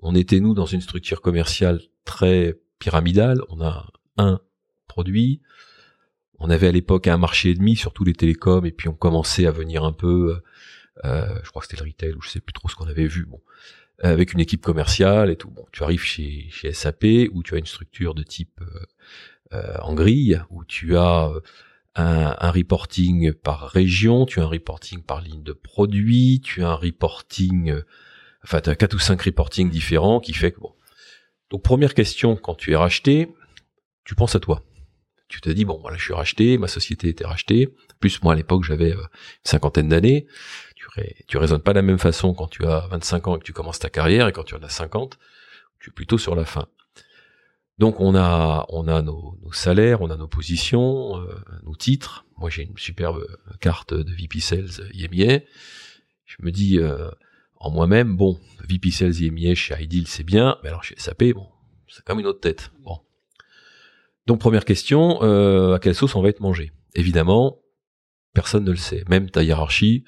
On 0.00 0.14
était, 0.14 0.40
nous, 0.40 0.54
dans 0.54 0.66
une 0.66 0.80
structure 0.80 1.20
commerciale 1.20 1.80
très 2.04 2.58
pyramidale. 2.78 3.40
On 3.48 3.60
a 3.60 3.86
un 4.16 4.40
produit. 4.88 5.40
On 6.38 6.50
avait 6.50 6.68
à 6.68 6.72
l'époque 6.72 7.06
un 7.06 7.18
marché 7.18 7.50
et 7.50 7.54
demi 7.54 7.76
sur 7.76 7.92
tous 7.92 8.04
les 8.04 8.14
télécoms 8.14 8.64
et 8.64 8.72
puis 8.72 8.88
on 8.88 8.94
commençait 8.94 9.46
à 9.46 9.50
venir 9.50 9.84
un 9.84 9.92
peu, 9.92 10.40
euh, 11.04 11.38
je 11.44 11.50
crois 11.50 11.60
que 11.60 11.68
c'était 11.68 11.82
le 11.84 11.88
retail 11.90 12.14
ou 12.14 12.22
je 12.22 12.30
sais 12.30 12.40
plus 12.40 12.54
trop 12.54 12.68
ce 12.68 12.74
qu'on 12.74 12.86
avait 12.86 13.06
vu. 13.06 13.26
Bon, 13.26 13.40
avec 14.02 14.32
une 14.32 14.40
équipe 14.40 14.62
commerciale 14.62 15.30
et 15.30 15.36
tout. 15.36 15.50
Bon, 15.50 15.66
tu 15.72 15.82
arrives 15.82 16.02
chez, 16.02 16.46
chez 16.50 16.72
SAP 16.72 17.04
où 17.32 17.42
tu 17.42 17.54
as 17.54 17.58
une 17.58 17.66
structure 17.66 18.14
de 18.14 18.22
type 18.22 18.60
euh, 18.62 18.86
euh, 19.52 19.76
en 19.82 19.94
grille 19.94 20.40
où 20.50 20.64
tu 20.64 20.96
as 20.96 21.30
un, 21.94 22.50
reporting 22.50 23.32
par 23.32 23.68
région, 23.68 24.26
tu 24.26 24.40
as 24.40 24.44
un 24.44 24.46
reporting 24.46 25.02
par 25.02 25.20
ligne 25.20 25.42
de 25.42 25.52
produit, 25.52 26.40
tu 26.42 26.62
as 26.62 26.70
un 26.70 26.74
reporting, 26.74 27.70
euh, 27.70 27.82
enfin 28.44 28.60
tu 28.60 28.70
as 28.70 28.76
quatre 28.76 28.94
ou 28.94 28.98
cinq 28.98 29.22
reportings 29.22 29.70
différents 29.70 30.20
qui 30.20 30.32
fait 30.32 30.52
que 30.52 30.60
bon. 30.60 30.72
Donc 31.50 31.62
première 31.62 31.94
question, 31.94 32.36
quand 32.36 32.54
tu 32.54 32.72
es 32.72 32.76
racheté, 32.76 33.28
tu 34.04 34.14
penses 34.14 34.36
à 34.36 34.40
toi. 34.40 34.64
Tu 35.28 35.40
te 35.40 35.50
dis 35.50 35.64
bon 35.64 35.78
voilà 35.80 35.96
je 35.96 36.04
suis 36.04 36.14
racheté, 36.14 36.58
ma 36.58 36.68
société 36.68 37.08
était 37.08 37.26
rachetée. 37.26 37.68
Plus 37.98 38.22
moi 38.22 38.32
à 38.32 38.36
l'époque 38.36 38.64
j'avais 38.64 38.92
euh, 38.92 39.00
une 39.00 39.08
cinquantaine 39.44 39.88
d'années. 39.88 40.26
Tu, 41.26 41.36
raisonnes 41.38 41.62
pas 41.62 41.72
de 41.72 41.78
la 41.78 41.82
même 41.82 41.98
façon 41.98 42.34
quand 42.34 42.48
tu 42.48 42.66
as 42.66 42.86
25 42.88 43.28
ans 43.28 43.36
et 43.36 43.38
que 43.38 43.44
tu 43.44 43.52
commences 43.52 43.78
ta 43.78 43.90
carrière 43.90 44.28
et 44.28 44.32
quand 44.32 44.44
tu 44.44 44.54
en 44.54 44.62
as 44.62 44.68
50, 44.68 45.18
tu 45.78 45.90
es 45.90 45.92
plutôt 45.92 46.18
sur 46.18 46.34
la 46.34 46.44
fin. 46.44 46.66
Donc 47.78 48.00
on 48.00 48.14
a 48.14 48.66
on 48.68 48.88
a 48.88 49.00
nos, 49.00 49.38
salaires, 49.52 50.02
on 50.02 50.10
a 50.10 50.16
nos 50.16 50.28
positions, 50.28 51.16
euh, 51.18 51.34
nos 51.64 51.74
titres. 51.74 52.26
Moi 52.36 52.50
j'ai 52.50 52.64
une 52.64 52.76
superbe 52.76 53.24
carte 53.60 53.94
de 53.94 54.12
VP 54.12 54.40
Sales 54.40 54.90
IMIA. 54.92 55.40
Je 56.26 56.36
me 56.40 56.50
dis 56.50 56.78
euh, 56.78 57.10
en 57.56 57.70
moi-même 57.70 58.16
bon 58.16 58.38
VP 58.68 58.90
Sales 58.90 59.14
IMIA 59.20 59.54
chez 59.54 59.82
Ideal 59.82 60.06
c'est 60.06 60.24
bien, 60.24 60.58
mais 60.62 60.68
alors 60.68 60.84
chez 60.84 60.94
SAP 60.98 61.24
bon 61.32 61.48
c'est 61.88 62.04
comme 62.04 62.20
une 62.20 62.26
autre 62.26 62.40
tête. 62.40 62.70
Donc 64.26 64.38
première 64.38 64.64
question, 64.64 65.22
euh, 65.22 65.74
à 65.74 65.78
quelle 65.78 65.94
sauce 65.94 66.14
on 66.14 66.22
va 66.22 66.28
être 66.28 66.40
mangé? 66.40 66.72
Évidemment, 66.94 67.58
personne 68.32 68.64
ne 68.64 68.70
le 68.70 68.76
sait. 68.76 69.04
Même 69.08 69.30
ta 69.30 69.42
hiérarchie 69.42 70.04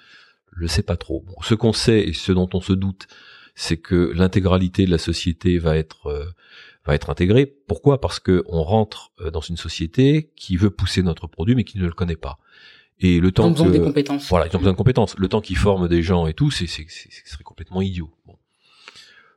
le 0.52 0.68
sait 0.68 0.82
pas 0.82 0.96
trop. 0.96 1.24
Bon, 1.26 1.34
ce 1.42 1.54
qu'on 1.54 1.72
sait 1.72 2.00
et 2.00 2.12
ce 2.12 2.30
dont 2.32 2.48
on 2.54 2.60
se 2.60 2.72
doute, 2.72 3.08
c'est 3.54 3.76
que 3.76 4.12
l'intégralité 4.14 4.86
de 4.86 4.90
la 4.90 4.98
société 4.98 5.58
va 5.58 5.76
être 5.76 6.34
va 6.84 6.94
être 6.94 7.10
intégré. 7.10 7.46
Pourquoi? 7.46 8.00
Parce 8.00 8.18
que 8.18 8.44
on 8.46 8.62
rentre 8.62 9.12
euh, 9.20 9.30
dans 9.30 9.40
une 9.40 9.56
société 9.56 10.30
qui 10.36 10.56
veut 10.56 10.70
pousser 10.70 11.02
notre 11.02 11.26
produit 11.26 11.54
mais 11.54 11.64
qui 11.64 11.78
ne 11.78 11.84
le 11.84 11.92
connaît 11.92 12.16
pas. 12.16 12.38
Et 12.98 13.20
le 13.20 13.32
temps 13.32 13.44
ils 13.44 13.46
ont 13.46 13.50
besoin 13.52 13.70
des 13.70 13.80
compétences. 13.80 14.28
Voilà, 14.28 14.46
ils 14.46 14.56
ont 14.56 14.58
besoin 14.58 14.72
de 14.72 14.76
compétences. 14.76 15.16
Le 15.18 15.28
temps 15.28 15.40
qu'ils 15.40 15.56
forment 15.56 15.88
des 15.88 16.02
gens 16.02 16.26
et 16.26 16.34
tout, 16.34 16.50
c'est 16.50 16.66
c'est 16.66 16.86
ce 16.88 17.08
serait 17.24 17.44
complètement 17.44 17.82
idiot. 17.82 18.10
Bon. 18.26 18.36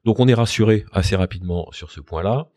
Donc 0.04 0.20
on 0.20 0.28
est 0.28 0.34
rassuré 0.34 0.86
assez 0.92 1.16
rapidement 1.16 1.70
sur 1.72 1.92
ce 1.92 2.00
point-là. 2.00 2.50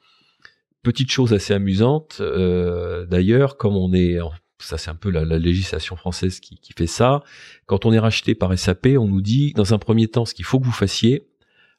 Petite 0.82 1.10
chose 1.10 1.32
assez 1.34 1.52
amusante, 1.52 2.18
euh, 2.20 3.04
d'ailleurs, 3.06 3.56
comme 3.56 3.76
on 3.76 3.92
est, 3.92 4.18
ça 4.60 4.78
c'est 4.78 4.90
un 4.90 4.94
peu 4.94 5.10
la, 5.10 5.24
la 5.24 5.38
législation 5.38 5.96
française 5.96 6.40
qui, 6.40 6.58
qui, 6.58 6.72
fait 6.72 6.86
ça. 6.86 7.22
Quand 7.66 7.86
on 7.86 7.92
est 7.92 7.98
racheté 7.98 8.34
par 8.34 8.56
SAP, 8.58 8.88
on 8.98 9.06
nous 9.06 9.20
dit 9.20 9.52
dans 9.54 9.74
un 9.74 9.78
premier 9.78 10.08
temps 10.08 10.24
ce 10.24 10.34
qu'il 10.34 10.44
faut 10.44 10.58
que 10.58 10.64
vous 10.64 10.72
fassiez, 10.72 11.28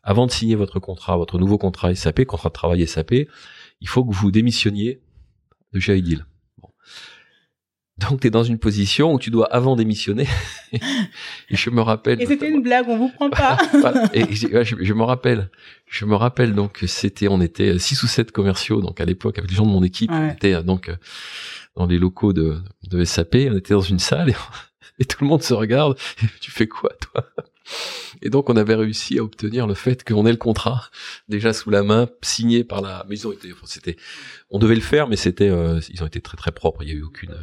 avant 0.03 0.25
de 0.25 0.31
signer 0.31 0.55
votre 0.55 0.79
contrat, 0.79 1.17
votre 1.17 1.37
nouveau 1.37 1.57
contrat 1.57 1.93
SAP, 1.93 2.25
contrat 2.25 2.49
de 2.49 2.53
travail 2.53 2.87
SAP, 2.87 3.13
il 3.81 3.87
faut 3.87 4.05
que 4.05 4.13
vous 4.13 4.31
démissionniez 4.31 5.01
de 5.73 5.79
chez 5.79 5.97
Ideal. 5.97 6.25
Donc 7.99 8.21
tu 8.21 8.27
es 8.27 8.29
dans 8.29 8.43
une 8.43 8.59
position 8.59 9.13
où 9.13 9.19
tu 9.19 9.29
dois 9.29 9.45
avant 9.47 9.75
démissionner. 9.75 10.27
et 10.73 10.79
je 11.55 11.69
me 11.69 11.81
rappelle. 11.81 12.21
Et 12.21 12.25
c'était 12.25 12.49
une 12.49 12.61
blague, 12.61 12.85
on 12.87 12.97
vous 12.97 13.09
prend 13.09 13.29
pas. 13.29 13.57
Et 14.13 14.33
je, 14.33 14.93
me 14.93 15.03
rappelle, 15.03 15.49
je 15.87 16.05
me 16.05 16.15
rappelle 16.15 16.53
donc 16.53 16.83
c'était, 16.87 17.27
on 17.27 17.41
était 17.41 17.77
six 17.77 18.01
ou 18.03 18.07
sept 18.07 18.31
commerciaux 18.31 18.81
donc 18.81 19.01
à 19.01 19.05
l'époque 19.05 19.37
avec 19.37 19.49
les 19.49 19.57
gens 19.57 19.65
de 19.65 19.71
mon 19.71 19.83
équipe, 19.83 20.11
on 20.11 20.29
était 20.29 20.53
euh, 20.53 20.61
donc 20.61 20.89
euh, 20.89 20.95
dans 21.75 21.87
les 21.87 21.97
locaux 21.97 22.31
de, 22.33 22.57
de 22.87 23.03
SAP, 23.03 23.35
on 23.49 23.57
était 23.57 23.73
dans 23.73 23.81
une 23.81 23.99
salle 23.99 24.33
et, 24.99 25.05
tout 25.05 25.17
le 25.21 25.27
monde 25.27 25.43
se 25.43 25.53
regarde. 25.53 25.97
Et 26.23 26.27
tu 26.39 26.51
fais 26.51 26.67
quoi 26.67 26.91
toi? 27.01 27.25
Et 28.21 28.29
donc 28.29 28.49
on 28.49 28.55
avait 28.55 28.75
réussi 28.75 29.19
à 29.19 29.23
obtenir 29.23 29.67
le 29.67 29.73
fait 29.73 30.07
qu'on 30.07 30.25
ait 30.25 30.31
le 30.31 30.37
contrat 30.37 30.89
déjà 31.27 31.53
sous 31.53 31.69
la 31.69 31.83
main, 31.83 32.07
signé 32.21 32.63
par 32.63 32.81
la 32.81 33.05
maison. 33.09 33.33
C'était, 33.65 33.97
on 34.49 34.57
devait 34.57 34.75
le 34.75 34.81
faire, 34.81 35.07
mais 35.07 35.15
c'était, 35.15 35.49
euh, 35.49 35.79
ils 35.89 36.01
ont 36.01 36.07
été 36.07 36.21
très 36.21 36.37
très 36.37 36.51
propres. 36.51 36.83
Il 36.83 36.89
y 36.89 36.91
a 36.91 36.95
eu 36.95 37.03
aucune, 37.03 37.35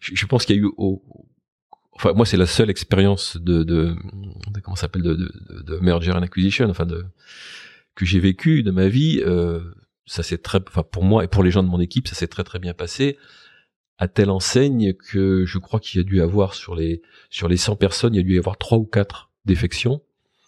je, 0.00 0.26
pense 0.26 0.44
qu'il 0.44 0.56
y 0.56 0.58
a 0.58 0.62
eu 0.62 0.70
enfin 1.92 2.12
moi 2.12 2.24
c'est 2.24 2.36
la 2.36 2.46
seule 2.46 2.70
expérience 2.70 3.36
de, 3.36 3.62
de, 3.62 3.96
de 4.52 4.60
comment 4.60 4.76
s'appelle 4.76 5.02
de, 5.02 5.14
de, 5.14 5.62
de, 5.62 5.76
merger 5.78 6.12
and 6.12 6.22
acquisition 6.22 6.68
enfin 6.68 6.86
de 6.86 7.04
que 7.94 8.04
j'ai 8.04 8.20
vécu 8.20 8.62
de 8.62 8.70
ma 8.70 8.88
vie 8.88 9.20
euh, 9.24 9.60
ça 10.06 10.22
s'est 10.22 10.38
très 10.38 10.60
enfin 10.66 10.82
pour 10.82 11.04
moi 11.04 11.24
et 11.24 11.28
pour 11.28 11.42
les 11.42 11.50
gens 11.50 11.62
de 11.62 11.68
mon 11.68 11.80
équipe 11.80 12.08
ça 12.08 12.14
s'est 12.14 12.28
très 12.28 12.44
très 12.44 12.58
bien 12.58 12.74
passé. 12.74 13.18
À 14.00 14.06
telle 14.06 14.30
enseigne 14.30 14.94
que 14.94 15.44
je 15.44 15.58
crois 15.58 15.80
qu'il 15.80 15.98
y 15.98 16.00
a 16.00 16.04
dû 16.04 16.20
avoir 16.22 16.54
sur 16.54 16.76
les 16.76 17.02
sur 17.30 17.48
les 17.48 17.56
100 17.56 17.76
personnes 17.76 18.14
il 18.14 18.18
y 18.18 18.20
a 18.20 18.22
dû 18.22 18.36
y 18.36 18.38
avoir 18.38 18.56
trois 18.56 18.78
ou 18.78 18.84
quatre 18.84 19.30
défections 19.44 20.00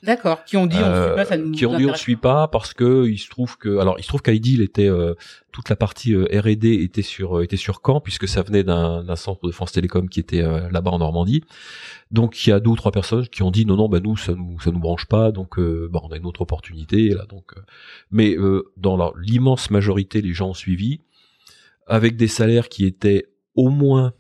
D'accord. 0.03 0.44
Qui 0.44 0.57
ont 0.57 0.66
dit 0.66 0.78
on 0.78 0.88
ne 0.88 1.03
suit 1.03 1.14
pas, 1.14 1.24
ça 1.24 1.36
nous 1.36 1.51
Qui 1.53 1.66
ont 1.66 1.76
dit 1.76 1.86
on 1.86 1.94
suit 1.94 2.16
pas 2.16 2.48
parce 2.48 2.72
que 2.72 3.07
il 3.07 3.18
se 3.18 3.28
trouve 3.28 3.59
que 3.59 3.78
alors 3.78 3.96
il 3.98 4.03
se 4.03 4.09
trouve 4.09 4.22
qu'Ideal 4.22 4.62
était 4.62 4.88
euh, 4.88 5.14
toute 5.53 5.68
la 5.68 5.76
partie 5.76 6.14
euh, 6.14 6.24
R&D 6.40 6.72
était 6.82 7.03
sur 7.03 7.38
euh, 7.38 7.42
était 7.42 7.59
sur 7.59 7.82
Caen 7.84 8.01
puisque 8.01 8.26
ça 8.26 8.42
venait 8.42 8.64
d'un 8.64 9.05
d'un 9.05 9.16
centre 9.16 9.46
de 9.46 9.53
France 9.53 9.72
Télécom 9.72 10.09
qui 10.09 10.20
était 10.20 10.42
là-bas 10.42 10.90
en 10.92 10.98
Normandie. 10.98 11.44
Donc 12.11 12.46
il 12.46 12.51
y 12.51 12.53
a 12.53 12.61
deux 12.61 12.70
ou 12.70 12.76
trois 12.76 12.92
personnes 12.92 13.28
qui 13.28 13.42
ont 13.42 13.51
dit 13.51 13.66
non 13.66 13.76
non 13.76 13.88
bah 13.88 14.01
nous 14.01 14.16
ça 14.16 14.34
nous 14.34 14.59
ça 14.61 14.70
nous 14.70 14.80
branche 14.80 15.05
pas 15.05 15.32
donc 15.32 15.61
bah, 15.61 16.01
on 16.03 16.09
a 16.09 16.16
une 16.16 16.26
autre 16.26 16.40
opportunité 16.40 17.11
là 17.11 17.26
donc 17.28 17.55
mais 18.11 18.36
dans 18.76 19.12
l'immense 19.16 19.70
majorité 19.70 20.22
les 20.22 20.32
gens 20.32 20.51
ont 20.51 20.55
suivi 20.55 21.01
avec 21.86 22.16
des 22.16 22.28
salaires 22.28 22.68
qui 22.68 22.86
étaient 22.86 23.26
au 23.55 23.68
moins 23.68 24.12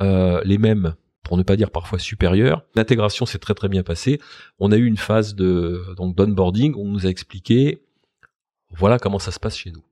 les 0.00 0.58
mêmes 0.58 0.94
pour 1.28 1.36
ne 1.36 1.42
pas 1.42 1.56
dire 1.56 1.70
parfois 1.70 1.98
supérieur. 1.98 2.64
L'intégration 2.74 3.26
s'est 3.26 3.38
très 3.38 3.54
très 3.54 3.68
bien 3.68 3.82
passée. 3.82 4.18
On 4.58 4.72
a 4.72 4.76
eu 4.76 4.86
une 4.86 4.96
phase 4.96 5.34
de 5.34 5.84
donc 5.96 6.16
d'onboarding 6.16 6.74
où 6.74 6.86
on 6.86 6.90
nous 6.90 7.06
a 7.06 7.10
expliqué 7.10 7.82
voilà 8.70 8.98
comment 8.98 9.18
ça 9.18 9.30
se 9.30 9.38
passe 9.38 9.56
chez 9.56 9.70
nous. 9.70 9.84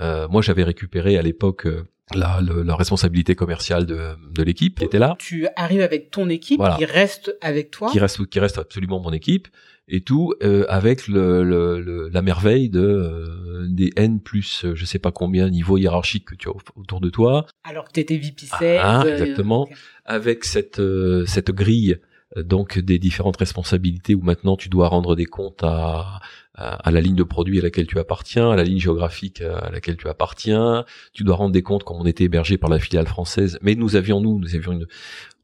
Euh, 0.00 0.28
moi, 0.28 0.40
j'avais 0.40 0.62
récupéré 0.62 1.18
à 1.18 1.22
l'époque 1.22 1.66
euh, 1.66 1.84
la, 2.14 2.40
la, 2.40 2.76
responsabilité 2.76 3.34
commerciale 3.34 3.86
de, 3.86 4.14
de 4.34 4.42
l'équipe 4.42 4.78
qui 4.78 4.84
était 4.84 4.98
là. 4.98 5.16
Tu 5.18 5.48
arrives 5.56 5.82
avec 5.82 6.10
ton 6.10 6.28
équipe 6.28 6.62
qui 6.78 6.84
reste 6.84 7.36
avec 7.40 7.70
toi. 7.70 7.90
Qui 7.90 7.98
reste, 7.98 8.24
qui 8.26 8.40
reste 8.40 8.58
absolument 8.58 9.00
mon 9.00 9.12
équipe 9.12 9.48
et 9.92 10.00
tout 10.00 10.34
euh, 10.42 10.64
avec 10.68 11.06
le, 11.06 11.44
le, 11.44 12.08
la 12.08 12.22
merveille 12.22 12.68
de 12.68 12.80
euh, 12.80 13.66
des 13.68 13.92
N 13.96 14.20
plus 14.20 14.64
je 14.74 14.84
sais 14.84 14.98
pas 14.98 15.12
combien 15.12 15.48
niveau 15.50 15.76
hiérarchique 15.76 16.24
que 16.24 16.34
tu 16.34 16.48
as 16.48 16.52
autour 16.76 17.00
de 17.00 17.10
toi. 17.10 17.46
Alors 17.62 17.84
que 17.84 17.92
tu 17.92 18.00
étais 18.00 18.16
VP 18.16 18.46
sales. 18.46 18.80
Ah, 18.82 19.04
exactement. 19.06 19.68
Avec 20.04 20.44
cette 20.44 20.80
cette 21.26 21.50
grille 21.50 21.98
donc 22.36 22.78
des 22.78 22.98
différentes 22.98 23.36
responsabilités 23.36 24.14
où 24.14 24.22
maintenant 24.22 24.56
tu 24.56 24.70
dois 24.70 24.88
rendre 24.88 25.14
des 25.14 25.26
comptes 25.26 25.62
à, 25.62 26.20
à, 26.54 26.90
la 26.90 27.00
ligne 27.00 27.14
de 27.14 27.22
produit 27.22 27.58
à 27.58 27.62
laquelle 27.62 27.86
tu 27.86 27.98
appartiens, 27.98 28.50
à 28.50 28.56
la 28.56 28.62
ligne 28.62 28.78
géographique 28.78 29.40
à 29.40 29.70
laquelle 29.70 29.96
tu 29.96 30.08
appartiens. 30.08 30.84
Tu 31.12 31.24
dois 31.24 31.36
rendre 31.36 31.52
des 31.52 31.62
comptes 31.62 31.84
comme 31.84 31.96
on 31.96 32.06
était 32.06 32.24
hébergé 32.24 32.58
par 32.58 32.68
la 32.68 32.78
filiale 32.78 33.06
française. 33.06 33.58
Mais 33.62 33.74
nous 33.74 33.96
avions 33.96 34.20
nous, 34.20 34.38
nous 34.38 34.54
avions 34.54 34.72
une, 34.72 34.86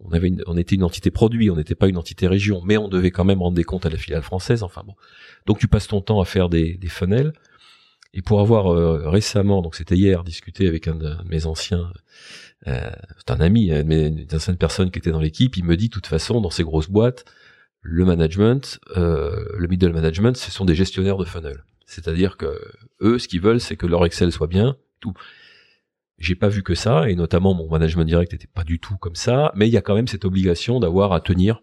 on 0.00 0.12
avait 0.12 0.28
une, 0.28 0.42
on 0.46 0.56
était 0.56 0.74
une 0.74 0.84
entité 0.84 1.10
produit, 1.10 1.50
on 1.50 1.56
n'était 1.56 1.74
pas 1.74 1.88
une 1.88 1.96
entité 1.96 2.26
région, 2.26 2.60
mais 2.64 2.76
on 2.76 2.88
devait 2.88 3.10
quand 3.10 3.24
même 3.24 3.40
rendre 3.40 3.56
des 3.56 3.64
comptes 3.64 3.86
à 3.86 3.90
la 3.90 3.96
filiale 3.96 4.22
française. 4.22 4.62
Enfin 4.62 4.82
bon, 4.86 4.94
donc 5.46 5.58
tu 5.58 5.66
passes 5.66 5.88
ton 5.88 6.00
temps 6.00 6.20
à 6.20 6.24
faire 6.24 6.48
des, 6.48 6.74
des 6.74 6.88
funnels. 6.88 7.32
Et 8.14 8.22
pour 8.22 8.40
avoir 8.40 8.72
euh, 8.72 9.08
récemment, 9.08 9.60
donc 9.62 9.74
c'était 9.74 9.96
hier, 9.96 10.24
discuté 10.24 10.66
avec 10.66 10.88
un 10.88 10.94
de 10.94 11.14
mes 11.26 11.46
anciens, 11.46 11.92
euh, 12.66 12.90
c'est 13.18 13.30
un 13.30 13.40
ami, 13.40 13.70
une 13.70 14.26
ancienne 14.32 14.56
personne 14.56 14.90
qui 14.90 14.98
était 14.98 15.10
dans 15.10 15.20
l'équipe, 15.20 15.56
il 15.56 15.64
me 15.64 15.76
dit, 15.76 15.88
de 15.88 15.92
toute 15.92 16.06
façon, 16.06 16.40
dans 16.40 16.50
ces 16.50 16.64
grosses 16.64 16.90
boîtes, 16.90 17.24
le 17.90 18.04
management, 18.04 18.78
euh, 18.98 19.46
le 19.56 19.66
middle 19.66 19.92
management, 19.92 20.36
ce 20.36 20.50
sont 20.50 20.66
des 20.66 20.74
gestionnaires 20.74 21.16
de 21.16 21.24
funnel. 21.24 21.64
C'est-à-dire 21.86 22.36
que 22.36 22.60
eux, 23.00 23.18
ce 23.18 23.28
qu'ils 23.28 23.40
veulent, 23.40 23.60
c'est 23.60 23.76
que 23.76 23.86
leur 23.86 24.04
Excel 24.04 24.30
soit 24.30 24.46
bien. 24.46 24.76
Tout. 25.00 25.14
J'ai 26.18 26.34
pas 26.34 26.48
vu 26.48 26.62
que 26.62 26.74
ça, 26.74 27.08
et 27.08 27.14
notamment 27.14 27.54
mon 27.54 27.66
management 27.70 28.04
direct 28.04 28.32
n'était 28.32 28.46
pas 28.46 28.64
du 28.64 28.78
tout 28.78 28.96
comme 28.98 29.14
ça. 29.14 29.52
Mais 29.54 29.68
il 29.68 29.72
y 29.72 29.78
a 29.78 29.80
quand 29.80 29.94
même 29.94 30.06
cette 30.06 30.26
obligation 30.26 30.80
d'avoir 30.80 31.14
à 31.14 31.20
tenir, 31.20 31.62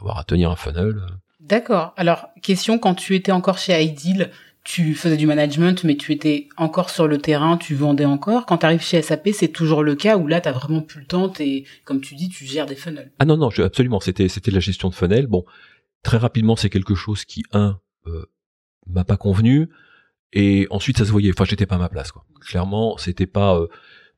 avoir 0.00 0.18
à 0.18 0.24
tenir 0.24 0.50
un 0.50 0.56
funnel. 0.56 0.96
D'accord. 1.40 1.92
Alors, 1.98 2.28
question, 2.42 2.78
quand 2.78 2.94
tu 2.94 3.14
étais 3.14 3.32
encore 3.32 3.58
chez 3.58 3.78
Ideal, 3.82 4.30
tu 4.66 4.96
faisais 4.96 5.16
du 5.16 5.28
management, 5.28 5.84
mais 5.84 5.96
tu 5.96 6.12
étais 6.12 6.48
encore 6.56 6.90
sur 6.90 7.06
le 7.06 7.18
terrain, 7.18 7.56
tu 7.56 7.76
vendais 7.76 8.04
encore. 8.04 8.46
Quand 8.46 8.58
tu 8.58 8.66
arrives 8.66 8.82
chez 8.82 9.00
SAP, 9.00 9.28
c'est 9.32 9.46
toujours 9.46 9.84
le 9.84 9.94
cas 9.94 10.16
où 10.16 10.26
là, 10.26 10.40
tu 10.40 10.48
vraiment 10.48 10.82
plus 10.82 11.02
le 11.02 11.06
temps, 11.06 11.32
et 11.38 11.64
comme 11.84 12.00
tu 12.00 12.16
dis, 12.16 12.28
tu 12.28 12.44
gères 12.44 12.66
des 12.66 12.74
funnels. 12.74 13.12
Ah 13.20 13.24
non, 13.24 13.36
non, 13.36 13.48
je, 13.48 13.62
absolument, 13.62 14.00
c'était 14.00 14.26
c'était 14.28 14.50
la 14.50 14.58
gestion 14.58 14.88
de 14.88 14.94
funnels. 14.96 15.28
Bon, 15.28 15.44
très 16.02 16.16
rapidement, 16.18 16.56
c'est 16.56 16.68
quelque 16.68 16.96
chose 16.96 17.24
qui, 17.24 17.44
un, 17.52 17.78
euh, 18.08 18.26
m'a 18.88 19.04
pas 19.04 19.16
convenu, 19.16 19.68
et 20.32 20.66
ensuite, 20.70 20.98
ça 20.98 21.04
se 21.04 21.12
voyait. 21.12 21.30
Enfin, 21.30 21.44
j'étais 21.44 21.66
pas 21.66 21.76
à 21.76 21.78
ma 21.78 21.88
place, 21.88 22.10
quoi. 22.10 22.24
Clairement, 22.40 22.98
c'était 22.98 23.28
pas 23.28 23.56
euh, 23.56 23.68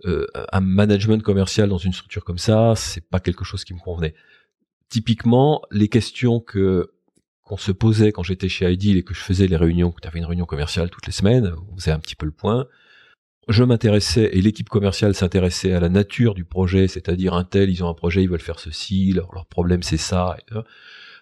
euh, 0.07 0.27
un 0.51 0.61
management 0.61 1.23
commercial 1.23 1.69
dans 1.69 1.77
une 1.77 1.93
structure 1.93 2.25
comme 2.25 2.39
ça, 2.39 2.73
c'est 2.75 3.07
pas 3.07 3.21
quelque 3.21 3.45
chose 3.45 3.65
qui 3.65 3.75
me 3.75 3.81
convenait. 3.81 4.15
Typiquement, 4.89 5.61
les 5.71 5.89
questions 5.89 6.41
que 6.41 6.95
qu'on 7.49 7.57
se 7.57 7.73
posait 7.73 8.13
quand 8.13 8.23
j'étais 8.23 8.51
chez 8.51 8.71
Ideal 8.71 8.99
et 8.99 9.03
que 9.03 9.15
je 9.15 9.21
faisais 9.21 9.47
les 9.47 9.57
réunions, 9.57 9.91
que 9.91 10.03
tu 10.03 10.07
avais 10.07 10.19
une 10.19 10.27
réunion 10.27 10.45
commerciale 10.45 10.91
toutes 10.91 11.07
les 11.07 11.13
semaines, 11.13 11.55
on 11.73 11.77
faisait 11.79 11.91
un 11.91 11.99
petit 11.99 12.15
peu 12.15 12.27
le 12.27 12.33
point. 12.33 12.67
Je 13.49 13.65
m'intéressais 13.65 14.29
et 14.35 14.43
l'équipe 14.43 14.69
commerciale 14.69 15.15
s'intéressait 15.15 15.73
à 15.73 15.81
la 15.81 15.89
nature 15.89 16.35
du 16.35 16.45
projet, 16.45 16.89
c'est-à-dire 16.89 17.33
un 17.33 17.45
tel, 17.45 17.71
ils 17.71 17.83
ont 17.83 17.89
un 17.89 17.95
projet, 17.95 18.23
ils 18.23 18.29
veulent 18.29 18.41
faire 18.41 18.61
ceci, 18.61 19.13
leur, 19.15 19.33
leur 19.33 19.47
problème 19.47 19.83
c'est 19.83 19.97
ça. 19.97 20.37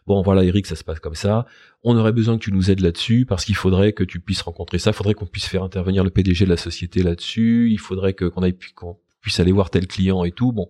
Bon 0.09 0.21
voilà 0.23 0.43
Eric, 0.43 0.67
ça 0.67 0.75
se 0.75 0.83
passe 0.83 0.99
comme 0.99 1.15
ça. 1.15 1.47
On 1.85 1.97
aurait 1.97 2.13
besoin 2.13 2.37
que 2.37 2.43
tu 2.43 2.53
nous 2.53 2.73
aides 2.73 2.81
là-dessus 2.81 3.25
parce 3.25 3.45
qu'il 3.45 3.55
faudrait 3.55 3.93
que 3.93 4.03
tu 4.03 4.19
puisses 4.19 4.43
rencontrer 4.43 4.81
ça, 4.81 4.91
il 4.91 4.95
faudrait 4.95 5.15
qu'on 5.15 5.27
puisse 5.27 5.47
faire 5.47 5.63
intervenir 5.63 6.03
le 6.03 6.11
PDG 6.11 6.45
de 6.45 6.51
la 6.51 6.57
société 6.57 7.05
là-dessus, 7.05 7.71
il 7.71 7.79
faudrait 7.79 8.15
qu'on 8.15 8.99
puisse 9.21 9.39
aller 9.39 9.53
voir 9.53 9.71
tel 9.71 9.87
client 9.87 10.25
et 10.25 10.33
tout. 10.33 10.51
Bon, 10.51 10.69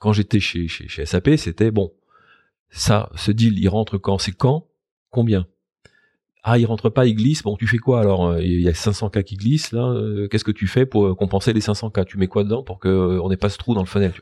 quand 0.00 0.12
j'étais 0.12 0.40
chez, 0.40 0.66
chez 0.66 1.06
SAP, 1.06 1.36
c'était 1.36 1.70
bon, 1.70 1.92
ça, 2.70 3.10
ce 3.16 3.32
deal, 3.32 3.58
il 3.58 3.68
rentre 3.68 3.98
quand? 3.98 4.18
C'est 4.18 4.32
quand? 4.32 4.66
Combien? 5.10 5.46
Ah, 6.42 6.58
il 6.58 6.64
rentre 6.64 6.88
pas, 6.88 7.06
il 7.06 7.14
glisse. 7.14 7.42
Bon, 7.42 7.56
tu 7.56 7.66
fais 7.66 7.78
quoi 7.78 8.00
alors? 8.00 8.26
Euh, 8.28 8.42
Il 8.42 8.60
y 8.60 8.68
a 8.68 8.74
500 8.74 9.10
cas 9.10 9.22
qui 9.22 9.36
glissent 9.36 9.72
là. 9.72 9.86
Euh, 9.88 10.28
qu'est-ce 10.28 10.44
que 10.44 10.50
tu 10.50 10.66
fais 10.66 10.86
pour 10.86 11.06
euh, 11.06 11.14
compenser 11.14 11.52
les 11.52 11.60
500 11.60 11.90
cas 11.90 12.04
Tu 12.04 12.16
mets 12.16 12.28
quoi 12.28 12.44
dedans 12.44 12.62
pour 12.62 12.78
que 12.78 13.18
on 13.20 13.28
n'ait 13.28 13.36
pas 13.36 13.50
ce 13.50 13.58
trou 13.58 13.74
dans 13.74 13.82
le 13.82 13.86
funnel 13.86 14.14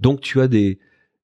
Donc 0.00 0.20
tu 0.20 0.40
as 0.40 0.48
des 0.48 0.78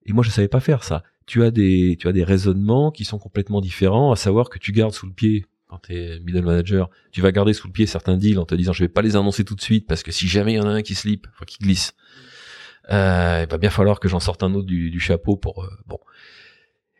et 0.06 0.12
moi 0.12 0.22
je 0.22 0.30
savais 0.30 0.48
pas 0.48 0.60
faire 0.60 0.84
ça. 0.84 1.02
Tu 1.26 1.42
as 1.42 1.50
des 1.50 1.96
tu 1.98 2.06
as 2.08 2.12
des 2.12 2.24
raisonnements 2.24 2.90
qui 2.92 3.04
sont 3.04 3.18
complètement 3.18 3.60
différents. 3.60 4.12
À 4.12 4.16
savoir 4.16 4.48
que 4.48 4.58
tu 4.58 4.70
gardes 4.72 4.94
sous 4.94 5.06
le 5.06 5.12
pied 5.12 5.46
quand 5.66 5.78
tu 5.78 5.94
es 5.94 6.20
middle 6.20 6.42
manager, 6.42 6.90
tu 7.10 7.20
vas 7.20 7.32
garder 7.32 7.52
sous 7.52 7.66
le 7.66 7.72
pied 7.72 7.86
certains 7.86 8.16
deals 8.16 8.38
en 8.38 8.44
te 8.44 8.54
disant 8.54 8.72
je 8.72 8.84
vais 8.84 8.88
pas 8.88 9.02
les 9.02 9.16
annoncer 9.16 9.44
tout 9.44 9.54
de 9.56 9.62
suite 9.62 9.86
parce 9.88 10.02
que 10.02 10.12
si 10.12 10.28
jamais 10.28 10.52
il 10.52 10.56
y 10.56 10.60
en 10.60 10.68
a 10.68 10.72
un 10.72 10.82
qui 10.82 10.94
slip, 10.94 11.26
enfin 11.32 11.46
qui 11.46 11.58
glisse, 11.58 11.94
euh, 12.90 13.44
il 13.44 13.50
va 13.50 13.58
bien 13.58 13.70
falloir 13.70 13.98
que 13.98 14.08
j'en 14.08 14.20
sorte 14.20 14.42
un 14.42 14.54
autre 14.54 14.66
du, 14.66 14.90
du 14.90 15.00
chapeau 15.00 15.36
pour 15.36 15.66
bon. 15.86 15.98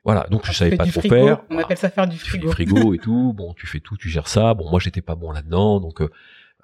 Voilà, 0.04 0.26
donc 0.30 0.46
je 0.46 0.52
savais 0.52 0.76
pas 0.76 0.86
trop 0.86 1.00
faire. 1.00 1.42
On 1.48 1.58
appelle 1.58 1.76
ça 1.76 1.88
faire 1.88 2.08
du 2.08 2.18
frigo. 2.18 2.48
Du 2.48 2.52
frigo 2.52 2.94
et 2.94 2.98
tout. 3.02 3.32
Bon, 3.36 3.54
tu 3.54 3.66
fais 3.66 3.80
tout, 3.80 3.96
tu 3.96 4.08
gères 4.08 4.28
ça. 4.28 4.54
Bon, 4.54 4.68
moi 4.68 4.80
j'étais 4.80 5.02
pas 5.02 5.14
bon 5.14 5.30
là-dedans, 5.30 5.78
donc 5.78 6.00
euh, 6.00 6.10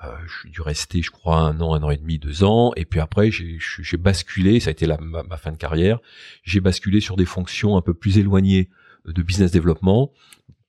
euh 0.03 0.09
j'ai 0.43 0.51
dû 0.51 0.61
rester, 0.61 1.03
je 1.03 1.11
crois, 1.11 1.39
un 1.39 1.61
an, 1.61 1.74
un 1.74 1.82
an 1.82 1.91
et 1.91 1.97
demi, 1.97 2.18
deux 2.18 2.43
ans. 2.43 2.72
Et 2.74 2.84
puis 2.84 2.99
après, 2.99 3.30
j'ai 3.30 3.97
basculé. 3.97 4.59
Ça 4.59 4.68
a 4.68 4.70
été 4.72 4.86
la, 4.86 4.99
ma, 4.99 5.36
fin 5.36 5.53
de 5.53 5.57
carrière. 5.57 6.01
J'ai 6.43 6.61
basculé 6.61 7.01
sur 7.01 7.16
des 7.16 7.26
fonctions 7.26 7.76
un 7.76 7.82
peu 7.82 7.95
plus 7.95 8.18
éloignées 8.18 8.70
de 9.05 9.22
business 9.22 9.53
développement, 9.53 10.12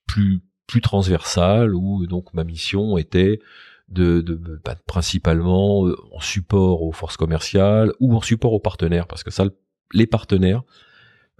plus 0.06 0.40
plus 0.68 0.80
transversales, 0.80 1.74
où 1.74 2.06
donc 2.06 2.32
ma 2.32 2.44
mission 2.44 2.96
était 2.96 3.40
de, 3.88 4.20
de 4.20 4.60
bah, 4.64 4.76
principalement 4.86 5.88
euh, 5.88 5.96
en 6.12 6.20
support 6.20 6.82
aux 6.82 6.92
forces 6.92 7.16
commerciales 7.16 7.92
ou 7.98 8.14
en 8.14 8.20
support 8.20 8.52
aux 8.52 8.60
partenaires, 8.60 9.08
parce 9.08 9.24
que 9.24 9.32
ça, 9.32 9.46
les 9.92 10.06
partenaires 10.06 10.62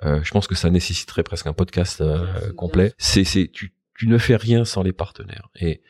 euh, 0.04 0.20
je 0.22 0.30
pense 0.30 0.46
que 0.46 0.54
ça 0.54 0.70
nécessiterait 0.70 1.22
presque 1.22 1.46
un 1.46 1.52
podcast 1.52 2.00
euh, 2.00 2.52
complet. 2.54 2.92
C'est, 2.98 3.24
c'est, 3.24 3.48
tu, 3.48 3.74
tu 3.94 4.06
ne 4.06 4.18
fais 4.18 4.36
rien 4.36 4.64
sans 4.64 4.82
les 4.82 4.92
partenaires. 4.92 5.48
Et 5.56 5.82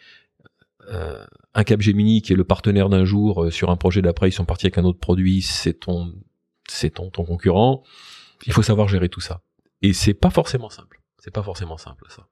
euh, 0.89 1.25
un 1.55 1.65
Capgemini 1.65 2.23
qui 2.23 2.33
est 2.33 2.37
le 2.37 2.45
partenaire 2.45 2.89
d'un 2.89 3.05
jour 3.05 3.45
euh, 3.45 3.51
sur 3.51 3.71
un 3.71 3.77
projet 3.77 4.03
d'après, 4.03 4.29
ils 4.29 4.33
sont 4.33 4.45
partis 4.45 4.67
avec 4.67 4.79
un 4.79 4.85
autre 4.85 4.99
produit, 4.99 5.43
c'est 5.43 5.75
ton, 5.75 6.15
c'est 6.69 6.91
ton, 6.91 7.11
ton 7.11 7.25
concurrent. 7.25 7.83
Il 8.47 8.53
faut 8.53 8.63
savoir 8.63 8.89
gérer 8.89 9.09
tout 9.09 9.21
ça. 9.21 9.43
Et 9.83 9.93
c'est 9.93 10.15
pas 10.15 10.31
forcément 10.31 10.71
simple. 10.71 11.01
C'est 11.19 11.33
pas 11.33 11.43
forcément 11.43 11.77
simple 11.77 12.05
ça. 12.09 12.27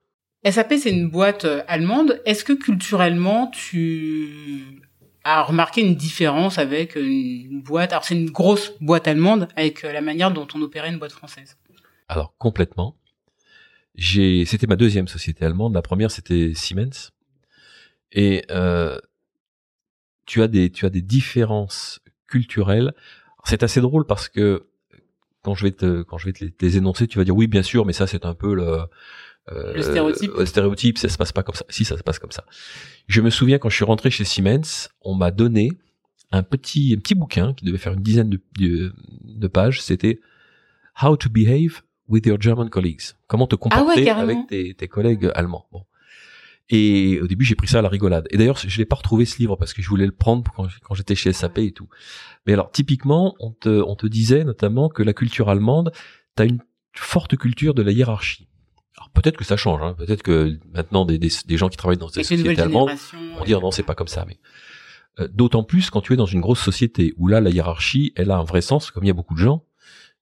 SAP, 0.51 0.75
c'est 0.81 0.91
une 0.91 1.11
boîte 1.11 1.45
euh, 1.45 1.63
allemande. 1.67 2.23
Est-ce 2.25 2.45
que 2.45 2.53
culturellement, 2.53 3.49
tu 3.49 4.81
as 5.25 5.43
remarqué 5.43 5.81
une 5.83 5.97
différence 5.97 6.59
avec 6.59 6.95
une 6.97 7.61
boîte? 7.61 7.93
Alors, 7.93 8.05
c'est 8.05 8.15
une 8.15 8.31
grosse 8.31 8.73
boîte 8.81 9.09
allemande 9.09 9.49
avec 9.57 9.85
euh, 9.85 9.93
la 9.93 10.01
manière 10.01 10.31
dont 10.31 10.47
on 10.55 10.63
opérait 10.63 10.91
une 10.91 10.99
boîte 10.99 11.13
française. 11.13 11.58
Alors, 12.09 12.35
complètement. 12.39 12.97
J'ai, 13.95 14.45
c'était 14.45 14.67
ma 14.67 14.77
deuxième 14.77 15.09
société 15.09 15.45
allemande. 15.45 15.75
La 15.75 15.83
première, 15.83 16.11
c'était 16.11 16.53
Siemens. 16.55 17.11
Et 18.13 18.45
euh, 18.51 18.99
tu 20.25 20.43
as 20.43 20.49
des, 20.49 20.71
tu 20.71 20.87
as 20.87 20.91
des 20.91 21.03
différences 21.03 22.01
culturelles. 22.27 22.95
C'est 23.45 23.63
assez 23.63 23.81
drôle 23.81 24.07
parce 24.07 24.29
que 24.29 24.69
quand 25.43 25.55
je 25.55 25.65
vais 25.65 25.73
te, 25.73 26.03
quand 26.03 26.19
je 26.19 26.27
vais 26.27 26.33
te 26.33 26.45
les, 26.61 26.77
énoncer, 26.77 27.07
tu 27.07 27.19
vas 27.19 27.25
dire 27.25 27.37
oui, 27.37 27.47
bien 27.47 27.63
sûr, 27.63 27.87
mais 27.87 27.93
ça 27.93 28.07
c'est 28.07 28.25
un 28.25 28.35
peu 28.35 28.55
le, 28.55 28.81
euh, 29.53 29.75
le 29.75 29.83
stéréotype. 29.83 30.33
Le 30.37 30.47
stéréotype, 30.47 30.99
ça 30.99 31.09
se 31.09 31.17
passe 31.17 31.33
pas 31.33 31.43
comme 31.43 31.55
ça. 31.55 31.65
Si, 31.69 31.85
ça 31.85 31.97
se 31.97 32.03
passe 32.03 32.19
comme 32.19 32.33
ça. 32.33 32.45
Je 33.07 33.21
me 33.21 33.31
souviens 33.31 33.59
quand 33.59 33.69
je 33.69 33.77
suis 33.77 33.85
rentré 33.85 34.11
chez 34.11 34.25
Siemens, 34.25 34.89
on 35.03 35.15
m'a 35.15 35.31
donné 35.31 35.73
un 36.31 36.43
petit, 36.43 36.95
un 36.97 37.01
petit 37.01 37.15
bouquin 37.15 37.55
qui 37.55 37.65
devait 37.65 37.79
faire 37.79 37.95
une 37.95 38.03
dizaine 38.03 38.29
de, 38.29 38.41
de, 38.59 38.93
de 39.25 39.49
pages. 39.49 39.81
C'était 39.83 40.21
How 41.03 41.17
to 41.17 41.31
Behave 41.31 41.83
with 42.09 42.27
your 42.27 42.41
German 42.41 42.69
colleagues. 42.69 43.15
Comment 43.27 43.47
te 43.47 43.57
ah 43.57 43.59
comporter 43.59 44.09
avec 44.11 44.47
tes, 44.49 44.75
tes 44.75 44.89
collègues 44.89 45.31
allemands. 45.35 45.67
Bon. 45.73 45.85
Et 46.71 47.19
au 47.21 47.27
début, 47.27 47.45
j'ai 47.45 47.55
pris 47.55 47.69
ça 47.69 47.79
à 47.79 47.83
la 47.83 47.89
rigolade. 47.89 48.27
Et 48.31 48.37
d'ailleurs, 48.37 48.59
je 48.59 48.77
l'ai 48.79 48.85
pas 48.85 48.97
retrouvé 48.97 49.25
ce 49.25 49.39
livre 49.39 49.57
parce 49.57 49.73
que 49.73 49.81
je 49.81 49.89
voulais 49.89 50.07
le 50.07 50.13
prendre 50.13 50.45
quand, 50.55 50.95
j'étais 50.95 51.15
chez 51.15 51.33
SAP 51.33 51.59
et 51.59 51.73
tout. 51.73 51.89
Mais 52.47 52.53
alors, 52.53 52.71
typiquement, 52.71 53.35
on 53.41 53.53
te, 53.53 53.83
on 53.83 53.97
te 53.97 54.07
disait 54.07 54.45
notamment 54.45 54.89
que 54.89 55.03
la 55.03 55.15
culture 55.15 55.49
allemande, 55.49 55.93
tu 56.37 56.43
as 56.43 56.47
une 56.47 56.61
forte 56.95 57.37
culture 57.37 57.73
de 57.75 57.83
la 57.83 57.93
hiérarchie. 57.93 58.49
Alors 58.99 59.11
peut-être 59.11 59.37
que 59.37 59.45
ça 59.45 59.57
change, 59.57 59.81
hein. 59.81 59.95
peut-être 59.97 60.25
que 60.25 60.59
maintenant 60.75 61.05
des, 61.05 61.19
des, 61.19 61.31
des, 61.47 61.57
gens 61.57 61.69
qui 61.69 61.77
travaillent 61.77 61.99
dans 61.99 62.09
des 62.09 62.25
sociétés 62.25 62.61
allemandes 62.61 62.91
vont 63.39 63.45
dire 63.45 63.61
non, 63.61 63.71
c'est 63.71 63.85
pas 63.85 63.95
comme 63.95 64.09
ça. 64.09 64.25
Mais 64.27 64.39
euh, 65.21 65.29
d'autant 65.33 65.63
plus 65.63 65.91
quand 65.91 66.01
tu 66.01 66.15
es 66.15 66.17
dans 66.17 66.27
une 66.27 66.41
grosse 66.41 66.61
société 66.61 67.15
où 67.17 67.29
là, 67.29 67.41
la 67.41 67.51
hiérarchie, 67.51 68.13
elle 68.17 68.33
a 68.33 68.39
un 68.39 68.43
vrai 68.43 68.61
sens, 68.61 68.91
comme 68.91 69.05
il 69.05 69.07
y 69.07 69.11
a 69.11 69.15
beaucoup 69.15 69.35
de 69.35 69.41
gens. 69.41 69.65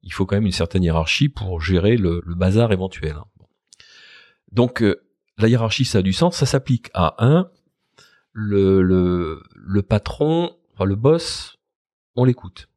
Il 0.07 0.13
faut 0.13 0.25
quand 0.25 0.37
même 0.37 0.47
une 0.47 0.53
certaine 0.53 0.83
hiérarchie 0.83 1.29
pour 1.29 1.61
gérer 1.61 1.97
le, 1.97 2.23
bazar 2.25 2.73
éventuel. 2.73 3.17
Hein. 3.17 3.27
Donc 4.53 4.83
euh, 4.83 5.03
la 5.37 5.49
hiérarchie, 5.49 5.85
ça 5.85 5.99
a 5.99 6.03
du 6.03 6.13
sens. 6.13 6.37
Ça 6.37 6.47
s'applique 6.47 6.91
à 6.95 7.17
un, 7.19 7.51
le, 8.33 8.81
le, 8.83 9.83
patron, 9.83 10.57
enfin 10.73 10.85
le 10.85 10.95
boss, 10.95 11.59
on 12.15 12.25
l'écoute. 12.25 12.69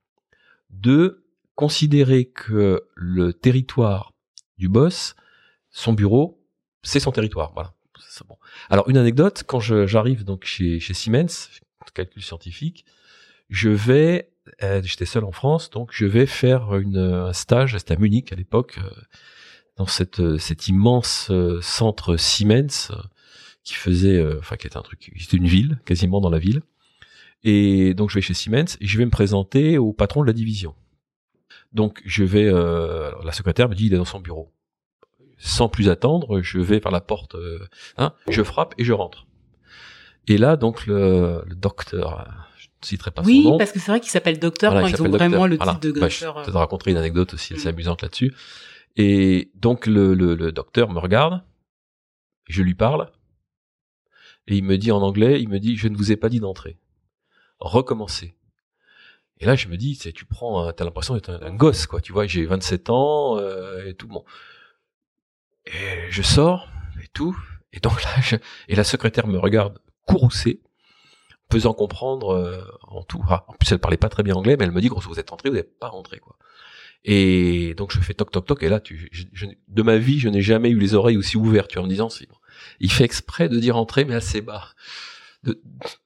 Deux, 0.71 1.25
considérer 1.55 2.25
que 2.25 2.81
le 2.95 3.31
territoire 3.31 4.13
du 4.57 4.67
boss, 4.67 5.15
son 5.69 5.93
bureau, 5.93 6.43
c'est 6.81 6.99
son 6.99 7.11
territoire. 7.11 7.53
Voilà. 7.53 7.73
Alors 8.69 8.89
une 8.89 8.97
anecdote, 8.97 9.43
quand 9.45 9.59
j'arrive 9.59 10.25
donc 10.25 10.45
chez, 10.45 10.79
chez 10.79 10.93
Siemens, 10.93 11.49
calcul 11.93 12.23
scientifique, 12.23 12.85
je 13.49 13.69
vais, 13.69 14.28
euh, 14.63 14.81
j'étais 14.83 15.05
seul 15.05 15.23
en 15.23 15.31
France, 15.31 15.69
donc 15.69 15.89
je 15.91 16.05
vais 16.05 16.25
faire 16.25 16.71
un 16.71 17.33
stage, 17.33 17.77
c'était 17.77 17.93
à 17.93 17.97
Munich 17.97 18.31
à 18.31 18.35
l'époque, 18.35 18.79
euh, 18.79 18.89
dans 19.77 19.85
euh, 20.19 20.37
cet 20.37 20.67
immense 20.67 21.31
centre 21.61 22.17
Siemens 22.17 22.91
qui 23.63 23.73
faisait, 23.75 24.23
enfin 24.37 24.55
qui 24.55 24.67
était 24.67 24.77
un 24.77 24.81
truc, 24.81 25.11
c'était 25.17 25.37
une 25.37 25.47
ville, 25.47 25.79
quasiment 25.85 26.21
dans 26.21 26.29
la 26.29 26.39
ville. 26.39 26.61
Et 27.43 27.93
donc 27.93 28.09
je 28.09 28.15
vais 28.15 28.21
chez 28.21 28.33
Siemens 28.33 28.77
et 28.81 28.87
je 28.87 28.97
vais 28.97 29.05
me 29.05 29.11
présenter 29.11 29.77
au 29.77 29.93
patron 29.93 30.21
de 30.21 30.27
la 30.27 30.33
division. 30.33 30.75
Donc 31.71 32.01
je 32.05 32.23
vais, 32.23 32.51
la 32.51 33.31
secrétaire 33.31 33.69
me 33.69 33.75
dit 33.75 33.85
il 33.85 33.93
est 33.93 33.97
dans 33.97 34.05
son 34.05 34.19
bureau. 34.19 34.51
Sans 35.37 35.69
plus 35.69 35.87
attendre, 35.87 36.41
je 36.41 36.59
vais 36.59 36.81
par 36.81 36.91
la 36.91 36.99
porte, 36.99 37.37
hein, 37.97 38.13
je 38.27 38.43
frappe 38.43 38.73
et 38.77 38.83
je 38.83 38.91
rentre. 38.91 39.27
Et 40.27 40.37
là 40.37 40.57
donc 40.57 40.85
le, 40.85 41.43
docteur, 41.55 42.48
citerai 42.81 43.11
pas 43.11 43.21
oui, 43.23 43.43
son 43.43 43.49
nom. 43.49 43.51
Oui, 43.53 43.57
parce 43.57 43.71
que 43.71 43.79
c'est 43.79 43.91
vrai 43.91 43.99
qu'il 43.99 44.09
s'appelle 44.09 44.39
docteur 44.39 44.73
quand 44.73 44.87
ils 44.87 45.01
ont 45.01 45.09
vraiment 45.09 45.47
le 45.47 45.57
titre 45.57 45.79
de 45.79 45.91
docteur. 45.91 46.35
Bah, 46.35 46.43
je 46.45 46.51
te 46.51 46.57
raconterai 46.57 46.91
une 46.91 46.97
anecdote 46.97 47.33
aussi 47.33 47.53
assez 47.53 47.65
mm. 47.65 47.73
amusante 47.73 48.01
là-dessus. 48.01 48.33
Et 48.95 49.51
donc 49.55 49.85
le, 49.85 50.13
le, 50.13 50.35
le 50.35 50.51
docteur 50.51 50.89
me 50.89 50.99
regarde, 50.99 51.41
je 52.47 52.61
lui 52.61 52.75
parle, 52.75 53.09
et 54.49 54.57
il 54.57 54.63
me 54.63 54.77
dit 54.77 54.91
en 54.91 55.01
anglais, 55.01 55.39
il 55.41 55.47
me 55.47 55.59
dit, 55.59 55.77
je 55.77 55.87
ne 55.87 55.95
vous 55.95 56.11
ai 56.11 56.17
pas 56.17 56.27
dit 56.27 56.39
d'entrer. 56.39 56.77
Recommencez. 57.59 58.33
Et 59.37 59.45
là, 59.45 59.55
je 59.55 59.67
me 59.67 59.77
dis, 59.77 59.95
tu 59.97 60.25
prends, 60.25 60.73
t'as 60.73 60.83
l'impression 60.83 61.13
d'être 61.13 61.29
un, 61.29 61.55
gosse, 61.55 61.85
quoi. 61.85 62.01
Tu 62.01 62.11
vois, 62.11 62.25
j'ai 62.25 62.45
27 62.45 62.89
ans 62.89 63.37
euh, 63.37 63.85
et 63.85 63.93
tout. 63.93 64.07
Bon, 64.07 64.25
et 65.65 66.09
je 66.09 66.21
sors 66.23 66.67
et 67.01 67.07
tout. 67.13 67.37
Et 67.73 67.79
donc 67.79 68.03
là, 68.03 68.09
je, 68.21 68.37
et 68.67 68.75
la 68.75 68.83
secrétaire 68.83 69.27
me 69.27 69.37
regarde 69.37 69.79
courroucé, 70.07 70.61
faisant 71.51 71.73
comprendre 71.73 72.29
euh, 72.29 72.61
en 72.83 73.03
tout. 73.03 73.23
Ah, 73.29 73.45
en 73.47 73.53
plus, 73.53 73.71
elle 73.71 73.79
parlait 73.79 73.97
pas 73.97 74.09
très 74.09 74.23
bien 74.23 74.35
anglais, 74.35 74.55
mais 74.57 74.65
elle 74.65 74.71
me 74.71 74.81
dit, 74.81 74.87
grosso, 74.87 75.09
vous 75.09 75.19
êtes 75.19 75.31
entré, 75.33 75.49
vous 75.49 75.55
n'êtes 75.55 75.77
pas 75.79 75.89
rentré, 75.89 76.19
quoi. 76.19 76.37
Et 77.05 77.75
donc 77.75 77.93
je 77.93 77.99
fais 78.01 78.13
toc 78.13 78.29
toc 78.29 78.45
toc 78.45 78.61
et 78.61 78.67
là 78.67 78.81
tu, 78.81 79.07
je, 79.13 79.45
de 79.67 79.81
ma 79.81 79.97
vie 79.97 80.19
je 80.19 80.27
n'ai 80.27 80.41
jamais 80.41 80.69
eu 80.69 80.77
les 80.77 80.95
oreilles 80.95 81.15
aussi 81.15 81.37
ouvertes 81.37 81.71
tu 81.71 81.79
en 81.79 81.83
me 81.83 81.87
disant 81.87 82.09
il 82.81 82.91
fait 82.91 83.05
exprès 83.05 83.47
de 83.47 83.57
dire 83.57 83.77
entrer 83.77 84.03
mais 84.03 84.15
assez 84.15 84.41
bas. 84.41 84.73
De, 85.43 85.61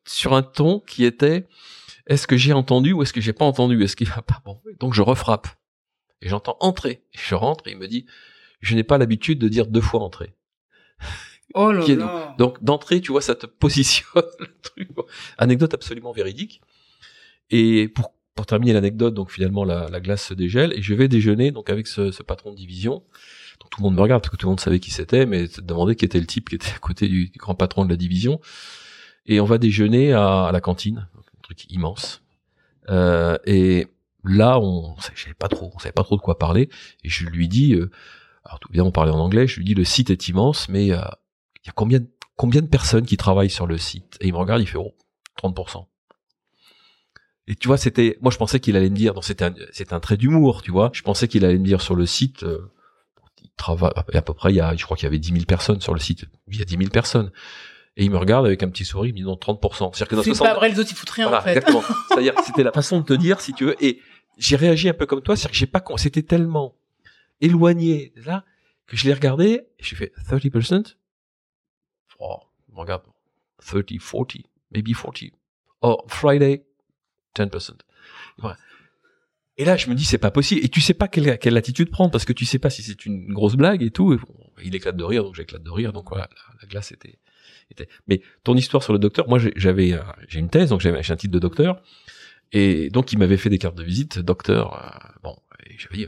sur 0.06 0.34
un 0.34 0.44
ton 0.44 0.80
qui 0.80 1.04
était 1.04 1.48
est-ce 2.06 2.28
que 2.28 2.38
j'ai 2.38 2.54
entendu 2.54 2.94
ou 2.94 3.02
est-ce 3.02 3.14
que 3.14 3.22
j'ai 3.22 3.34
pas 3.34 3.46
entendu? 3.46 3.84
Est-ce 3.84 3.96
qu'il 3.96 4.10
va 4.10 4.22
pas? 4.22 4.42
Bon. 4.46 4.62
Donc 4.80 4.94
je 4.94 5.02
refrappe. 5.02 5.48
Et 6.22 6.30
j'entends 6.30 6.58
entrer. 6.60 7.04
Je 7.12 7.34
rentre 7.34 7.68
et 7.68 7.72
il 7.72 7.78
me 7.78 7.88
dit 7.88 8.06
je 8.62 8.76
n'ai 8.76 8.84
pas 8.84 9.00
l'habitude 9.00 9.40
de 9.40 9.48
dire 9.48 9.66
deux 9.66 9.82
fois 9.82 10.02
entrer 10.02 10.36
oh 11.54 11.72
là 11.72 11.86
là. 11.88 12.36
donc 12.38 12.64
d'entrée 12.64 13.02
tu 13.02 13.12
vois 13.12 13.22
ça 13.22 13.36
te 13.36 13.46
positionne 13.64 14.24
le 14.40 14.48
truc 14.62 14.90
anecdote 15.38 15.74
absolument 15.74 16.12
véridique 16.12 16.62
et 17.50 17.88
pour 17.88 18.14
pour 18.36 18.46
terminer 18.46 18.74
l'anecdote, 18.74 19.14
donc 19.14 19.32
finalement 19.32 19.64
la, 19.64 19.90
la, 19.90 20.00
glace 20.00 20.28
se 20.28 20.34
dégèle 20.34 20.74
et 20.74 20.82
je 20.82 20.94
vais 20.94 21.08
déjeuner 21.08 21.52
donc 21.52 21.70
avec 21.70 21.88
ce, 21.88 22.12
ce, 22.12 22.24
patron 22.24 22.52
de 22.52 22.56
division. 22.58 23.04
Donc 23.62 23.70
tout 23.70 23.80
le 23.80 23.84
monde 23.84 23.96
me 23.96 24.02
regarde 24.02 24.22
parce 24.24 24.32
que 24.32 24.38
tout 24.38 24.48
le 24.48 24.52
monde 24.52 24.60
savait 24.60 24.80
qui 24.80 24.92
c'était, 24.92 25.26
mais 25.26 25.48
demandait 25.62 25.96
qui 25.96 26.06
était 26.06 26.20
le 26.20 26.26
type 26.26 26.50
qui 26.50 26.56
était 26.56 26.74
à 26.76 26.80
côté 26.80 27.08
du, 27.08 27.32
grand 27.38 27.56
patron 27.56 27.86
de 27.86 27.90
la 27.90 27.96
division. 27.96 28.40
Et 29.26 29.40
on 29.40 29.46
va 29.46 29.58
déjeuner 29.58 30.14
à, 30.14 30.46
à 30.46 30.52
la 30.52 30.62
cantine, 30.62 31.08
un 31.16 31.42
truc 31.44 31.72
immense. 31.72 32.24
Euh, 32.90 33.38
et 33.46 33.88
là, 34.24 34.60
on 34.60 34.96
savait 35.00 35.36
pas 35.38 35.48
trop, 35.48 35.72
on 35.74 35.80
savait 35.80 35.94
pas 35.94 36.04
trop 36.04 36.16
de 36.18 36.22
quoi 36.22 36.40
parler. 36.40 36.70
Et 37.04 37.10
je 37.10 37.26
lui 37.28 37.48
dis, 37.48 37.74
euh, 37.76 37.92
alors 38.44 38.60
tout 38.60 38.70
bien 38.72 38.84
on 38.84 38.92
parlait 38.92 39.12
en 39.12 39.20
anglais, 39.20 39.48
je 39.48 39.58
lui 39.58 39.66
dis 39.66 39.76
le 39.76 39.86
site 39.86 40.10
est 40.10 40.28
immense, 40.28 40.68
mais 40.70 40.92
euh, 40.92 41.02
il 41.64 41.68
y 41.68 41.70
a 41.70 41.74
combien 41.74 42.00
combien 42.36 42.62
de 42.62 42.68
personnes 42.68 43.06
qui 43.06 43.18
travaillent 43.18 43.50
sur 43.50 43.68
le 43.68 43.78
site? 43.78 44.18
Et 44.20 44.28
il 44.28 44.34
me 44.34 44.38
regarde, 44.38 44.62
il 44.62 44.68
fait 44.68 44.78
oh 44.78 44.94
30%. 45.42 45.86
Et 47.48 47.56
tu 47.56 47.68
vois, 47.68 47.78
c'était, 47.78 48.18
moi 48.22 48.32
je 48.32 48.38
pensais 48.38 48.60
qu'il 48.60 48.78
allait 48.78 48.90
me 48.90 48.96
dire, 48.96 49.14
c'était 49.22 49.46
un, 49.46 49.54
un 49.92 50.00
trait 50.00 50.18
d'humour, 50.18 50.62
tu 50.62 50.72
vois. 50.72 50.92
Je 50.94 51.02
pensais 51.02 51.28
qu'il 51.28 51.44
allait 51.44 51.58
me 51.58 51.66
dire 51.66 51.82
sur 51.82 51.96
le 51.96 52.06
site, 52.06 52.44
euh, 52.44 52.72
il 53.42 53.50
travaille 53.58 53.92
à 53.96 54.22
peu 54.22 54.34
près, 54.34 54.52
il 54.52 54.56
y 54.56 54.62
a, 54.62 54.76
je 54.76 54.84
crois 54.86 54.96
qu'il 54.96 55.06
y 55.06 55.08
avait 55.08 55.20
10 55.20 55.34
000 55.34 55.46
personnes 55.46 55.82
sur 55.82 55.94
le 55.94 56.00
site. 56.00 56.26
Il 56.48 56.58
y 56.58 56.62
a 56.62 56.66
10 56.66 56.78
000 56.78 56.90
personnes. 56.90 57.32
Et 57.96 58.06
il 58.06 58.12
me 58.12 58.18
regarde 58.18 58.46
avec 58.46 58.64
un 58.64 58.70
petit 58.70 58.86
sourire, 58.86 59.10
il 59.10 59.14
me 59.14 59.18
dit 59.18 59.24
non 59.24 59.36
30%. 59.36 59.94
C'est-à-dire 59.94 60.08
que 60.08 60.16
dans 60.16 60.24
C'est 60.24 60.38
pas 60.38 60.56
vrai, 60.56 60.70
les 60.70 60.80
autres 60.80 60.90
ils 60.92 60.96
foutent 60.96 61.10
rien 61.10 61.32
en 61.32 61.42
fait. 61.42 61.52
Exactement. 61.52 61.84
C'est-à-dire, 62.08 62.34
c'était 62.46 62.64
la 62.64 62.72
façon 62.72 63.02
de 63.02 63.06
te 63.06 63.14
dire, 63.14 63.42
si 63.42 63.54
tu 63.54 63.66
veux. 63.66 63.84
Et 63.84 64.00
j'ai 64.38 64.56
réagi 64.56 64.90
un 64.90 64.94
peu 64.94 65.06
comme 65.06 65.22
toi, 65.22 65.36
c'est-à-dire 65.36 65.52
que 65.52 65.58
j'ai 65.58 65.68
pas, 65.68 65.84
c'était 65.98 66.24
tellement 66.24 66.76
éloigné 67.40 68.14
là 68.26 68.46
que 68.88 68.98
je 68.98 69.06
l'ai 69.06 69.14
regardé 69.14 69.68
et 69.78 69.84
j'ai 69.84 69.96
fait 69.96 70.12
30%. 70.28 70.96
Oh, 72.24 72.40
il 72.70 72.76
me 72.76 72.80
regarde 72.80 73.04
30, 73.66 73.86
40, 74.00 74.34
maybe 74.72 74.94
40. 74.94 75.32
Oh, 75.82 75.98
Friday, 76.08 76.66
10%. 77.36 77.72
Et 79.58 79.66
là, 79.66 79.76
je 79.76 79.90
me 79.90 79.96
dis, 79.96 80.06
c'est 80.06 80.18
pas 80.18 80.32
possible. 80.32 80.62
Et 80.64 80.70
tu 80.70 80.82
sais 80.82 80.94
pas 80.94 81.08
quelle, 81.08 81.38
quelle 81.38 81.58
attitude 81.58 81.92
prendre 81.92 82.12
parce 82.12 82.26
que 82.26 82.34
tu 82.34 82.46
sais 82.46 82.60
pas 82.60 82.70
si 82.70 82.82
c'est 82.82 83.06
une 83.06 83.32
grosse 83.34 83.56
blague 83.56 83.84
et 83.84 83.92
tout. 83.92 84.18
il 84.64 84.74
éclate 84.74 84.96
de 84.96 85.04
rire, 85.04 85.24
donc 85.24 85.36
j'éclate 85.36 85.62
de 85.62 85.70
rire. 85.70 85.92
Donc 85.94 86.10
voilà, 86.10 86.30
la, 86.62 86.68
glace 86.68 86.92
était. 86.92 87.20
Mais 88.08 88.22
ton 88.44 88.56
histoire 88.56 88.84
sur 88.84 88.94
le 88.94 89.00
docteur, 89.00 89.28
moi, 89.28 89.40
j'avais, 89.56 90.00
j'ai 90.28 90.40
une 90.40 90.50
thèse, 90.50 90.70
donc 90.70 90.80
j'ai 90.80 90.90
un 90.90 91.16
titre 91.16 91.34
de 91.34 91.40
docteur. 91.40 91.82
Et 92.54 92.90
donc, 92.90 93.12
il 93.12 93.18
m'avait 93.18 93.38
fait 93.38 93.50
des 93.50 93.58
cartes 93.58 93.76
de 93.76 93.84
visite, 93.84 94.20
docteur. 94.20 94.74
Euh, 94.74 95.20
bon, 95.24 95.36
et 95.66 95.76
j'avais 95.78 95.98
dit, 95.98 96.08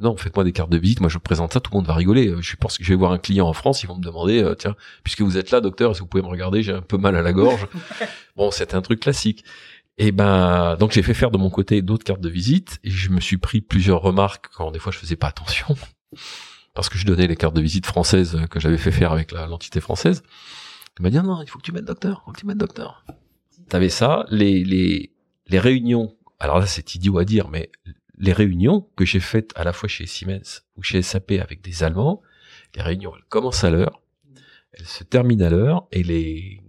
non, 0.00 0.16
faites-moi 0.16 0.44
des 0.44 0.52
cartes 0.52 0.70
de 0.70 0.78
visite. 0.78 1.00
Moi, 1.00 1.10
je 1.10 1.18
présente 1.18 1.52
ça, 1.52 1.60
tout 1.60 1.70
le 1.72 1.76
monde 1.76 1.86
va 1.86 1.94
rigoler. 1.94 2.34
Je 2.40 2.56
pense 2.56 2.78
que 2.78 2.84
je 2.84 2.88
vais 2.88 2.96
voir 2.96 3.12
un 3.12 3.18
client 3.18 3.46
en 3.46 3.52
France, 3.52 3.82
ils 3.82 3.86
vont 3.86 3.96
me 3.96 4.02
demander, 4.02 4.42
euh, 4.42 4.54
tiens, 4.54 4.74
puisque 5.04 5.20
vous 5.20 5.36
êtes 5.36 5.50
là, 5.50 5.60
docteur, 5.60 5.90
est-ce 5.90 5.98
que 5.98 6.04
vous 6.04 6.08
pouvez 6.08 6.22
me 6.22 6.28
regarder 6.28 6.62
J'ai 6.62 6.72
un 6.72 6.80
peu 6.80 6.96
mal 6.96 7.14
à 7.14 7.22
la 7.22 7.32
gorge. 7.32 7.66
bon, 8.36 8.50
c'était 8.50 8.74
un 8.74 8.82
truc 8.82 9.00
classique. 9.00 9.44
Et 9.98 10.10
ben 10.10 10.76
donc 10.76 10.92
j'ai 10.92 11.02
fait 11.02 11.12
faire 11.12 11.30
de 11.30 11.36
mon 11.36 11.50
côté 11.50 11.82
d'autres 11.82 12.04
cartes 12.04 12.20
de 12.20 12.28
visite 12.30 12.78
et 12.82 12.90
je 12.90 13.10
me 13.10 13.20
suis 13.20 13.36
pris 13.36 13.60
plusieurs 13.60 14.00
remarques 14.00 14.48
quand 14.56 14.70
des 14.70 14.78
fois 14.78 14.90
je 14.90 14.98
faisais 14.98 15.16
pas 15.16 15.28
attention 15.28 15.76
parce 16.74 16.88
que 16.88 16.96
je 16.96 17.04
donnais 17.04 17.26
les 17.26 17.36
cartes 17.36 17.54
de 17.54 17.60
visite 17.60 17.84
françaises 17.84 18.40
que 18.50 18.58
j'avais 18.58 18.78
fait 18.78 18.90
faire 18.90 19.12
avec 19.12 19.32
l'entité 19.32 19.80
française. 19.80 20.22
Il 20.98 21.02
m'a 21.02 21.10
dit 21.10 21.18
non, 21.18 21.42
il 21.42 21.48
faut 21.48 21.58
que 21.58 21.64
tu 21.64 21.72
mettes 21.72 21.84
docteur, 21.84 22.22
il 22.22 22.24
faut 22.24 22.32
que 22.32 22.40
tu 22.40 22.46
mettes 22.46 22.56
docteur. 22.56 23.04
T'avais 23.68 23.90
ça, 23.90 24.24
les 24.30 24.64
les 24.64 25.12
les 25.48 25.58
réunions. 25.58 26.16
Alors 26.40 26.58
là 26.58 26.66
c'est 26.66 26.94
idiot 26.94 27.18
à 27.18 27.26
dire, 27.26 27.48
mais 27.48 27.70
les 28.22 28.32
réunions 28.32 28.88
que 28.96 29.04
j'ai 29.04 29.20
faites 29.20 29.52
à 29.56 29.64
la 29.64 29.74
fois 29.74 29.88
chez 29.88 30.06
Siemens 30.06 30.62
ou 30.76 30.82
chez 30.82 31.02
SAP 31.02 31.32
avec 31.32 31.60
des 31.60 31.82
Allemands, 31.82 32.22
les 32.74 32.82
réunions 32.82 33.12
elles 33.14 33.24
commencent 33.28 33.64
à 33.64 33.70
l'heure, 33.70 34.00
elle 34.72 34.86
se 34.86 35.04
termine 35.04 35.42
à 35.42 35.50
l'heure 35.50 35.86
et 35.92 36.02
les, 36.02 36.62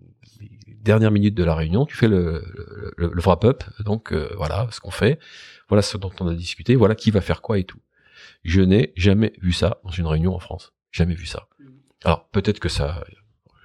dernières 0.83 1.11
minutes 1.11 1.35
de 1.35 1.43
la 1.43 1.55
réunion, 1.55 1.85
tu 1.85 1.95
fais 1.95 2.07
le, 2.07 2.43
le, 2.97 3.11
le 3.13 3.21
wrap-up. 3.21 3.63
Donc 3.79 4.11
euh, 4.11 4.29
voilà 4.35 4.67
ce 4.71 4.79
qu'on 4.79 4.91
fait, 4.91 5.19
voilà 5.69 5.81
ce 5.81 5.97
dont 5.97 6.11
on 6.19 6.27
a 6.27 6.35
discuté, 6.35 6.75
voilà 6.75 6.95
qui 6.95 7.09
va 7.09 7.21
faire 7.21 7.41
quoi 7.41 7.57
et 7.57 7.63
tout. 7.63 7.79
Je 8.43 8.61
n'ai 8.61 8.91
jamais 8.95 9.33
vu 9.41 9.53
ça 9.53 9.79
dans 9.83 9.91
une 9.91 10.05
réunion 10.05 10.35
en 10.35 10.39
France. 10.39 10.73
Jamais 10.91 11.15
vu 11.15 11.25
ça. 11.25 11.47
Alors 12.03 12.27
peut-être 12.29 12.59
que 12.59 12.69
ça, 12.69 13.03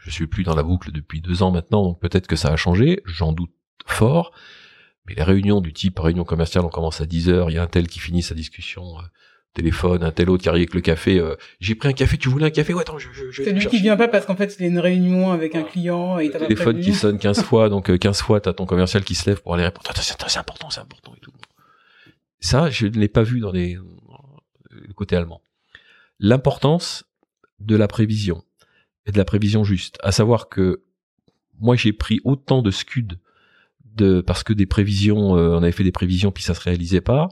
je 0.01 0.11
suis 0.11 0.29
plus 0.29 0.45
dans 0.45 0.55
la 0.55 0.63
boucle 0.63 0.93
depuis 0.93 1.21
deux 1.21 1.43
ans 1.43 1.51
maintenant, 1.51 1.83
donc 1.83 2.01
peut-être 2.01 2.29
que 2.29 2.37
ça 2.37 2.53
a 2.53 2.57
changé. 2.57 3.03
J'en 3.05 3.33
doute 3.33 3.53
fort. 3.87 4.33
Mais 5.09 5.15
les 5.15 5.23
réunions 5.23 5.61
du 5.61 5.73
type 5.73 5.99
réunion 5.99 6.25
commerciale, 6.25 6.65
on 6.65 6.69
commence 6.69 7.01
à 7.01 7.07
10 7.07 7.31
heures, 7.31 7.51
il 7.51 7.55
y 7.55 7.59
a 7.59 7.63
un 7.63 7.67
tel 7.67 7.89
qui 7.89 7.99
finit 7.99 8.23
sa 8.23 8.35
discussion 8.35 8.99
euh, 8.99 9.03
téléphone, 9.55 10.05
un 10.05 10.11
tel 10.13 10.29
autre 10.29 10.43
qui 10.43 10.49
arrive 10.49 10.63
avec 10.63 10.75
le 10.75 10.81
café. 10.83 11.19
Euh, 11.19 11.35
j'ai 11.61 11.75
pris 11.75 11.89
un 11.89 11.93
café, 11.93 12.19
tu 12.19 12.29
voulais 12.29 12.47
un 12.47 12.51
café? 12.51 12.75
Ouais, 12.75 12.83
attends, 12.83 12.99
je, 12.99 13.09
je, 13.13 13.43
C'est 13.43 13.53
lui 13.53 13.67
qui 13.67 13.81
vient 13.81 13.97
pas 13.97 14.09
parce 14.09 14.27
qu'en 14.27 14.37
fait, 14.37 14.55
il 14.59 14.65
a 14.65 14.69
une 14.69 14.79
réunion 14.79 15.33
avec 15.33 15.55
un 15.55 15.63
client 15.63 16.19
et 16.19 16.31
téléphone 16.31 16.81
qui 16.81 16.93
sonne 16.93 17.19
15 17.19 17.43
fois, 17.45 17.69
donc 17.69 17.97
15 17.97 18.21
euh, 18.21 18.23
fois, 18.23 18.41
t'as 18.41 18.53
ton 18.53 18.67
commercial 18.67 19.03
qui 19.03 19.15
se 19.15 19.29
lève 19.29 19.41
pour 19.41 19.55
aller 19.55 19.65
répondre. 19.65 19.91
C'est 19.97 20.39
important, 20.39 20.71
c'est 20.71 20.81
important 20.81 21.15
et 21.17 21.21
tout. 21.21 21.33
Ça, 22.41 22.71
je 22.71 22.87
ne 22.87 22.93
l'ai 22.93 23.09
pas 23.09 23.23
vu 23.23 23.41
dans 23.41 23.51
les, 23.51 23.79
le 24.71 24.93
côté 24.95 25.17
allemand. 25.17 25.43
L'importance 26.21 27.05
de 27.59 27.77
la 27.77 27.89
prévision 27.89 28.45
et 29.07 29.13
de 29.13 29.19
la 29.19 29.25
prévision 29.25 29.65
juste, 29.65 29.99
à 30.03 30.13
savoir 30.13 30.49
que 30.49 30.83
moi 31.61 31.75
j'ai 31.75 31.93
pris 31.93 32.21
autant 32.25 32.63
de 32.63 32.71
scud 32.71 33.19
de 33.99 34.21
parce 34.21 34.43
que 34.43 34.53
des 34.53 34.67
prévisions, 34.67 35.37
euh, 35.37 35.51
on 35.51 35.63
avait 35.63 35.73
fait 35.73 35.85
des 35.85 35.93
prévisions 35.93 36.31
puis 36.31 36.43
ça 36.43 36.55
se 36.55 36.61
réalisait 36.61 37.01
pas, 37.01 37.29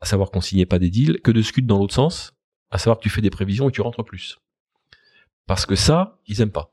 à 0.00 0.06
savoir 0.06 0.30
qu'on 0.30 0.40
signait 0.40 0.66
pas 0.66 0.78
des 0.78 0.90
deals, 0.90 1.20
que 1.22 1.30
de 1.30 1.42
scud 1.42 1.66
dans 1.66 1.78
l'autre 1.78 1.94
sens, 1.94 2.32
à 2.70 2.78
savoir 2.78 2.98
que 2.98 3.02
tu 3.02 3.10
fais 3.10 3.20
des 3.20 3.30
prévisions 3.30 3.68
et 3.68 3.72
tu 3.72 3.80
rentres 3.80 4.04
plus. 4.04 4.38
Parce 5.46 5.66
que 5.66 5.74
ça, 5.74 6.18
ils 6.26 6.40
aiment 6.40 6.52
pas. 6.52 6.72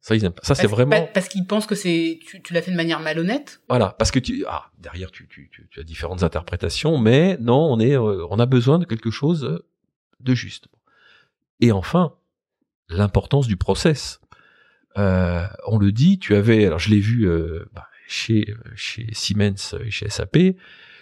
Ça, 0.00 0.16
ils 0.16 0.24
aiment 0.24 0.32
pas. 0.32 0.42
Ça, 0.42 0.54
c'est 0.54 0.66
vraiment. 0.66 1.08
Parce 1.14 1.28
qu'ils 1.28 1.46
pensent 1.46 1.66
que 1.66 1.74
c'est, 1.74 2.18
tu, 2.26 2.42
tu 2.42 2.52
l'as 2.52 2.62
fait 2.62 2.70
de 2.72 2.76
manière 2.76 3.00
malhonnête? 3.00 3.60
Voilà, 3.68 3.94
parce 3.98 4.10
que 4.10 4.18
tu, 4.18 4.44
ah, 4.48 4.70
derrière, 4.78 5.10
tu, 5.10 5.28
tu, 5.28 5.50
tu, 5.50 5.80
as 5.80 5.84
différentes 5.84 6.22
interprétations, 6.22 6.98
mais 6.98 7.36
non, 7.38 7.72
on 7.72 7.78
est, 7.78 7.96
euh, 7.96 8.26
on 8.30 8.38
a 8.38 8.46
besoin 8.46 8.78
de 8.78 8.84
quelque 8.84 9.10
chose 9.10 9.62
de 10.20 10.34
juste. 10.34 10.68
Et 11.60 11.72
enfin, 11.72 12.14
l'importance 12.88 13.46
du 13.46 13.56
process. 13.56 14.20
Euh, 14.96 15.46
on 15.66 15.78
le 15.78 15.92
dit, 15.92 16.18
tu 16.18 16.34
avais, 16.34 16.66
alors 16.66 16.78
je 16.78 16.90
l'ai 16.90 16.98
vu 16.98 17.28
euh, 17.28 17.68
bah, 17.72 17.86
chez 18.08 18.54
chez 18.74 19.06
Siemens 19.12 19.76
et 19.84 19.90
chez 19.90 20.08
SAP, 20.08 20.38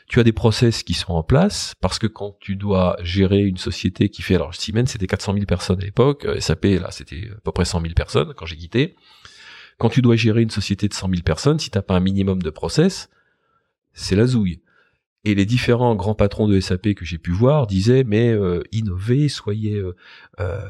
tu 0.08 0.20
as 0.20 0.24
des 0.24 0.32
process 0.32 0.82
qui 0.82 0.94
sont 0.94 1.14
en 1.14 1.22
place 1.22 1.74
parce 1.80 1.98
que 1.98 2.06
quand 2.06 2.36
tu 2.40 2.56
dois 2.56 2.96
gérer 3.02 3.44
une 3.44 3.56
société 3.56 4.08
qui 4.08 4.22
fait, 4.22 4.34
alors 4.34 4.54
Siemens 4.54 4.86
c'était 4.86 5.06
400 5.06 5.34
000 5.34 5.46
personnes 5.46 5.80
à 5.80 5.84
l'époque, 5.84 6.26
euh, 6.26 6.40
SAP 6.40 6.64
là 6.80 6.90
c'était 6.90 7.30
à 7.32 7.40
peu 7.40 7.52
près 7.52 7.64
100 7.64 7.80
000 7.80 7.94
personnes 7.94 8.34
quand 8.36 8.44
j'ai 8.44 8.56
quitté. 8.56 8.96
Quand 9.78 9.88
tu 9.88 10.02
dois 10.02 10.16
gérer 10.16 10.42
une 10.42 10.50
société 10.50 10.88
de 10.88 10.94
100 10.94 11.10
000 11.10 11.22
personnes, 11.22 11.58
si 11.58 11.70
t'as 11.70 11.82
pas 11.82 11.94
un 11.94 12.00
minimum 12.00 12.42
de 12.42 12.50
process, 12.50 13.10
c'est 13.92 14.16
la 14.16 14.26
zouille. 14.26 14.60
Et 15.24 15.34
les 15.34 15.44
différents 15.44 15.94
grands 15.96 16.14
patrons 16.14 16.46
de 16.46 16.58
SAP 16.60 16.94
que 16.94 17.04
j'ai 17.04 17.18
pu 17.18 17.32
voir 17.32 17.66
disaient 17.66 18.04
mais 18.04 18.30
euh, 18.30 18.62
innovez, 18.72 19.28
soyez 19.28 19.74
euh, 19.74 19.94
euh, 20.40 20.60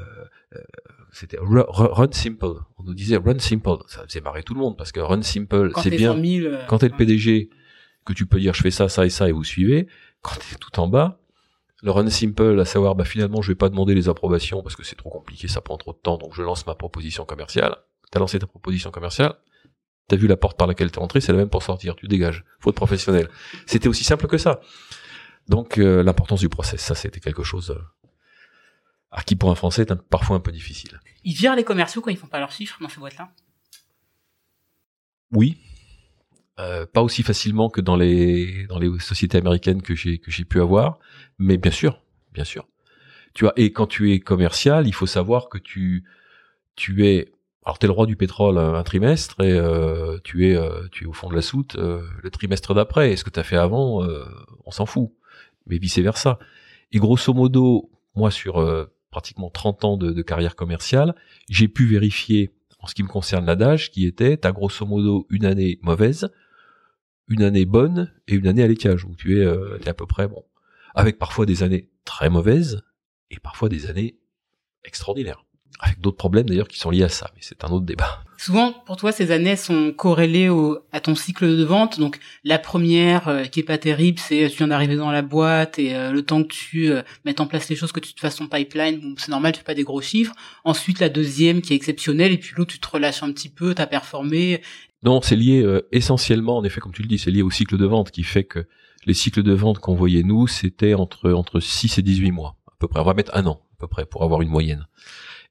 c'était 1.16 1.38
run 1.40 2.12
simple. 2.12 2.46
On 2.78 2.82
nous 2.82 2.94
disait 2.94 3.16
run 3.16 3.38
simple. 3.38 3.70
Ça 3.86 4.04
faisait 4.06 4.20
marrer 4.20 4.42
tout 4.42 4.52
le 4.54 4.60
monde 4.60 4.76
parce 4.76 4.92
que 4.92 5.00
run 5.00 5.22
simple, 5.22 5.72
c'est 5.82 5.90
bien. 5.90 6.14
quand 6.68 6.78
t'es 6.78 6.88
le 6.88 6.96
PDG, 6.96 7.50
que 8.04 8.12
tu 8.12 8.26
peux 8.26 8.38
dire 8.38 8.52
je 8.54 8.62
fais 8.62 8.70
ça, 8.70 8.88
ça 8.88 9.06
et 9.06 9.10
ça 9.10 9.28
et 9.28 9.32
vous 9.32 9.44
suivez. 9.44 9.88
Quand 10.20 10.36
tu 10.38 10.54
es 10.54 10.58
tout 10.58 10.78
en 10.78 10.88
bas, 10.88 11.18
le 11.82 11.90
run 11.90 12.08
simple, 12.10 12.60
à 12.60 12.64
savoir 12.66 12.94
bah 12.94 13.04
finalement 13.04 13.40
je 13.40 13.52
vais 13.52 13.56
pas 13.56 13.68
demander 13.68 13.94
les 13.94 14.08
approbations 14.08 14.62
parce 14.62 14.76
que 14.76 14.84
c'est 14.84 14.96
trop 14.96 15.08
compliqué, 15.08 15.48
ça 15.48 15.60
prend 15.60 15.78
trop 15.78 15.92
de 15.92 15.98
temps, 15.98 16.18
donc 16.18 16.34
je 16.34 16.42
lance 16.42 16.66
ma 16.66 16.74
proposition 16.74 17.24
commerciale. 17.24 17.76
T'as 18.10 18.20
lancé 18.20 18.38
ta 18.38 18.46
proposition 18.46 18.90
commerciale, 18.90 19.34
t'as 20.08 20.16
vu 20.16 20.26
la 20.26 20.36
porte 20.36 20.58
par 20.58 20.68
laquelle 20.68 20.90
t'es 20.90 20.98
entré, 20.98 21.20
c'est 21.20 21.32
la 21.32 21.38
même 21.38 21.48
pour 21.48 21.62
sortir, 21.62 21.96
tu 21.96 22.08
dégages. 22.08 22.44
Faute 22.60 22.76
professionnelle. 22.76 23.28
C'était 23.66 23.88
aussi 23.88 24.04
simple 24.04 24.26
que 24.26 24.38
ça. 24.38 24.60
Donc 25.48 25.78
euh, 25.78 26.02
l'importance 26.02 26.40
du 26.40 26.50
process, 26.50 26.80
ça 26.82 26.94
c'était 26.94 27.20
quelque 27.20 27.42
chose 27.42 27.70
euh, 27.70 27.80
à 29.10 29.22
qui 29.22 29.34
pour 29.34 29.50
un 29.50 29.54
Français 29.54 29.82
est 29.82 29.94
parfois 29.94 30.36
un 30.36 30.40
peu 30.40 30.52
difficile. 30.52 31.00
Ils 31.26 31.34
virent 31.34 31.56
les 31.56 31.64
commerciaux 31.64 32.00
quand 32.00 32.10
ils 32.10 32.16
font 32.16 32.28
pas 32.28 32.38
leurs 32.38 32.52
chiffres 32.52 32.78
dans 32.80 32.88
ces 32.88 33.00
boîtes-là 33.00 33.32
Oui, 35.32 35.58
euh, 36.60 36.86
pas 36.86 37.02
aussi 37.02 37.24
facilement 37.24 37.68
que 37.68 37.80
dans 37.80 37.96
les 37.96 38.66
dans 38.68 38.78
les 38.78 38.96
sociétés 39.00 39.36
américaines 39.36 39.82
que 39.82 39.96
j'ai 39.96 40.18
que 40.18 40.30
j'ai 40.30 40.44
pu 40.44 40.60
avoir, 40.60 41.00
mais 41.38 41.58
bien 41.58 41.72
sûr, 41.72 42.00
bien 42.32 42.44
sûr. 42.44 42.68
Tu 43.34 43.44
vois, 43.44 43.52
et 43.56 43.72
quand 43.72 43.88
tu 43.88 44.12
es 44.12 44.20
commercial, 44.20 44.86
il 44.86 44.92
faut 44.92 45.06
savoir 45.06 45.48
que 45.48 45.58
tu 45.58 46.04
tu 46.76 47.04
es 47.08 47.32
alors 47.64 47.80
t'es 47.80 47.88
le 47.88 47.92
roi 47.92 48.06
du 48.06 48.14
pétrole 48.14 48.56
un, 48.56 48.82
trimestre 48.84 49.40
et 49.40 49.52
euh, 49.52 50.20
tu 50.22 50.48
es 50.48 50.54
euh, 50.56 50.86
tu 50.92 51.04
es 51.04 51.06
au 51.08 51.12
fond 51.12 51.28
de 51.28 51.34
la 51.34 51.42
soute 51.42 51.74
le 51.74 52.30
trimestre 52.30 52.72
d'après. 52.72 53.10
Et 53.10 53.16
ce 53.16 53.24
que 53.24 53.30
tu 53.30 53.40
as 53.40 53.44
fait 53.44 53.56
avant, 53.56 54.06
on 54.64 54.70
s'en 54.70 54.86
fout. 54.86 55.10
Mais 55.66 55.78
vice 55.78 55.98
versa. 55.98 56.38
Et 56.92 56.98
grosso 56.98 57.34
modo, 57.34 57.90
moi 58.14 58.30
sur 58.30 58.60
pratiquement 59.16 59.48
30 59.48 59.84
ans 59.86 59.96
de, 59.96 60.20
carrière 60.20 60.56
commerciale, 60.56 61.14
j'ai 61.48 61.68
pu 61.68 61.86
vérifier 61.86 62.52
en 62.80 62.86
ce 62.86 62.94
qui 62.94 63.02
me 63.02 63.08
concerne 63.08 63.46
l'adage 63.46 63.90
qui 63.90 64.04
était 64.04 64.36
t'as 64.36 64.52
grosso 64.52 64.84
modo 64.84 65.26
une 65.30 65.46
année 65.46 65.78
mauvaise, 65.80 66.28
une 67.26 67.42
année 67.42 67.64
bonne 67.64 68.12
et 68.28 68.34
une 68.34 68.46
année 68.46 68.62
à 68.62 68.66
l'écage 68.66 69.06
où 69.06 69.16
tu 69.16 69.40
es, 69.40 69.42
euh, 69.42 69.78
es 69.82 69.88
à 69.88 69.94
peu 69.94 70.04
près 70.04 70.28
bon, 70.28 70.44
avec 70.94 71.18
parfois 71.18 71.46
des 71.46 71.62
années 71.62 71.88
très 72.04 72.28
mauvaises 72.28 72.82
et 73.30 73.40
parfois 73.40 73.70
des 73.70 73.86
années 73.86 74.18
extraordinaires, 74.84 75.45
avec 75.80 76.00
d'autres 76.00 76.16
problèmes 76.16 76.48
d'ailleurs 76.48 76.68
qui 76.68 76.78
sont 76.78 76.90
liés 76.90 77.02
à 77.02 77.08
ça, 77.08 77.30
mais 77.34 77.40
c'est 77.42 77.64
un 77.64 77.68
autre 77.68 77.84
débat. 77.84 78.22
Souvent, 78.38 78.72
pour 78.84 78.96
toi, 78.96 79.12
ces 79.12 79.30
années 79.30 79.56
sont 79.56 79.92
corrélées 79.92 80.48
au, 80.48 80.78
à 80.92 81.00
ton 81.00 81.14
cycle 81.14 81.56
de 81.56 81.64
vente. 81.64 81.98
Donc, 81.98 82.18
la 82.44 82.58
première, 82.58 83.28
euh, 83.28 83.44
qui 83.44 83.60
est 83.60 83.62
pas 83.62 83.78
terrible, 83.78 84.18
c'est 84.18 84.44
euh, 84.44 84.48
tu 84.48 84.58
viens 84.58 84.68
d'arriver 84.68 84.96
dans 84.96 85.10
la 85.10 85.22
boîte 85.22 85.78
et 85.78 85.94
le 86.10 86.22
temps 86.22 86.42
que 86.42 86.48
tu 86.48 86.92
mettes 87.24 87.40
en 87.40 87.46
place 87.46 87.68
les 87.68 87.76
choses, 87.76 87.92
que 87.92 88.00
tu 88.00 88.14
te 88.14 88.20
fasses 88.20 88.36
ton 88.36 88.46
pipeline, 88.46 89.00
bon, 89.00 89.14
c'est 89.16 89.30
normal, 89.30 89.52
tu 89.52 89.58
fais 89.58 89.64
pas 89.64 89.74
des 89.74 89.84
gros 89.84 90.00
chiffres. 90.00 90.34
Ensuite, 90.64 91.00
la 91.00 91.08
deuxième, 91.08 91.62
qui 91.62 91.72
est 91.72 91.76
exceptionnelle, 91.76 92.32
et 92.32 92.38
puis 92.38 92.52
l'autre, 92.56 92.72
tu 92.72 92.80
te 92.80 92.88
relâches 92.88 93.22
un 93.22 93.32
petit 93.32 93.48
peu, 93.48 93.74
t'as 93.74 93.86
performé, 93.86 94.60
non, 95.06 95.20
c'est 95.22 95.36
lié 95.36 95.62
euh, 95.62 95.86
essentiellement, 95.92 96.56
en 96.56 96.64
effet, 96.64 96.80
comme 96.80 96.92
tu 96.92 97.02
le 97.02 97.08
dis, 97.08 97.18
c'est 97.18 97.30
lié 97.30 97.42
au 97.42 97.50
cycle 97.50 97.76
de 97.76 97.86
vente 97.86 98.10
qui 98.10 98.24
fait 98.24 98.42
que 98.42 98.66
les 99.04 99.14
cycles 99.14 99.44
de 99.44 99.52
vente 99.52 99.78
qu'on 99.78 99.94
voyait 99.94 100.24
nous, 100.24 100.48
c'était 100.48 100.94
entre 100.94 101.30
entre 101.30 101.60
6 101.60 101.98
et 101.98 102.02
18 102.02 102.32
mois, 102.32 102.56
à 102.66 102.72
peu 102.80 102.88
près. 102.88 103.00
On 103.00 103.04
va 103.04 103.14
mettre 103.14 103.30
un 103.36 103.46
an, 103.46 103.62
à 103.74 103.76
peu 103.78 103.86
près, 103.86 104.04
pour 104.04 104.24
avoir 104.24 104.42
une 104.42 104.48
moyenne. 104.48 104.86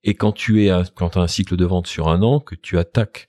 Et 0.05 0.13
quand 0.13 0.31
tu 0.31 0.65
es 0.65 0.71
quand 0.93 1.17
as 1.17 1.19
un 1.19 1.27
cycle 1.27 1.57
de 1.57 1.65
vente 1.65 1.87
sur 1.87 2.07
un 2.07 2.21
an, 2.21 2.39
que 2.39 2.55
tu 2.55 2.77
attaques 2.77 3.27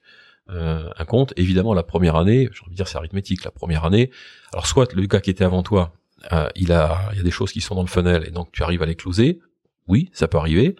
euh, 0.50 0.88
un 0.96 1.04
compte, 1.06 1.32
évidemment, 1.36 1.74
la 1.74 1.82
première 1.82 2.16
année, 2.16 2.48
j'ai 2.52 2.62
envie 2.62 2.72
de 2.72 2.76
dire, 2.76 2.86
c'est 2.86 2.98
arithmétique. 2.98 3.44
La 3.44 3.50
première 3.50 3.84
année, 3.84 4.10
alors 4.52 4.66
soit 4.66 4.92
le 4.92 5.06
gars 5.06 5.20
qui 5.20 5.30
était 5.30 5.42
avant 5.42 5.62
toi, 5.62 5.94
euh, 6.32 6.48
il 6.54 6.72
a, 6.72 7.08
il 7.12 7.16
y 7.16 7.20
a 7.20 7.24
des 7.24 7.30
choses 7.30 7.50
qui 7.50 7.62
sont 7.62 7.74
dans 7.74 7.82
le 7.82 7.88
funnel 7.88 8.24
et 8.26 8.30
donc 8.30 8.52
tu 8.52 8.62
arrives 8.62 8.82
à 8.82 8.86
les 8.86 8.94
closer. 8.94 9.40
Oui, 9.88 10.10
ça 10.12 10.28
peut 10.28 10.38
arriver, 10.38 10.76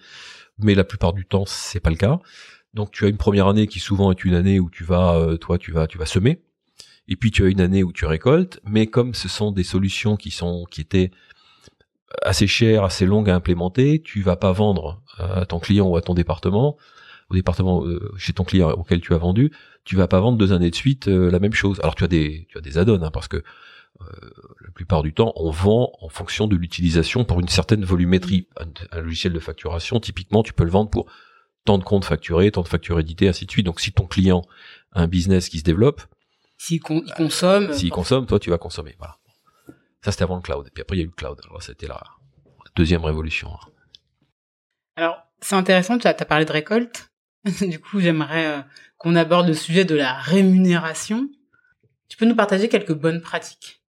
mais 0.59 0.75
la 0.75 0.85
plupart 0.85 1.15
du 1.15 1.25
temps, 1.25 1.45
c'est 1.47 1.81
pas 1.81 1.91
le 1.91 1.97
cas. 1.97 2.21
Donc 2.75 2.91
tu 2.91 3.07
as 3.07 3.09
une 3.09 3.17
première 3.17 3.49
année 3.49 3.67
qui 3.67 3.81
souvent 3.81 4.11
est 4.13 4.23
une 4.25 4.35
année 4.35 4.61
où 4.61 4.69
tu 4.69 4.85
vas, 4.85 5.17
euh, 5.17 5.39
toi, 5.39 5.57
tu 5.57 5.73
vas, 5.73 5.87
tu 5.87 5.97
vas 5.97 6.07
semer. 6.07 6.43
Et 7.09 7.17
puis 7.17 7.31
tu 7.31 7.45
as 7.45 7.49
une 7.49 7.61
année 7.61 7.83
où 7.83 7.93
tu 7.93 8.05
récoltes. 8.05 8.61
Mais 8.65 8.87
comme 8.87 9.15
ce 9.15 9.29
sont 9.29 9.51
des 9.51 9.65
solutions 9.65 10.17
qui 10.17 10.31
sont, 10.31 10.67
qui 10.71 10.83
étaient 10.83 11.11
assez 12.23 12.47
chères, 12.47 12.85
assez 12.85 13.07
longues 13.07 13.31
à 13.31 13.35
implémenter, 13.35 14.01
tu 14.03 14.23
vas 14.23 14.37
pas 14.37 14.53
vendre 14.53 15.03
à 15.19 15.47
ton 15.47 15.59
client 15.59 15.87
ou 15.87 15.97
à 15.97 16.03
ton 16.03 16.15
département, 16.15 16.77
au 17.31 17.35
département 17.35 17.85
euh, 17.85 18.13
chez 18.17 18.33
ton 18.33 18.45
client 18.45 18.71
auquel 18.71 19.01
tu 19.01 19.15
as 19.15 19.19
vendu, 19.19 19.53
tu 19.85 19.97
vas 19.97 20.09
pas 20.09 20.21
vendre 20.21 20.39
deux 20.39 20.53
années 20.53 20.71
de 20.71 20.75
suite 20.75 21.09
euh, 21.09 21.31
la 21.31 21.39
même 21.39 21.53
chose. 21.53 21.81
Alors 21.81 21.95
tu 21.95 22.05
as 22.05 22.09
des, 22.09 22.47
tu 22.49 22.59
as 22.59 22.61
des 22.61 22.79
add-ons 22.79 23.03
hein, 23.03 23.11
parce 23.11 23.29
que 23.29 23.43
la 24.63 24.71
plupart 24.75 25.03
du 25.03 25.15
temps, 25.15 25.33
on 25.37 25.51
vend 25.51 25.91
en 26.03 26.11
fonction 26.11 26.47
de 26.47 26.55
l'utilisation 26.55 27.25
pour 27.25 27.41
une 27.41 27.49
certaine 27.49 27.83
volumétrie. 27.83 28.47
un, 28.93 29.01
logiciel 29.01 29.33
de 29.33 29.41
facturation, 29.41 30.01
typiquement, 30.01 30.43
tu 30.43 30.53
peux 30.53 30.65
le 30.65 30.71
vendre 30.71 30.91
pour 30.91 31.07
tant 31.65 31.79
de 31.79 31.85
comptes 31.85 32.05
facturés, 32.05 32.51
tant 32.51 32.63
de 32.63 32.69
factures 32.69 33.01
éditées, 33.01 33.27
ainsi 33.27 33.47
de 33.47 33.51
suite. 33.51 33.65
Donc 33.65 33.81
si 33.81 33.93
ton 33.93 34.07
client 34.07 34.43
a 34.93 35.01
un 35.01 35.09
business 35.09 35.49
qui 35.49 35.61
se 35.61 35.65
développe, 35.65 36.03
s'il 36.59 36.81
consomme, 36.81 37.73
s'il 37.73 37.91
consomme, 37.91 38.27
toi 38.27 38.39
tu 38.39 38.51
vas 38.51 38.59
consommer. 38.59 38.95
Voilà. 38.99 39.19
Ça 40.07 40.13
c'était 40.13 40.23
avant 40.23 40.37
le 40.37 40.41
cloud. 40.41 40.69
Et 40.69 40.71
puis 40.71 40.83
après 40.83 40.95
il 40.95 41.01
y 41.01 41.03
a 41.03 41.05
eu 41.05 41.09
le 41.09 41.13
cloud. 41.13 41.37
Alors 41.45 41.61
c'était 41.61 41.89
la 41.89 42.01
deuxième 42.77 43.05
révolution. 43.05 43.51
Alors 44.95 45.19
c'est 45.41 45.57
intéressant, 45.57 45.99
tu 45.99 46.07
as, 46.07 46.15
parlé 46.15 46.45
de 46.45 46.53
récolte. 46.53 47.11
du 47.61 47.81
coup 47.81 47.99
j'aimerais 47.99 48.47
euh, 48.47 48.61
qu'on 48.99 49.17
aborde 49.17 49.49
le 49.49 49.55
sujet 49.55 49.85
de 49.85 49.97
la 49.97 50.15
rémunération. 50.15 51.29
Tu 52.09 52.17
peux 52.17 52.25
nous 52.25 52.37
partager 52.37 52.69
quelques 52.69 52.93
bonnes 52.93 53.21
pratiques? 53.21 53.83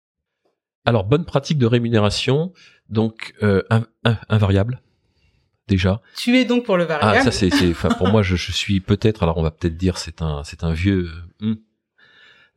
Alors 0.86 1.04
bonnes 1.04 1.24
pratiques 1.24 1.60
de 1.60 1.68
rémunération, 1.68 2.52
donc 2.90 3.36
euh, 3.44 3.62
invariable 4.28 4.82
déjà. 5.68 6.02
Tu 6.16 6.36
es 6.36 6.46
donc 6.46 6.66
pour 6.66 6.78
le 6.78 6.86
variable. 6.86 7.18
Ah, 7.20 7.22
ça 7.22 7.32
c'est, 7.32 7.54
enfin 7.70 7.90
pour 7.90 8.08
moi 8.08 8.24
je, 8.24 8.36
je 8.36 8.52
suis 8.52 8.80
peut-être, 8.80 9.22
alors 9.22 9.38
on 9.38 9.44
va 9.44 9.52
peut-être 9.52 9.78
dire 9.78 10.00
c'est 10.00 10.24
un, 10.24 10.44
c'est 10.44 10.64
un 10.64 10.74
vieux 10.74 11.12
hmm, 11.42 11.54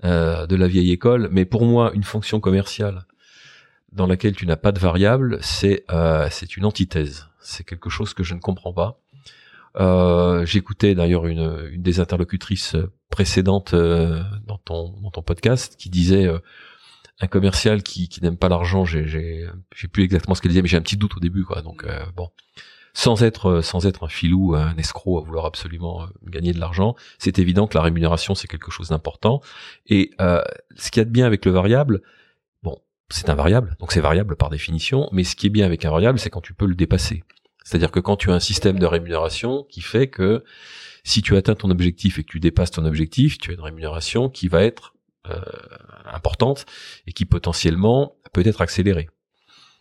euh, 0.05 0.47
de 0.47 0.57
la 0.57 0.67
vieille 0.67 0.93
école, 0.93 1.29
mais 1.31 1.45
pour 1.45 1.67
moi 1.67 1.91
une 1.93 2.05
fonction 2.05 2.41
commerciale 2.41 3.05
dans 3.93 4.07
laquelle 4.07 4.37
tu 4.37 4.47
n'as 4.47 4.57
pas 4.57 4.73
de 4.73 4.79
variable, 4.79 5.39
c'est, 5.41 5.85
euh, 5.91 6.29
c'est 6.31 6.57
une 6.57 6.65
antithèse. 6.65 7.29
C'est 7.41 7.65
quelque 7.65 7.91
chose 7.91 8.15
que 8.15 8.23
je 8.23 8.35
ne 8.35 8.41
comprends 8.41 8.73
pas. 8.73 9.01
Euh, 9.77 10.45
J'écoutais 10.47 10.95
d'ailleurs 10.95 11.27
une, 11.27 11.69
une 11.73 11.83
des 11.83 12.01
interlocutrices 12.01 12.77
précédentes 13.11 13.75
euh, 13.75 14.23
dans, 14.47 14.59
ton, 14.59 14.95
dans 15.03 15.11
ton 15.11 15.23
podcast 15.23 15.77
qui 15.77 15.91
disait 15.91 16.27
euh, 16.27 16.39
un 17.21 17.27
commercial 17.27 17.83
qui, 17.83 18.09
qui 18.09 18.23
n'aime 18.23 18.37
pas 18.37 18.49
l'argent, 18.49 18.85
j'ai 18.85 19.47
plus 19.93 20.05
exactement 20.05 20.35
ce 20.35 20.41
qu'elle 20.41 20.51
disait, 20.51 20.63
mais 20.63 20.69
j'ai 20.69 20.77
un 20.77 20.83
petit 20.83 20.97
doute 20.97 21.17
au 21.17 21.21
début, 21.21 21.45
quoi. 21.45 21.61
Donc 21.61 21.85
euh, 21.85 22.01
bon, 22.17 22.31
sans 22.95 23.23
être 23.23 23.61
sans 23.61 23.87
être 23.87 24.05
un 24.05 24.09
filou, 24.09 24.55
un 24.55 24.77
escroc 24.77 25.19
à 25.19 25.23
vouloir 25.23 25.45
absolument 25.45 26.09
gagner 26.25 26.53
de 26.53 26.59
l'argent, 26.59 26.97
c'est 27.19 27.39
évident 27.39 27.67
que 27.67 27.77
la 27.77 27.83
rémunération 27.83 28.35
c'est 28.35 28.49
quelque 28.49 28.71
chose 28.71 28.89
d'important. 28.89 29.43
Et 29.87 30.11
ce 30.19 30.91
qu'il 30.91 31.01
y 31.01 31.03
a 31.03 31.05
de 31.05 31.11
bien 31.11 31.27
avec 31.27 31.45
le 31.45 31.53
variable, 31.53 32.01
c'est 33.11 33.29
un 33.29 33.35
variable, 33.35 33.77
donc 33.81 33.93
c'est 33.93 34.01
variable 34.01 34.37
par 34.37 34.51
définition, 34.51 35.09
mais 35.13 35.25
ce 35.25 35.37
qui 35.37 35.47
est 35.47 35.51
bien 35.51 35.67
avec 35.67 35.85
un 35.85 35.91
variable, 35.91 36.19
c'est 36.19 36.31
quand 36.31 36.41
tu 36.41 36.55
peux 36.55 36.67
le 36.67 36.75
dépasser. 36.75 37.25
C'est-à-dire 37.65 37.91
que 37.91 38.01
quand 38.01 38.17
tu 38.17 38.31
as 38.31 38.35
un 38.35 38.41
système 38.41 38.79
de 38.79 38.87
rémunération 38.87 39.65
qui 39.69 39.81
fait 39.81 40.09
que 40.09 40.45
si 41.05 41.23
tu 41.23 41.37
atteins 41.37 41.55
ton 41.55 41.71
objectif 41.71 42.19
et 42.19 42.25
que 42.25 42.31
tu 42.31 42.41
dépasses 42.41 42.71
ton 42.71 42.85
objectif, 42.85 43.39
tu 43.39 43.51
as 43.51 43.55
une 43.55 43.61
rémunération 43.61 44.29
qui 44.29 44.49
va 44.49 44.63
être 44.63 44.95
euh, 45.29 45.41
importante 46.05 46.67
et 47.07 47.13
qui 47.13 47.25
potentiellement 47.27 48.17
peut 48.33 48.47
être 48.47 48.63
accélérée. 48.63 49.09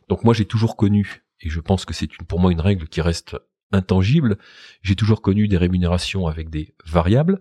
Donc 0.07 0.23
moi 0.23 0.33
j'ai 0.33 0.45
toujours 0.45 0.75
connu, 0.75 1.23
et 1.41 1.49
je 1.49 1.59
pense 1.59 1.85
que 1.85 1.93
c'est 1.93 2.07
pour 2.27 2.39
moi 2.39 2.51
une 2.51 2.61
règle 2.61 2.87
qui 2.87 3.01
reste 3.01 3.37
intangible, 3.71 4.37
j'ai 4.81 4.95
toujours 4.95 5.21
connu 5.21 5.47
des 5.47 5.57
rémunérations 5.57 6.27
avec 6.27 6.49
des 6.49 6.73
variables 6.85 7.39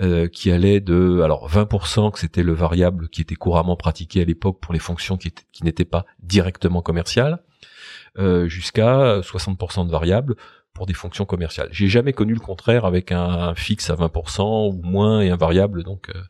euh, 0.00 0.26
qui 0.28 0.50
allaient 0.50 0.80
de 0.80 1.20
alors 1.22 1.50
20% 1.50 2.12
que 2.12 2.18
c'était 2.18 2.42
le 2.42 2.52
variable 2.52 3.08
qui 3.08 3.20
était 3.20 3.34
couramment 3.34 3.76
pratiqué 3.76 4.22
à 4.22 4.24
l'époque 4.24 4.58
pour 4.60 4.72
les 4.72 4.78
fonctions 4.78 5.16
qui, 5.16 5.32
n'étaient 5.62 5.84
pas 5.84 6.06
directement 6.22 6.80
commerciales, 6.80 7.42
euh, 8.18 8.48
jusqu'à 8.48 9.20
60% 9.20 9.86
de 9.86 9.90
variables 9.90 10.36
pour 10.74 10.86
des 10.86 10.94
fonctions 10.94 11.24
commerciales. 11.24 11.68
J'ai 11.70 11.88
jamais 11.88 12.12
connu 12.12 12.32
le 12.32 12.40
contraire 12.40 12.84
avec 12.84 13.12
un 13.12 13.54
fixe 13.54 13.90
à 13.90 13.94
20% 13.94 14.70
ou 14.70 14.80
moins 14.82 15.20
et 15.20 15.30
un 15.30 15.36
variable 15.36 15.82
donc 15.82 16.08
euh, 16.08 16.20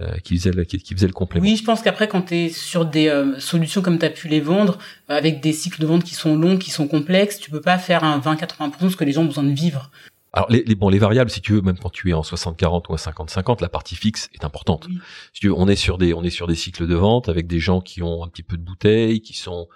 euh, 0.00 0.16
qui 0.18 0.36
faisait 0.36 0.50
le, 0.50 0.64
qui, 0.64 0.94
faisait 0.94 1.06
le 1.06 1.12
complément. 1.12 1.44
Oui, 1.46 1.56
je 1.56 1.64
pense 1.64 1.82
qu'après 1.82 2.08
quand 2.08 2.22
tu 2.22 2.34
es 2.34 2.48
sur 2.48 2.84
des 2.84 3.08
euh, 3.08 3.38
solutions 3.38 3.82
comme 3.82 3.98
tu 3.98 4.06
as 4.06 4.10
pu 4.10 4.28
les 4.28 4.40
vendre 4.40 4.78
avec 5.08 5.40
des 5.40 5.52
cycles 5.52 5.80
de 5.80 5.86
vente 5.86 6.04
qui 6.04 6.14
sont 6.14 6.36
longs, 6.36 6.58
qui 6.58 6.70
sont 6.70 6.88
complexes, 6.88 7.38
tu 7.38 7.50
peux 7.50 7.60
pas 7.60 7.78
faire 7.78 8.02
un 8.02 8.18
20 8.18 8.34
80% 8.34 8.70
parce 8.78 8.96
que 8.96 9.04
les 9.04 9.12
gens 9.12 9.22
ont 9.22 9.26
besoin 9.26 9.44
de 9.44 9.52
vivre. 9.52 9.90
Alors 10.36 10.50
les, 10.50 10.62
les, 10.64 10.74
bon 10.74 10.88
les 10.88 10.98
variables 10.98 11.30
si 11.30 11.40
tu 11.40 11.54
veux 11.54 11.62
même 11.62 11.78
quand 11.78 11.90
tu 11.90 12.10
es 12.10 12.12
en 12.12 12.22
60 12.22 12.56
40 12.56 12.88
ou 12.88 12.92
en 12.92 12.96
50 12.96 13.30
50 13.30 13.60
la 13.60 13.68
partie 13.68 13.96
fixe 13.96 14.28
est 14.34 14.44
importante. 14.44 14.86
Si 15.32 15.40
tu 15.40 15.48
veux, 15.48 15.54
on 15.54 15.66
est 15.66 15.76
sur 15.76 15.98
des 15.98 16.14
on 16.14 16.22
est 16.22 16.30
sur 16.30 16.46
des 16.46 16.54
cycles 16.54 16.86
de 16.86 16.94
vente 16.94 17.28
avec 17.28 17.46
des 17.46 17.58
gens 17.58 17.80
qui 17.80 18.02
ont 18.02 18.22
un 18.22 18.28
petit 18.28 18.44
peu 18.44 18.56
de 18.56 18.62
bouteilles, 18.62 19.20
qui 19.20 19.36
sont 19.36 19.66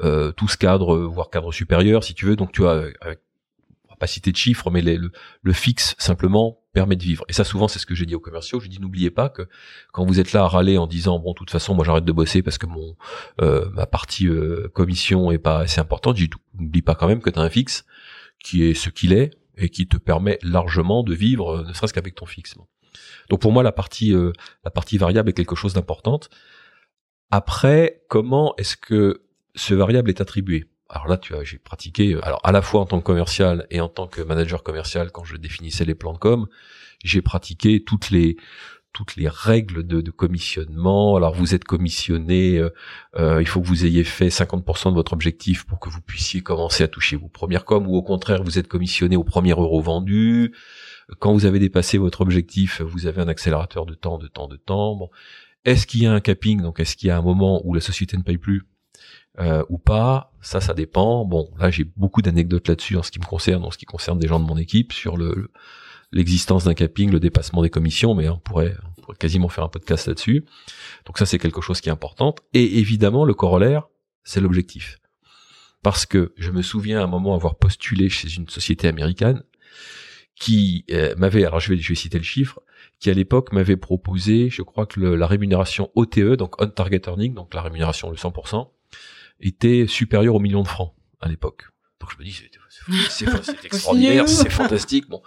euh, 0.00 0.32
tous 0.32 0.56
cadres 0.56 0.96
voire 0.98 1.30
cadres 1.30 1.52
supérieurs 1.52 2.04
si 2.04 2.14
tu 2.14 2.26
veux 2.26 2.36
donc 2.36 2.52
tu 2.52 2.66
as 2.66 2.90
avec 3.00 3.20
pas 4.00 4.08
citer 4.08 4.32
de 4.32 4.36
chiffres, 4.36 4.70
mais 4.70 4.82
le, 4.82 5.12
le, 5.42 5.52
fixe 5.52 5.94
simplement 5.98 6.58
permet 6.72 6.96
de 6.96 7.02
vivre. 7.02 7.24
Et 7.28 7.32
ça, 7.32 7.44
souvent, 7.44 7.68
c'est 7.68 7.78
ce 7.78 7.86
que 7.86 7.94
j'ai 7.94 8.06
dit 8.06 8.14
aux 8.14 8.20
commerciaux. 8.20 8.58
Je 8.58 8.66
dis, 8.66 8.80
n'oubliez 8.80 9.10
pas 9.10 9.28
que 9.28 9.46
quand 9.92 10.04
vous 10.04 10.18
êtes 10.18 10.32
là 10.32 10.42
à 10.42 10.48
râler 10.48 10.78
en 10.78 10.86
disant, 10.86 11.18
bon, 11.20 11.32
de 11.32 11.34
toute 11.34 11.50
façon, 11.50 11.74
moi, 11.74 11.84
j'arrête 11.84 12.04
de 12.06 12.12
bosser 12.12 12.42
parce 12.42 12.58
que 12.58 12.66
mon 12.66 12.96
euh, 13.42 13.68
ma 13.74 13.86
partie 13.86 14.26
euh, 14.26 14.68
commission 14.72 15.30
est 15.30 15.38
pas 15.38 15.60
assez 15.60 15.80
importante. 15.80 16.18
N'oublie 16.58 16.82
pas 16.82 16.94
quand 16.94 17.06
même 17.06 17.20
que 17.20 17.30
tu 17.30 17.38
as 17.38 17.42
un 17.42 17.50
fixe 17.50 17.84
qui 18.42 18.64
est 18.64 18.74
ce 18.74 18.88
qu'il 18.88 19.12
est 19.12 19.32
et 19.60 19.68
qui 19.68 19.86
te 19.86 19.96
permet 19.96 20.38
largement 20.42 21.02
de 21.02 21.14
vivre, 21.14 21.56
euh, 21.56 21.64
ne 21.64 21.72
serait-ce 21.72 21.94
qu'avec 21.94 22.14
ton 22.14 22.26
fixe. 22.26 22.54
Donc 23.28 23.40
pour 23.40 23.52
moi, 23.52 23.62
la 23.62 23.72
partie 23.72 24.12
la 24.64 24.70
partie 24.70 24.98
variable 24.98 25.30
est 25.30 25.32
quelque 25.32 25.54
chose 25.54 25.74
d'importante. 25.74 26.28
Après, 27.30 28.02
comment 28.08 28.54
est-ce 28.56 28.76
que 28.76 29.22
ce 29.54 29.74
variable 29.74 30.10
est 30.10 30.20
attribué? 30.20 30.66
Alors 30.88 31.06
là, 31.06 31.16
tu 31.16 31.36
as, 31.36 31.44
j'ai 31.44 31.58
pratiqué, 31.58 32.14
euh, 32.14 32.26
alors 32.26 32.40
à 32.42 32.50
la 32.50 32.62
fois 32.62 32.80
en 32.80 32.86
tant 32.86 32.98
que 32.98 33.04
commercial 33.04 33.66
et 33.70 33.80
en 33.80 33.88
tant 33.88 34.08
que 34.08 34.20
manager 34.20 34.64
commercial, 34.64 35.12
quand 35.12 35.22
je 35.22 35.36
définissais 35.36 35.84
les 35.84 35.94
plans 35.94 36.12
de 36.12 36.18
com, 36.18 36.48
j'ai 37.04 37.22
pratiqué 37.22 37.84
toutes 37.84 38.10
les 38.10 38.36
toutes 38.92 39.16
les 39.16 39.28
règles 39.28 39.86
de, 39.86 40.00
de 40.00 40.10
commissionnement. 40.10 41.16
Alors 41.16 41.34
vous 41.34 41.54
êtes 41.54 41.64
commissionné, 41.64 42.58
euh, 42.58 42.70
euh, 43.16 43.40
il 43.40 43.46
faut 43.46 43.60
que 43.60 43.66
vous 43.66 43.84
ayez 43.84 44.04
fait 44.04 44.28
50% 44.28 44.90
de 44.90 44.94
votre 44.94 45.12
objectif 45.12 45.64
pour 45.64 45.78
que 45.78 45.88
vous 45.88 46.00
puissiez 46.00 46.40
commencer 46.40 46.84
à 46.84 46.88
toucher 46.88 47.16
vos 47.16 47.28
premières 47.28 47.64
com, 47.64 47.86
ou 47.86 47.94
au 47.96 48.02
contraire 48.02 48.42
vous 48.42 48.58
êtes 48.58 48.68
commissionné 48.68 49.16
au 49.16 49.24
premier 49.24 49.52
euro 49.52 49.80
vendu. 49.80 50.54
Quand 51.18 51.32
vous 51.32 51.44
avez 51.44 51.58
dépassé 51.58 51.98
votre 51.98 52.20
objectif, 52.20 52.80
vous 52.82 53.06
avez 53.06 53.20
un 53.20 53.28
accélérateur 53.28 53.86
de 53.86 53.94
temps, 53.94 54.18
de 54.18 54.28
temps, 54.28 54.48
de 54.48 54.56
temps. 54.56 54.96
Bon. 54.96 55.10
Est-ce 55.64 55.86
qu'il 55.86 56.02
y 56.02 56.06
a 56.06 56.12
un 56.12 56.20
capping? 56.20 56.62
Donc 56.62 56.80
est-ce 56.80 56.96
qu'il 56.96 57.08
y 57.08 57.10
a 57.10 57.18
un 57.18 57.22
moment 57.22 57.60
où 57.64 57.74
la 57.74 57.80
société 57.80 58.16
ne 58.16 58.22
paye 58.22 58.38
plus 58.38 58.66
euh, 59.38 59.64
ou 59.68 59.78
pas, 59.78 60.32
ça, 60.40 60.60
ça 60.60 60.74
dépend. 60.74 61.24
Bon, 61.24 61.50
là, 61.58 61.70
j'ai 61.70 61.84
beaucoup 61.84 62.20
d'anecdotes 62.20 62.68
là-dessus 62.68 62.96
en 62.96 63.02
ce 63.02 63.10
qui 63.10 63.20
me 63.20 63.24
concerne, 63.24 63.64
en 63.64 63.70
ce 63.70 63.78
qui 63.78 63.86
concerne 63.86 64.18
des 64.18 64.26
gens 64.26 64.40
de 64.40 64.44
mon 64.44 64.56
équipe 64.56 64.92
sur 64.92 65.16
le 65.16 65.50
l'existence 66.12 66.64
d'un 66.64 66.74
capping, 66.74 67.10
le 67.10 67.20
dépassement 67.20 67.62
des 67.62 67.70
commissions, 67.70 68.14
mais 68.14 68.28
on 68.28 68.38
pourrait, 68.38 68.76
quasiment 69.18 69.48
faire 69.48 69.64
un 69.64 69.68
podcast 69.68 70.06
là-dessus. 70.06 70.44
Donc 71.06 71.18
ça, 71.18 71.26
c'est 71.26 71.38
quelque 71.38 71.60
chose 71.60 71.80
qui 71.80 71.88
est 71.88 71.92
important. 71.92 72.34
Et 72.54 72.78
évidemment, 72.78 73.24
le 73.24 73.34
corollaire, 73.34 73.88
c'est 74.24 74.40
l'objectif. 74.40 74.98
Parce 75.82 76.06
que 76.06 76.32
je 76.36 76.50
me 76.50 76.62
souviens 76.62 77.00
à 77.00 77.04
un 77.04 77.06
moment 77.06 77.34
avoir 77.34 77.56
postulé 77.56 78.08
chez 78.08 78.34
une 78.34 78.48
société 78.48 78.86
américaine 78.86 79.42
qui 80.34 80.84
euh, 80.90 81.14
m'avait, 81.16 81.44
alors 81.44 81.60
je 81.60 81.74
vais, 81.74 81.94
citer 81.94 82.18
le 82.18 82.24
chiffre, 82.24 82.60
qui 82.98 83.10
à 83.10 83.14
l'époque 83.14 83.52
m'avait 83.52 83.76
proposé, 83.76 84.50
je 84.50 84.62
crois 84.62 84.86
que 84.86 85.00
la 85.00 85.26
rémunération 85.26 85.90
OTE, 85.94 86.36
donc 86.36 86.60
on 86.60 86.66
target 86.68 87.02
earning, 87.06 87.34
donc 87.34 87.54
la 87.54 87.62
rémunération 87.62 88.10
de 88.10 88.16
100%, 88.16 88.70
était 89.40 89.86
supérieur 89.86 90.34
au 90.34 90.40
million 90.40 90.62
de 90.62 90.68
francs 90.68 90.94
à 91.20 91.28
l'époque. 91.28 91.64
Donc 92.00 92.10
je 92.12 92.18
me 92.18 92.24
dis, 92.24 92.42
c'est 93.10 93.26
extraordinaire, 93.64 94.28
c'est 94.28 94.50
fantastique. 94.50 95.08
Bon. 95.08 95.22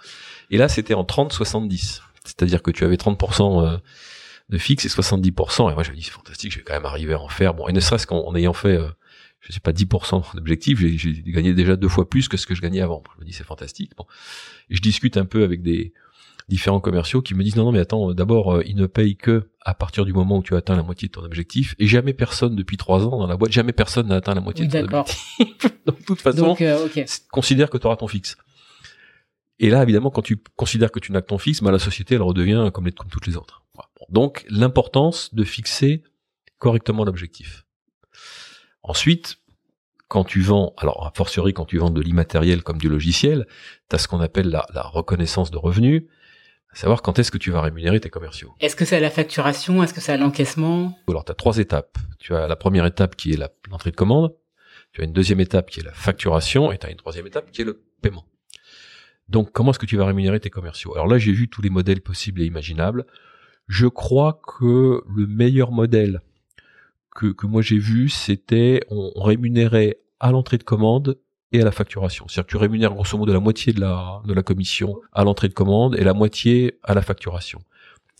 Et 0.50 0.58
là, 0.58 0.68
c'était 0.68 0.94
en 0.94 1.04
30-70. 1.04 2.00
C'est-à-dire 2.24 2.62
que 2.62 2.70
tu 2.70 2.84
avais 2.84 2.96
30% 2.96 3.64
euh, 3.64 3.78
de 4.48 4.58
fixe 4.58 4.84
et 4.84 4.88
70%. 4.88 5.70
Et 5.70 5.74
moi, 5.74 5.82
je 5.82 5.90
me 5.90 5.96
dis, 5.96 6.02
c'est 6.02 6.10
fantastique, 6.10 6.52
je 6.52 6.58
vais 6.58 6.64
quand 6.64 6.74
même 6.74 6.86
arriver 6.86 7.14
à 7.14 7.20
en 7.20 7.28
faire. 7.28 7.54
Bon, 7.54 7.68
et 7.68 7.72
ne 7.72 7.80
serait-ce 7.80 8.06
qu'en 8.06 8.34
ayant 8.34 8.52
fait, 8.54 8.76
euh, 8.76 8.88
je 9.40 9.52
sais 9.52 9.60
pas, 9.60 9.72
10% 9.72 10.34
d'objectif, 10.34 10.78
j'ai 10.78 11.22
gagné 11.26 11.54
déjà 11.54 11.76
deux 11.76 11.88
fois 11.88 12.08
plus 12.08 12.28
que 12.28 12.36
ce 12.36 12.46
que 12.46 12.54
je 12.54 12.62
gagnais 12.62 12.80
avant. 12.80 13.02
Je 13.14 13.20
me 13.20 13.26
dis, 13.26 13.32
c'est 13.32 13.44
fantastique. 13.44 13.92
Bon. 13.96 14.06
Et 14.70 14.76
je 14.76 14.80
discute 14.80 15.16
un 15.16 15.26
peu 15.26 15.44
avec 15.44 15.62
des, 15.62 15.92
différents 16.48 16.80
commerciaux 16.80 17.22
qui 17.22 17.34
me 17.34 17.42
disent 17.42 17.56
non 17.56 17.64
non 17.64 17.72
mais 17.72 17.78
attends 17.78 18.12
d'abord 18.12 18.56
euh, 18.56 18.62
ils 18.66 18.76
ne 18.76 18.86
payent 18.86 19.16
que 19.16 19.50
à 19.62 19.74
partir 19.74 20.04
du 20.04 20.12
moment 20.12 20.38
où 20.38 20.42
tu 20.42 20.54
atteins 20.54 20.76
la 20.76 20.82
moitié 20.82 21.08
de 21.08 21.12
ton 21.12 21.24
objectif 21.24 21.74
et 21.78 21.86
jamais 21.86 22.12
personne 22.12 22.54
depuis 22.54 22.76
trois 22.76 23.06
ans 23.06 23.18
dans 23.18 23.26
la 23.26 23.36
boîte 23.36 23.52
jamais 23.52 23.72
personne 23.72 24.08
n'a 24.08 24.16
atteint 24.16 24.34
la 24.34 24.42
moitié 24.42 24.66
de 24.66 24.72
ton 24.72 24.98
objectif. 24.98 25.36
Donc 25.86 26.00
de 26.00 26.04
toute 26.04 26.20
façon 26.20 26.56
euh, 26.60 26.88
considère 27.30 27.70
que 27.70 27.78
tu 27.78 27.86
auras 27.86 27.96
ton 27.96 28.08
fixe. 28.08 28.36
Et 29.58 29.70
là 29.70 29.82
évidemment 29.82 30.10
quand 30.10 30.22
tu 30.22 30.36
considères 30.56 30.92
que 30.92 31.00
tu 31.00 31.12
n'as 31.12 31.22
que 31.22 31.28
ton 31.28 31.38
fixe 31.38 31.62
bah, 31.62 31.72
la 31.72 31.78
société 31.78 32.14
elle 32.14 32.22
redevient 32.22 32.70
comme, 32.74 32.84
les, 32.84 32.92
comme 32.92 33.08
toutes 33.08 33.26
les 33.26 33.36
autres. 33.36 33.64
Donc 34.10 34.44
l'importance 34.50 35.34
de 35.34 35.44
fixer 35.44 36.02
correctement 36.58 37.04
l'objectif. 37.04 37.64
Ensuite 38.82 39.38
quand 40.08 40.24
tu 40.24 40.42
vends, 40.42 40.74
alors 40.76 41.06
a 41.06 41.12
fortiori 41.16 41.54
quand 41.54 41.64
tu 41.64 41.78
vends 41.78 41.90
de 41.90 42.00
l'immatériel 42.00 42.62
comme 42.62 42.78
du 42.78 42.88
logiciel, 42.88 43.46
tu 43.88 43.96
as 43.96 43.98
ce 43.98 44.06
qu'on 44.06 44.20
appelle 44.20 44.48
la, 44.48 44.66
la, 44.72 44.82
reconnaissance 44.82 45.50
de 45.50 45.56
revenus, 45.56 46.04
savoir 46.74 47.02
quand 47.02 47.18
est-ce 47.18 47.30
que 47.30 47.38
tu 47.38 47.50
vas 47.50 47.60
rémunérer 47.60 48.00
tes 48.00 48.10
commerciaux. 48.10 48.52
Est-ce 48.60 48.76
que 48.76 48.84
c'est 48.84 48.96
à 48.96 49.00
la 49.00 49.10
facturation? 49.10 49.82
Est-ce 49.82 49.94
que 49.94 50.00
c'est 50.00 50.12
à 50.12 50.16
l'encaissement? 50.16 50.98
Alors, 51.08 51.24
tu 51.24 51.32
as 51.32 51.34
trois 51.34 51.58
étapes. 51.58 51.98
Tu 52.18 52.34
as 52.34 52.46
la 52.46 52.56
première 52.56 52.86
étape 52.86 53.16
qui 53.16 53.32
est 53.32 53.38
l'entrée 53.70 53.90
de 53.90 53.96
commande, 53.96 54.34
tu 54.92 55.00
as 55.00 55.04
une 55.04 55.12
deuxième 55.12 55.40
étape 55.40 55.70
qui 55.70 55.80
est 55.80 55.84
la 55.84 55.92
facturation, 55.92 56.72
et 56.72 56.78
tu 56.78 56.86
as 56.86 56.90
une 56.90 56.96
troisième 56.96 57.26
étape 57.26 57.50
qui 57.50 57.62
est 57.62 57.64
le 57.64 57.82
paiement. 58.00 58.24
Donc, 59.28 59.52
comment 59.52 59.70
est-ce 59.70 59.78
que 59.78 59.86
tu 59.86 59.96
vas 59.96 60.06
rémunérer 60.06 60.40
tes 60.40 60.50
commerciaux? 60.50 60.94
Alors 60.94 61.06
là, 61.06 61.18
j'ai 61.18 61.32
vu 61.32 61.48
tous 61.48 61.62
les 61.62 61.70
modèles 61.70 62.00
possibles 62.00 62.42
et 62.42 62.46
imaginables. 62.46 63.06
Je 63.66 63.86
crois 63.86 64.40
que 64.46 65.02
le 65.08 65.26
meilleur 65.26 65.72
modèle 65.72 66.20
que, 67.14 67.26
que 67.26 67.46
moi 67.46 67.62
j'ai 67.62 67.78
vu, 67.78 68.08
c'était 68.08 68.80
on 68.90 69.12
rémunérait 69.20 69.98
à 70.20 70.32
l'entrée 70.32 70.58
de 70.58 70.64
commande 70.64 71.18
et 71.52 71.60
à 71.60 71.64
la 71.64 71.70
facturation. 71.70 72.26
C'est-à-dire 72.28 72.46
que 72.46 72.50
tu 72.50 72.56
rémunères 72.56 72.92
grosso 72.92 73.16
modo 73.16 73.32
la 73.32 73.40
moitié 73.40 73.72
de 73.72 73.80
la, 73.80 74.20
de 74.24 74.32
la 74.34 74.42
commission 74.42 75.00
à 75.12 75.24
l'entrée 75.24 75.48
de 75.48 75.54
commande 75.54 75.96
et 75.96 76.04
la 76.04 76.14
moitié 76.14 76.78
à 76.82 76.94
la 76.94 77.02
facturation. 77.02 77.62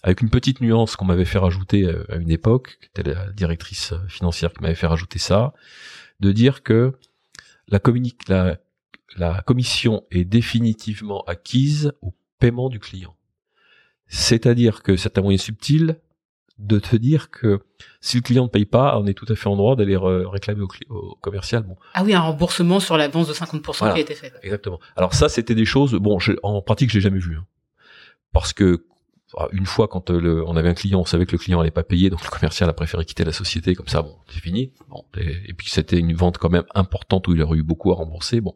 Avec 0.02 0.20
une 0.20 0.30
petite 0.30 0.60
nuance 0.60 0.96
qu'on 0.96 1.06
m'avait 1.06 1.24
fait 1.24 1.38
rajouter 1.38 1.84
euh, 1.84 2.04
à 2.12 2.16
une 2.16 2.30
époque, 2.30 2.78
qui 2.80 2.88
était 2.88 3.14
la 3.14 3.32
directrice 3.32 3.94
financière 4.08 4.52
qui 4.52 4.62
m'avait 4.62 4.74
fait 4.74 4.86
rajouter 4.86 5.18
ça, 5.18 5.54
de 6.20 6.30
dire 6.30 6.62
que 6.62 6.92
la, 7.68 7.80
la, 8.28 8.58
la 9.16 9.42
commission 9.42 10.04
est 10.10 10.24
définitivement 10.24 11.22
acquise 11.22 11.92
au 12.02 12.14
paiement 12.38 12.68
du 12.68 12.78
client. 12.78 13.16
C'est-à-dire 14.06 14.82
que 14.82 14.96
c'est 14.96 15.18
un 15.18 15.22
moyen 15.22 15.38
subtil 15.38 15.98
de 16.58 16.78
te 16.78 16.96
dire 16.96 17.30
que 17.30 17.60
si 18.00 18.16
le 18.16 18.22
client 18.22 18.44
ne 18.44 18.48
paye 18.48 18.64
pas, 18.64 18.98
on 18.98 19.06
est 19.06 19.14
tout 19.14 19.26
à 19.28 19.34
fait 19.34 19.48
en 19.48 19.56
droit 19.56 19.76
d'aller 19.76 19.96
réclamer 19.96 20.62
au, 20.88 21.16
commercial. 21.20 21.64
Bon. 21.64 21.76
Ah 21.94 22.04
oui, 22.04 22.14
un 22.14 22.20
remboursement 22.20 22.80
sur 22.80 22.96
l'avance 22.96 23.28
de 23.28 23.32
50% 23.32 23.92
qui 23.92 23.98
a 23.98 23.98
été 23.98 24.14
fait. 24.14 24.32
Exactement. 24.42 24.78
Alors 24.96 25.14
ça, 25.14 25.28
c'était 25.28 25.54
des 25.54 25.64
choses. 25.64 25.94
Bon, 25.94 26.18
en 26.42 26.62
pratique, 26.62 26.90
je 26.90 26.96
l'ai 26.96 27.00
jamais 27.00 27.18
vu, 27.18 27.36
hein. 27.36 27.46
parce 28.32 28.52
que 28.52 28.86
une 29.50 29.66
fois 29.66 29.88
quand 29.88 30.10
le, 30.10 30.46
on 30.46 30.54
avait 30.56 30.68
un 30.68 30.74
client, 30.74 31.00
on 31.00 31.04
savait 31.04 31.26
que 31.26 31.32
le 31.32 31.38
client 31.38 31.60
allait 31.60 31.72
pas 31.72 31.82
payer, 31.82 32.08
donc 32.08 32.22
le 32.22 32.30
commercial 32.30 32.70
a 32.70 32.72
préféré 32.72 33.04
quitter 33.04 33.24
la 33.24 33.32
société, 33.32 33.74
comme 33.74 33.88
ça, 33.88 34.02
bon, 34.02 34.14
c'est 34.28 34.38
fini. 34.38 34.72
Bon, 34.88 35.04
et, 35.16 35.52
puis 35.54 35.70
c'était 35.70 35.98
une 35.98 36.14
vente 36.14 36.38
quand 36.38 36.50
même 36.50 36.64
importante 36.72 37.26
où 37.26 37.34
il 37.34 37.42
aurait 37.42 37.58
eu 37.58 37.64
beaucoup 37.64 37.90
à 37.90 37.96
rembourser. 37.96 38.40
Bon, 38.40 38.54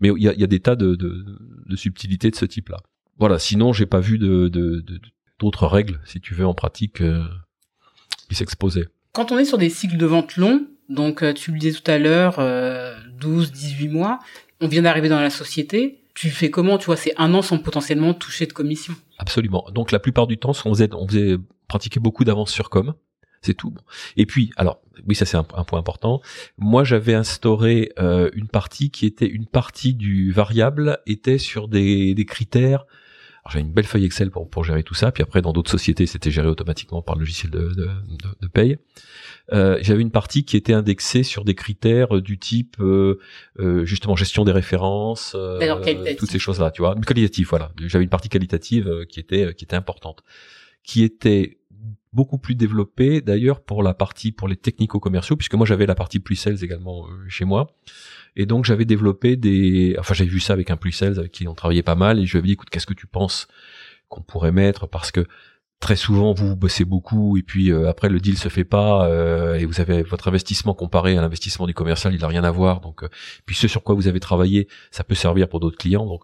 mais 0.00 0.08
il 0.16 0.22
y 0.22 0.28
a, 0.28 0.32
y 0.32 0.44
a, 0.44 0.46
des 0.46 0.60
tas 0.60 0.76
de, 0.76 0.94
de, 0.94 1.26
de 1.66 1.76
subtilités 1.76 2.30
de 2.30 2.36
ce 2.36 2.46
type-là. 2.46 2.78
Voilà. 3.18 3.38
Sinon, 3.38 3.72
j'ai 3.72 3.86
pas 3.86 4.00
vu 4.00 4.18
de, 4.18 4.48
d'autres 5.38 5.66
règles, 5.66 6.00
si 6.04 6.20
tu 6.20 6.34
veux, 6.34 6.46
en 6.46 6.54
pratique, 6.54 7.00
euh, 7.00 7.24
qui 8.28 8.34
s'exposaient. 8.34 8.88
Quand 9.12 9.32
on 9.32 9.38
est 9.38 9.44
sur 9.44 9.58
des 9.58 9.70
cycles 9.70 9.96
de 9.96 10.06
vente 10.06 10.36
longs, 10.36 10.66
donc 10.88 11.22
tu 11.34 11.52
le 11.52 11.58
disais 11.58 11.78
tout 11.78 11.90
à 11.90 11.98
l'heure, 11.98 12.36
euh, 12.38 12.96
12, 13.18 13.52
18 13.52 13.88
mois, 13.88 14.18
on 14.60 14.68
vient 14.68 14.82
d'arriver 14.82 15.08
dans 15.08 15.20
la 15.20 15.30
société, 15.30 16.02
tu 16.14 16.30
fais 16.30 16.50
comment? 16.50 16.78
Tu 16.78 16.86
vois, 16.86 16.96
c'est 16.96 17.14
un 17.16 17.32
an 17.34 17.42
sans 17.42 17.58
potentiellement 17.58 18.14
toucher 18.14 18.46
de 18.46 18.52
commission. 18.52 18.94
Absolument. 19.18 19.66
Donc 19.72 19.92
la 19.92 20.00
plupart 20.00 20.26
du 20.26 20.38
temps, 20.38 20.50
on 20.64 20.74
faisait, 20.74 20.92
on 20.94 21.06
faisait 21.06 21.36
pratiquer 21.68 22.00
beaucoup 22.00 22.24
d'avance 22.24 22.50
sur 22.50 22.70
com. 22.70 22.94
C'est 23.40 23.54
tout. 23.54 23.72
Et 24.16 24.26
puis, 24.26 24.50
alors, 24.56 24.80
oui, 25.06 25.14
ça 25.14 25.24
c'est 25.24 25.36
un, 25.36 25.44
point 25.44 25.78
important. 25.78 26.20
Moi, 26.56 26.82
j'avais 26.82 27.14
instauré 27.14 27.92
euh, 28.00 28.30
une 28.34 28.48
partie 28.48 28.90
qui 28.90 29.06
était 29.06 29.28
une 29.28 29.46
partie 29.46 29.94
du 29.94 30.32
variable 30.32 30.98
était 31.06 31.38
sur 31.38 31.68
des, 31.68 32.14
des 32.14 32.24
critères. 32.24 32.84
J'avais 33.48 33.64
une 33.64 33.72
belle 33.72 33.86
feuille 33.86 34.04
Excel 34.04 34.30
pour, 34.30 34.48
pour 34.48 34.64
gérer 34.64 34.82
tout 34.82 34.94
ça. 34.94 35.12
Puis 35.12 35.22
après, 35.22 35.42
dans 35.42 35.52
d'autres 35.52 35.70
sociétés, 35.70 36.06
c'était 36.06 36.30
géré 36.30 36.48
automatiquement 36.48 37.02
par 37.02 37.14
le 37.14 37.20
logiciel 37.20 37.50
de, 37.50 37.68
de, 37.68 37.88
de 38.40 38.46
paye. 38.48 38.78
Euh, 39.52 39.78
j'avais 39.80 40.02
une 40.02 40.10
partie 40.10 40.44
qui 40.44 40.56
était 40.56 40.74
indexée 40.74 41.22
sur 41.22 41.44
des 41.44 41.54
critères 41.54 42.20
du 42.20 42.38
type 42.38 42.76
euh, 42.80 43.18
euh 43.58 43.84
justement 43.86 44.14
gestion 44.14 44.44
des 44.44 44.52
références, 44.52 45.32
euh, 45.34 46.14
toutes 46.18 46.30
ces 46.30 46.38
choses-là, 46.38 46.70
tu 46.70 46.82
vois, 46.82 46.94
qualitatif, 46.96 47.48
voilà. 47.48 47.72
J'avais 47.80 48.04
une 48.04 48.10
partie 48.10 48.28
qualitative 48.28 48.88
euh, 48.88 49.04
qui 49.06 49.20
était 49.20 49.54
qui 49.54 49.64
était 49.64 49.76
importante, 49.76 50.22
qui 50.82 51.02
était 51.02 51.57
beaucoup 52.18 52.38
plus 52.38 52.56
développée 52.56 53.20
d'ailleurs 53.20 53.60
pour 53.60 53.84
la 53.84 53.94
partie 53.94 54.32
pour 54.32 54.48
les 54.48 54.56
technico-commerciaux, 54.56 55.36
puisque 55.36 55.54
moi 55.54 55.66
j'avais 55.66 55.86
la 55.86 55.94
partie 55.94 56.18
plus 56.18 56.34
sales 56.34 56.64
également 56.64 57.06
chez 57.28 57.44
moi. 57.44 57.76
Et 58.34 58.44
donc 58.44 58.64
j'avais 58.64 58.84
développé 58.84 59.36
des, 59.36 59.94
enfin 60.00 60.14
j'avais 60.14 60.30
vu 60.30 60.40
ça 60.40 60.52
avec 60.52 60.70
un 60.70 60.76
plus 60.76 60.90
sales 60.90 61.20
avec 61.20 61.30
qui 61.30 61.46
on 61.46 61.54
travaillait 61.54 61.84
pas 61.84 61.94
mal 61.94 62.18
et 62.18 62.26
je 62.26 62.32
lui 62.32 62.38
avais 62.38 62.46
dit 62.48 62.54
écoute 62.54 62.70
qu'est-ce 62.70 62.86
que 62.86 62.94
tu 62.94 63.06
penses 63.06 63.46
qu'on 64.08 64.20
pourrait 64.20 64.50
mettre? 64.50 64.88
Parce 64.88 65.12
que 65.12 65.26
très 65.78 65.94
souvent 65.94 66.32
vous 66.32 66.56
bossez 66.56 66.84
beaucoup 66.84 67.36
et 67.36 67.42
puis 67.42 67.70
euh, 67.70 67.88
après 67.88 68.08
le 68.08 68.18
deal 68.18 68.36
se 68.36 68.48
fait 68.48 68.64
pas 68.64 69.06
euh, 69.06 69.54
et 69.54 69.64
vous 69.64 69.80
avez 69.80 70.02
votre 70.02 70.26
investissement 70.26 70.74
comparé 70.74 71.16
à 71.16 71.20
l'investissement 71.20 71.68
du 71.68 71.74
commercial 71.74 72.12
il 72.12 72.24
a 72.24 72.28
rien 72.28 72.42
à 72.42 72.50
voir. 72.50 72.80
Donc 72.80 73.04
euh, 73.04 73.08
puis 73.46 73.54
ce 73.54 73.68
sur 73.68 73.84
quoi 73.84 73.94
vous 73.94 74.08
avez 74.08 74.18
travaillé 74.18 74.66
ça 74.90 75.04
peut 75.04 75.14
servir 75.14 75.48
pour 75.48 75.60
d'autres 75.60 75.78
clients. 75.78 76.06
Donc 76.06 76.22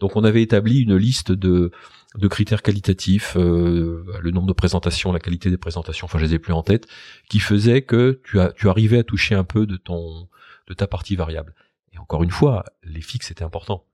donc 0.00 0.16
on 0.16 0.24
avait 0.24 0.42
établi 0.42 0.80
une 0.80 0.96
liste 0.96 1.30
de 1.30 1.70
de 2.16 2.28
critères 2.28 2.62
qualitatifs 2.62 3.34
le 3.36 4.30
nombre 4.32 4.46
de 4.46 4.52
présentations 4.52 5.12
la 5.12 5.20
qualité 5.20 5.50
des 5.50 5.58
présentations 5.58 6.06
enfin 6.06 6.18
je 6.18 6.24
les 6.24 6.34
ai 6.34 6.38
plus 6.38 6.52
en 6.52 6.62
tête 6.62 6.86
qui 7.28 7.40
faisait 7.40 7.82
que 7.82 8.20
tu 8.24 8.40
as 8.40 8.52
tu 8.52 8.68
arrivais 8.68 8.98
à 8.98 9.04
toucher 9.04 9.34
un 9.34 9.44
peu 9.44 9.66
de 9.66 9.76
ton 9.76 10.28
de 10.66 10.74
ta 10.74 10.86
partie 10.86 11.16
variable 11.16 11.54
et 11.92 11.98
encore 11.98 12.22
une 12.22 12.30
fois 12.30 12.64
les 12.82 13.02
fixes 13.02 13.30
étaient 13.30 13.44
importants 13.44 13.84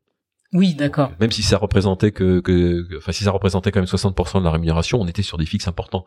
oui, 0.55 0.75
d'accord. 0.75 1.13
Même 1.19 1.31
si 1.31 1.43
ça 1.43 1.57
représentait 1.57 2.13
que, 2.13 2.41
que, 2.41 2.99
enfin 2.99 3.13
si 3.13 3.25
ça 3.25 3.31
représentait 3.31 3.73
quand 3.73 3.81
même 3.81 3.87
60% 3.87 4.41
de 4.41 4.45
la 4.45 4.51
rémunération, 4.51 5.01
on 5.01 5.07
était 5.07 5.23
sur 5.23 5.39
des 5.39 5.47
fixes 5.47 5.67
importants. 5.67 6.05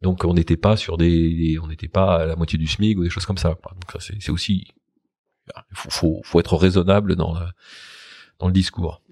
Donc 0.00 0.24
on 0.24 0.32
n'était 0.32 0.56
pas 0.56 0.76
sur 0.78 0.96
des, 0.96 1.58
on 1.62 1.66
n'était 1.66 1.88
pas 1.88 2.22
à 2.22 2.26
la 2.26 2.36
moitié 2.36 2.58
du 2.58 2.66
SMIC 2.66 2.98
ou 2.98 3.04
des 3.04 3.10
choses 3.10 3.26
comme 3.26 3.36
ça. 3.36 3.50
Donc 3.50 3.92
ça 3.92 3.98
c'est 4.00 4.30
aussi, 4.30 4.68
il 5.48 5.76
faut, 5.76 5.90
faut, 5.90 6.20
faut, 6.24 6.40
être 6.40 6.56
raisonnable 6.56 7.16
dans 7.16 7.34
la, 7.34 7.52
dans 8.38 8.46
le 8.46 8.54
discours. 8.54 9.02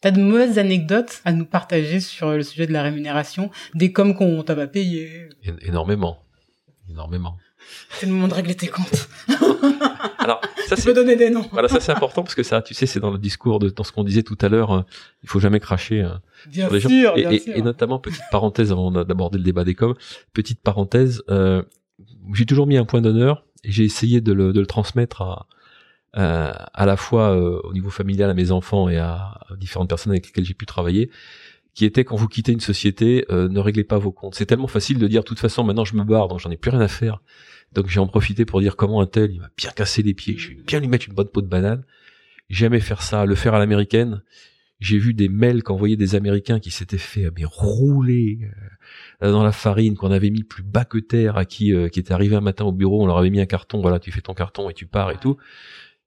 T'as 0.00 0.12
de 0.12 0.20
mauvaises 0.20 0.58
anecdotes 0.58 1.20
à 1.24 1.32
nous 1.32 1.44
partager 1.44 1.98
sur 1.98 2.30
le 2.30 2.42
sujet 2.42 2.66
de 2.66 2.72
la 2.72 2.82
rémunération, 2.82 3.50
des 3.74 3.92
comme 3.92 4.14
qu'on 4.14 4.42
t'a 4.44 4.54
pas 4.54 4.68
payé 4.68 5.28
Énormément, 5.62 6.22
énormément. 6.88 7.36
C'est 7.90 8.06
le 8.06 8.12
moment 8.12 8.28
de 8.28 8.34
régler 8.34 8.54
tes 8.54 8.68
comptes. 8.68 9.08
Alors, 10.18 10.40
ça 10.68 10.76
c'est. 10.76 10.92
donner 10.92 11.16
des 11.16 11.30
noms. 11.30 11.46
Voilà, 11.52 11.68
ça 11.68 11.80
c'est 11.80 11.92
important 11.92 12.22
parce 12.22 12.34
que 12.34 12.42
ça, 12.42 12.62
tu 12.62 12.74
sais, 12.74 12.86
c'est 12.86 13.00
dans 13.00 13.10
le 13.10 13.18
discours 13.18 13.58
de 13.58 13.70
dans 13.70 13.84
ce 13.84 13.92
qu'on 13.92 14.04
disait 14.04 14.22
tout 14.22 14.38
à 14.40 14.48
l'heure. 14.48 14.70
Hein, 14.70 14.86
il 15.22 15.28
faut 15.28 15.40
jamais 15.40 15.60
cracher 15.60 16.02
hein, 16.02 16.20
bien 16.46 16.66
sur 16.66 16.74
les 16.74 16.80
sûr, 16.80 16.90
gens. 16.90 17.14
Et, 17.16 17.20
bien 17.22 17.30
et, 17.30 17.38
sûr. 17.40 17.56
et, 17.56 17.62
notamment 17.62 17.98
petite 17.98 18.22
parenthèse 18.30 18.70
avant 18.70 18.90
d'aborder 18.90 19.38
le 19.38 19.44
débat 19.44 19.64
des 19.64 19.74
coms. 19.74 19.94
Petite 20.32 20.60
parenthèse. 20.60 21.22
Euh, 21.28 21.62
j'ai 22.34 22.46
toujours 22.46 22.66
mis 22.66 22.76
un 22.76 22.84
point 22.84 23.00
d'honneur 23.00 23.44
et 23.64 23.72
j'ai 23.72 23.84
essayé 23.84 24.20
de 24.20 24.32
le, 24.32 24.52
de 24.52 24.60
le 24.60 24.66
transmettre 24.66 25.22
à 25.22 25.46
à, 26.18 26.50
à 26.74 26.86
la 26.86 26.96
fois 26.96 27.30
euh, 27.30 27.60
au 27.62 27.72
niveau 27.72 27.90
familial 27.90 28.28
à 28.28 28.34
mes 28.34 28.50
enfants 28.50 28.88
et 28.88 28.98
à, 28.98 29.38
différentes 29.56 29.88
personnes 29.88 30.12
avec 30.12 30.26
lesquelles 30.26 30.44
j'ai 30.44 30.54
pu 30.54 30.66
travailler 30.66 31.10
qui 31.74 31.84
était 31.84 32.02
quand 32.02 32.16
vous 32.16 32.26
quittez 32.26 32.50
une 32.50 32.60
société, 32.60 33.24
euh, 33.30 33.48
ne 33.48 33.60
réglez 33.60 33.84
pas 33.84 33.98
vos 33.98 34.10
comptes. 34.10 34.34
C'est 34.34 34.46
tellement 34.46 34.66
facile 34.66 34.98
de 34.98 35.06
dire, 35.06 35.22
de 35.22 35.28
toute 35.28 35.38
façon, 35.38 35.62
maintenant 35.62 35.84
je 35.84 35.94
me 35.94 36.02
barre, 36.02 36.26
donc 36.26 36.40
j'en 36.40 36.50
ai 36.50 36.56
plus 36.56 36.72
rien 36.72 36.80
à 36.80 36.88
faire. 36.88 37.22
Donc 37.72 37.86
j'ai 37.86 38.00
en 38.00 38.08
profité 38.08 38.44
pour 38.44 38.60
dire 38.60 38.74
comment 38.74 39.00
un 39.00 39.06
tel, 39.06 39.30
il 39.30 39.38
m'a 39.38 39.50
bien 39.56 39.70
cassé 39.70 40.02
les 40.02 40.12
pieds, 40.12 40.36
je 40.36 40.48
vais 40.48 40.54
bien 40.56 40.80
lui 40.80 40.88
mettre 40.88 41.06
une 41.06 41.14
bonne 41.14 41.28
peau 41.28 41.40
de 41.40 41.46
banane. 41.46 41.84
Jamais 42.50 42.80
faire 42.80 43.02
ça, 43.02 43.26
le 43.26 43.34
faire 43.36 43.54
à 43.54 43.60
l'américaine. 43.60 44.22
J'ai 44.80 44.98
vu 44.98 45.14
des 45.14 45.28
mails 45.28 45.62
qu'envoyaient 45.62 45.96
des 45.96 46.16
Américains 46.16 46.58
qui 46.58 46.70
s'étaient 46.72 46.98
fait 46.98 47.30
mais 47.36 47.44
rouler 47.44 48.40
euh, 49.22 49.30
dans 49.30 49.44
la 49.44 49.52
farine, 49.52 49.96
qu'on 49.96 50.10
avait 50.10 50.30
mis 50.30 50.42
plus 50.42 50.64
bas 50.64 50.84
que 50.84 50.98
terre, 50.98 51.36
à 51.36 51.44
qui 51.44 51.72
euh, 51.72 51.88
qui 51.88 52.00
était 52.00 52.12
arrivé 52.12 52.34
un 52.34 52.40
matin 52.40 52.64
au 52.64 52.72
bureau, 52.72 53.04
on 53.04 53.06
leur 53.06 53.18
avait 53.18 53.30
mis 53.30 53.40
un 53.40 53.46
carton, 53.46 53.80
voilà, 53.80 54.00
tu 54.00 54.10
fais 54.10 54.20
ton 54.20 54.34
carton 54.34 54.68
et 54.68 54.74
tu 54.74 54.86
pars 54.86 55.12
et 55.12 55.18
tout 55.18 55.36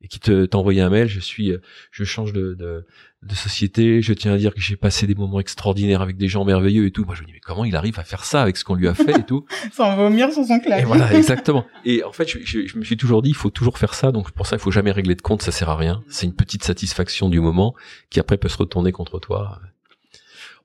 et 0.04 0.08
qui 0.08 0.20
te 0.20 0.46
t'envoyait 0.46 0.82
un 0.82 0.90
mail, 0.90 1.08
je 1.08 1.20
suis, 1.20 1.52
euh, 1.52 1.62
je 1.92 2.04
change 2.04 2.34
de, 2.34 2.56
de, 2.56 2.86
de, 3.22 3.36
société, 3.36 4.02
je 4.02 4.14
tiens 4.14 4.34
à 4.34 4.38
dire 4.38 4.54
que 4.54 4.60
j'ai 4.60 4.76
passé 4.76 5.06
des 5.06 5.14
moments 5.14 5.40
extraordinaires 5.40 6.02
avec 6.02 6.18
des 6.18 6.28
gens 6.28 6.44
merveilleux 6.44 6.86
et 6.86 6.92
tout. 6.92 7.06
Moi, 7.06 7.14
je 7.14 7.22
me 7.22 7.28
dis 7.28 7.34
mais 7.34 7.40
comment 7.40 7.66
il 7.66 7.76
arrive 7.76 8.00
à 8.00 8.04
faire 8.04 8.26
ça 8.26 8.42
avec 8.42 8.58
ce 8.58 8.64
qu'on 8.64 8.74
lui 8.74 8.88
a 8.88 8.96
fait 8.96 9.20
et 9.20 9.24
tout 9.24 9.46
Sans 9.72 9.96
vomir 9.96 10.32
sur 10.32 10.44
son 10.44 10.60
clavier. 10.60 10.84
Et 10.84 10.86
voilà, 10.86 11.14
exactement. 11.14 11.66
Et 11.86 12.04
en 12.04 12.12
fait, 12.12 12.28
je, 12.28 12.40
je, 12.44 12.66
je, 12.66 12.78
me 12.78 12.84
suis 12.84 12.98
toujours 12.98 13.22
dit, 13.22 13.30
il 13.30 13.36
faut 13.36 13.52
toujours 13.52 13.78
faire 13.78 13.94
ça. 13.94 14.12
Donc 14.12 14.32
pour 14.32 14.48
ça, 14.48 14.56
il 14.56 14.60
faut 14.60 14.72
jamais 14.72 14.92
régler 14.92 15.16
de 15.16 15.22
compte, 15.22 15.44
ça 15.44 15.52
sert 15.52 15.70
à 15.70 15.78
rien. 15.78 16.04
C'est 16.08 16.26
une 16.26 16.36
petite 16.36 16.64
satisfaction 16.64 17.30
du 17.30 17.40
moment 17.40 17.76
qui 18.10 18.20
après 18.20 18.38
peut 18.38 18.50
se 18.50 18.58
retourner 18.58 18.92
contre 18.92 19.20
toi. 19.20 19.62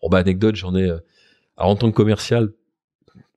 Bon 0.00 0.08
bah 0.08 0.18
anecdote, 0.18 0.56
j'en 0.56 0.74
ai. 0.74 0.84
Euh, 0.84 0.98
alors 1.58 1.70
en 1.70 1.76
tant 1.76 1.90
que 1.90 1.96
commercial, 1.96 2.52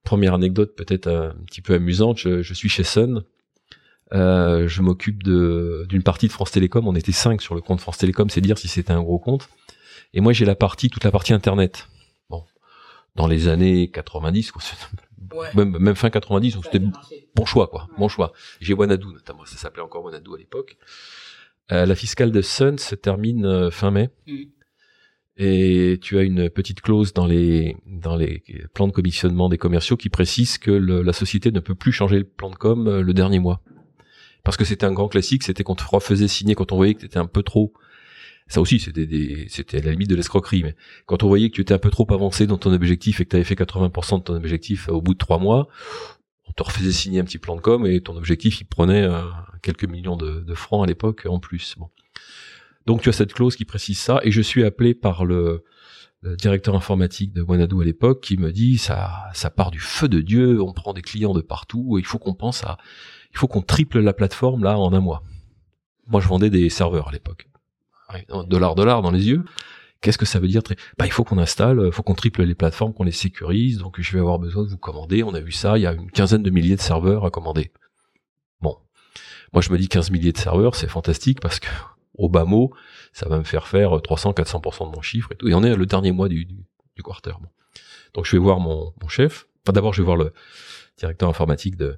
première 0.04 0.34
anecdote 0.34 0.76
peut-être 0.78 1.08
un 1.08 1.36
petit 1.46 1.62
peu 1.62 1.74
amusante, 1.74 2.18
je, 2.18 2.42
je 2.42 2.54
suis 2.54 2.70
chez 2.70 2.84
Sun 2.84 3.24
euh, 4.14 4.68
je 4.68 4.82
m'occupe 4.82 5.24
d'une 5.24 6.04
partie 6.04 6.28
de 6.28 6.32
France 6.32 6.52
Télécom. 6.52 6.88
On 6.88 6.96
était 6.96 7.12
cinq 7.12 7.42
sur 7.42 7.56
le 7.56 7.62
compte 7.62 7.80
France 7.80 7.98
Télécom, 7.98 8.30
c'est 8.30 8.42
dire 8.42 8.58
si 8.58 8.68
c'était 8.68 8.94
un 8.94 9.02
gros 9.02 9.20
compte. 9.20 9.50
Et 10.14 10.22
moi, 10.22 10.34
j'ai 10.34 10.46
la 10.46 10.56
partie, 10.56 10.90
toute 10.90 11.04
la 11.04 11.12
partie 11.12 11.34
internet. 11.34 11.88
Bon, 12.30 12.44
dans 13.16 13.28
les 13.28 13.48
années 13.48 13.90
90, 13.92 14.52
ouais. 15.34 15.48
même, 15.56 15.78
même 15.78 15.96
fin 15.96 16.10
90, 16.10 16.56
donc 16.56 16.66
c'était 16.66 16.84
bon 17.36 17.46
choix, 17.46 17.68
quoi, 17.68 17.88
bon 17.98 18.08
choix. 18.08 18.34
J'ai 18.60 18.74
Wanadoo 18.74 19.12
notamment, 19.12 19.46
ça 19.46 19.58
s'appelait 19.58 19.84
encore 19.84 20.04
Wanadoo 20.04 20.36
à 20.36 20.38
l'époque. 20.38 20.78
Euh, 21.72 21.86
la 21.86 21.96
fiscale 21.96 22.32
de 22.32 22.42
Sun 22.42 22.78
se 22.80 22.96
termine 22.96 23.46
euh, 23.46 23.70
fin 23.70 23.92
mai. 23.92 24.10
Mm. 24.28 24.44
Et 25.42 26.00
tu 26.02 26.18
as 26.18 26.24
une 26.24 26.50
petite 26.50 26.82
clause 26.82 27.14
dans 27.14 27.26
les 27.26 27.78
dans 27.86 28.18
les 28.18 28.44
plans 28.74 28.88
de 28.88 28.92
commissionnement 28.92 29.48
des 29.48 29.58
commerciaux 29.58 29.96
qui 29.96 30.10
précise 30.10 30.58
que 30.58 30.72
le, 30.72 31.02
la 31.02 31.14
société 31.14 31.52
ne 31.52 31.62
peut 31.62 31.76
plus 31.76 31.94
changer 31.94 32.18
le 32.18 32.26
plan 32.26 32.50
de 32.50 32.56
com 32.56 32.88
euh, 32.88 33.02
le 33.02 33.14
dernier 33.14 33.40
mois 33.40 33.62
parce 34.44 34.58
que 34.58 34.66
c'était 34.66 34.86
un 34.86 34.94
grand 34.94 35.08
classique, 35.08 35.44
c'était 35.44 35.64
qu'on 35.64 35.76
te 35.76 35.84
refaisait 35.84 36.28
signer 36.28 36.56
quand 36.56 36.72
on 36.72 36.76
voyait 36.76 36.94
que 36.94 37.02
tu 37.02 37.06
étais 37.06 37.20
un 37.20 37.28
peu 37.28 37.44
trop. 37.44 37.74
Ça 38.48 38.62
aussi 38.62 38.80
c'était 38.80 39.46
c'était 39.48 39.78
à 39.78 39.82
la 39.82 39.92
limite 39.92 40.10
de 40.10 40.16
l'escroquerie 40.16 40.64
mais 40.64 40.76
quand 41.06 41.22
on 41.22 41.28
voyait 41.28 41.52
que 41.52 41.56
tu 41.56 41.62
étais 41.62 41.74
un 41.76 41.80
peu 41.80 41.92
trop 41.92 42.08
avancé 42.12 42.48
dans 42.48 42.58
ton 42.58 42.74
objectif 42.74 43.22
et 43.22 43.26
que 43.26 43.38
tu 43.38 43.44
fait 43.44 43.54
80% 43.54 44.18
de 44.18 44.24
ton 44.24 44.34
objectif 44.34 44.90
au 44.90 45.04
bout 45.04 45.14
de 45.14 45.20
trois 45.20 45.38
mois 45.38 45.68
on 46.50 46.52
te 46.52 46.64
refaisait 46.64 46.92
signer 46.92 47.20
un 47.20 47.24
petit 47.24 47.38
plan 47.38 47.56
de 47.56 47.62
com 47.62 47.86
et 47.86 48.02
ton 48.02 48.18
objectif 48.18 48.62
il 48.62 48.66
prenait 48.66 49.04
euh, 49.04 49.22
quelques 49.62 49.86
millions 49.86 50.18
de, 50.18 50.54
francs 50.56 50.84
à 50.84 50.88
l'époque 50.88 51.28
en 51.30 51.40
plus. 51.40 51.76
Bon. 51.78 51.90
Donc 52.86 53.02
tu 53.02 53.10
as 53.10 53.14
cette 53.14 53.34
clause 53.34 53.56
qui 53.56 53.66
précise 53.66 54.00
ça 54.00 54.20
et 54.24 54.32
je 54.32 54.42
suis 54.42 54.64
appelé 54.64 54.94
par 54.94 55.26
le, 55.26 55.64
directeur 56.38 56.76
informatique 56.76 57.32
de 57.32 57.42
Wanadoo 57.42 57.80
à 57.80 57.86
l'époque 57.86 58.20
qui 58.20 58.36
me 58.36 58.52
dit 58.52 58.78
ça 58.78 59.30
ça 59.34 59.50
part 59.50 59.72
du 59.72 59.80
feu 59.80 60.10
de 60.10 60.20
dieu 60.20 60.62
on 60.62 60.74
prend 60.74 60.92
des 60.92 61.02
clients 61.02 61.34
de 61.34 61.40
partout 61.40 61.98
et 61.98 62.02
il 62.02 62.06
faut 62.06 62.20
qu'on 62.20 62.34
pense 62.34 62.66
à 62.66 62.78
il 63.32 63.38
faut 63.38 63.48
qu'on 63.48 63.62
triple 63.62 64.00
la 64.00 64.14
plateforme 64.14 64.64
là 64.64 64.78
en 64.78 64.94
un 64.94 65.00
mois. 65.00 65.24
Moi, 66.08 66.22
je 66.22 66.28
vendais 66.28 66.50
des 66.50 66.70
serveurs 66.70 67.10
à 67.10 67.12
l'époque. 67.12 67.48
Dollar, 68.48 68.74
dollar 68.74 69.02
dans 69.02 69.12
les 69.12 69.28
yeux. 69.28 69.44
Qu'est-ce 70.02 70.18
que 70.18 70.26
ça 70.26 70.40
veut 70.40 70.48
dire 70.48 70.62
Bah, 70.98 71.06
il 71.06 71.12
faut 71.12 71.24
qu'on 71.24 71.38
installe, 71.38 71.82
il 71.86 71.92
faut 71.92 72.04
qu'on 72.04 72.16
triple 72.16 72.44
les 72.44 72.56
plateformes, 72.56 72.94
qu'on 72.94 73.04
les 73.04 73.12
sécurise. 73.12 73.80
Donc, 73.80 74.00
je 74.00 74.14
vais 74.14 74.20
avoir 74.20 74.40
besoin 74.40 74.64
de 74.64 74.70
vous 74.70 74.78
commander. 74.78 75.24
On 75.24 75.34
a 75.34 75.42
vu 75.42 75.52
ça. 75.52 75.78
Il 75.78 75.82
y 75.82 75.86
a 75.88 75.94
une 75.94 76.10
quinzaine 76.10 76.42
de 76.42 76.50
milliers 76.50 76.76
de 76.76 76.82
serveurs 76.82 77.26
à 77.26 77.30
commander. 77.30 77.72
Bon, 78.62 78.78
moi, 79.54 79.62
je 79.62 79.72
me 79.72 79.78
dis 79.78 79.88
15 79.88 80.10
milliers 80.10 80.32
de 80.32 80.38
serveurs, 80.38 80.76
c'est 80.76 80.88
fantastique 80.88 81.42
parce 81.42 81.60
que 81.60 81.68
au 82.16 82.30
bas 82.30 82.46
mot, 82.46 82.74
ça 83.14 83.30
va 83.30 83.38
me 83.38 83.44
faire 83.44 83.68
faire 83.68 83.92
300-400% 83.92 84.90
de 84.90 84.96
mon 84.96 85.02
chiffre 85.02 85.32
et 85.32 85.36
tout. 85.36 85.48
Et 85.48 85.54
on 85.54 85.64
est 85.64 85.76
le 85.76 85.86
dernier 85.86 86.12
mois 86.12 86.30
du, 86.30 86.46
du, 86.46 87.04
quarter. 87.04 87.34
Donc, 88.14 88.26
je 88.26 88.32
vais 88.32 88.42
voir 88.42 88.60
mon, 88.60 88.94
mon 89.02 89.08
chef. 89.08 89.48
Enfin, 89.64 89.74
d'abord, 89.74 89.94
je 89.94 90.02
vais 90.02 90.06
voir 90.06 90.18
le 90.18 90.34
directeur 90.98 91.30
informatique 91.30 91.76
de, 91.76 91.98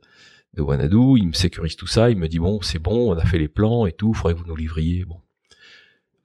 de 0.53 0.61
Wanadu, 0.61 1.17
il 1.17 1.27
me 1.27 1.33
sécurise 1.33 1.75
tout 1.75 1.87
ça, 1.87 2.09
il 2.09 2.17
me 2.17 2.27
dit 2.27 2.39
bon, 2.39 2.61
c'est 2.61 2.79
bon, 2.79 3.13
on 3.13 3.17
a 3.17 3.25
fait 3.25 3.37
les 3.37 3.47
plans 3.47 3.85
et 3.85 3.93
tout, 3.93 4.13
faudrait 4.13 4.33
que 4.33 4.39
vous 4.39 4.47
nous 4.47 4.55
livriez. 4.55 5.05
Bon. 5.05 5.17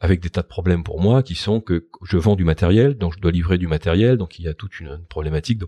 avec 0.01 0.21
des 0.21 0.31
tas 0.31 0.43
de 0.43 0.47
problèmes 0.47 0.85
pour 0.85 1.01
moi 1.01 1.23
qui 1.23 1.35
sont 1.35 1.61
que 1.61 1.89
je 2.03 2.17
vends 2.17 2.37
du 2.37 2.45
matériel, 2.45 2.95
donc 2.95 3.15
je 3.15 3.21
dois 3.21 3.31
livrer 3.31 3.59
du 3.59 3.67
matériel, 3.67 4.17
donc 4.17 4.39
il 4.39 4.45
y 4.45 4.49
a 4.49 4.55
toute 4.55 4.81
une, 4.81 4.99
problématique 5.09 5.59
de, 5.59 5.67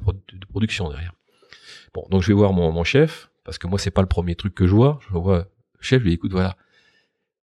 production 0.49 0.89
derrière. 0.89 1.15
Bon, 1.95 2.07
donc 2.11 2.23
je 2.23 2.29
vais 2.29 2.35
voir 2.35 2.53
mon, 2.53 2.71
mon 2.73 2.85
chef, 2.85 3.31
parce 3.45 3.59
que 3.59 3.67
moi 3.67 3.79
c'est 3.79 3.91
pas 3.91 4.03
le 4.03 4.09
premier 4.09 4.35
truc 4.35 4.55
que 4.55 4.67
je 4.67 4.75
vois. 4.75 4.99
Je 5.09 5.17
vois, 5.17 5.47
chef, 5.81 6.01
je 6.01 6.05
lui 6.05 6.11
dis, 6.11 6.15
écoute, 6.17 6.33
voilà, 6.33 6.57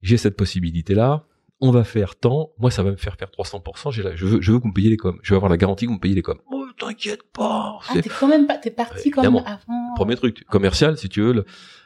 j'ai 0.01 0.17
cette 0.17 0.35
possibilité-là, 0.35 1.25
on 1.61 1.71
va 1.71 1.83
faire 1.83 2.15
tant, 2.15 2.51
moi 2.57 2.71
ça 2.71 2.83
va 2.83 2.91
me 2.91 2.97
faire 2.97 3.15
faire 3.15 3.29
300%, 3.29 3.91
j'ai 3.91 4.03
je 4.15 4.25
veux, 4.25 4.41
je 4.41 4.51
veux 4.51 4.57
que 4.57 4.63
vous 4.63 4.69
me 4.69 4.73
payiez 4.73 4.89
les 4.89 4.97
coms, 4.97 5.19
je 5.21 5.33
veux 5.33 5.37
avoir 5.37 5.49
la 5.49 5.57
garantie 5.57 5.85
que 5.85 5.89
vous 5.89 5.95
me 5.95 6.01
payez 6.01 6.15
les 6.15 6.21
coms. 6.21 6.39
Oh, 6.51 6.64
t'inquiète 6.77 7.23
pas. 7.33 7.79
Ah, 7.89 7.93
t'es 8.01 8.09
quand 8.09 8.27
même 8.27 8.47
pas, 8.47 8.57
t'es 8.57 8.71
parti 8.71 9.11
comme 9.11 9.25
avant. 9.37 9.43
Premier 9.95 10.15
truc, 10.15 10.43
commercial, 10.45 10.97
si 10.97 11.09
tu 11.09 11.21
veux, 11.21 11.33
le, 11.33 11.45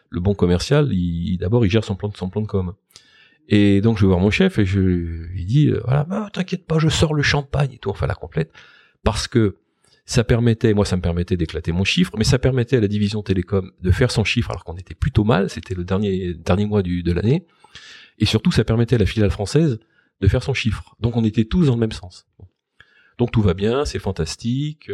le 0.09 0.19
bon 0.19 0.33
commercial, 0.33 0.91
il, 0.91 1.37
d'abord 1.37 1.65
il 1.65 1.69
gère 1.69 1.83
son 1.83 1.95
plan, 1.95 2.11
son 2.15 2.29
plan 2.29 2.41
de 2.41 2.47
com. 2.47 2.73
Et 3.47 3.81
donc 3.81 3.97
je 3.97 4.03
vais 4.03 4.07
voir 4.07 4.19
mon 4.19 4.29
chef 4.29 4.59
et 4.59 4.65
je 4.65 4.79
lui 4.79 5.45
dis 5.45 5.69
euh, 5.69 5.81
voilà, 5.83 6.03
bah, 6.03 6.29
t'inquiète 6.31 6.67
pas, 6.67 6.77
je 6.77 6.87
sors 6.87 7.13
le 7.13 7.23
champagne 7.23 7.71
et 7.73 7.77
tout, 7.79 7.89
enfin 7.89 8.05
la 8.05 8.13
complète, 8.13 8.51
parce 9.03 9.27
que 9.27 9.55
ça 10.05 10.23
permettait, 10.23 10.73
moi 10.73 10.85
ça 10.85 10.95
me 10.95 11.01
permettait 11.01 11.35
d'éclater 11.35 11.71
mon 11.71 11.83
chiffre, 11.83 12.13
mais 12.17 12.23
ça 12.23 12.37
permettait 12.37 12.77
à 12.77 12.79
la 12.79 12.87
division 12.87 13.23
télécom 13.23 13.71
de 13.81 13.91
faire 13.91 14.11
son 14.11 14.23
chiffre 14.23 14.51
alors 14.51 14.63
qu'on 14.63 14.75
était 14.75 14.93
plutôt 14.93 15.23
mal, 15.23 15.49
c'était 15.49 15.73
le 15.73 15.83
dernier 15.83 16.35
dernier 16.35 16.67
mois 16.67 16.83
du, 16.83 17.01
de 17.01 17.11
l'année, 17.11 17.47
et 18.19 18.25
surtout 18.25 18.51
ça 18.51 18.63
permettait 18.63 18.95
à 18.95 18.99
la 18.99 19.07
filiale 19.07 19.31
française 19.31 19.79
de 20.21 20.27
faire 20.27 20.43
son 20.43 20.53
chiffre. 20.53 20.95
Donc 20.99 21.15
on 21.17 21.23
était 21.23 21.45
tous 21.45 21.65
dans 21.65 21.73
le 21.73 21.79
même 21.79 21.91
sens. 21.91 22.27
Donc 23.19 23.31
tout 23.31 23.41
va 23.41 23.53
bien, 23.53 23.85
c'est 23.85 23.99
fantastique. 23.99 24.91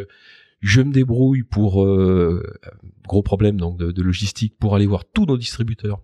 Je 0.60 0.82
me 0.82 0.92
débrouille 0.92 1.44
pour 1.44 1.86
euh, 1.86 2.44
gros 3.08 3.22
problème 3.22 3.58
donc 3.58 3.78
de, 3.78 4.02
logistique 4.02 4.58
pour 4.60 4.76
aller 4.76 4.88
voir 4.88 5.06
tous 5.06 5.26
nos 5.26 5.38
distributeurs 5.38 6.02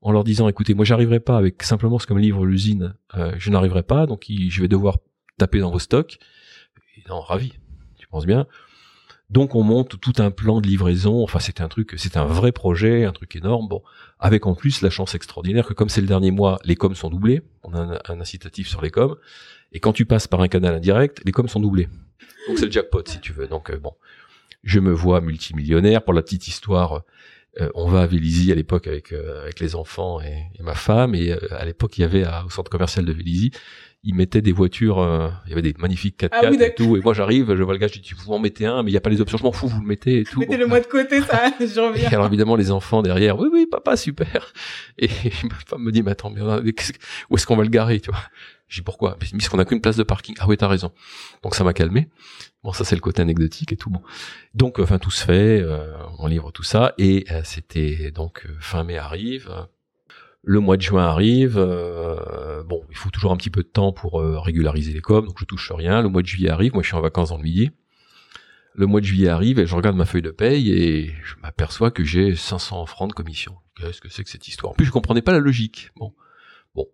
en 0.00 0.12
leur 0.12 0.24
disant 0.24 0.48
écoutez, 0.48 0.74
moi 0.74 0.84
j'arriverai 0.84 1.20
pas 1.20 1.36
avec 1.36 1.62
simplement 1.62 1.98
ce 1.98 2.06
que 2.06 2.14
me 2.14 2.20
livre 2.20 2.46
l'usine, 2.46 2.94
euh, 3.16 3.34
je 3.38 3.50
n'arriverai 3.50 3.82
pas, 3.82 4.06
donc 4.06 4.26
je 4.28 4.60
vais 4.60 4.68
devoir 4.68 4.98
taper 5.38 5.60
dans 5.60 5.70
vos 5.70 5.78
stocks. 5.78 6.18
Et 6.96 7.02
non, 7.08 7.20
ravi, 7.20 7.52
tu 7.98 8.06
penses 8.06 8.26
bien. 8.26 8.46
Donc 9.30 9.54
on 9.54 9.62
monte 9.62 10.00
tout 10.00 10.14
un 10.18 10.32
plan 10.32 10.60
de 10.60 10.66
livraison. 10.66 11.22
Enfin, 11.22 11.38
c'était 11.38 11.62
un 11.62 11.68
truc, 11.68 11.94
c'était 11.96 12.18
un 12.18 12.26
vrai 12.26 12.50
projet, 12.50 13.04
un 13.04 13.12
truc 13.12 13.36
énorme. 13.36 13.68
Bon, 13.68 13.82
avec 14.18 14.44
en 14.46 14.54
plus 14.54 14.82
la 14.82 14.90
chance 14.90 15.14
extraordinaire 15.14 15.66
que 15.66 15.72
comme 15.72 15.88
c'est 15.88 16.00
le 16.00 16.08
dernier 16.08 16.32
mois, 16.32 16.58
les 16.64 16.74
coms 16.74 16.96
sont 16.96 17.10
doublés. 17.10 17.42
On 17.62 17.72
a 17.74 18.00
un, 18.08 18.20
incitatif 18.20 18.68
sur 18.68 18.82
les 18.82 18.90
coms. 18.90 19.16
Et 19.72 19.80
quand 19.80 19.92
tu 19.92 20.04
passes 20.04 20.26
par 20.26 20.40
un 20.40 20.48
canal 20.48 20.74
indirect, 20.74 21.20
les 21.24 21.32
coms 21.32 21.48
sont 21.48 21.60
doublés. 21.60 21.88
Donc 22.48 22.58
c'est 22.58 22.66
le 22.66 22.72
jackpot 22.72 23.02
si 23.06 23.20
tu 23.20 23.32
veux. 23.32 23.46
Donc 23.46 23.70
euh, 23.70 23.78
bon, 23.78 23.94
je 24.64 24.80
me 24.80 24.92
vois 24.92 25.20
multimillionnaire. 25.20 26.02
Pour 26.02 26.14
la 26.14 26.22
petite 26.22 26.48
histoire, 26.48 27.02
euh, 27.60 27.70
on 27.74 27.88
va 27.88 28.02
à 28.02 28.06
Vélizy 28.06 28.50
à 28.52 28.54
l'époque 28.54 28.86
avec 28.86 29.12
euh, 29.12 29.48
les 29.60 29.74
enfants 29.74 30.20
et, 30.20 30.46
ma 30.60 30.74
femme 30.74 31.14
et 31.14 31.32
à 31.32 31.64
l'époque 31.64 31.98
il 31.98 32.02
y 32.02 32.04
avait 32.04 32.24
au 32.46 32.50
centre 32.50 32.70
commercial 32.70 33.04
de 33.04 33.12
Vélizy 33.12 33.50
ils 34.02 34.14
mettaient 34.14 34.40
des 34.40 34.52
voitures 34.52 34.98
il 35.44 35.50
y 35.50 35.52
avait 35.52 35.62
des 35.62 35.74
magnifiques 35.78 36.22
4x4 36.22 36.30
ah 36.32 36.64
et 36.64 36.74
tout. 36.74 36.96
Et 36.96 37.00
moi 37.00 37.12
j'arrive 37.12 37.54
je 37.54 37.62
vois 37.62 37.74
le 37.74 37.78
gars 37.78 37.88
je 37.88 37.98
dis 37.98 38.12
vous 38.16 38.32
en 38.32 38.38
mettez 38.38 38.66
un 38.66 38.82
mais 38.82 38.90
il 38.90 38.94
y 38.94 38.96
a 38.96 39.00
pas 39.00 39.10
les 39.10 39.20
options. 39.20 39.38
Je 39.38 39.42
m'en 39.42 39.52
fous 39.52 39.68
vous 39.68 39.80
le 39.80 39.86
mettez 39.86 40.20
et 40.20 40.24
tout. 40.30 40.40
Mettez 40.40 40.56
le 40.56 40.66
moi 40.66 40.80
de 40.80 40.86
côté 40.86 41.20
ça 41.20 41.52
je 41.60 41.80
reviens. 41.80 42.08
Alors 42.08 42.26
évidemment 42.26 42.56
les 42.56 42.70
enfants 42.70 43.02
derrière 43.02 43.38
oui 43.38 43.48
oui 43.52 43.66
papa 43.70 43.96
super. 43.96 44.52
Et 44.98 45.08
ma 45.44 45.54
femme 45.66 45.82
me 45.82 45.92
dit 45.92 46.02
mais 46.02 46.12
attends 46.12 46.30
mais 46.30 46.40
où 46.40 47.36
est-ce 47.36 47.46
qu'on 47.46 47.56
va 47.56 47.64
le 47.64 47.70
garer 47.70 48.00
tu 48.00 48.10
vois? 48.10 48.20
Dis 48.70 48.82
pourquoi? 48.82 49.18
Parce 49.18 49.48
qu'on 49.48 49.58
a 49.58 49.64
qu'une 49.64 49.80
place 49.80 49.96
de 49.96 50.04
parking. 50.04 50.36
Ah 50.38 50.46
oui, 50.46 50.56
t'as 50.56 50.68
raison. 50.68 50.92
Donc 51.42 51.56
ça 51.56 51.64
m'a 51.64 51.72
calmé. 51.72 52.08
Bon, 52.62 52.72
ça 52.72 52.84
c'est 52.84 52.94
le 52.94 53.00
côté 53.00 53.20
anecdotique 53.20 53.72
et 53.72 53.76
tout. 53.76 53.90
Bon, 53.90 54.00
donc 54.54 54.78
enfin 54.78 54.98
tout 54.98 55.10
se 55.10 55.24
fait, 55.24 55.60
euh, 55.60 55.92
on 56.18 56.26
livre 56.28 56.52
tout 56.52 56.62
ça. 56.62 56.94
Et 56.96 57.24
euh, 57.32 57.40
c'était 57.42 58.12
donc 58.12 58.46
euh, 58.46 58.54
fin 58.60 58.84
mai 58.84 58.96
arrive, 58.96 59.50
le 60.42 60.60
mois 60.60 60.76
de 60.76 60.82
juin 60.82 61.04
arrive. 61.04 61.54
bon, 61.54 62.82
il 62.90 62.96
faut 62.96 63.10
toujours 63.10 63.32
un 63.32 63.36
petit 63.36 63.50
peu 63.50 63.62
de 63.62 63.68
temps 63.68 63.92
pour 63.92 64.22
régulariser 64.42 64.92
les 64.92 65.00
coms, 65.00 65.26
donc 65.26 65.38
je 65.38 65.44
touche 65.44 65.70
rien. 65.72 66.02
Le 66.02 66.08
mois 66.08 66.22
de 66.22 66.26
juillet 66.26 66.50
arrive, 66.50 66.72
moi 66.72 66.82
je 66.82 66.88
suis 66.88 66.96
en 66.96 67.00
vacances 67.00 67.30
dans 67.30 67.36
le 67.36 67.42
midi. 67.42 67.70
Le 68.74 68.86
mois 68.86 69.00
de 69.00 69.04
juillet 69.04 69.28
arrive 69.28 69.58
et 69.58 69.66
je 69.66 69.74
regarde 69.74 69.96
ma 69.96 70.06
feuille 70.06 70.22
de 70.22 70.30
paye 70.30 70.72
et 70.72 71.14
je 71.24 71.34
m'aperçois 71.42 71.90
que 71.90 72.04
j'ai 72.04 72.34
500 72.34 72.86
francs 72.86 73.10
de 73.10 73.14
commission. 73.14 73.56
Qu'est-ce 73.76 74.00
que 74.00 74.08
c'est 74.08 74.24
que 74.24 74.30
cette 74.30 74.48
histoire? 74.48 74.72
En 74.72 74.74
plus, 74.74 74.86
je 74.86 74.92
comprenais 74.92 75.22
pas 75.22 75.32
la 75.32 75.40
logique. 75.40 75.90
Bon, 75.96 76.14
bon, 76.74 76.86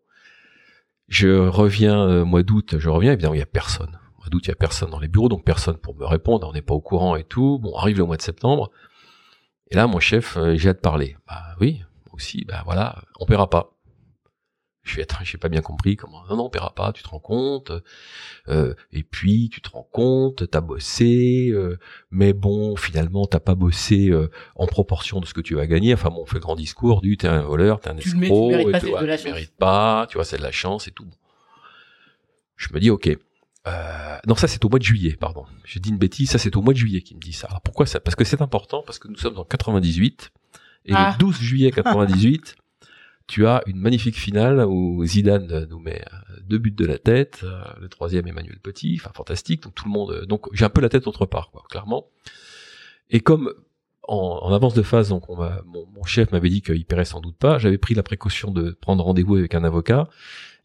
je 1.09 1.29
reviens 1.29 2.25
mois 2.25 2.43
d'août, 2.43 2.77
je 2.79 2.89
reviens 2.89 3.13
évidemment 3.13 3.35
il 3.35 3.41
y 3.41 3.43
a 3.43 3.47
personne 3.47 3.99
doute, 4.31 4.47
il 4.47 4.49
y 4.49 4.53
a 4.53 4.57
personne 4.57 4.91
dans 4.91 4.99
les 4.99 5.09
bureaux, 5.09 5.29
donc 5.29 5.45
personne 5.45 5.77
pour 5.77 5.95
me 5.97 6.05
répondre, 6.05 6.49
on 6.49 6.53
n'est 6.53 6.63
pas 6.63 6.75
au 6.75 6.81
courant 6.81 7.17
et 7.17 7.25
tout. 7.25 7.59
Bon, 7.59 7.75
arrive 7.77 7.99
le 7.99 8.05
mois 8.05 8.17
de 8.17 8.23
septembre, 8.23 8.71
et 9.71 9.77
là, 9.77 9.87
mon 9.87 9.99
chef, 9.99 10.37
euh, 10.37 10.57
j'ai 10.57 10.69
hâte 10.69 10.77
de 10.77 10.83
parler. 10.83 11.17
Bah 11.27 11.43
oui, 11.61 11.83
aussi, 12.17 12.45
bah 12.45 12.63
voilà, 12.65 13.03
on 13.21 13.27
paiera 13.27 13.49
pas. 13.49 13.77
Je 14.87 14.93
suis 14.93 15.03
attends, 15.03 15.25
j'ai 15.25 15.37
pas 15.37 15.49
bien 15.49 15.63
compris 15.63 15.97
comment. 15.97 16.23
Non, 16.31 16.37
non, 16.37 16.45
on 16.45 16.49
paiera 16.49 16.73
pas. 16.73 16.93
Tu 16.93 17.03
te 17.03 17.09
rends 17.09 17.19
compte 17.19 17.73
euh, 18.49 18.73
Et 18.93 19.03
puis 19.03 19.51
tu 19.51 19.61
te 19.61 19.69
rends 19.71 19.89
compte, 19.91 20.49
t'as 20.49 20.61
bossé, 20.61 21.49
euh, 21.51 21.77
mais 22.13 22.33
bon, 22.33 22.77
finalement, 22.77 23.27
t'as 23.27 23.41
pas 23.41 23.57
bossé 23.57 24.11
euh, 24.11 24.31
en 24.55 24.67
proportion 24.69 25.19
de 25.19 25.27
ce 25.27 25.35
que 25.35 25.41
tu 25.41 25.57
vas 25.57 25.67
gagner. 25.67 25.93
Enfin 25.93 26.11
bon, 26.11 26.23
on 26.23 26.27
fait 26.27 26.37
le 26.37 26.41
grand 26.41 26.55
discours 26.55 27.01
du 27.01 27.17
t'es 27.17 27.27
un 27.27 27.43
voleur, 27.43 27.81
t'es 27.81 27.91
un 27.91 27.97
escroc, 27.97 28.53
tu, 28.65 28.71
pas, 28.71 28.81
tu, 28.81 28.87
vois, 28.87 29.03
mérites 29.03 29.57
pas, 29.57 30.07
tu 30.09 30.19
vois, 30.19 30.25
c'est 30.25 30.39
de 30.39 30.43
la 30.43 30.53
chance 30.53 30.87
et 30.87 30.93
tout. 30.93 31.09
Je 32.55 32.73
me 32.73 32.79
dis 32.79 32.91
ok, 32.91 33.11
non, 34.27 34.37
ça 34.37 34.47
c'est 34.47 34.65
au 34.65 34.69
mois 34.69 34.79
de 34.79 34.85
juillet, 34.85 35.17
pardon. 35.19 35.47
J'ai 35.65 35.81
dit 35.81 35.91
une 35.91 35.99
bêtise, 35.99 36.31
ça 36.31 36.39
c'est 36.39 36.55
au 36.55 36.63
mois 36.63 36.75
de 36.75 36.79
juillet 36.79 37.03
qu'il 37.03 37.17
me 37.17 37.23
dit 37.23 37.33
ça. 37.33 37.49
Alors 37.49 37.61
pourquoi 37.61 37.87
ça? 37.87 37.99
Parce 37.99 38.15
que 38.15 38.25
c'est 38.25 38.41
important, 38.41 38.85
parce 38.87 39.01
que 39.01 39.09
nous 39.09 39.17
sommes 39.17 39.37
en 39.37 39.45
98, 39.45 40.31
et 40.87 40.93
le 40.93 41.19
12 41.19 41.37
ah. 41.39 41.43
juillet 41.43 41.71
98, 41.71 42.57
tu 43.27 43.47
as 43.47 43.63
une 43.67 43.79
magnifique 43.79 44.17
finale 44.17 44.65
où 44.67 45.05
Zidane 45.05 45.67
nous 45.69 45.79
met 45.79 46.01
euh, 46.01 46.37
deux 46.47 46.59
buts 46.59 46.71
de 46.71 46.87
la 46.87 46.99
tête, 46.99 47.41
euh, 47.43 47.63
le 47.81 47.89
troisième 47.89 48.27
Emmanuel 48.27 48.59
Petit, 48.63 48.99
enfin 49.01 49.11
fantastique, 49.15 49.63
donc 49.63 49.75
tout 49.75 49.85
le 49.85 49.91
monde... 49.91 50.25
Donc 50.27 50.47
j'ai 50.53 50.65
un 50.65 50.71
peu 50.71 50.81
la 50.81 50.89
tête 50.89 51.07
autre 51.07 51.27
part, 51.27 51.51
quoi, 51.51 51.65
clairement. 51.69 52.07
Et 53.11 53.21
comme 53.21 53.53
en, 54.09 54.53
avance 54.53 54.75
de 54.75 54.83
phase, 54.83 55.09
donc 55.09 55.29
on 55.29 55.37
va, 55.37 55.63
mon, 55.67 55.87
mon 55.87 56.05
chef 56.05 56.31
m'avait 56.31 56.49
dit 56.49 56.63
qu'il 56.63 56.85
paierait 56.85 57.05
sans 57.05 57.21
doute 57.21 57.37
pas, 57.37 57.59
j'avais 57.59 57.79
pris 57.79 57.95
la 57.95 58.05
précaution 58.05 58.53
de 58.53 58.71
prendre 58.81 59.05
rendez-vous 59.05 59.37
avec 59.37 59.55
un 59.55 59.65
avocat, 59.65 60.09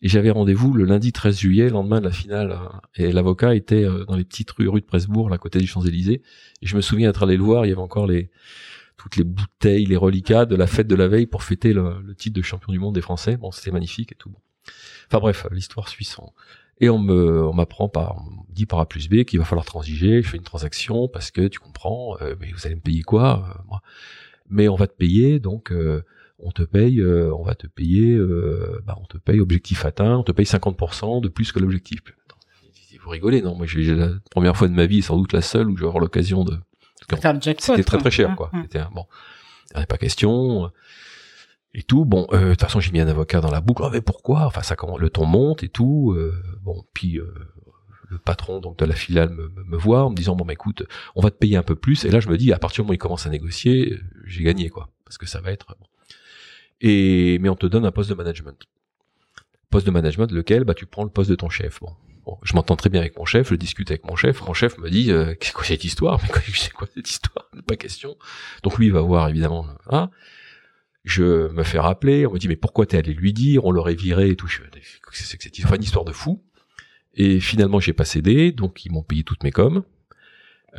et 0.03 0.07
j'avais 0.07 0.31
rendez-vous 0.31 0.73
le 0.73 0.83
lundi 0.83 1.11
13 1.11 1.37
juillet, 1.39 1.69
lendemain 1.69 1.99
de 1.99 2.05
la 2.05 2.11
finale. 2.11 2.57
Et 2.95 3.11
l'avocat 3.11 3.53
était 3.53 3.83
euh, 3.83 4.03
dans 4.05 4.15
les 4.15 4.23
petites 4.23 4.49
rues, 4.51 4.67
rue 4.67 4.81
de 4.81 4.85
Presbourg, 4.85 5.31
à 5.31 5.37
côté 5.37 5.59
des 5.59 5.67
Champs-Élysées. 5.67 6.23
Et 6.61 6.65
je 6.65 6.75
me 6.75 6.81
souviens 6.81 7.09
être 7.09 7.23
allé 7.23 7.37
le 7.37 7.43
voir, 7.43 7.65
il 7.65 7.69
y 7.69 7.71
avait 7.71 7.81
encore 7.81 8.07
les 8.07 8.31
toutes 9.01 9.17
les 9.17 9.23
bouteilles, 9.23 9.85
les 9.85 9.97
reliquats 9.97 10.45
de 10.45 10.55
la 10.55 10.67
fête 10.67 10.87
de 10.87 10.95
la 10.95 11.07
veille 11.07 11.25
pour 11.25 11.43
fêter 11.43 11.73
le, 11.73 12.13
titre 12.15 12.35
de 12.35 12.41
champion 12.41 12.71
du 12.71 12.79
monde 12.79 12.95
des 12.95 13.01
Français. 13.01 13.37
Bon, 13.37 13.51
c'était 13.51 13.71
magnifique 13.71 14.11
et 14.11 14.15
tout. 14.15 14.33
Enfin 15.07 15.19
bref, 15.19 15.47
l'histoire 15.51 15.89
suit. 15.89 16.09
Et 16.79 16.89
on 16.89 16.99
me, 16.99 17.45
on 17.45 17.53
m'apprend 17.53 17.89
par, 17.89 18.23
on 18.25 18.31
me 18.31 18.53
dit 18.53 18.65
par 18.65 18.79
A 18.79 18.87
plus 18.87 19.09
B 19.09 19.23
qu'il 19.23 19.39
va 19.39 19.45
falloir 19.45 19.65
transiger. 19.65 20.21
Je 20.21 20.29
fais 20.29 20.37
une 20.37 20.43
transaction 20.43 21.07
parce 21.07 21.31
que 21.31 21.47
tu 21.47 21.59
comprends. 21.59 22.17
Euh, 22.21 22.35
mais 22.39 22.51
vous 22.51 22.65
allez 22.65 22.75
me 22.75 22.81
payer 22.81 23.01
quoi, 23.01 23.45
euh, 23.47 23.61
moi? 23.67 23.81
Mais 24.49 24.67
on 24.67 24.75
va 24.75 24.87
te 24.87 24.95
payer, 24.95 25.39
donc 25.39 25.71
on 26.41 26.51
te 26.51 26.63
paye, 26.63 26.99
euh, 26.99 27.33
on 27.33 27.43
va 27.43 27.55
te 27.55 27.67
payer, 27.67 28.15
euh, 28.15 28.81
bah, 28.85 28.97
on 28.99 29.05
te 29.05 29.17
paye 29.17 29.39
objectif 29.39 29.85
atteint, 29.85 30.17
on 30.17 30.23
te 30.23 30.31
paye 30.31 30.45
50% 30.45 31.21
de 31.21 31.29
plus 31.29 31.51
que 31.51 31.59
l'objectif. 31.59 31.99
Vous 33.03 33.09
rigolez, 33.09 33.41
non? 33.41 33.55
Moi, 33.55 33.65
j'ai 33.65 33.95
la 33.95 34.09
première 34.29 34.55
fois 34.55 34.67
de 34.67 34.73
ma 34.73 34.85
vie, 34.85 35.01
sans 35.01 35.17
doute 35.17 35.33
la 35.33 35.41
seule 35.41 35.69
où 35.69 35.75
je 35.75 35.85
vais 35.85 35.99
l'occasion 35.99 36.43
de. 36.43 36.55
C'était 37.75 37.83
très 37.83 37.97
très 37.97 38.11
cher, 38.11 38.35
quoi. 38.35 38.51
C'était 38.61 38.81
bon, 38.91 39.05
il 39.75 39.79
n'y 39.79 39.85
pas 39.85 39.97
question 39.97 40.71
et 41.73 41.83
tout. 41.83 42.05
Bon, 42.05 42.27
euh, 42.33 42.39
de 42.39 42.49
toute 42.51 42.61
façon, 42.61 42.79
j'ai 42.79 42.91
mis 42.91 42.99
un 42.99 43.07
avocat 43.07 43.41
dans 43.41 43.51
la 43.51 43.61
boucle. 43.61 43.83
Ah, 43.85 43.89
mais 43.91 44.01
pourquoi? 44.01 44.45
Enfin, 44.45 44.61
ça 44.61 44.75
le 44.99 45.09
ton 45.09 45.25
monte 45.25 45.63
et 45.63 45.69
tout. 45.69 46.17
bon, 46.61 46.83
puis 46.93 47.19
le 48.09 48.17
patron 48.17 48.59
donc 48.59 48.77
de 48.77 48.83
la 48.83 48.93
filiale 48.93 49.29
me, 49.29 49.49
me, 49.65 49.77
voit 49.77 50.03
en 50.03 50.09
me 50.09 50.15
disant 50.15 50.35
bon, 50.35 50.43
bah, 50.43 50.51
écoute, 50.51 50.83
on 51.15 51.21
va 51.21 51.31
te 51.31 51.37
payer 51.37 51.55
un 51.55 51.63
peu 51.63 51.75
plus. 51.75 52.03
Et 52.05 52.11
là, 52.11 52.19
je 52.19 52.27
me 52.27 52.37
dis 52.37 52.51
à 52.51 52.59
partir 52.59 52.77
du 52.77 52.81
moment 52.81 52.91
où 52.91 52.93
il 52.95 52.97
commence 52.97 53.25
à 53.25 53.29
négocier, 53.29 53.97
j'ai 54.25 54.43
gagné, 54.43 54.69
quoi, 54.69 54.89
parce 55.05 55.17
que 55.17 55.25
ça 55.25 55.39
va 55.39 55.51
être 55.51 55.75
bon 55.79 55.87
et 56.81 57.37
mais 57.39 57.49
on 57.49 57.55
te 57.55 57.67
donne 57.67 57.85
un 57.85 57.91
poste 57.91 58.09
de 58.09 58.15
management. 58.15 58.67
Poste 59.69 59.85
de 59.85 59.91
management, 59.91 60.31
lequel? 60.31 60.63
Bah 60.63 60.73
tu 60.73 60.85
prends 60.85 61.03
le 61.03 61.09
poste 61.09 61.29
de 61.29 61.35
ton 61.35 61.49
chef. 61.49 61.79
Bon, 61.79 61.93
bon 62.25 62.37
je 62.43 62.53
m'entends 62.53 62.75
très 62.75 62.89
bien 62.89 63.01
avec 63.01 63.17
mon 63.17 63.25
chef, 63.25 63.49
je 63.49 63.55
discute 63.55 63.91
avec 63.91 64.05
mon 64.05 64.15
chef. 64.15 64.41
Mon 64.41 64.53
chef 64.53 64.77
me 64.77 64.89
dit 64.89 65.11
euh, 65.11 65.33
qu'est-ce 65.39 65.53
que 65.53 65.65
cette 65.65 65.83
histoire? 65.83 66.19
Mais 66.21 66.29
c'est 66.53 66.73
quoi 66.73 66.87
cette 66.93 67.09
histoire? 67.09 67.49
Pas 67.67 67.75
question. 67.75 68.17
Donc 68.63 68.77
lui 68.77 68.87
il 68.87 68.93
va 68.93 69.01
voir 69.01 69.29
évidemment. 69.29 69.67
Hein 69.89 70.09
je 71.03 71.51
me 71.51 71.63
fais 71.63 71.79
rappeler, 71.79 72.27
on 72.27 72.33
me 72.33 72.37
dit 72.37 72.47
mais 72.47 72.55
pourquoi 72.55 72.85
t'es 72.85 72.97
allé 72.97 73.13
lui 73.13 73.33
dire? 73.33 73.65
On 73.65 73.71
l'aurait 73.71 73.95
viré 73.95 74.29
et 74.29 74.35
tout. 74.35 74.47
C'est 74.47 75.37
que 75.37 75.43
cette 75.43 75.57
histoire, 75.57 75.75
une 75.75 75.83
histoire 75.83 76.05
de 76.05 76.11
fou. 76.11 76.43
Et 77.13 77.39
finalement 77.39 77.79
j'ai 77.79 77.93
pas 77.93 78.05
cédé, 78.05 78.51
donc 78.51 78.85
ils 78.85 78.91
m'ont 78.91 79.03
payé 79.03 79.23
toutes 79.23 79.43
mes 79.43 79.51
coms. 79.51 79.83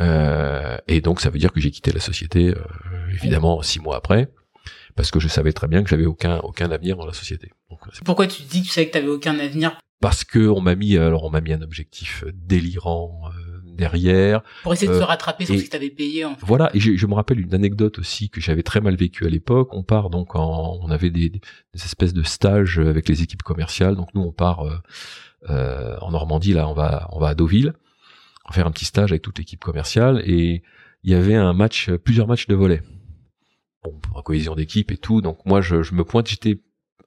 Euh, 0.00 0.78
et 0.88 1.00
donc 1.00 1.20
ça 1.20 1.28
veut 1.28 1.38
dire 1.38 1.52
que 1.52 1.60
j'ai 1.60 1.70
quitté 1.70 1.92
la 1.92 2.00
société 2.00 2.48
euh, 2.48 3.10
évidemment 3.10 3.60
six 3.60 3.78
mois 3.78 3.96
après 3.96 4.30
parce 4.94 5.10
que 5.10 5.20
je 5.20 5.28
savais 5.28 5.52
très 5.52 5.68
bien 5.68 5.82
que 5.82 5.90
j'avais 5.90 6.06
aucun 6.06 6.38
aucun 6.38 6.70
avenir 6.70 6.96
dans 6.96 7.04
la 7.04 7.12
société. 7.12 7.50
Pourquoi 8.04 8.26
tu 8.26 8.42
dis 8.42 8.62
que 8.62 8.66
tu 8.68 8.72
savais 8.72 8.86
que 8.86 8.92
tu 8.92 8.98
avais 8.98 9.08
aucun 9.08 9.38
avenir? 9.38 9.78
Parce 10.02 10.24
que 10.24 10.48
on 10.48 10.60
m'a 10.60 10.74
mis 10.74 10.98
alors 10.98 11.22
on 11.22 11.30
m'a 11.30 11.40
mis 11.40 11.52
un 11.52 11.62
objectif 11.62 12.24
délirant, 12.34 13.22
euh, 13.26 13.60
derrière. 13.76 14.42
Pour 14.64 14.72
essayer 14.72 14.90
de 14.90 14.98
se 14.98 15.02
rattraper 15.02 15.46
sur 15.46 15.56
ce 15.56 15.62
que 15.62 15.70
tu 15.70 15.76
avais 15.76 15.90
payé. 15.90 16.24
En 16.24 16.34
fait. 16.34 16.44
Voilà, 16.44 16.70
et 16.74 16.80
je, 16.80 17.06
me 17.06 17.14
rappelle 17.14 17.38
une 17.38 17.54
anecdote 17.54 18.00
aussi 18.00 18.28
que 18.28 18.40
j'avais 18.40 18.64
très 18.64 18.80
mal 18.80 18.96
vécu 18.96 19.24
à 19.26 19.30
l'époque. 19.30 19.72
On 19.72 19.84
part 19.84 20.10
donc 20.10 20.34
en, 20.34 20.76
on 20.82 20.90
avait 20.90 21.10
des, 21.10 21.28
des, 21.30 21.40
espèces 21.74 22.12
de 22.12 22.24
stages 22.24 22.80
avec 22.80 23.08
les 23.08 23.22
équipes 23.22 23.44
commerciales. 23.44 23.94
Donc 23.94 24.08
nous, 24.14 24.22
on 24.22 24.32
part 24.32 24.82
euh, 25.48 25.96
en 26.00 26.10
Normandie, 26.10 26.52
là, 26.52 26.68
on 26.68 26.74
va, 26.74 27.08
on 27.12 27.20
va 27.20 27.28
à 27.28 27.34
Deauville, 27.36 27.72
on 28.44 28.48
va 28.50 28.54
faire 28.56 28.66
un 28.66 28.72
petit 28.72 28.86
stage 28.86 29.12
avec 29.12 29.22
toute 29.22 29.38
l'équipe 29.38 29.62
commerciale 29.62 30.20
et 30.26 30.64
il 31.04 31.10
y 31.10 31.14
avait 31.14 31.36
un 31.36 31.52
match, 31.52 31.90
plusieurs 31.90 32.26
matchs 32.26 32.48
de 32.48 32.56
volet. 32.56 32.82
Bon, 33.84 33.92
pour 34.00 34.22
cohésion 34.24 34.56
d'équipe 34.56 34.90
et 34.90 34.96
tout. 34.96 35.20
Donc 35.20 35.46
moi, 35.46 35.60
je, 35.60 35.84
je 35.84 35.94
me 35.94 36.02
pointe, 36.02 36.28
j'étais 36.28 36.60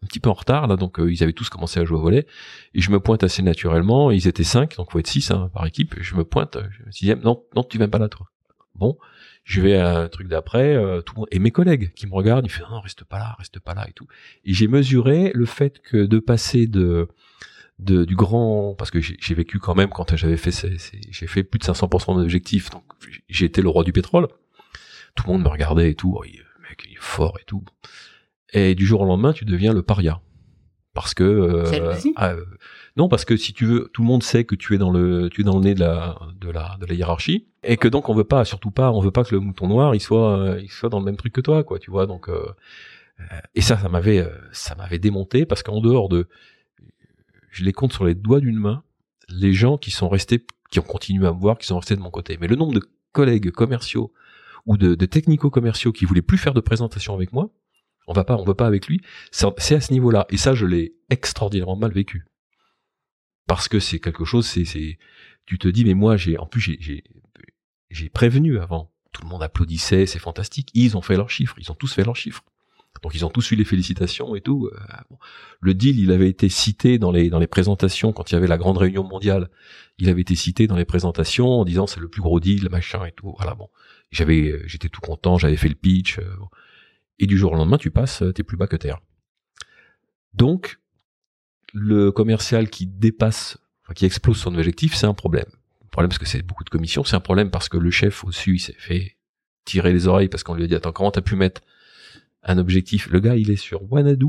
un 0.04 0.08
petit 0.08 0.20
peu 0.20 0.30
en 0.30 0.34
retard 0.34 0.68
là, 0.68 0.76
donc 0.76 1.00
euh, 1.00 1.12
ils 1.12 1.24
avaient 1.24 1.34
tous 1.34 1.50
commencé 1.50 1.80
à 1.80 1.86
jouer 1.86 1.98
au 1.98 2.02
volet 2.02 2.26
et 2.74 2.82
je 2.82 2.92
me 2.92 3.00
pointe 3.00 3.24
assez 3.24 3.42
naturellement. 3.42 4.12
Ils 4.12 4.28
étaient 4.28 4.44
cinq, 4.44 4.76
donc 4.78 4.92
faut 4.92 5.00
être 5.00 5.08
six 5.08 5.32
hein, 5.32 5.50
par 5.54 5.66
équipe. 5.66 5.96
je 6.00 6.16
me 6.16 6.24
pointe, 6.24 6.58
je 6.72 6.92
sixième. 6.92 7.22
Non, 7.22 7.44
non, 7.56 7.64
tu 7.64 7.78
viens 7.78 7.90
pas 7.90 8.00
là 8.00 8.10
toi. 8.10 8.28
Bon, 8.76 8.98
je 9.46 9.62
vais 9.62 9.78
à 9.78 10.00
un 10.00 10.08
truc 10.10 10.28
d'après, 10.28 10.76
euh, 10.76 11.02
tout 11.02 11.26
et 11.32 11.40
mes 11.40 11.52
collègues 11.52 11.94
qui 11.94 12.08
me 12.08 12.14
regardent, 12.14 12.46
ils 12.46 12.50
font 12.50 12.66
non, 12.70 12.82
reste 12.82 13.04
pas 13.06 13.20
là, 13.20 13.36
reste 13.38 13.60
pas 13.60 13.74
là 13.74 13.86
et 13.88 13.94
tout. 13.94 14.08
Et 14.44 14.54
j'ai 14.54 14.68
mesuré 14.68 15.32
le 15.34 15.46
fait 15.46 15.82
que 15.82 16.06
de 16.06 16.20
passer 16.20 16.68
de 16.68 17.08
de, 17.80 18.06
du 18.06 18.16
grand 18.16 18.74
parce 18.78 18.90
que 18.90 19.02
j'ai 19.02 19.36
vécu 19.36 19.60
quand 19.60 19.76
même 19.76 19.90
quand 19.90 20.16
j'avais 20.16 20.38
fait 20.38 20.52
j'ai 21.10 21.28
fait 21.28 21.44
plus 21.44 21.60
de 21.60 21.66
500% 21.66 22.16
d'objectifs 22.16 22.70
donc 22.70 22.84
j'ai 23.28 23.46
été 23.46 23.62
le 23.62 23.68
roi 23.68 23.84
du 23.84 23.92
pétrole 23.92 24.28
tout 25.14 25.26
le 25.28 25.34
monde 25.34 25.44
me 25.44 25.50
regardait 25.50 25.92
et 25.92 25.96
tout 25.96 26.16
oh, 26.18 26.24
le 26.24 26.70
mec 26.70 26.86
il 26.88 26.94
est 26.94 27.02
fort 27.02 27.38
et 27.42 27.44
tout 27.44 27.64
et 28.56 28.76
du 28.76 28.86
jour 28.86 29.02
au 29.02 29.06
lendemain 29.06 29.34
tu 29.34 29.46
deviens 29.46 29.74
le 29.74 29.84
paria. 29.84 30.22
Parce 30.94 31.14
que 31.14 31.24
euh, 31.24 31.92
ah, 32.16 32.32
euh, 32.32 32.46
non 32.96 33.10
parce 33.10 33.26
que 33.26 33.36
si 33.36 33.52
tu 33.54 33.66
veux 33.66 33.90
tout 33.94 34.02
le 34.02 34.08
monde 34.08 34.24
sait 34.24 34.46
que 34.46 34.56
tu 34.56 34.74
es 34.76 34.78
dans 34.78 34.92
le 34.92 35.30
tu 35.30 35.42
es 35.42 35.44
dans 35.44 35.58
le 35.58 35.64
nez 35.64 35.76
de 35.76 35.82
la 35.82 36.18
de 36.40 36.50
la 36.50 36.78
de 36.80 36.86
la 36.86 36.94
hiérarchie 36.94 37.48
et 37.64 37.76
que 37.76 37.90
donc 37.90 38.08
on 38.08 38.16
veut 38.16 38.24
pas 38.24 38.46
surtout 38.46 38.72
pas 38.72 38.92
on 38.92 39.02
veut 39.02 39.12
pas 39.12 39.26
que 39.26 39.36
le 39.36 39.42
mouton 39.42 39.68
noir 39.68 39.94
il 39.94 40.00
soit 40.00 40.56
il 40.62 40.72
soit 40.72 40.90
dans 40.90 41.00
le 41.00 41.06
même 41.06 41.18
truc 41.18 41.34
que 41.34 41.42
toi 41.42 41.64
quoi 41.64 41.80
tu 41.80 41.92
vois. 41.92 42.08
Donc 42.08 42.30
euh, 42.30 42.46
et 43.56 43.62
ça 43.62 43.78
ça 43.78 43.90
m'avait 43.90 44.26
ça 44.54 44.76
m'avait 44.76 45.00
démonté 45.00 45.46
parce 45.46 45.64
qu'en 45.64 45.82
dehors 45.82 46.08
de 46.08 46.28
je 47.56 47.64
les 47.64 47.72
compte 47.72 47.94
sur 47.94 48.04
les 48.04 48.16
doigts 48.16 48.42
d'une 48.42 48.60
main, 48.60 48.84
les 49.30 49.54
gens 49.54 49.78
qui 49.78 49.90
sont 49.90 50.10
restés, 50.10 50.46
qui 50.70 50.80
ont 50.80 50.84
continué 50.84 51.26
à 51.26 51.32
me 51.32 51.40
voir, 51.40 51.58
qui 51.58 51.66
sont 51.66 51.78
restés 51.78 51.96
de 51.96 52.02
mon 52.02 52.12
côté. 52.12 52.38
Mais 52.40 52.48
le 52.48 52.58
nombre 52.58 52.74
de 52.74 52.82
collègues 53.14 53.50
commerciaux 53.52 54.12
ou 54.66 54.76
de, 54.78 54.94
technico-commerciaux 55.06 55.94
qui 55.94 56.04
voulaient 56.04 56.22
plus 56.22 56.38
faire 56.38 56.54
de 56.54 56.60
présentation 56.60 57.14
avec 57.14 57.32
moi, 57.32 57.50
on 58.08 58.14
va 58.14 58.24
pas, 58.24 58.36
on 58.38 58.44
veut 58.44 58.54
pas 58.54 58.68
avec 58.68 58.88
lui, 58.88 59.02
c'est 59.32 59.46
à 59.48 59.82
ce 59.82 59.92
niveau-là. 59.92 60.26
Et 60.30 60.38
ça, 60.38 60.54
je 60.54 60.66
l'ai 60.66 60.96
extraordinairement 61.10 61.76
mal 61.76 61.92
vécu. 61.92 62.26
Parce 63.48 63.68
que 63.68 63.80
c'est 63.80 64.00
quelque 64.00 64.26
chose, 64.26 64.46
c'est, 64.46 64.66
c'est, 64.66 64.98
tu 65.46 65.58
te 65.60 65.68
dis, 65.68 65.86
mais 65.86 65.94
moi, 65.94 66.18
j'ai, 66.18 66.38
en 66.38 66.46
plus, 66.46 66.62
j'ai, 66.62 67.04
j'ai, 67.90 68.10
prévenu 68.10 68.60
avant. 68.60 68.92
Tout 69.12 69.22
le 69.22 69.30
monde 69.30 69.44
applaudissait, 69.44 70.06
c'est 70.06 70.20
fantastique. 70.20 70.70
Ils 70.74 70.98
ont 70.98 71.02
fait 71.02 71.16
leurs 71.16 71.30
chiffres, 71.30 71.56
ils 71.60 71.72
ont 71.72 71.76
tous 71.76 71.94
fait 71.94 72.04
leurs 72.04 72.16
chiffres. 72.16 72.44
Donc 73.02 73.14
ils 73.14 73.26
ont 73.26 73.30
tous 73.30 73.52
eu 73.52 73.56
les 73.56 73.66
félicitations 73.66 74.36
et 74.36 74.42
tout. 74.42 74.70
Euh, 74.74 75.16
le 75.60 75.74
deal, 75.74 76.00
il 76.00 76.12
avait 76.12 76.30
été 76.30 76.50
cité 76.50 76.98
dans 76.98 77.12
les 77.12 77.30
dans 77.30 77.40
les 77.40 77.48
présentations 77.48 78.14
quand 78.14 78.32
il 78.32 78.36
y 78.36 78.38
avait 78.38 78.48
la 78.48 78.58
grande 78.58 78.78
réunion 78.78 79.04
mondiale. 79.04 79.50
Il 79.98 80.10
avait 80.10 80.22
été 80.22 80.36
cité 80.36 80.66
dans 80.68 80.78
les 80.78 80.86
présentations 80.86 81.48
en 81.48 81.66
disant 81.66 81.88
c'est 81.88 82.00
le 82.00 82.08
plus 82.08 82.22
gros 82.22 82.40
deal, 82.40 82.70
machin 82.70 83.06
et 83.06 83.12
tout. 83.12 83.34
Voilà 83.38 83.54
bon. 83.54 83.70
J'avais 84.12 84.50
euh, 84.50 84.64
j'étais 84.66 84.90
tout 84.90 85.02
content, 85.02 85.38
j'avais 85.38 85.58
fait 85.58 85.70
le 85.70 85.76
pitch. 85.76 86.20
Euh, 86.20 86.24
et 87.20 87.28
du 87.28 87.38
jour 87.38 87.54
au 87.54 87.56
lendemain, 87.56 87.78
tu 87.78 87.92
passes, 87.92 88.24
t'es 88.34 88.44
plus 88.44 88.58
bas 88.58 88.68
que 88.68 88.76
terre. 88.76 89.00
Donc 90.34 90.80
le 91.74 92.12
commercial 92.12 92.70
qui 92.70 92.88
dépasse, 92.88 93.58
enfin, 93.84 93.94
qui 93.94 94.06
explose 94.06 94.38
son 94.38 94.56
objectif, 94.56 94.96
c'est 94.96 95.08
un 95.08 95.14
problème. 95.14 95.48
Un 95.84 95.88
problème 95.88 96.10
parce 96.10 96.20
que 96.20 96.26
c'est 96.26 96.42
beaucoup 96.42 96.64
de 96.64 96.70
commissions, 96.70 97.04
c'est 97.04 97.16
un 97.16 97.22
problème 97.22 97.52
parce 97.52 97.70
que 97.70 97.78
le 97.78 97.92
chef 97.92 98.24
au-dessus, 98.24 98.56
il 98.56 98.60
s'est 98.60 98.76
fait 98.78 99.18
tirer 99.64 99.94
les 99.94 100.08
oreilles 100.08 100.30
parce 100.30 100.44
qu'on 100.44 100.54
lui 100.56 100.64
a 100.64 100.68
dit 100.68 100.76
attends 100.76 100.92
comment 100.92 101.12
t'as 101.12 101.22
pu 101.22 101.36
mettre 101.36 101.62
un 102.44 102.58
objectif? 102.58 103.08
Le 103.10 103.20
gars, 103.20 103.36
il 103.36 103.50
est 103.50 103.56
sur 103.56 103.92
Wanadu, 103.92 104.28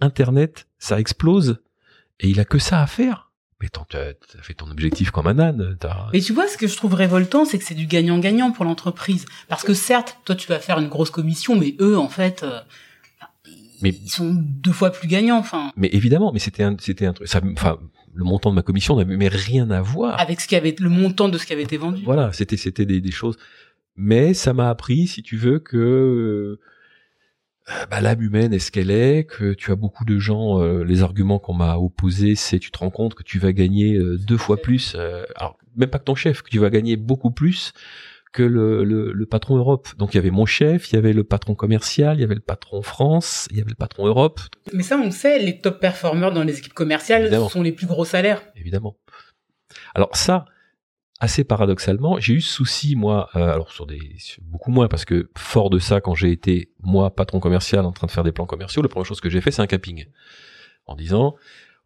Internet, 0.00 0.68
ça 0.78 1.00
explose, 1.00 1.62
et 2.20 2.28
il 2.28 2.40
a 2.40 2.44
que 2.44 2.58
ça 2.58 2.82
à 2.82 2.86
faire. 2.86 3.25
Mais 3.60 3.68
t'as 3.68 4.12
fait 4.42 4.52
ton 4.52 4.70
objectif 4.70 5.10
comme 5.10 5.26
un 5.26 5.38
âne. 5.38 5.78
Mais 6.12 6.20
tu 6.20 6.34
vois, 6.34 6.46
ce 6.46 6.58
que 6.58 6.66
je 6.66 6.76
trouve 6.76 6.92
révoltant, 6.92 7.46
c'est 7.46 7.58
que 7.58 7.64
c'est 7.64 7.74
du 7.74 7.86
gagnant-gagnant 7.86 8.50
pour 8.50 8.66
l'entreprise. 8.66 9.24
Parce 9.48 9.64
que 9.64 9.72
certes, 9.72 10.18
toi, 10.26 10.34
tu 10.34 10.46
vas 10.46 10.58
faire 10.58 10.78
une 10.78 10.88
grosse 10.88 11.10
commission, 11.10 11.56
mais 11.56 11.74
eux, 11.80 11.96
en 11.98 12.10
fait, 12.10 12.42
euh, 12.42 12.60
mais, 13.80 13.90
ils 13.90 14.10
sont 14.10 14.34
deux 14.34 14.72
fois 14.72 14.90
plus 14.90 15.08
gagnants. 15.08 15.38
Enfin. 15.38 15.72
Mais 15.76 15.88
évidemment, 15.92 16.32
mais 16.32 16.38
c'était 16.38 16.64
un, 16.64 16.76
c'était 16.78 17.06
un 17.06 17.14
truc. 17.14 17.28
Enfin, 17.56 17.78
le 18.14 18.24
montant 18.24 18.50
de 18.50 18.54
ma 18.54 18.62
commission 18.62 18.96
n'avait 18.96 19.28
rien 19.28 19.70
à 19.70 19.80
voir 19.80 20.20
avec 20.20 20.40
ce 20.40 20.48
qui 20.48 20.56
avait 20.56 20.74
le 20.78 20.88
montant 20.90 21.28
de 21.28 21.38
ce 21.38 21.46
qui 21.46 21.52
avait 21.52 21.62
été 21.62 21.76
vendu. 21.76 22.02
Voilà, 22.04 22.32
c'était 22.32 22.56
c'était 22.56 22.86
des, 22.86 23.00
des 23.00 23.10
choses. 23.10 23.36
Mais 23.96 24.34
ça 24.34 24.52
m'a 24.52 24.68
appris, 24.68 25.06
si 25.06 25.22
tu 25.22 25.36
veux, 25.36 25.58
que 25.58 26.58
bah, 27.90 28.00
l'âme 28.00 28.22
humaine 28.22 28.52
est 28.52 28.58
ce 28.58 28.70
qu'elle 28.70 28.90
est, 28.90 29.24
que 29.24 29.54
tu 29.54 29.72
as 29.72 29.76
beaucoup 29.76 30.04
de 30.04 30.18
gens, 30.18 30.60
euh, 30.60 30.84
les 30.84 31.02
arguments 31.02 31.38
qu'on 31.38 31.54
m'a 31.54 31.76
opposés, 31.76 32.34
c'est 32.34 32.58
tu 32.58 32.70
te 32.70 32.78
rends 32.78 32.90
compte 32.90 33.14
que 33.14 33.22
tu 33.22 33.38
vas 33.38 33.52
gagner 33.52 33.96
euh, 33.96 34.16
deux 34.18 34.36
fois 34.36 34.56
plus, 34.56 34.96
alors 35.36 35.58
même 35.76 35.90
pas 35.90 35.98
que 35.98 36.04
ton 36.04 36.14
chef, 36.14 36.42
que 36.42 36.50
tu 36.50 36.58
vas 36.58 36.70
gagner 36.70 36.96
beaucoup 36.96 37.30
plus 37.30 37.72
que 38.36 38.42
le, 38.42 38.84
le, 38.84 39.26
patron 39.26 39.56
Europe. 39.56 39.88
Donc 39.96 40.12
il 40.12 40.18
y 40.18 40.20
avait 40.20 40.30
mon 40.30 40.44
chef, 40.44 40.92
il 40.92 40.96
y 40.96 40.98
avait 40.98 41.14
le 41.14 41.24
patron 41.24 41.54
commercial, 41.54 42.18
il 42.18 42.20
y 42.20 42.24
avait 42.24 42.34
le 42.34 42.40
patron 42.40 42.82
France, 42.82 43.48
il 43.50 43.56
y 43.56 43.60
avait 43.60 43.70
le 43.70 43.76
patron 43.76 44.06
Europe. 44.06 44.40
Mais 44.74 44.82
ça 44.82 44.98
on 44.98 45.10
sait, 45.10 45.38
les 45.38 45.58
top 45.58 45.80
performers 45.80 46.32
dans 46.32 46.44
les 46.44 46.58
équipes 46.58 46.74
commerciales 46.74 47.34
sont 47.48 47.62
les 47.62 47.72
plus 47.72 47.86
gros 47.86 48.04
salaires. 48.04 48.42
Évidemment. 48.54 48.98
Alors 49.94 50.14
ça, 50.14 50.44
assez 51.18 51.44
paradoxalement, 51.44 52.18
j'ai 52.20 52.34
eu 52.34 52.40
ce 52.40 52.52
souci 52.52 52.96
moi, 52.96 53.30
euh, 53.36 53.52
alors 53.52 53.72
sur 53.72 53.86
des 53.86 54.16
beaucoup 54.42 54.70
moins 54.70 54.88
parce 54.88 55.04
que 55.04 55.30
fort 55.36 55.70
de 55.70 55.78
ça, 55.78 56.00
quand 56.00 56.14
j'ai 56.14 56.30
été 56.30 56.70
moi 56.82 57.14
patron 57.14 57.40
commercial 57.40 57.84
en 57.84 57.92
train 57.92 58.06
de 58.06 58.12
faire 58.12 58.24
des 58.24 58.32
plans 58.32 58.46
commerciaux, 58.46 58.82
la 58.82 58.88
première 58.88 59.06
chose 59.06 59.20
que 59.20 59.30
j'ai 59.30 59.40
fait 59.40 59.50
c'est 59.50 59.62
un 59.62 59.66
capping, 59.66 60.06
en 60.86 60.94
disant 60.94 61.36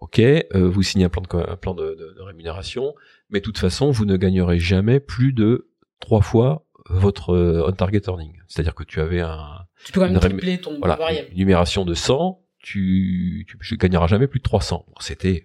ok, 0.00 0.18
euh, 0.18 0.44
vous 0.54 0.82
signez 0.82 1.04
un 1.04 1.08
plan 1.08 1.22
de 1.22 1.50
un 1.50 1.56
plan 1.56 1.74
de, 1.74 2.14
de, 2.16 2.22
rémunération, 2.22 2.94
mais 3.30 3.40
de 3.40 3.44
toute 3.44 3.58
façon 3.58 3.90
vous 3.90 4.04
ne 4.04 4.16
gagnerez 4.16 4.58
jamais 4.58 4.98
plus 4.98 5.32
de 5.32 5.70
trois 6.00 6.22
fois 6.22 6.66
votre 6.88 7.34
euh, 7.34 7.64
on 7.68 7.72
target 7.72 8.02
earning, 8.08 8.36
c'est-à-dire 8.48 8.74
que 8.74 8.84
tu 8.84 9.00
avais 9.00 9.20
un 9.20 9.66
tu 9.84 9.92
peux 9.92 10.00
quand 10.00 10.10
même 10.10 10.18
tripler 10.18 10.60
ton 10.60 10.78
voilà, 10.78 10.96
variable. 10.96 11.28
Une 11.30 11.38
numération 11.38 11.84
de 11.84 11.94
100, 11.94 12.42
tu, 12.58 13.46
tu, 13.48 13.58
tu 13.58 13.76
gagneras 13.76 14.06
jamais 14.06 14.26
plus 14.26 14.40
de 14.40 14.44
300. 14.44 14.84
C'était 15.00 15.44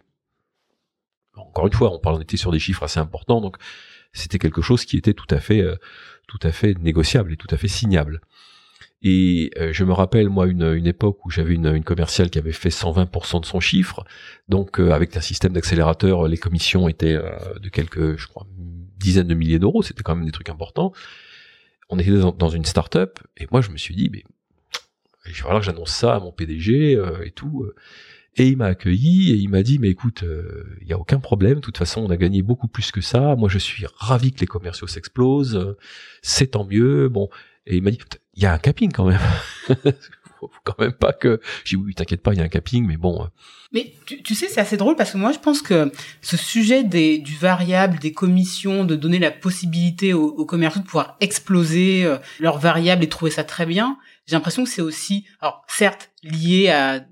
encore 1.37 1.67
une 1.67 1.73
fois, 1.73 1.93
on 1.93 1.99
parle, 1.99 2.15
on 2.15 2.21
était 2.21 2.37
sur 2.37 2.51
des 2.51 2.59
chiffres 2.59 2.83
assez 2.83 2.99
importants, 2.99 3.41
donc 3.41 3.57
c'était 4.13 4.39
quelque 4.39 4.61
chose 4.61 4.85
qui 4.85 4.97
était 4.97 5.13
tout 5.13 5.27
à 5.29 5.39
fait, 5.39 5.61
euh, 5.61 5.75
tout 6.27 6.39
à 6.41 6.51
fait 6.51 6.77
négociable 6.79 7.33
et 7.33 7.37
tout 7.37 7.47
à 7.51 7.57
fait 7.57 7.67
signable. 7.67 8.21
Et 9.01 9.51
euh, 9.59 9.71
je 9.71 9.83
me 9.83 9.93
rappelle 9.93 10.29
moi 10.29 10.47
une, 10.47 10.87
époque 10.87 11.25
où 11.25 11.29
j'avais 11.29 11.53
une, 11.53 11.83
commerciale 11.83 12.29
qui 12.29 12.39
avait 12.39 12.53
fait 12.53 12.69
120% 12.69 13.41
de 13.41 13.45
son 13.45 13.59
chiffre, 13.59 14.03
donc 14.47 14.79
euh, 14.79 14.91
avec 14.91 15.15
un 15.17 15.21
système 15.21 15.53
d'accélérateur, 15.53 16.27
les 16.27 16.37
commissions 16.37 16.87
étaient 16.87 17.17
de 17.59 17.69
quelques, 17.69 18.17
je 18.17 18.27
crois, 18.27 18.47
dizaines 18.97 19.27
de 19.27 19.35
milliers 19.35 19.59
d'euros, 19.59 19.83
c'était 19.83 20.01
quand 20.01 20.15
même 20.15 20.25
des 20.25 20.31
trucs 20.31 20.49
importants. 20.49 20.93
On 21.89 21.99
était 21.99 22.11
dans, 22.11 22.31
dans 22.31 22.49
une 22.49 22.65
start-up 22.65 23.19
et 23.37 23.47
moi 23.51 23.61
je 23.61 23.69
me 23.69 23.77
suis 23.77 23.95
dit, 23.95 24.09
mais 24.11 24.23
il 25.27 25.43
va 25.43 25.59
que 25.59 25.65
j'annonce 25.65 25.91
ça 25.91 26.15
à 26.15 26.19
mon 26.19 26.31
PDG 26.31 26.99
et 27.23 27.31
tout. 27.31 27.67
Et 28.37 28.49
il 28.49 28.57
m'a 28.57 28.65
accueilli 28.65 29.31
et 29.31 29.35
il 29.35 29.49
m'a 29.49 29.63
dit 29.63 29.79
mais 29.79 29.89
écoute, 29.89 30.19
il 30.23 30.27
euh, 30.27 30.77
y 30.85 30.93
a 30.93 30.99
aucun 30.99 31.19
problème. 31.19 31.55
De 31.55 31.59
toute 31.61 31.77
façon, 31.77 32.01
on 32.01 32.09
a 32.09 32.17
gagné 32.17 32.41
beaucoup 32.41 32.67
plus 32.67 32.91
que 32.91 33.01
ça. 33.01 33.35
Moi, 33.35 33.47
je 33.49 33.57
suis 33.57 33.85
ravi 33.95 34.33
que 34.33 34.41
les 34.41 34.47
commerciaux 34.47 34.87
s'explosent. 34.87 35.75
C'est 36.21 36.47
tant 36.47 36.65
mieux. 36.65 37.07
Bon, 37.07 37.29
et 37.65 37.77
il 37.77 37.83
m'a 37.83 37.91
dit 37.91 37.99
il 38.35 38.43
y 38.43 38.45
a 38.45 38.53
un 38.53 38.57
capping 38.57 38.91
quand 38.91 39.05
même. 39.05 39.19
Faut 40.39 40.51
quand 40.65 40.77
même 40.79 40.91
pas 40.91 41.13
que. 41.13 41.39
J'ai 41.63 41.77
dit 41.77 41.83
oui, 41.83 41.95
t'inquiète 41.95 42.21
pas, 42.21 42.33
il 42.33 42.39
y 42.39 42.41
a 42.41 42.43
un 42.43 42.49
capping, 42.49 42.85
mais 42.85 42.97
bon. 42.97 43.23
Euh. 43.23 43.27
Mais 43.71 43.93
tu, 44.05 44.35
sais, 44.35 44.47
c'est 44.49 44.59
assez 44.59 44.77
drôle 44.77 44.95
parce 44.95 45.11
que 45.11 45.17
moi, 45.17 45.31
je 45.31 45.39
pense 45.39 45.61
que 45.61 45.91
ce 46.21 46.37
sujet 46.37 46.83
des, 46.83 47.17
du 47.17 47.35
variable, 47.35 47.99
des 47.99 48.11
commissions, 48.11 48.83
de 48.83 48.95
donner 48.95 49.19
la 49.19 49.31
possibilité 49.31 50.13
aux, 50.13 50.27
aux 50.27 50.45
commerciaux 50.45 50.81
de 50.81 50.85
pouvoir 50.85 51.15
exploser 51.21 52.05
euh, 52.05 52.17
leurs 52.39 52.59
variables 52.59 53.03
et 53.03 53.09
trouver 53.09 53.31
ça 53.31 53.43
très 53.43 53.65
bien. 53.65 53.97
J'ai 54.27 54.35
l'impression 54.35 54.63
que 54.63 54.69
c'est 54.69 54.81
aussi, 54.81 55.25
alors 55.39 55.63
certes, 55.67 56.11
lié 56.23 56.69
à 56.69 57.05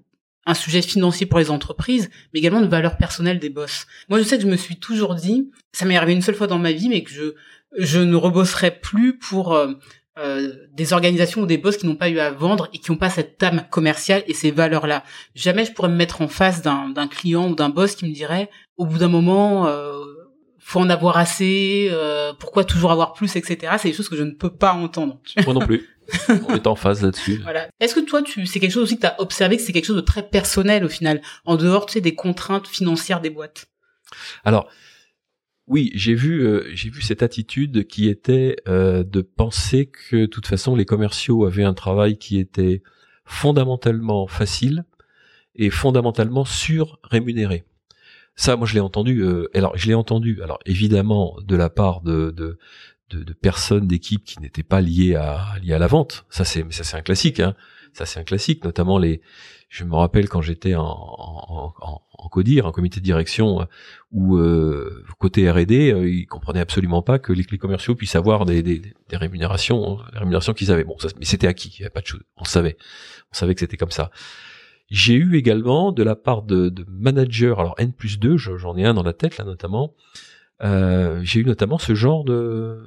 un 0.45 0.53
sujet 0.53 0.81
financier 0.81 1.25
pour 1.25 1.39
les 1.39 1.49
entreprises, 1.49 2.09
mais 2.33 2.39
également 2.39 2.61
de 2.61 2.67
valeur 2.67 2.97
personnelle 2.97 3.39
des 3.39 3.49
boss. 3.49 3.87
Moi, 4.09 4.19
je 4.19 4.23
sais 4.23 4.37
que 4.37 4.43
je 4.43 4.47
me 4.47 4.57
suis 4.57 4.77
toujours 4.77 5.15
dit, 5.15 5.49
ça 5.71 5.85
m'est 5.85 5.95
arrivé 5.95 6.13
une 6.13 6.21
seule 6.21 6.35
fois 6.35 6.47
dans 6.47 6.59
ma 6.59 6.71
vie, 6.71 6.89
mais 6.89 7.03
que 7.03 7.11
je 7.11 7.33
je 7.75 7.99
ne 7.99 8.15
rebosserai 8.15 8.69
plus 8.69 9.17
pour 9.17 9.53
euh, 9.53 9.73
euh, 10.19 10.53
des 10.73 10.93
organisations 10.93 11.41
ou 11.41 11.45
des 11.47 11.57
boss 11.57 11.77
qui 11.77 11.87
n'ont 11.87 11.95
pas 11.95 12.09
eu 12.09 12.19
à 12.19 12.29
vendre 12.29 12.69
et 12.71 12.77
qui 12.77 12.91
n'ont 12.91 12.97
pas 12.97 13.09
cette 13.09 13.41
âme 13.41 13.65
commerciale 13.71 14.23
et 14.27 14.35
ces 14.35 14.51
valeurs-là. 14.51 15.03
Jamais 15.33 15.65
je 15.65 15.73
pourrais 15.73 15.89
me 15.89 15.95
mettre 15.95 16.21
en 16.21 16.27
face 16.27 16.61
d'un 16.61 17.07
client 17.07 17.49
ou 17.49 17.55
d'un 17.55 17.69
boss 17.69 17.95
qui 17.95 18.05
me 18.05 18.13
dirait, 18.13 18.49
au 18.77 18.85
bout 18.85 18.99
d'un 18.99 19.07
moment, 19.07 19.65
euh, 19.65 20.03
faut 20.59 20.79
en 20.79 20.89
avoir 20.89 21.17
assez, 21.17 21.89
euh, 21.91 22.31
pourquoi 22.37 22.63
toujours 22.63 22.91
avoir 22.91 23.13
plus, 23.13 23.35
etc. 23.35 23.73
C'est 23.79 23.89
des 23.89 23.93
choses 23.93 24.07
que 24.07 24.15
je 24.15 24.23
ne 24.23 24.31
peux 24.31 24.51
pas 24.51 24.73
entendre. 24.73 25.19
Moi 25.45 25.53
non 25.55 25.61
plus. 25.61 25.89
On 26.47 26.55
est 26.55 26.67
en 26.67 26.75
phase 26.75 27.01
là-dessus. 27.03 27.39
Voilà. 27.43 27.67
Est-ce 27.79 27.95
que 27.95 27.99
toi, 27.99 28.21
tu, 28.21 28.45
c'est 28.45 28.59
quelque 28.59 28.71
chose 28.71 28.83
aussi 28.83 28.95
que 28.95 29.01
tu 29.01 29.07
as 29.07 29.19
observé 29.21 29.57
que 29.57 29.63
c'est 29.63 29.73
quelque 29.73 29.85
chose 29.85 29.95
de 29.95 30.01
très 30.01 30.27
personnel 30.27 30.83
au 30.83 30.89
final, 30.89 31.21
en 31.45 31.55
dehors, 31.55 31.85
tu 31.85 31.93
sais, 31.93 32.01
des 32.01 32.15
contraintes 32.15 32.67
financières 32.67 33.21
des 33.21 33.29
boîtes? 33.29 33.65
Alors, 34.43 34.69
Oui, 35.67 35.91
j'ai 35.95 36.13
vu, 36.13 36.45
euh, 36.45 36.69
j'ai 36.73 36.89
vu 36.89 37.01
cette 37.01 37.23
attitude 37.23 37.87
qui 37.87 38.09
était 38.09 38.57
euh, 38.67 39.03
de 39.03 39.21
penser 39.21 39.85
que 39.85 40.17
de 40.17 40.25
toute 40.25 40.45
façon 40.45 40.75
les 40.75 40.85
commerciaux 40.85 41.45
avaient 41.45 41.63
un 41.63 41.73
travail 41.73 42.17
qui 42.17 42.37
était 42.37 42.83
fondamentalement 43.25 44.27
facile 44.27 44.83
et 45.55 45.69
fondamentalement 45.69 46.43
sur-rémunéré. 46.43 47.63
Ça, 48.35 48.55
moi, 48.55 48.67
je 48.67 48.73
l'ai 48.73 48.79
entendu. 48.79 49.21
Euh, 49.21 49.47
alors, 49.53 49.77
je 49.77 49.87
l'ai 49.87 49.93
entendu. 49.93 50.41
Alors, 50.41 50.59
évidemment, 50.65 51.37
de 51.45 51.55
la 51.55 51.69
part 51.69 52.01
de, 52.01 52.31
de, 52.31 52.57
de, 53.09 53.23
de 53.23 53.33
personnes 53.33 53.87
d'équipe 53.87 54.23
qui 54.23 54.39
n'étaient 54.39 54.63
pas 54.63 54.81
liées 54.81 55.15
à 55.15 55.55
liées 55.61 55.73
à 55.73 55.79
la 55.79 55.87
vente. 55.87 56.25
Ça, 56.29 56.45
c'est, 56.45 56.71
ça, 56.71 56.83
c'est 56.83 56.97
un 56.97 57.01
classique. 57.01 57.39
Hein. 57.39 57.55
Ça, 57.93 58.05
c'est 58.05 58.19
un 58.19 58.23
classique. 58.23 58.63
Notamment 58.63 58.97
les. 58.97 59.21
Je 59.69 59.85
me 59.85 59.95
rappelle 59.95 60.29
quand 60.29 60.41
j'étais 60.41 60.75
en, 60.75 60.83
en, 60.85 61.73
en, 61.81 62.01
en 62.11 62.29
CODIR, 62.29 62.67
un 62.67 62.71
comité 62.71 62.99
de 62.99 63.05
direction, 63.05 63.61
euh, 63.61 63.65
où 64.11 64.37
euh, 64.37 65.03
côté 65.17 65.49
R&D, 65.49 65.91
euh, 65.91 66.07
ils 66.07 66.27
comprenaient 66.27 66.59
absolument 66.59 67.01
pas 67.01 67.17
que 67.17 67.33
les, 67.33 67.43
les 67.49 67.57
commerciaux 67.57 67.95
puissent 67.95 68.15
avoir 68.15 68.45
des, 68.45 68.61
des, 68.61 68.79
des 68.79 69.17
rémunérations, 69.17 69.97
des 70.11 70.19
rémunérations 70.19 70.53
qu'ils 70.53 70.71
avaient. 70.71 70.83
Bon, 70.83 70.95
ça, 70.99 71.07
mais 71.17 71.25
c'était 71.25 71.47
acquis. 71.47 71.73
Il 71.77 71.81
y 71.81 71.85
avait 71.85 71.89
pas 71.89 72.01
de 72.01 72.05
chose. 72.05 72.21
On 72.37 72.43
savait. 72.43 72.77
On 73.31 73.35
savait 73.35 73.55
que 73.55 73.61
c'était 73.61 73.77
comme 73.77 73.91
ça. 73.91 74.11
J'ai 74.91 75.15
eu 75.15 75.37
également 75.37 75.91
de 75.91 76.03
la 76.03 76.15
part 76.15 76.43
de, 76.43 76.69
de 76.69 76.85
managers, 76.87 77.55
alors 77.57 77.73
N 77.79 77.93
plus 77.93 78.19
2, 78.19 78.37
j'en 78.37 78.77
ai 78.77 78.85
un 78.85 78.93
dans 78.93 79.01
la 79.01 79.13
tête 79.13 79.37
là 79.39 79.43
notamment, 79.43 79.95
euh, 80.63 81.19
j'ai 81.23 81.41
eu 81.41 81.45
notamment 81.45 81.77
ce 81.77 81.93
genre 81.95 82.23
de 82.23 82.83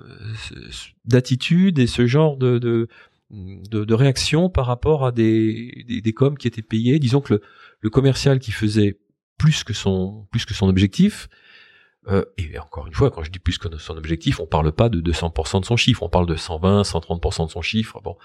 d'attitude 1.05 1.79
et 1.79 1.87
ce 1.87 2.07
genre 2.07 2.37
de, 2.37 2.59
de, 2.59 2.89
de, 3.31 3.95
réaction 3.95 4.49
par 4.49 4.67
rapport 4.67 5.05
à 5.05 5.13
des, 5.13 5.85
des, 5.87 6.01
des 6.01 6.13
coms 6.13 6.37
qui 6.37 6.49
étaient 6.49 6.63
payés. 6.63 6.99
Disons 6.99 7.21
que 7.21 7.35
le, 7.35 7.43
le 7.81 7.91
commercial 7.91 8.39
qui 8.39 8.53
faisait 8.53 8.99
plus 9.39 9.65
que 9.65 9.73
son 9.73 10.27
plus 10.31 10.45
que 10.45 10.55
son 10.55 10.69
objectif, 10.69 11.29
euh, 12.09 12.25
et 12.39 12.59
encore 12.59 12.87
une 12.87 12.95
fois, 12.95 13.11
quand 13.11 13.25
je 13.25 13.31
dis 13.31 13.39
plus 13.39 13.59
que 13.59 13.69
son 13.79 13.97
objectif, 13.97 14.39
on 14.39 14.47
parle 14.47 14.71
pas 14.73 14.89
de 14.89 15.01
200% 15.01 15.61
de 15.61 15.65
son 15.65 15.77
chiffre, 15.77 16.03
on 16.03 16.09
parle 16.09 16.27
de 16.27 16.37
120, 16.37 16.83
130% 16.83 17.47
de 17.47 17.51
son 17.51 17.63
chiffre. 17.63 18.01
Bon, 18.01 18.17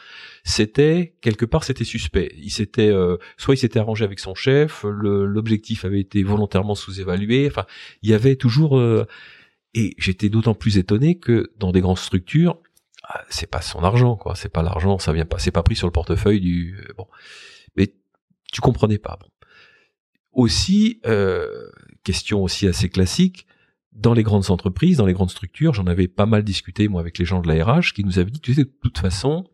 c'était 0.43 1.15
quelque 1.21 1.45
part, 1.45 1.63
c'était 1.63 1.83
suspect. 1.83 2.31
Il 2.37 2.51
s'était, 2.51 2.89
euh, 2.89 3.17
soit 3.37 3.55
il 3.55 3.57
s'était 3.57 3.79
arrangé 3.79 4.05
avec 4.05 4.19
son 4.19 4.35
chef, 4.35 4.83
l'objectif 4.83 5.83
avait 5.83 5.99
été 5.99 6.21
volontairement 6.21 6.75
sous-évalué. 6.75 7.47
Enfin, 7.47 7.65
il 8.03 8.09
y 8.09 8.13
avait 8.13 8.35
toujours. 8.35 8.77
Euh, 8.77 9.07
et 9.73 9.95
j'étais 9.97 10.29
d'autant 10.29 10.53
plus 10.53 10.77
étonné 10.77 11.17
que 11.17 11.51
dans 11.57 11.71
des 11.71 11.81
grandes 11.81 11.97
structures, 11.97 12.59
ah, 13.03 13.21
c'est 13.29 13.49
pas 13.49 13.61
son 13.61 13.83
argent, 13.83 14.15
quoi. 14.15 14.35
C'est 14.35 14.49
pas 14.49 14.63
l'argent, 14.63 14.99
ça 14.99 15.13
vient 15.13 15.25
pas, 15.25 15.39
c'est 15.39 15.51
pas 15.51 15.63
pris 15.63 15.75
sur 15.75 15.87
le 15.87 15.91
portefeuille 15.91 16.41
du. 16.41 16.79
Bon, 16.97 17.07
mais 17.75 17.93
tu 18.51 18.61
comprenais 18.61 18.97
pas. 18.99 19.17
Bon. 19.19 19.27
Aussi, 20.33 21.01
question 22.03 22.43
aussi 22.43 22.67
assez 22.67 22.89
classique 22.89 23.47
dans 23.91 24.13
les 24.13 24.23
grandes 24.23 24.49
entreprises, 24.51 24.97
dans 24.97 25.05
les 25.05 25.13
grandes 25.13 25.31
structures, 25.31 25.73
j'en 25.73 25.87
avais 25.87 26.07
pas 26.07 26.25
mal 26.25 26.43
discuté 26.43 26.87
moi 26.87 27.01
avec 27.01 27.17
les 27.17 27.25
gens 27.25 27.41
de 27.41 27.47
la 27.47 27.63
RH 27.63 27.93
qui 27.93 28.03
nous 28.03 28.19
avaient 28.19 28.31
dit 28.31 28.39
que 28.39 28.51
de 28.53 28.71
toute 28.81 28.97
façon, 28.97 29.45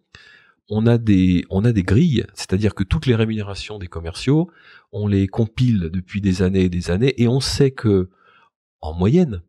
on 0.69 0.85
a 0.85 0.97
des 0.97 1.45
on 1.49 1.65
a 1.65 1.71
des 1.71 1.83
grilles, 1.83 2.25
c'est-à-dire 2.33 2.75
que 2.75 2.83
toutes 2.83 3.05
les 3.05 3.15
rémunérations 3.15 3.79
des 3.79 3.87
commerciaux, 3.87 4.51
on 4.91 5.07
les 5.07 5.27
compile 5.27 5.89
depuis 5.91 6.21
des 6.21 6.41
années 6.41 6.65
et 6.65 6.69
des 6.69 6.91
années 6.91 7.13
et 7.17 7.27
on 7.27 7.39
sait 7.39 7.71
que 7.71 8.09
en 8.81 8.93
moyenne, 8.93 9.41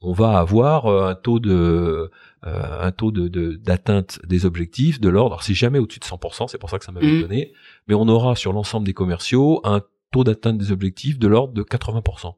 on 0.00 0.12
va 0.12 0.38
avoir 0.38 0.86
euh, 0.86 1.08
un 1.08 1.14
taux 1.14 1.40
de 1.40 2.10
euh, 2.46 2.80
un 2.80 2.92
taux 2.92 3.10
de 3.10 3.28
d'atteinte 3.56 4.20
des 4.26 4.46
objectifs 4.46 5.00
de 5.00 5.08
l'ordre, 5.08 5.42
c'est 5.42 5.54
jamais 5.54 5.78
au-dessus 5.78 6.00
de 6.00 6.04
100%, 6.04 6.48
c'est 6.48 6.58
pour 6.58 6.70
ça 6.70 6.78
que 6.78 6.84
ça 6.84 6.92
m'avait 6.92 7.06
mmh. 7.06 7.20
donné, 7.22 7.52
mais 7.88 7.94
on 7.94 8.08
aura 8.08 8.36
sur 8.36 8.52
l'ensemble 8.52 8.86
des 8.86 8.94
commerciaux 8.94 9.60
un 9.64 9.82
taux 10.12 10.24
d'atteinte 10.24 10.58
des 10.58 10.72
objectifs 10.72 11.18
de 11.18 11.26
l'ordre 11.28 11.52
de 11.52 11.62
80% 11.62 12.34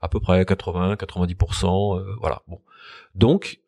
à 0.00 0.08
peu 0.08 0.20
près 0.20 0.44
80, 0.44 0.94
90%, 0.94 1.98
euh, 1.98 2.16
voilà. 2.20 2.42
Bon, 2.48 2.60
donc 3.14 3.60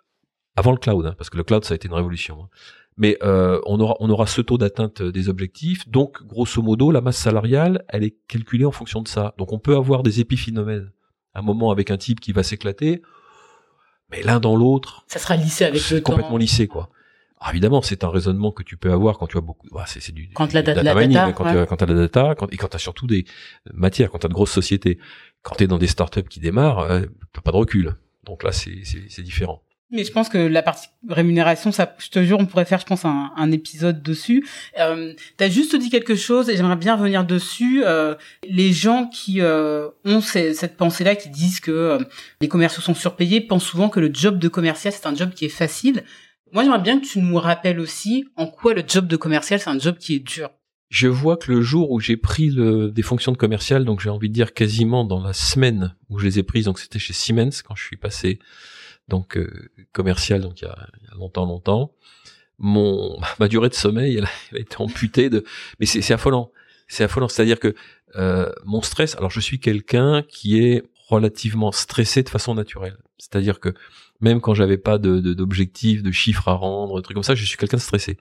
avant 0.57 0.73
le 0.73 0.79
cloud, 0.79 1.07
hein, 1.07 1.15
parce 1.17 1.31
que 1.31 1.37
le 1.37 1.45
cloud 1.45 1.65
ça 1.65 1.75
a 1.75 1.77
été 1.77 1.89
une 1.89 1.95
révolution. 1.95 2.45
Hein. 2.45 2.49
Mais 2.97 3.17
euh, 3.23 3.61
on 3.67 3.79
aura 3.79 3.95
on 4.01 4.11
aura 4.11 4.27
ce 4.27 4.41
taux 4.41 4.59
d'atteinte 4.59 5.03
des 5.03 5.29
objectifs, 5.29 5.89
donc 5.89 6.25
grosso 6.25 6.61
modo 6.63 6.91
la 6.91 7.01
masse 7.01 7.19
salariale, 7.19 7.85
elle 7.89 8.03
est 8.03 8.17
calculée 8.27 8.65
en 8.65 8.73
fonction 8.73 9.03
de 9.03 9.09
ça. 9.09 9.35
Donc 9.39 9.53
on 9.53 9.59
peut 9.59 9.77
avoir 9.77 10.03
des 10.03 10.21
épiphénomènes. 10.21 10.91
Un 11.35 11.43
moment 11.43 11.71
avec 11.71 11.91
un 11.93 11.97
type 11.97 12.19
qui 12.19 12.33
va 12.33 12.43
s'éclater, 12.43 13.03
mais 14.11 14.23
l'un 14.23 14.41
dans 14.41 14.57
l'autre, 14.57 15.05
ça 15.07 15.19
sera 15.19 15.37
lissé 15.37 15.65
avec 15.65 15.89
le 15.91 16.03
temps. 16.03 16.13
Complètement 16.13 16.37
lissé 16.37 16.67
quoi. 16.67 16.91
Alors 17.41 17.51
évidemment, 17.51 17.83
c'est 17.83 18.03
un 18.03 18.09
raisonnement 18.09 18.51
que 18.51 18.63
tu 18.63 18.77
peux 18.77 18.91
avoir 18.91 19.19
quand 19.19 19.29
tu 19.29 19.39
as 19.39 19.41
beaucoup. 19.41 19.69
Bah, 19.71 19.85
c'est, 19.87 20.13
du 20.13 20.29
quand 20.35 20.53
la, 20.53 20.63
data, 20.63 20.95
mining, 20.95 21.33
quand, 21.35 21.45
tu 21.45 21.59
as, 21.59 21.67
quand 21.67 21.83
as 21.83 21.87
la 21.87 21.95
data, 21.95 22.35
quand, 22.37 22.53
et 22.53 22.57
quand 22.57 22.69
tu 22.69 22.77
as 22.77 22.81
surtout 22.81 23.07
des 23.07 23.27
matières, 23.73 24.11
quand 24.11 24.19
tu 24.19 24.27
as 24.27 24.29
de 24.29 24.35
grosses 24.35 24.51
sociétés. 24.51 24.99
Quand 25.43 25.55
tu 25.55 25.65
es 25.65 25.67
dans 25.69 25.79
des 25.79 25.87
startups 25.87 26.25
qui 26.25 26.41
démarrent, 26.41 26.81
euh, 26.81 27.03
t'as 27.33 27.41
pas 27.41 27.53
de 27.53 27.57
recul. 27.57 27.95
Donc 28.25 28.43
là, 28.43 28.51
c'est, 28.51 28.83
c'est, 28.85 29.23
différent. 29.23 29.63
Mais 29.91 30.05
je 30.05 30.13
pense 30.13 30.29
que 30.29 30.37
la 30.37 30.63
partie 30.63 30.89
rémunération, 31.09 31.73
ça, 31.73 31.97
je 31.99 32.11
te 32.11 32.23
jure, 32.23 32.39
on 32.39 32.45
pourrait 32.45 32.67
faire, 32.67 32.79
je 32.79 32.85
pense, 32.85 33.07
un, 33.07 33.33
un 33.35 33.51
épisode 33.51 34.03
dessus. 34.03 34.47
Euh, 34.79 35.15
tu 35.39 35.45
as 35.45 35.49
juste 35.49 35.75
dit 35.77 35.89
quelque 35.89 36.15
chose 36.15 36.51
et 36.51 36.57
j'aimerais 36.57 36.77
bien 36.77 36.95
revenir 36.95 37.25
dessus. 37.25 37.83
Euh, 37.85 38.15
les 38.47 38.73
gens 38.75 39.07
qui 39.07 39.41
euh, 39.41 39.89
ont 40.05 40.21
cette 40.21 40.77
pensée-là, 40.77 41.17
qui 41.17 41.31
disent 41.31 41.61
que 41.61 41.71
euh, 41.71 41.99
les 42.43 42.49
commerciaux 42.49 42.83
sont 42.83 42.95
surpayés, 42.95 43.41
pensent 43.41 43.65
souvent 43.65 43.89
que 43.89 43.99
le 43.99 44.11
job 44.13 44.39
de 44.39 44.49
commercial, 44.49 44.93
c'est 44.93 45.07
un 45.07 45.15
job 45.15 45.31
qui 45.31 45.47
est 45.47 45.51
facile. 45.51 46.05
Moi, 46.53 46.65
j'aimerais 46.65 46.83
bien 46.83 47.01
que 47.01 47.07
tu 47.07 47.21
nous 47.21 47.39
rappelles 47.39 47.81
aussi 47.81 48.27
en 48.37 48.47
quoi 48.47 48.75
le 48.75 48.83
job 48.87 49.07
de 49.07 49.17
commercial, 49.17 49.59
c'est 49.59 49.71
un 49.71 49.79
job 49.79 49.97
qui 49.99 50.17
est 50.17 50.21
dur. 50.21 50.51
Je 50.91 51.09
vois 51.09 51.39
que 51.39 51.51
le 51.51 51.63
jour 51.63 51.91
où 51.91 52.01
j'ai 52.01 52.17
pris 52.17 52.51
le, 52.51 52.91
des 52.91 53.03
fonctions 53.03 53.33
de 53.33 53.37
commercial, 53.39 53.85
donc 53.87 54.01
j'ai 54.01 54.11
envie 54.11 54.29
de 54.29 54.35
dire 54.35 54.53
quasiment 54.53 55.05
dans 55.05 55.23
la 55.23 55.35
semaine 55.35 55.95
où 56.11 56.19
je 56.19 56.27
les 56.27 56.39
ai 56.39 56.43
prises, 56.43 56.67
donc 56.67 56.79
c'était 56.79 56.99
chez 56.99 57.13
Siemens 57.13 57.63
quand 57.67 57.75
je 57.75 57.85
suis 57.85 57.97
passé 57.97 58.39
donc 59.09 59.37
euh, 59.37 59.71
commercial, 59.93 60.41
donc 60.41 60.61
il 60.61 60.65
y, 60.65 60.69
a, 60.69 60.89
longtemps, 61.17 61.47
longtemps. 61.47 61.93
Mon 62.59 63.19
ma 63.41 63.49
durée 63.49 63.69
de 63.69 63.75
sommeil, 63.75 64.17
elle 64.17 64.25
a, 64.25 64.59
été 64.61 64.77
amputée 64.79 65.31
de, 65.31 65.45
mais 65.81 65.87
c'est 65.87 66.13
affolant, 66.13 66.53
c'est 66.87 67.05
affolant. 67.05 67.29
C'est-à-dire 67.29 67.59
que 67.59 67.75
euh, 68.17 68.51
mon 68.65 68.83
stress, 68.83 69.17
alors 69.17 69.31
je 69.31 69.41
suis 69.41 69.61
quelqu'un 69.61 70.23
qui 70.23 70.61
est 70.61 70.83
relativement 71.09 71.73
stressé 71.73 72.23
de 72.23 72.29
façon 72.29 72.55
naturelle. 72.55 72.99
C'est-à-dire 73.19 73.61
que 73.61 73.75
même 74.21 74.41
quand 74.41 74.55
j'avais 74.55 74.79
pas 74.79 74.99
de 74.99 75.21
d'objectifs, 75.21 76.03
de, 76.03 76.13
chiffres 76.13 76.49
à 76.49 76.53
rendre, 76.53 77.01
trucs 77.01 77.15
comme 77.15 77.23
ça, 77.23 77.35
je 77.35 77.45
suis 77.45 77.57
quelqu'un 77.57 77.77
de 77.77 77.83
stressé. 77.83 78.19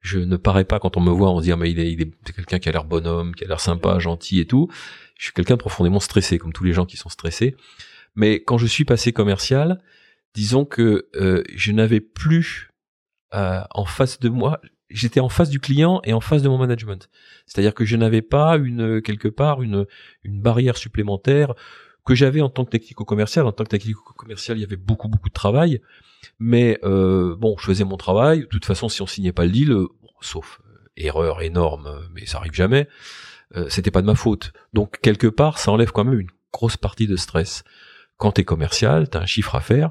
Je 0.00 0.18
ne 0.20 0.36
parais 0.36 0.64
pas 0.64 0.78
quand 0.78 0.96
on 0.96 1.00
me 1.00 1.10
voit, 1.10 1.30
on 1.30 1.38
se 1.40 1.44
dit 1.44 1.52
mais 1.54 1.70
il 1.70 1.80
est, 1.80 1.92
il 1.92 2.00
est 2.02 2.32
quelqu'un 2.32 2.58
qui 2.58 2.68
a 2.68 2.72
l'air 2.72 2.84
bonhomme, 2.84 3.34
qui 3.34 3.44
a 3.44 3.48
l'air 3.48 3.60
sympa, 3.60 3.98
gentil 3.98 4.38
et 4.40 4.46
tout. 4.46 4.68
Je 5.16 5.24
suis 5.24 5.32
quelqu'un 5.32 5.54
de 5.54 5.60
profondément 5.60 6.00
stressé, 6.00 6.38
comme 6.38 6.52
tous 6.52 6.64
les 6.64 6.72
gens 6.72 6.86
qui 6.86 6.96
sont 6.96 7.08
stressés. 7.08 7.56
Mais 8.14 8.42
quand 8.42 8.58
je 8.58 8.66
suis 8.66 8.84
passé 8.84 9.12
commercial, 9.12 9.80
disons 10.34 10.64
que 10.64 11.08
euh, 11.16 11.42
je 11.54 11.72
n'avais 11.72 12.00
plus 12.00 12.70
euh, 13.34 13.62
en 13.70 13.84
face 13.84 14.20
de 14.20 14.28
moi, 14.28 14.60
j'étais 14.90 15.20
en 15.20 15.28
face 15.28 15.50
du 15.50 15.60
client 15.60 16.00
et 16.04 16.12
en 16.12 16.20
face 16.20 16.42
de 16.42 16.48
mon 16.48 16.58
management. 16.58 17.08
C'est-à-dire 17.46 17.74
que 17.74 17.84
je 17.84 17.96
n'avais 17.96 18.22
pas 18.22 18.56
une 18.56 19.02
quelque 19.02 19.28
part 19.28 19.62
une 19.62 19.86
une 20.22 20.40
barrière 20.40 20.76
supplémentaire 20.76 21.54
que 22.08 22.14
j'avais 22.14 22.40
en 22.40 22.48
tant 22.48 22.64
que 22.64 22.70
technico-commercial. 22.70 23.46
En 23.46 23.52
tant 23.52 23.64
que 23.64 23.68
technico-commercial, 23.68 24.56
il 24.56 24.62
y 24.62 24.64
avait 24.64 24.76
beaucoup 24.76 25.08
beaucoup 25.08 25.28
de 25.28 25.34
travail, 25.34 25.82
mais 26.38 26.78
euh, 26.82 27.36
bon, 27.36 27.54
je 27.58 27.66
faisais 27.66 27.84
mon 27.84 27.98
travail. 27.98 28.40
De 28.40 28.46
toute 28.46 28.64
façon, 28.64 28.88
si 28.88 29.02
on 29.02 29.06
signait 29.06 29.32
pas 29.32 29.44
le 29.44 29.50
deal, 29.50 29.72
euh, 29.72 29.88
sauf 30.22 30.60
euh, 30.64 30.88
erreur 30.96 31.42
énorme, 31.42 31.86
euh, 31.86 32.00
mais 32.14 32.24
ça 32.24 32.38
arrive 32.38 32.54
jamais, 32.54 32.88
c'était 33.68 33.90
pas 33.90 34.02
de 34.02 34.06
ma 34.06 34.14
faute. 34.14 34.52
Donc 34.74 34.98
quelque 35.00 35.26
part, 35.26 35.58
ça 35.58 35.70
enlève 35.70 35.90
quand 35.90 36.04
même 36.04 36.20
une 36.20 36.30
grosse 36.52 36.76
partie 36.76 37.06
de 37.06 37.16
stress. 37.16 37.64
Quand 38.18 38.32
tu 38.32 38.42
es 38.42 38.44
commercial, 38.44 39.08
tu 39.08 39.16
as 39.16 39.22
un 39.22 39.26
chiffre 39.26 39.54
à 39.54 39.60
faire, 39.60 39.90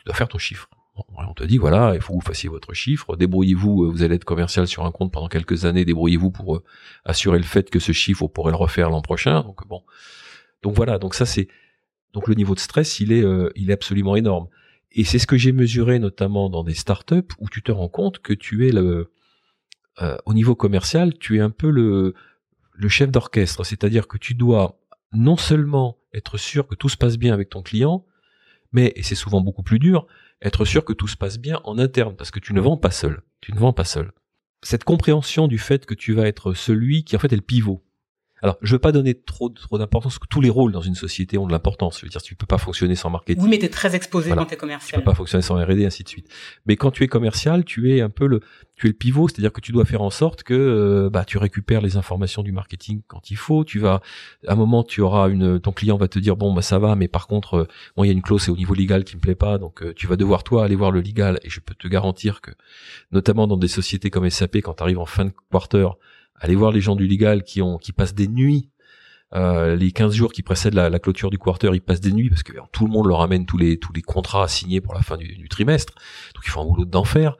tu 0.00 0.04
dois 0.06 0.14
faire 0.14 0.28
ton 0.28 0.38
chiffre. 0.38 0.68
on 0.94 1.34
te 1.34 1.44
dit 1.44 1.58
voilà, 1.58 1.94
il 1.94 2.00
faut 2.00 2.14
que 2.14 2.18
vous 2.18 2.26
fassiez 2.26 2.48
votre 2.48 2.72
chiffre, 2.72 3.16
débrouillez-vous, 3.16 3.92
vous 3.92 4.02
allez 4.02 4.14
être 4.14 4.24
commercial 4.24 4.66
sur 4.66 4.86
un 4.86 4.90
compte 4.90 5.12
pendant 5.12 5.28
quelques 5.28 5.66
années, 5.66 5.84
débrouillez-vous 5.84 6.30
pour 6.30 6.62
assurer 7.04 7.38
le 7.38 7.44
fait 7.44 7.68
que 7.68 7.78
ce 7.78 7.92
chiffre, 7.92 8.20
vous 8.20 8.28
pourrez 8.28 8.50
le 8.50 8.56
refaire 8.56 8.88
l'an 8.88 9.02
prochain. 9.02 9.42
Donc 9.42 9.66
bon, 9.68 9.82
donc 10.62 10.74
voilà, 10.74 10.98
donc 10.98 11.14
ça 11.14 11.26
c'est 11.26 11.48
donc 12.12 12.28
le 12.28 12.34
niveau 12.34 12.54
de 12.54 12.60
stress, 12.60 12.98
il 13.00 13.12
est 13.12 13.22
euh, 13.22 13.50
il 13.56 13.70
est 13.70 13.74
absolument 13.74 14.16
énorme. 14.16 14.48
Et 14.92 15.04
c'est 15.04 15.18
ce 15.18 15.26
que 15.26 15.36
j'ai 15.36 15.52
mesuré 15.52 15.98
notamment 15.98 16.48
dans 16.48 16.64
des 16.64 16.74
startups 16.74 17.34
où 17.38 17.48
tu 17.48 17.62
te 17.62 17.70
rends 17.70 17.88
compte 17.88 18.20
que 18.20 18.32
tu 18.32 18.66
es 18.66 18.72
le 18.72 19.12
euh, 20.00 20.16
au 20.24 20.32
niveau 20.32 20.54
commercial, 20.54 21.16
tu 21.18 21.36
es 21.36 21.40
un 21.40 21.50
peu 21.50 21.70
le 21.70 22.14
le 22.72 22.88
chef 22.88 23.10
d'orchestre, 23.10 23.64
c'est-à-dire 23.64 24.08
que 24.08 24.16
tu 24.16 24.34
dois 24.34 24.80
non 25.12 25.36
seulement 25.36 25.98
être 26.14 26.38
sûr 26.38 26.66
que 26.66 26.74
tout 26.74 26.88
se 26.88 26.96
passe 26.96 27.18
bien 27.18 27.34
avec 27.34 27.50
ton 27.50 27.62
client, 27.62 28.04
mais 28.72 28.92
et 28.96 29.02
c'est 29.02 29.14
souvent 29.14 29.40
beaucoup 29.40 29.62
plus 29.62 29.78
dur, 29.78 30.06
être 30.42 30.64
sûr 30.64 30.84
que 30.84 30.92
tout 30.92 31.08
se 31.08 31.16
passe 31.16 31.38
bien 31.38 31.60
en 31.64 31.78
interne 31.78 32.16
parce 32.16 32.30
que 32.30 32.40
tu 32.40 32.54
ne 32.54 32.60
vends 32.60 32.76
pas 32.76 32.90
seul. 32.90 33.22
Tu 33.40 33.52
ne 33.52 33.58
vends 33.58 33.72
pas 33.72 33.84
seul. 33.84 34.12
Cette 34.62 34.84
compréhension 34.84 35.48
du 35.48 35.58
fait 35.58 35.86
que 35.86 35.94
tu 35.94 36.12
vas 36.12 36.26
être 36.26 36.54
celui 36.54 37.04
qui 37.04 37.16
en 37.16 37.18
fait 37.18 37.32
est 37.32 37.36
le 37.36 37.42
pivot 37.42 37.82
Alors, 38.42 38.56
je 38.62 38.72
veux 38.72 38.78
pas 38.78 38.92
donner 38.92 39.14
trop 39.14 39.48
trop 39.48 39.78
d'importance, 39.78 40.18
que 40.18 40.26
tous 40.26 40.40
les 40.40 40.50
rôles 40.50 40.72
dans 40.72 40.80
une 40.80 40.94
société 40.94 41.38
ont 41.38 41.46
de 41.46 41.52
l'importance. 41.52 41.98
Je 41.98 42.06
veux 42.06 42.10
dire, 42.10 42.22
tu 42.22 42.34
peux 42.34 42.46
pas 42.46 42.58
fonctionner 42.58 42.94
sans 42.94 43.10
marketing. 43.10 43.42
Oui, 43.42 43.58
mais 43.60 43.68
très 43.68 43.94
exposé 43.94 44.30
quand 44.30 44.46
t'es 44.46 44.56
commercial. 44.56 45.00
Tu 45.00 45.04
peux 45.04 45.10
pas 45.10 45.16
fonctionner 45.16 45.42
sans 45.42 45.56
R&D, 45.56 45.84
ainsi 45.84 46.04
de 46.04 46.08
suite. 46.08 46.28
Mais 46.66 46.76
quand 46.76 46.90
tu 46.90 47.04
es 47.04 47.08
commercial, 47.08 47.64
tu 47.64 47.94
es 47.94 48.00
un 48.00 48.10
peu 48.10 48.26
le, 48.26 48.40
tu 48.76 48.86
es 48.86 48.90
le 48.90 48.96
pivot, 48.96 49.28
c'est-à-dire 49.28 49.52
que 49.52 49.60
tu 49.60 49.72
dois 49.72 49.84
faire 49.84 50.02
en 50.02 50.10
sorte 50.10 50.42
que, 50.42 50.54
euh, 50.54 51.10
bah, 51.10 51.24
tu 51.24 51.38
récupères 51.38 51.82
les 51.82 51.96
informations 51.96 52.42
du 52.42 52.52
marketing 52.52 53.02
quand 53.06 53.30
il 53.30 53.36
faut. 53.36 53.64
Tu 53.64 53.78
vas, 53.78 54.00
à 54.46 54.52
un 54.52 54.56
moment, 54.56 54.82
tu 54.82 55.02
auras 55.02 55.28
une, 55.28 55.60
ton 55.60 55.72
client 55.72 55.98
va 55.98 56.08
te 56.08 56.18
dire, 56.18 56.36
bon, 56.36 56.54
bah, 56.54 56.62
ça 56.62 56.78
va, 56.78 56.96
mais 56.96 57.08
par 57.08 57.26
contre, 57.26 57.54
euh, 57.54 57.66
moi, 57.96 58.06
il 58.06 58.08
y 58.08 58.12
a 58.12 58.14
une 58.14 58.22
clause, 58.22 58.42
c'est 58.42 58.50
au 58.50 58.56
niveau 58.56 58.74
légal 58.74 59.04
qui 59.04 59.16
me 59.16 59.20
plaît 59.20 59.34
pas, 59.34 59.58
donc 59.58 59.82
euh, 59.82 59.92
tu 59.94 60.06
vas 60.06 60.16
devoir 60.16 60.44
toi 60.44 60.64
aller 60.64 60.76
voir 60.76 60.90
le 60.90 61.00
légal. 61.00 61.38
Et 61.42 61.50
je 61.50 61.60
peux 61.60 61.74
te 61.74 61.88
garantir 61.88 62.40
que, 62.40 62.52
notamment 63.12 63.46
dans 63.46 63.58
des 63.58 63.68
sociétés 63.68 64.10
comme 64.10 64.28
SAP, 64.28 64.56
quand 64.56 64.74
tu 64.74 64.82
arrives 64.82 64.98
en 64.98 65.06
fin 65.06 65.26
de 65.26 65.32
quarter, 65.50 65.88
aller 66.40 66.56
voir 66.56 66.72
les 66.72 66.80
gens 66.80 66.96
du 66.96 67.06
légal 67.06 67.44
qui 67.44 67.62
ont, 67.62 67.78
qui 67.78 67.92
passent 67.92 68.14
des 68.14 68.28
nuits 68.28 68.70
euh, 69.34 69.76
les 69.76 69.92
15 69.92 70.12
jours 70.12 70.32
qui 70.32 70.42
précèdent 70.42 70.74
la, 70.74 70.98
clôture 70.98 71.30
du 71.30 71.38
quarter, 71.38 71.70
ils 71.72 71.80
passent 71.80 72.00
des 72.00 72.12
nuits 72.12 72.28
parce 72.28 72.42
que 72.42 72.52
tout 72.72 72.84
le 72.84 72.90
monde 72.90 73.06
leur 73.06 73.20
amène 73.20 73.46
tous 73.46 73.58
les 73.58 73.78
tous 73.78 73.92
les 73.92 74.02
contrats 74.02 74.48
signés 74.48 74.80
pour 74.80 74.94
la 74.94 75.02
fin 75.02 75.16
du, 75.16 75.48
trimestre. 75.48 75.94
Donc 76.34 76.44
ils 76.46 76.50
font 76.50 76.62
un 76.62 76.66
boulot 76.66 76.84
d'enfer. 76.84 77.36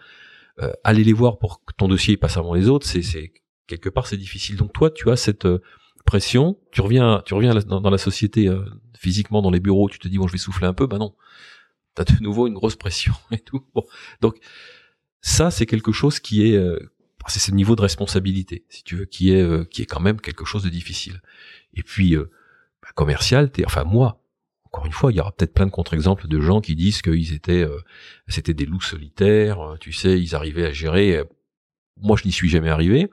Euh, 0.60 0.72
les 0.93 1.12
voir 1.12 1.39
pour 1.39 1.64
que 1.64 1.72
ton 1.77 1.89
dossier 1.89 2.16
passe 2.16 2.36
avant 2.36 2.55
les 2.55 2.68
autres, 2.68 2.86
c'est 2.86 3.32
quelque 3.66 3.89
part 3.89 4.06
c'est 4.06 4.16
difficile. 4.16 4.56
Donc 4.56 4.72
toi, 4.72 4.90
tu 4.90 5.10
as 5.10 5.16
cette 5.16 5.47
euh, 5.47 5.60
pression. 6.05 6.59
Tu 6.70 6.81
reviens 6.81 7.22
tu 7.27 7.35
reviens 7.35 7.55
dans, 7.55 7.90
la 7.90 7.98
société 7.98 8.47
euh, 8.47 8.64
physiquement 8.97 9.43
dans 9.43 9.51
les 9.51 9.60
bureaux, 9.60 9.89
tu 9.89 9.98
te 9.98 10.06
dis 10.06 10.18
bon 10.18 10.28
je 10.28 10.32
vais 10.32 10.39
souffler 10.39 10.68
un 10.68 10.74
peu. 10.74 10.86
Ben 10.86 10.98
non, 10.98 11.16
t'as 11.94 12.05
de 12.05 12.22
nouveau 12.22 12.47
une 12.47 12.55
grosse 12.55 12.77
pression 12.77 13.14
et 13.32 13.40
tout. 13.40 13.66
Bon, 13.74 13.85
donc 14.20 14.36
ça 15.22 15.51
c'est 15.51 15.66
quelque 15.66 15.90
chose 15.90 16.20
qui 16.20 16.47
est 16.47 16.56
c'est 17.28 17.40
ce 17.40 17.51
niveau 17.52 17.76
de 17.76 17.82
responsabilité, 17.82 18.64
si 18.68 18.82
tu 18.82 18.97
veux, 18.97 19.05
qui 19.05 19.32
est 19.32 19.68
qui 19.68 19.82
est 19.82 19.86
quand 19.86 20.01
même 20.01 20.20
quelque 20.20 20.44
chose 20.44 20.62
de 20.62 20.68
difficile. 20.70 21.20
Et 21.74 21.82
puis, 21.82 22.16
euh, 22.16 22.30
bah, 22.82 22.88
commercial, 22.94 23.51
t'es, 23.51 23.64
enfin 23.64 23.84
moi, 23.84 24.22
encore 24.64 24.86
une 24.86 24.92
fois, 24.92 25.12
il 25.12 25.16
y 25.16 25.20
aura 25.20 25.32
peut-être 25.32 25.52
plein 25.52 25.66
de 25.66 25.70
contre-exemples 25.70 26.28
de 26.28 26.40
gens 26.40 26.60
qui 26.60 26.76
disent 26.76 27.02
qu'ils 27.02 27.32
étaient, 27.32 27.62
euh, 27.62 27.80
c'était 28.28 28.55
des 28.55 28.66
loups 28.66 28.80
solitaires, 28.80 29.60
euh, 29.60 29.76
tu 29.78 29.92
sais, 29.92 30.20
ils 30.20 30.34
arrivaient 30.34 30.66
à 30.66 30.72
gérer. 30.72 31.22
Moi, 31.97 32.16
je 32.16 32.24
n'y 32.24 32.32
suis 32.32 32.48
jamais 32.48 32.70
arrivé. 32.70 33.10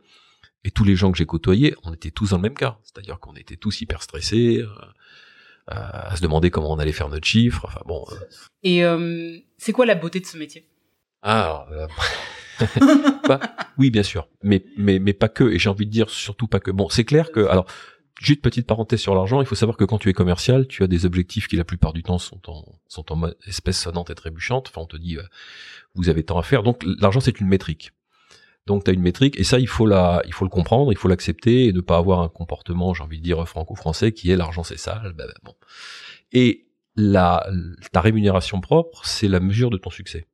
Et 0.64 0.72
tous 0.72 0.84
les 0.84 0.96
gens 0.96 1.12
que 1.12 1.18
j'ai 1.18 1.26
côtoyés, 1.26 1.76
on 1.84 1.94
était 1.94 2.12
tous 2.12 2.32
dans 2.32 2.38
le 2.38 2.44
même 2.44 2.54
cas. 2.54 2.78
C'est-à-dire 2.84 3.20
qu'on 3.20 3.36
était 3.36 3.56
tous 3.56 3.82
hyper 3.82 4.02
stressés, 4.02 4.64
à 5.68 6.16
se 6.16 6.22
demander 6.22 6.50
comment 6.50 6.72
on 6.72 6.80
allait 6.80 6.94
faire 6.94 7.10
notre 7.10 7.28
chiffre. 7.28 7.66
Enfin 7.66 7.82
bon. 7.86 8.06
Et 8.64 8.84
c'est 9.58 9.72
quoi 9.72 9.86
la 9.86 9.96
beauté 9.96 10.20
de 10.20 10.26
ce 10.26 10.38
métier? 10.38 10.68
Ah. 11.22 11.68
oui, 13.78 13.92
bien 13.92 14.04
sûr, 14.04 14.28
mais 14.44 14.66
mais 14.78 15.00
mais 15.00 15.14
pas 15.14 15.30
que. 15.30 15.44
Et 15.44 15.60
j'ai 15.60 15.70
envie 15.70 15.86
de 15.86 15.92
dire 15.92 16.10
surtout 16.10 16.48
pas 16.48 16.60
que. 16.60 16.72
Bon, 16.72 16.90
c'est 16.90 17.06
clair 17.06 17.32
que 17.32 17.46
alors 17.48 17.68
Juste 18.20 18.42
petite 18.42 18.66
parenthèse 18.66 19.00
sur 19.00 19.14
l'argent, 19.14 19.42
il 19.42 19.48
faut 19.48 19.56
savoir 19.56 19.78
que 19.78 19.84
quand 19.84 20.00
tu 20.00 20.10
es 20.10 20.14
commercial, 20.14 20.66
tu 20.68 20.82
as 20.82 20.88
des 20.88 21.06
objectifs 21.06 21.48
qui 21.48 21.56
la 21.56 21.64
plupart 21.64 21.94
du 21.94 22.02
temps 22.02 22.18
sont 22.18 22.42
en, 22.50 22.64
sont 22.88 23.12
en 23.12 23.30
espèce 23.46 23.80
sonnante 23.80 24.10
et 24.10 24.16
trébuchante. 24.16 24.70
Enfin, 24.70 24.82
on 24.82 24.88
te 24.88 24.98
dit, 24.98 25.18
euh, 25.18 25.24
vous 25.94 26.10
avez 26.10 26.24
tant 26.24 26.40
à 26.40 26.44
faire. 26.44 26.64
Donc, 26.64 26.84
l'argent, 27.00 27.20
c'est 27.20 27.40
une 27.40 27.48
métrique. 27.48 27.92
Donc, 28.66 28.84
tu 28.84 28.90
as 28.90 28.94
une 28.96 29.02
métrique, 29.02 29.40
et 29.40 29.44
ça, 29.44 29.60
il 29.60 29.68
faut 29.68 29.86
la, 29.86 30.24
il 30.26 30.34
faut 30.34 30.46
le 30.46 30.50
comprendre, 30.50 30.92
il 30.92 30.98
faut 30.98 31.08
l'accepter, 31.08 31.68
et 31.68 31.74
ne 31.74 31.80
pas 31.80 31.98
avoir 31.98 32.22
un 32.22 32.28
comportement, 32.28 32.96
j'ai 32.96 33.04
envie 33.04 33.20
de 33.20 33.24
dire, 33.24 33.48
franco-français, 33.48 34.12
qui 34.12 34.32
est 34.32 34.36
l'argent, 34.36 34.64
c'est 34.64 34.80
sale. 34.80 35.14
Ben, 35.16 35.28
bon. 35.44 35.54
Et 36.32 36.66
la, 36.96 37.48
ta 37.92 38.02
rémunération 38.02 38.62
propre, 38.62 39.06
c'est 39.06 39.28
la 39.28 39.40
mesure 39.40 39.70
de 39.70 39.78
ton 39.78 39.92
succès. 39.92 40.26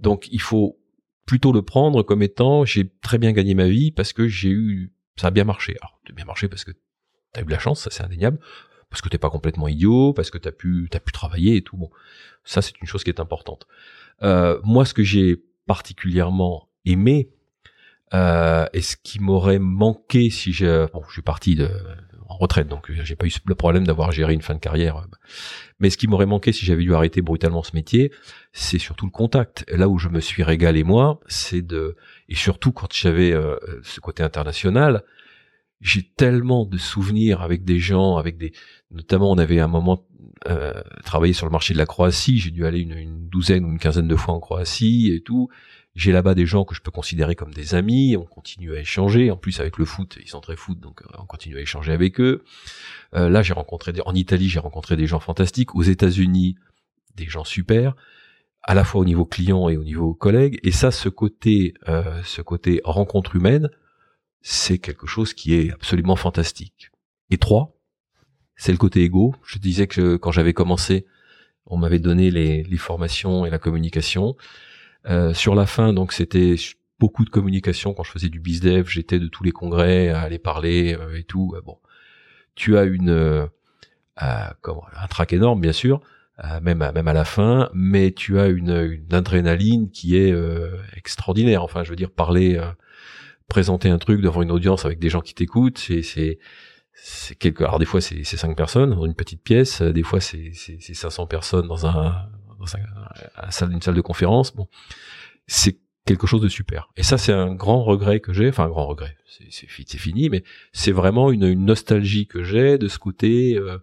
Donc, 0.00 0.26
il 0.32 0.40
faut 0.40 0.78
plutôt 1.26 1.52
le 1.52 1.62
prendre 1.62 2.02
comme 2.02 2.22
étant, 2.22 2.64
j'ai 2.64 2.88
très 3.02 3.18
bien 3.18 3.32
gagné 3.32 3.54
ma 3.54 3.68
vie 3.68 3.90
parce 3.90 4.12
que 4.12 4.28
j'ai 4.28 4.50
eu, 4.50 4.92
ça 5.16 5.28
a 5.28 5.30
bien 5.30 5.44
marché. 5.44 5.76
Alors, 5.80 6.00
ça 6.06 6.12
bien 6.12 6.24
marché 6.24 6.48
parce 6.48 6.64
que 6.64 6.72
t'as 7.32 7.42
eu 7.42 7.44
de 7.44 7.50
la 7.50 7.58
chance, 7.58 7.80
ça 7.80 7.90
c'est 7.90 8.02
indéniable, 8.02 8.38
parce 8.90 9.02
que 9.02 9.08
t'es 9.08 9.18
pas 9.18 9.30
complètement 9.30 9.68
idiot, 9.68 10.12
parce 10.12 10.30
que 10.30 10.38
t'as 10.38 10.52
pu, 10.52 10.88
t'as 10.90 11.00
pu 11.00 11.12
travailler 11.12 11.56
et 11.56 11.62
tout. 11.62 11.76
Bon, 11.76 11.90
ça 12.44 12.62
c'est 12.62 12.80
une 12.80 12.86
chose 12.86 13.04
qui 13.04 13.10
est 13.10 13.20
importante. 13.20 13.66
Euh, 14.22 14.60
moi, 14.62 14.84
ce 14.84 14.94
que 14.94 15.02
j'ai 15.02 15.42
particulièrement 15.66 16.68
aimé 16.84 17.30
euh, 18.12 18.66
et 18.72 18.82
ce 18.82 18.96
qui 18.96 19.18
m'aurait 19.18 19.58
manqué 19.58 20.30
si 20.30 20.52
j'ai, 20.52 20.86
bon, 20.92 21.02
je 21.08 21.12
suis 21.12 21.22
parti 21.22 21.56
de 21.56 21.70
en 22.28 22.36
retraite, 22.36 22.68
donc 22.68 22.90
j'ai 22.90 23.16
pas 23.16 23.26
eu 23.26 23.32
le 23.46 23.54
problème 23.54 23.86
d'avoir 23.86 24.12
géré 24.12 24.34
une 24.34 24.42
fin 24.42 24.54
de 24.54 24.60
carrière. 24.60 25.06
Mais 25.80 25.90
ce 25.90 25.96
qui 25.96 26.06
m'aurait 26.06 26.26
manqué 26.26 26.52
si 26.52 26.64
j'avais 26.64 26.82
dû 26.82 26.94
arrêter 26.94 27.22
brutalement 27.22 27.62
ce 27.62 27.74
métier, 27.74 28.12
c'est 28.52 28.78
surtout 28.78 29.06
le 29.06 29.10
contact. 29.10 29.64
Là 29.70 29.88
où 29.88 29.98
je 29.98 30.08
me 30.08 30.20
suis 30.20 30.42
régalé 30.42 30.84
moi, 30.84 31.20
c'est 31.26 31.62
de 31.62 31.96
et 32.28 32.34
surtout 32.34 32.72
quand 32.72 32.92
j'avais 32.92 33.32
euh, 33.32 33.56
ce 33.82 34.00
côté 34.00 34.22
international, 34.22 35.02
j'ai 35.80 36.02
tellement 36.02 36.64
de 36.64 36.78
souvenirs 36.78 37.42
avec 37.42 37.64
des 37.64 37.78
gens, 37.78 38.16
avec 38.16 38.38
des, 38.38 38.52
notamment 38.90 39.30
on 39.30 39.38
avait 39.38 39.60
un 39.60 39.68
moment 39.68 40.06
euh, 40.48 40.72
travaillé 41.04 41.32
sur 41.32 41.46
le 41.46 41.52
marché 41.52 41.74
de 41.74 41.78
la 41.78 41.86
Croatie. 41.86 42.38
J'ai 42.38 42.50
dû 42.50 42.64
aller 42.64 42.80
une, 42.80 43.28
douzaine 43.28 43.64
ou 43.64 43.68
une 43.70 43.78
quinzaine 43.78 44.08
de 44.08 44.16
fois 44.16 44.34
en 44.34 44.40
Croatie 44.40 45.12
et 45.12 45.20
tout. 45.20 45.48
J'ai 45.94 46.10
là-bas 46.10 46.34
des 46.34 46.44
gens 46.44 46.64
que 46.64 46.74
je 46.74 46.80
peux 46.80 46.90
considérer 46.90 47.36
comme 47.36 47.54
des 47.54 47.74
amis. 47.74 48.16
On 48.16 48.24
continue 48.24 48.74
à 48.74 48.80
échanger. 48.80 49.30
En 49.30 49.36
plus 49.36 49.60
avec 49.60 49.78
le 49.78 49.84
foot, 49.84 50.18
ils 50.20 50.28
sont 50.28 50.40
très 50.40 50.56
foot, 50.56 50.80
donc 50.80 51.02
euh, 51.02 51.06
on 51.18 51.26
continue 51.26 51.56
à 51.56 51.60
échanger 51.60 51.92
avec 51.92 52.20
eux. 52.20 52.44
Euh, 53.14 53.28
là, 53.28 53.42
j'ai 53.42 53.54
rencontré 53.54 53.92
des, 53.92 54.00
en 54.04 54.14
Italie, 54.14 54.48
j'ai 54.48 54.58
rencontré 54.58 54.96
des 54.96 55.06
gens 55.06 55.20
fantastiques. 55.20 55.74
Aux 55.74 55.82
États-Unis, 55.82 56.56
des 57.14 57.26
gens 57.26 57.44
super 57.44 57.94
à 58.64 58.74
la 58.74 58.82
fois 58.82 59.02
au 59.02 59.04
niveau 59.04 59.24
client 59.24 59.68
et 59.68 59.76
au 59.76 59.84
niveau 59.84 60.14
collègue. 60.14 60.58
Et 60.62 60.72
ça, 60.72 60.90
ce 60.90 61.08
côté, 61.08 61.74
euh, 61.88 62.22
ce 62.24 62.42
côté 62.42 62.80
rencontre 62.84 63.36
humaine, 63.36 63.68
c'est 64.40 64.78
quelque 64.78 65.06
chose 65.06 65.34
qui 65.34 65.54
est 65.54 65.70
absolument 65.70 66.16
fantastique. 66.16 66.90
Et 67.30 67.38
trois, 67.38 67.76
c'est 68.56 68.72
le 68.72 68.78
côté 68.78 69.02
égo. 69.02 69.34
Je 69.44 69.58
disais 69.58 69.86
que 69.86 70.16
quand 70.16 70.32
j'avais 70.32 70.54
commencé, 70.54 71.06
on 71.66 71.76
m'avait 71.76 71.98
donné 71.98 72.30
les, 72.30 72.62
les, 72.62 72.76
formations 72.76 73.46
et 73.46 73.50
la 73.50 73.58
communication. 73.58 74.36
Euh, 75.06 75.34
sur 75.34 75.54
la 75.54 75.66
fin, 75.66 75.92
donc 75.92 76.12
c'était 76.12 76.54
beaucoup 76.98 77.24
de 77.24 77.30
communication. 77.30 77.92
Quand 77.92 78.04
je 78.04 78.10
faisais 78.10 78.28
du 78.28 78.40
bizdev, 78.40 78.88
j'étais 78.88 79.18
de 79.18 79.28
tous 79.28 79.44
les 79.44 79.52
congrès 79.52 80.08
à 80.08 80.20
aller 80.20 80.38
parler 80.38 80.96
euh, 80.98 81.18
et 81.18 81.24
tout. 81.24 81.54
bon, 81.64 81.78
tu 82.54 82.78
as 82.78 82.84
une 82.84 83.10
euh, 83.10 83.46
comment, 84.62 84.84
un 84.96 85.06
trac 85.06 85.32
énorme, 85.32 85.60
bien 85.60 85.72
sûr, 85.72 86.00
même 86.62 86.78
même 86.78 87.08
à 87.08 87.12
la 87.12 87.24
fin, 87.24 87.70
mais 87.74 88.12
tu 88.12 88.38
as 88.40 88.46
une, 88.48 88.70
une 88.70 89.14
adrénaline 89.14 89.90
qui 89.90 90.16
est 90.16 90.34
extraordinaire. 90.96 91.62
Enfin, 91.62 91.84
je 91.84 91.90
veux 91.90 91.96
dire, 91.96 92.10
parler 92.10 92.60
présenter 93.48 93.90
un 93.90 93.98
truc 93.98 94.20
devant 94.20 94.42
une 94.42 94.50
audience 94.50 94.84
avec 94.84 94.98
des 94.98 95.10
gens 95.10 95.20
qui 95.20 95.34
t'écoutent, 95.34 95.78
c'est 95.78 96.02
c'est 96.02 96.38
c'est 96.92 97.34
quelque 97.36 97.62
alors 97.64 97.78
des 97.78 97.84
fois 97.84 98.00
c'est 98.00 98.24
cinq 98.24 98.56
personnes 98.56 98.90
dans 98.90 99.04
une 99.04 99.14
petite 99.14 99.42
pièce, 99.42 99.82
des 99.82 100.02
fois 100.02 100.20
c'est 100.20 100.52
c'est 100.54 100.94
500 100.94 101.26
personnes 101.26 101.68
dans 101.68 101.86
un 101.86 102.28
salle 102.66 103.72
une 103.72 103.82
salle 103.82 103.94
de 103.94 104.00
conférence. 104.00 104.54
Bon, 104.54 104.68
c'est 105.46 105.78
quelque 106.06 106.26
chose 106.26 106.42
de 106.42 106.48
super. 106.48 106.90
Et 106.96 107.02
ça 107.02 107.18
c'est 107.18 107.32
un 107.32 107.54
grand 107.54 107.82
regret 107.82 108.20
que 108.20 108.32
j'ai, 108.32 108.48
enfin 108.48 108.64
un 108.64 108.68
grand 108.68 108.86
regret. 108.86 109.16
C'est 109.50 109.98
fini 109.98 110.28
mais 110.28 110.44
c'est 110.72 110.92
vraiment 110.92 111.30
une, 111.30 111.54
nostalgie 111.54 112.26
que 112.26 112.44
j'ai 112.44 112.78
de 112.78 112.88
ce 112.88 112.98
côté 112.98 113.56
euh, 113.56 113.78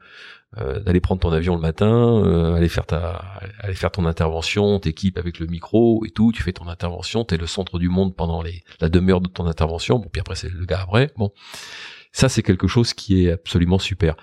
euh, 0.57 0.79
d'aller 0.79 1.01
prendre 1.01 1.21
ton 1.21 1.31
avion 1.31 1.55
le 1.55 1.61
matin, 1.61 2.23
euh, 2.25 2.55
aller 2.55 2.69
faire 2.69 2.85
ta, 2.85 3.21
aller 3.59 3.73
faire 3.73 3.91
ton 3.91 4.05
intervention, 4.05 4.79
t'équipes 4.79 5.17
avec 5.17 5.39
le 5.39 5.47
micro 5.47 6.05
et 6.05 6.09
tout, 6.09 6.31
tu 6.31 6.43
fais 6.43 6.53
ton 6.53 6.67
intervention, 6.67 7.23
t'es 7.23 7.37
le 7.37 7.47
centre 7.47 7.79
du 7.79 7.89
monde 7.89 8.15
pendant 8.15 8.41
les, 8.41 8.63
la 8.79 8.89
demi-heure 8.89 9.21
de 9.21 9.27
ton 9.27 9.45
intervention, 9.45 9.97
bon 9.97 10.09
puis 10.11 10.19
après 10.19 10.35
c'est 10.35 10.49
le 10.49 10.65
gars 10.65 10.81
après, 10.81 11.11
bon, 11.17 11.31
ça 12.11 12.29
c'est 12.29 12.43
quelque 12.43 12.67
chose 12.67 12.93
qui 12.93 13.25
est 13.25 13.31
absolument 13.31 13.79
super. 13.79 14.15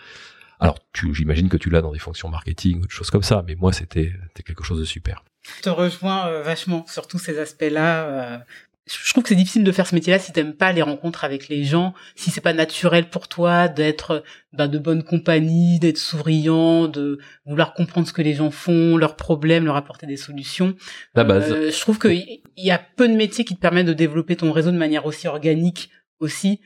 Alors, 0.60 0.78
j'imagine 0.94 1.48
que 1.48 1.56
tu 1.56 1.70
l'as 1.70 1.82
dans 1.82 1.92
des 1.92 1.98
fonctions 1.98 2.28
marketing 2.28 2.78
ou 2.78 2.86
des 2.86 2.92
choses 2.92 3.10
comme 3.10 3.22
ça, 3.22 3.44
mais 3.46 3.54
moi 3.54 3.72
c'était, 3.72 4.12
quelque 4.44 4.64
chose 4.64 4.80
de 4.80 4.84
super. 4.84 5.24
Je 5.56 5.62
te 5.62 5.70
rejoins 5.70 6.28
euh, 6.28 6.42
vachement 6.42 6.84
sur 6.86 7.06
tous 7.06 7.18
ces 7.18 7.38
aspects-là 7.38 8.42
je 8.88 9.10
trouve 9.10 9.22
que 9.22 9.28
c'est 9.28 9.34
difficile 9.34 9.64
de 9.64 9.72
faire 9.72 9.86
ce 9.86 9.94
métier-là 9.94 10.18
si 10.18 10.32
t'aimes 10.32 10.54
pas 10.54 10.72
les 10.72 10.82
rencontres 10.82 11.24
avec 11.24 11.48
les 11.48 11.64
gens, 11.64 11.94
si 12.16 12.30
c'est 12.30 12.40
pas 12.40 12.52
naturel 12.52 13.10
pour 13.10 13.28
toi 13.28 13.68
d'être 13.68 14.24
bah, 14.52 14.68
de 14.68 14.78
bonne 14.78 15.02
compagnie, 15.02 15.78
d'être 15.78 15.98
souriant, 15.98 16.88
de 16.88 17.18
vouloir 17.44 17.74
comprendre 17.74 18.06
ce 18.06 18.12
que 18.12 18.22
les 18.22 18.34
gens 18.34 18.50
font, 18.50 18.96
leurs 18.96 19.16
problèmes, 19.16 19.64
leur 19.64 19.76
apporter 19.76 20.06
des 20.06 20.16
solutions. 20.16 20.74
La 21.14 21.24
base. 21.24 21.52
Euh, 21.52 21.70
je 21.70 21.80
trouve 21.80 21.98
qu'il 21.98 22.40
y 22.56 22.70
a 22.70 22.78
peu 22.78 23.08
de 23.08 23.14
métiers 23.14 23.44
qui 23.44 23.54
te 23.54 23.60
permettent 23.60 23.86
de 23.86 23.92
développer 23.92 24.36
ton 24.36 24.52
réseau 24.52 24.70
de 24.70 24.78
manière 24.78 25.06
aussi 25.06 25.28
organique 25.28 25.90
aussi. 26.20 26.60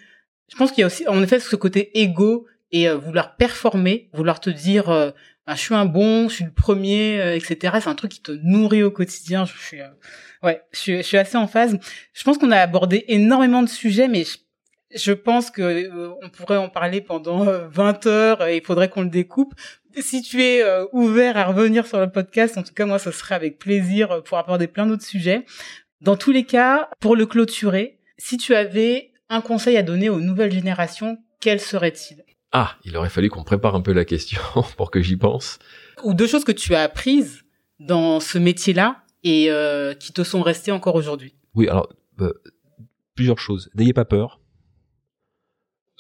Je 0.49 0.57
pense 0.57 0.71
qu'il 0.71 0.83
y 0.83 0.85
a 0.85 0.87
aussi, 0.87 1.07
en 1.09 1.23
effet, 1.23 1.41
ce 1.41 1.57
côté 1.57 1.99
égo 2.01 2.47
et 2.73 2.89
euh, 2.89 2.97
vouloir 2.97 3.37
performer, 3.37 4.09
vouloir 4.13 4.41
te 4.41 4.51
dire 4.51 4.91
euh, 4.91 5.11
bah, 5.47 5.55
je 5.55 5.61
suis 5.61 5.75
un 5.75 5.85
bon, 5.85 6.29
je 6.29 6.37
suis 6.37 6.45
le 6.45 6.53
premier, 6.53 7.37
etc. 7.37 7.77
C'est 7.81 7.89
un 7.89 7.95
truc 7.95 8.13
qui 8.13 8.23
te 8.23 8.33
nourrit 8.43 8.83
au 8.83 8.91
quotidien. 8.91 9.45
Je 9.45 9.53
suis 9.59 9.81
Ouais, 10.43 10.61
je 10.73 10.79
suis, 10.79 10.97
je 10.99 11.03
suis 11.03 11.17
assez 11.17 11.37
en 11.37 11.47
phase. 11.47 11.79
Je 12.13 12.25
pense 12.25 12.37
qu'on 12.37 12.51
a 12.51 12.59
abordé 12.59 13.05
énormément 13.07 13.63
de 13.63 13.69
sujets, 13.69 14.09
mais 14.09 14.25
je, 14.25 14.39
je 14.95 15.13
pense 15.13 15.51
que 15.51 15.63
euh, 15.63 16.11
on 16.21 16.29
pourrait 16.31 16.57
en 16.57 16.69
parler 16.69 17.01
pendant 17.01 17.45
20 17.45 18.07
euh, 18.07 18.11
heures 18.11 18.47
et 18.47 18.57
il 18.57 18.65
faudrait 18.65 18.89
qu'on 18.89 19.03
le 19.03 19.09
découpe. 19.09 19.55
Si 19.99 20.23
tu 20.23 20.43
es 20.43 20.63
euh, 20.63 20.87
ouvert 20.93 21.37
à 21.37 21.45
revenir 21.45 21.87
sur 21.87 22.01
le 22.01 22.11
podcast, 22.11 22.59
en 22.59 22.63
tout 22.63 22.75
cas 22.75 22.87
moi, 22.87 22.99
ce 22.99 23.13
serait 23.13 23.35
avec 23.35 23.59
plaisir 23.59 24.23
pour 24.25 24.39
aborder 24.39 24.67
plein 24.67 24.87
d'autres 24.87 25.05
sujets. 25.05 25.45
Dans 26.01 26.17
tous 26.17 26.33
les 26.33 26.45
cas, 26.45 26.91
pour 26.99 27.15
le 27.15 27.27
clôturer, 27.27 28.01
si 28.19 28.37
tu 28.37 28.55
avais 28.55 29.13
un 29.29 29.41
conseil 29.41 29.77
à 29.77 29.83
donner 29.83 30.09
aux 30.09 30.21
nouvelles 30.21 30.53
générations 30.53 31.19
quel 31.41 31.61
serait-il? 31.61 32.25
Ah, 32.53 32.77
il 32.85 32.97
aurait 32.99 33.09
fallu 33.09 33.31
qu'on 33.31 33.45
prépare 33.45 33.75
un 33.75 33.81
peu 33.81 33.93
la 33.93 34.05
question 34.05 34.41
pour 34.77 34.91
que 34.91 35.01
j'y 35.01 35.17
pense. 35.17 35.59
Ou 36.05 36.15
deux 36.15 36.27
choses 36.27 36.45
que 36.45 36.53
tu 36.53 36.75
as 36.75 36.83
apprises 36.83 37.45
dans 37.81 38.21
ce 38.21 38.39
métier-là 38.39 39.03
et 39.25 39.51
euh, 39.51 39.95
qui 39.95 40.13
te 40.13 40.23
sont 40.23 40.43
restées 40.43 40.73
encore 40.73 40.95
aujourd'hui. 40.95 41.35
Oui, 41.55 41.69
alors 41.69 41.89
euh, 42.21 42.33
plusieurs 43.15 43.39
choses. 43.39 43.71
N'ayez 43.75 43.95
pas 43.95 44.05
peur. 44.05 44.41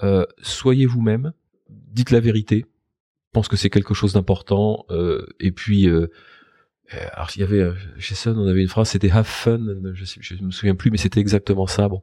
Euh, 0.02 0.26
soyez 0.42 0.84
vous-même. 0.84 1.32
Dites 1.68 2.10
la 2.10 2.20
vérité. 2.20 2.66
Je 2.66 3.32
pense 3.32 3.48
que 3.48 3.56
c'est 3.56 3.70
quelque 3.70 3.94
chose 3.94 4.12
d'important. 4.12 4.84
Et 5.40 5.52
puis, 5.52 5.88
alors 7.12 7.28
il 7.34 7.40
y 7.40 7.42
avait 7.42 7.70
chez 7.98 8.14
Sun, 8.14 8.36
on 8.36 8.46
avait 8.46 8.60
une 8.60 8.68
phrase, 8.68 8.90
c'était 8.90 9.10
have 9.10 9.26
fun. 9.26 9.58
Je, 9.94 10.04
sais, 10.04 10.20
je 10.20 10.34
me 10.42 10.50
souviens 10.50 10.74
plus, 10.74 10.90
mais 10.90 10.98
c'était 10.98 11.20
exactement 11.20 11.66
ça. 11.66 11.88
Bon, 11.88 12.02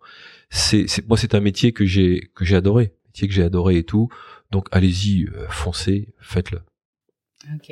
c'est, 0.50 0.88
c'est 0.88 1.08
moi, 1.08 1.18
c'est 1.18 1.36
un 1.36 1.40
métier 1.40 1.72
que 1.72 1.86
j'ai 1.86 2.32
que 2.34 2.46
j'ai 2.46 2.56
adoré, 2.56 2.96
métier 3.06 3.28
que 3.28 3.34
j'ai 3.36 3.44
adoré 3.44 3.78
et 3.78 3.84
tout. 3.84 4.10
Donc 4.52 4.68
allez-y, 4.72 5.28
foncez, 5.50 6.14
faites-le. 6.20 6.62
Ok, 7.56 7.72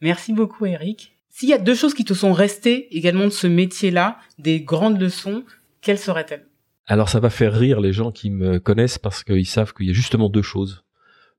merci 0.00 0.32
beaucoup, 0.32 0.66
Eric. 0.66 1.16
S'il 1.28 1.48
y 1.48 1.52
a 1.52 1.58
deux 1.58 1.74
choses 1.74 1.94
qui 1.94 2.04
te 2.04 2.14
sont 2.14 2.32
restées 2.32 2.96
également 2.96 3.24
de 3.24 3.30
ce 3.30 3.46
métier-là, 3.46 4.18
des 4.38 4.60
grandes 4.60 5.00
leçons, 5.00 5.44
quelles 5.80 5.98
seraient-elles? 5.98 6.46
Alors 6.86 7.08
ça 7.08 7.20
va 7.20 7.30
faire 7.30 7.52
rire 7.54 7.80
les 7.80 7.92
gens 7.92 8.12
qui 8.12 8.30
me 8.30 8.58
connaissent 8.58 8.98
parce 8.98 9.24
qu'ils 9.24 9.46
savent 9.46 9.72
qu'il 9.74 9.86
y 9.86 9.90
a 9.90 9.94
justement 9.94 10.28
deux 10.28 10.42
choses 10.42 10.84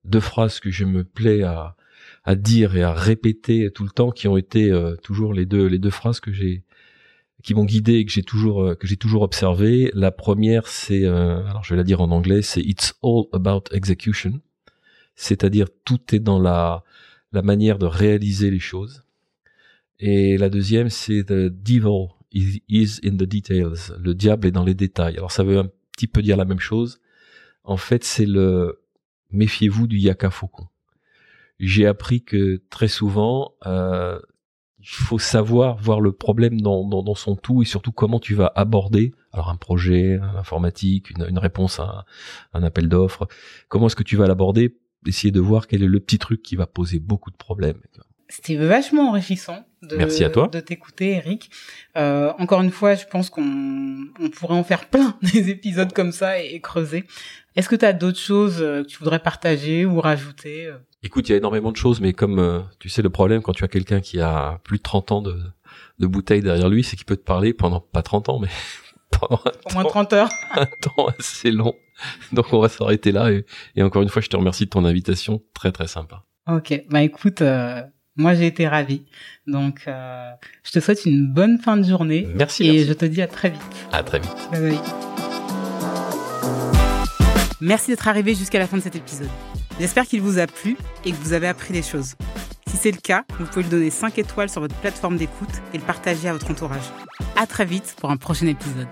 deux 0.05 0.19
phrases 0.19 0.59
que 0.59 0.71
je 0.71 0.85
me 0.85 1.03
plais 1.03 1.43
à, 1.43 1.75
à 2.23 2.35
dire 2.35 2.75
et 2.75 2.83
à 2.83 2.93
répéter 2.93 3.69
tout 3.71 3.83
le 3.83 3.89
temps, 3.89 4.11
qui 4.11 4.27
ont 4.27 4.37
été 4.37 4.71
euh, 4.71 4.95
toujours 4.95 5.33
les 5.33 5.45
deux 5.45 5.65
les 5.65 5.79
deux 5.79 5.89
phrases 5.89 6.19
que 6.19 6.31
j'ai 6.31 6.63
qui 7.43 7.53
m'ont 7.53 7.65
guidé 7.65 7.95
et 7.95 8.05
que 8.05 8.11
j'ai 8.11 8.23
toujours 8.23 8.63
euh, 8.63 8.75
que 8.75 8.87
j'ai 8.87 8.97
toujours 8.97 9.21
observé. 9.21 9.91
La 9.93 10.11
première, 10.11 10.67
c'est 10.67 11.05
euh, 11.05 11.45
alors 11.47 11.63
je 11.63 11.73
vais 11.73 11.77
la 11.77 11.83
dire 11.83 12.01
en 12.01 12.11
anglais, 12.11 12.41
c'est 12.41 12.61
It's 12.61 12.93
all 13.03 13.25
about 13.33 13.63
execution, 13.71 14.39
c'est-à-dire 15.15 15.67
tout 15.83 16.15
est 16.15 16.19
dans 16.19 16.39
la 16.39 16.83
la 17.35 17.41
manière 17.41 17.77
de 17.77 17.85
réaliser 17.85 18.49
les 18.49 18.59
choses. 18.59 19.03
Et 19.99 20.37
la 20.37 20.49
deuxième, 20.49 20.89
c'est 20.89 21.25
The 21.25 21.49
devil 21.49 22.07
is 22.31 22.99
in 23.03 23.11
the 23.11 23.23
details. 23.23 23.91
Le 23.99 24.13
diable 24.13 24.47
est 24.47 24.51
dans 24.51 24.63
les 24.63 24.73
détails. 24.73 25.17
Alors 25.17 25.31
ça 25.31 25.43
veut 25.43 25.59
un 25.59 25.69
petit 25.91 26.07
peu 26.07 26.21
dire 26.21 26.37
la 26.37 26.45
même 26.45 26.59
chose. 26.59 26.99
En 27.63 27.77
fait, 27.77 28.03
c'est 28.03 28.25
le 28.25 28.81
méfiez-vous 29.31 29.87
du 29.87 29.97
yaka 29.97 30.29
faucon. 30.29 30.67
J'ai 31.59 31.85
appris 31.85 32.23
que 32.23 32.61
très 32.69 32.87
souvent, 32.87 33.53
euh, 33.65 34.19
il 34.79 34.87
faut 34.87 35.19
savoir 35.19 35.77
voir 35.77 35.99
le 35.99 36.11
problème 36.11 36.61
dans, 36.61 36.83
dans, 36.83 37.15
son 37.15 37.35
tout 37.35 37.61
et 37.61 37.65
surtout 37.65 37.91
comment 37.91 38.19
tu 38.19 38.35
vas 38.35 38.51
aborder 38.55 39.13
alors 39.31 39.49
un 39.49 39.55
projet 39.55 40.19
informatique, 40.37 41.09
une, 41.09 41.25
une 41.27 41.39
réponse 41.39 41.79
à 41.79 42.05
un, 42.53 42.63
appel 42.63 42.87
d'offres. 42.87 43.27
Comment 43.67 43.87
est-ce 43.87 43.95
que 43.95 44.03
tu 44.03 44.15
vas 44.15 44.27
l'aborder 44.27 44.75
Essayer 45.05 45.31
de 45.31 45.39
voir 45.39 45.67
quel 45.67 45.83
est 45.83 45.87
le 45.87 45.99
petit 45.99 46.17
truc 46.17 46.41
qui 46.41 46.55
va 46.55 46.67
poser 46.67 46.99
beaucoup 46.99 47.31
de 47.31 47.37
problèmes. 47.37 47.77
C'était 48.27 48.55
vachement 48.55 49.09
enrichissant 49.09 49.65
de, 49.83 49.97
Merci 49.97 50.23
à 50.23 50.29
toi. 50.29 50.47
de 50.47 50.59
t'écouter, 50.59 51.11
Eric. 51.11 51.51
Euh, 51.95 52.33
encore 52.39 52.61
une 52.61 52.71
fois, 52.71 52.95
je 52.95 53.05
pense 53.05 53.29
qu'on 53.29 54.07
on 54.19 54.29
pourrait 54.29 54.55
en 54.55 54.63
faire 54.63 54.89
plein 54.89 55.15
des 55.33 55.49
épisodes 55.49 55.93
comme 55.93 56.11
ça 56.11 56.41
et, 56.41 56.59
creuser. 56.59 57.05
Est-ce 57.55 57.69
que 57.69 57.75
tu 57.75 57.85
as 57.85 57.93
d'autres 57.93 58.19
choses 58.19 58.57
euh, 58.61 58.83
que 58.83 58.87
tu 58.87 58.97
voudrais 58.97 59.19
partager 59.19 59.85
ou 59.85 60.01
rajouter 60.01 60.65
euh? 60.65 60.77
Écoute, 61.03 61.29
il 61.29 61.33
y 61.33 61.35
a 61.35 61.37
énormément 61.37 61.71
de 61.71 61.77
choses, 61.77 62.01
mais 62.01 62.13
comme 62.13 62.39
euh, 62.39 62.61
tu 62.79 62.89
sais, 62.89 63.03
le 63.03 63.11
problème 63.11 63.43
quand 63.43 63.53
tu 63.53 63.63
as 63.63 63.67
quelqu'un 63.67 64.01
qui 64.01 64.19
a 64.19 64.59
plus 64.63 64.77
de 64.77 64.83
30 64.83 65.11
ans 65.11 65.21
de, 65.21 65.39
de 65.99 66.07
bouteille 66.07 66.41
derrière 66.41 66.67
lui, 66.67 66.83
c'est 66.83 66.95
qu'il 66.95 67.05
peut 67.05 67.15
te 67.15 67.23
parler 67.23 67.53
pendant 67.53 67.79
pas 67.79 68.01
30 68.01 68.29
ans, 68.29 68.39
mais 68.39 68.49
pendant 69.19 69.41
Au 69.69 69.73
moins 69.73 69.83
30 69.83 70.13
heures. 70.13 70.29
un 70.55 70.65
temps 70.65 71.07
assez 71.19 71.51
long. 71.51 71.75
Donc 72.31 72.53
on 72.53 72.59
va 72.59 72.69
s'arrêter 72.69 73.11
là. 73.11 73.31
Et, 73.31 73.45
et, 73.75 73.83
encore 73.83 74.01
une 74.01 74.09
fois, 74.09 74.21
je 74.21 74.27
te 74.27 74.35
remercie 74.35 74.65
de 74.65 74.69
ton 74.69 74.85
invitation. 74.85 75.41
Très 75.53 75.71
très 75.71 75.87
sympa. 75.87 76.23
Ok, 76.47 76.83
bah 76.89 77.01
écoute, 77.01 77.41
euh, 77.41 77.81
moi, 78.17 78.33
j'ai 78.33 78.47
été 78.47 78.67
ravie. 78.67 79.05
Donc, 79.45 79.83
euh, 79.87 80.29
je 80.63 80.71
te 80.71 80.79
souhaite 80.79 81.05
une 81.05 81.27
bonne 81.27 81.59
fin 81.59 81.75
de 81.75 81.83
journée. 81.83 82.27
Merci. 82.35 82.67
Et 82.67 82.85
je 82.85 82.93
te 82.93 83.05
dis 83.05 83.21
à 83.21 83.27
très 83.27 83.49
vite. 83.49 83.61
À 83.91 84.03
très 84.03 84.19
vite. 84.19 84.31
Bye 84.51 84.61
bye. 84.61 84.79
Merci 87.61 87.91
d'être 87.91 88.07
arrivé 88.07 88.35
jusqu'à 88.35 88.59
la 88.59 88.67
fin 88.67 88.77
de 88.77 88.81
cet 88.83 88.95
épisode. 88.95 89.29
J'espère 89.79 90.05
qu'il 90.05 90.21
vous 90.21 90.39
a 90.39 90.47
plu 90.47 90.77
et 91.03 91.11
que 91.11 91.17
vous 91.17 91.33
avez 91.33 91.47
appris 91.47 91.73
des 91.73 91.81
choses. 91.81 92.15
Si 92.75 92.81
c'est 92.81 92.91
le 92.91 92.97
cas, 92.97 93.23
vous 93.39 93.45
pouvez 93.45 93.63
lui 93.63 93.69
donner 93.69 93.89
5 93.89 94.17
étoiles 94.17 94.49
sur 94.49 94.59
votre 94.59 94.75
plateforme 94.75 95.15
d'écoute 95.15 95.47
et 95.73 95.77
le 95.77 95.83
partager 95.85 96.27
à 96.27 96.33
votre 96.33 96.51
entourage. 96.51 96.83
À 97.37 97.47
très 97.47 97.63
vite 97.63 97.95
pour 98.01 98.11
un 98.11 98.17
prochain 98.17 98.47
épisode. 98.47 98.89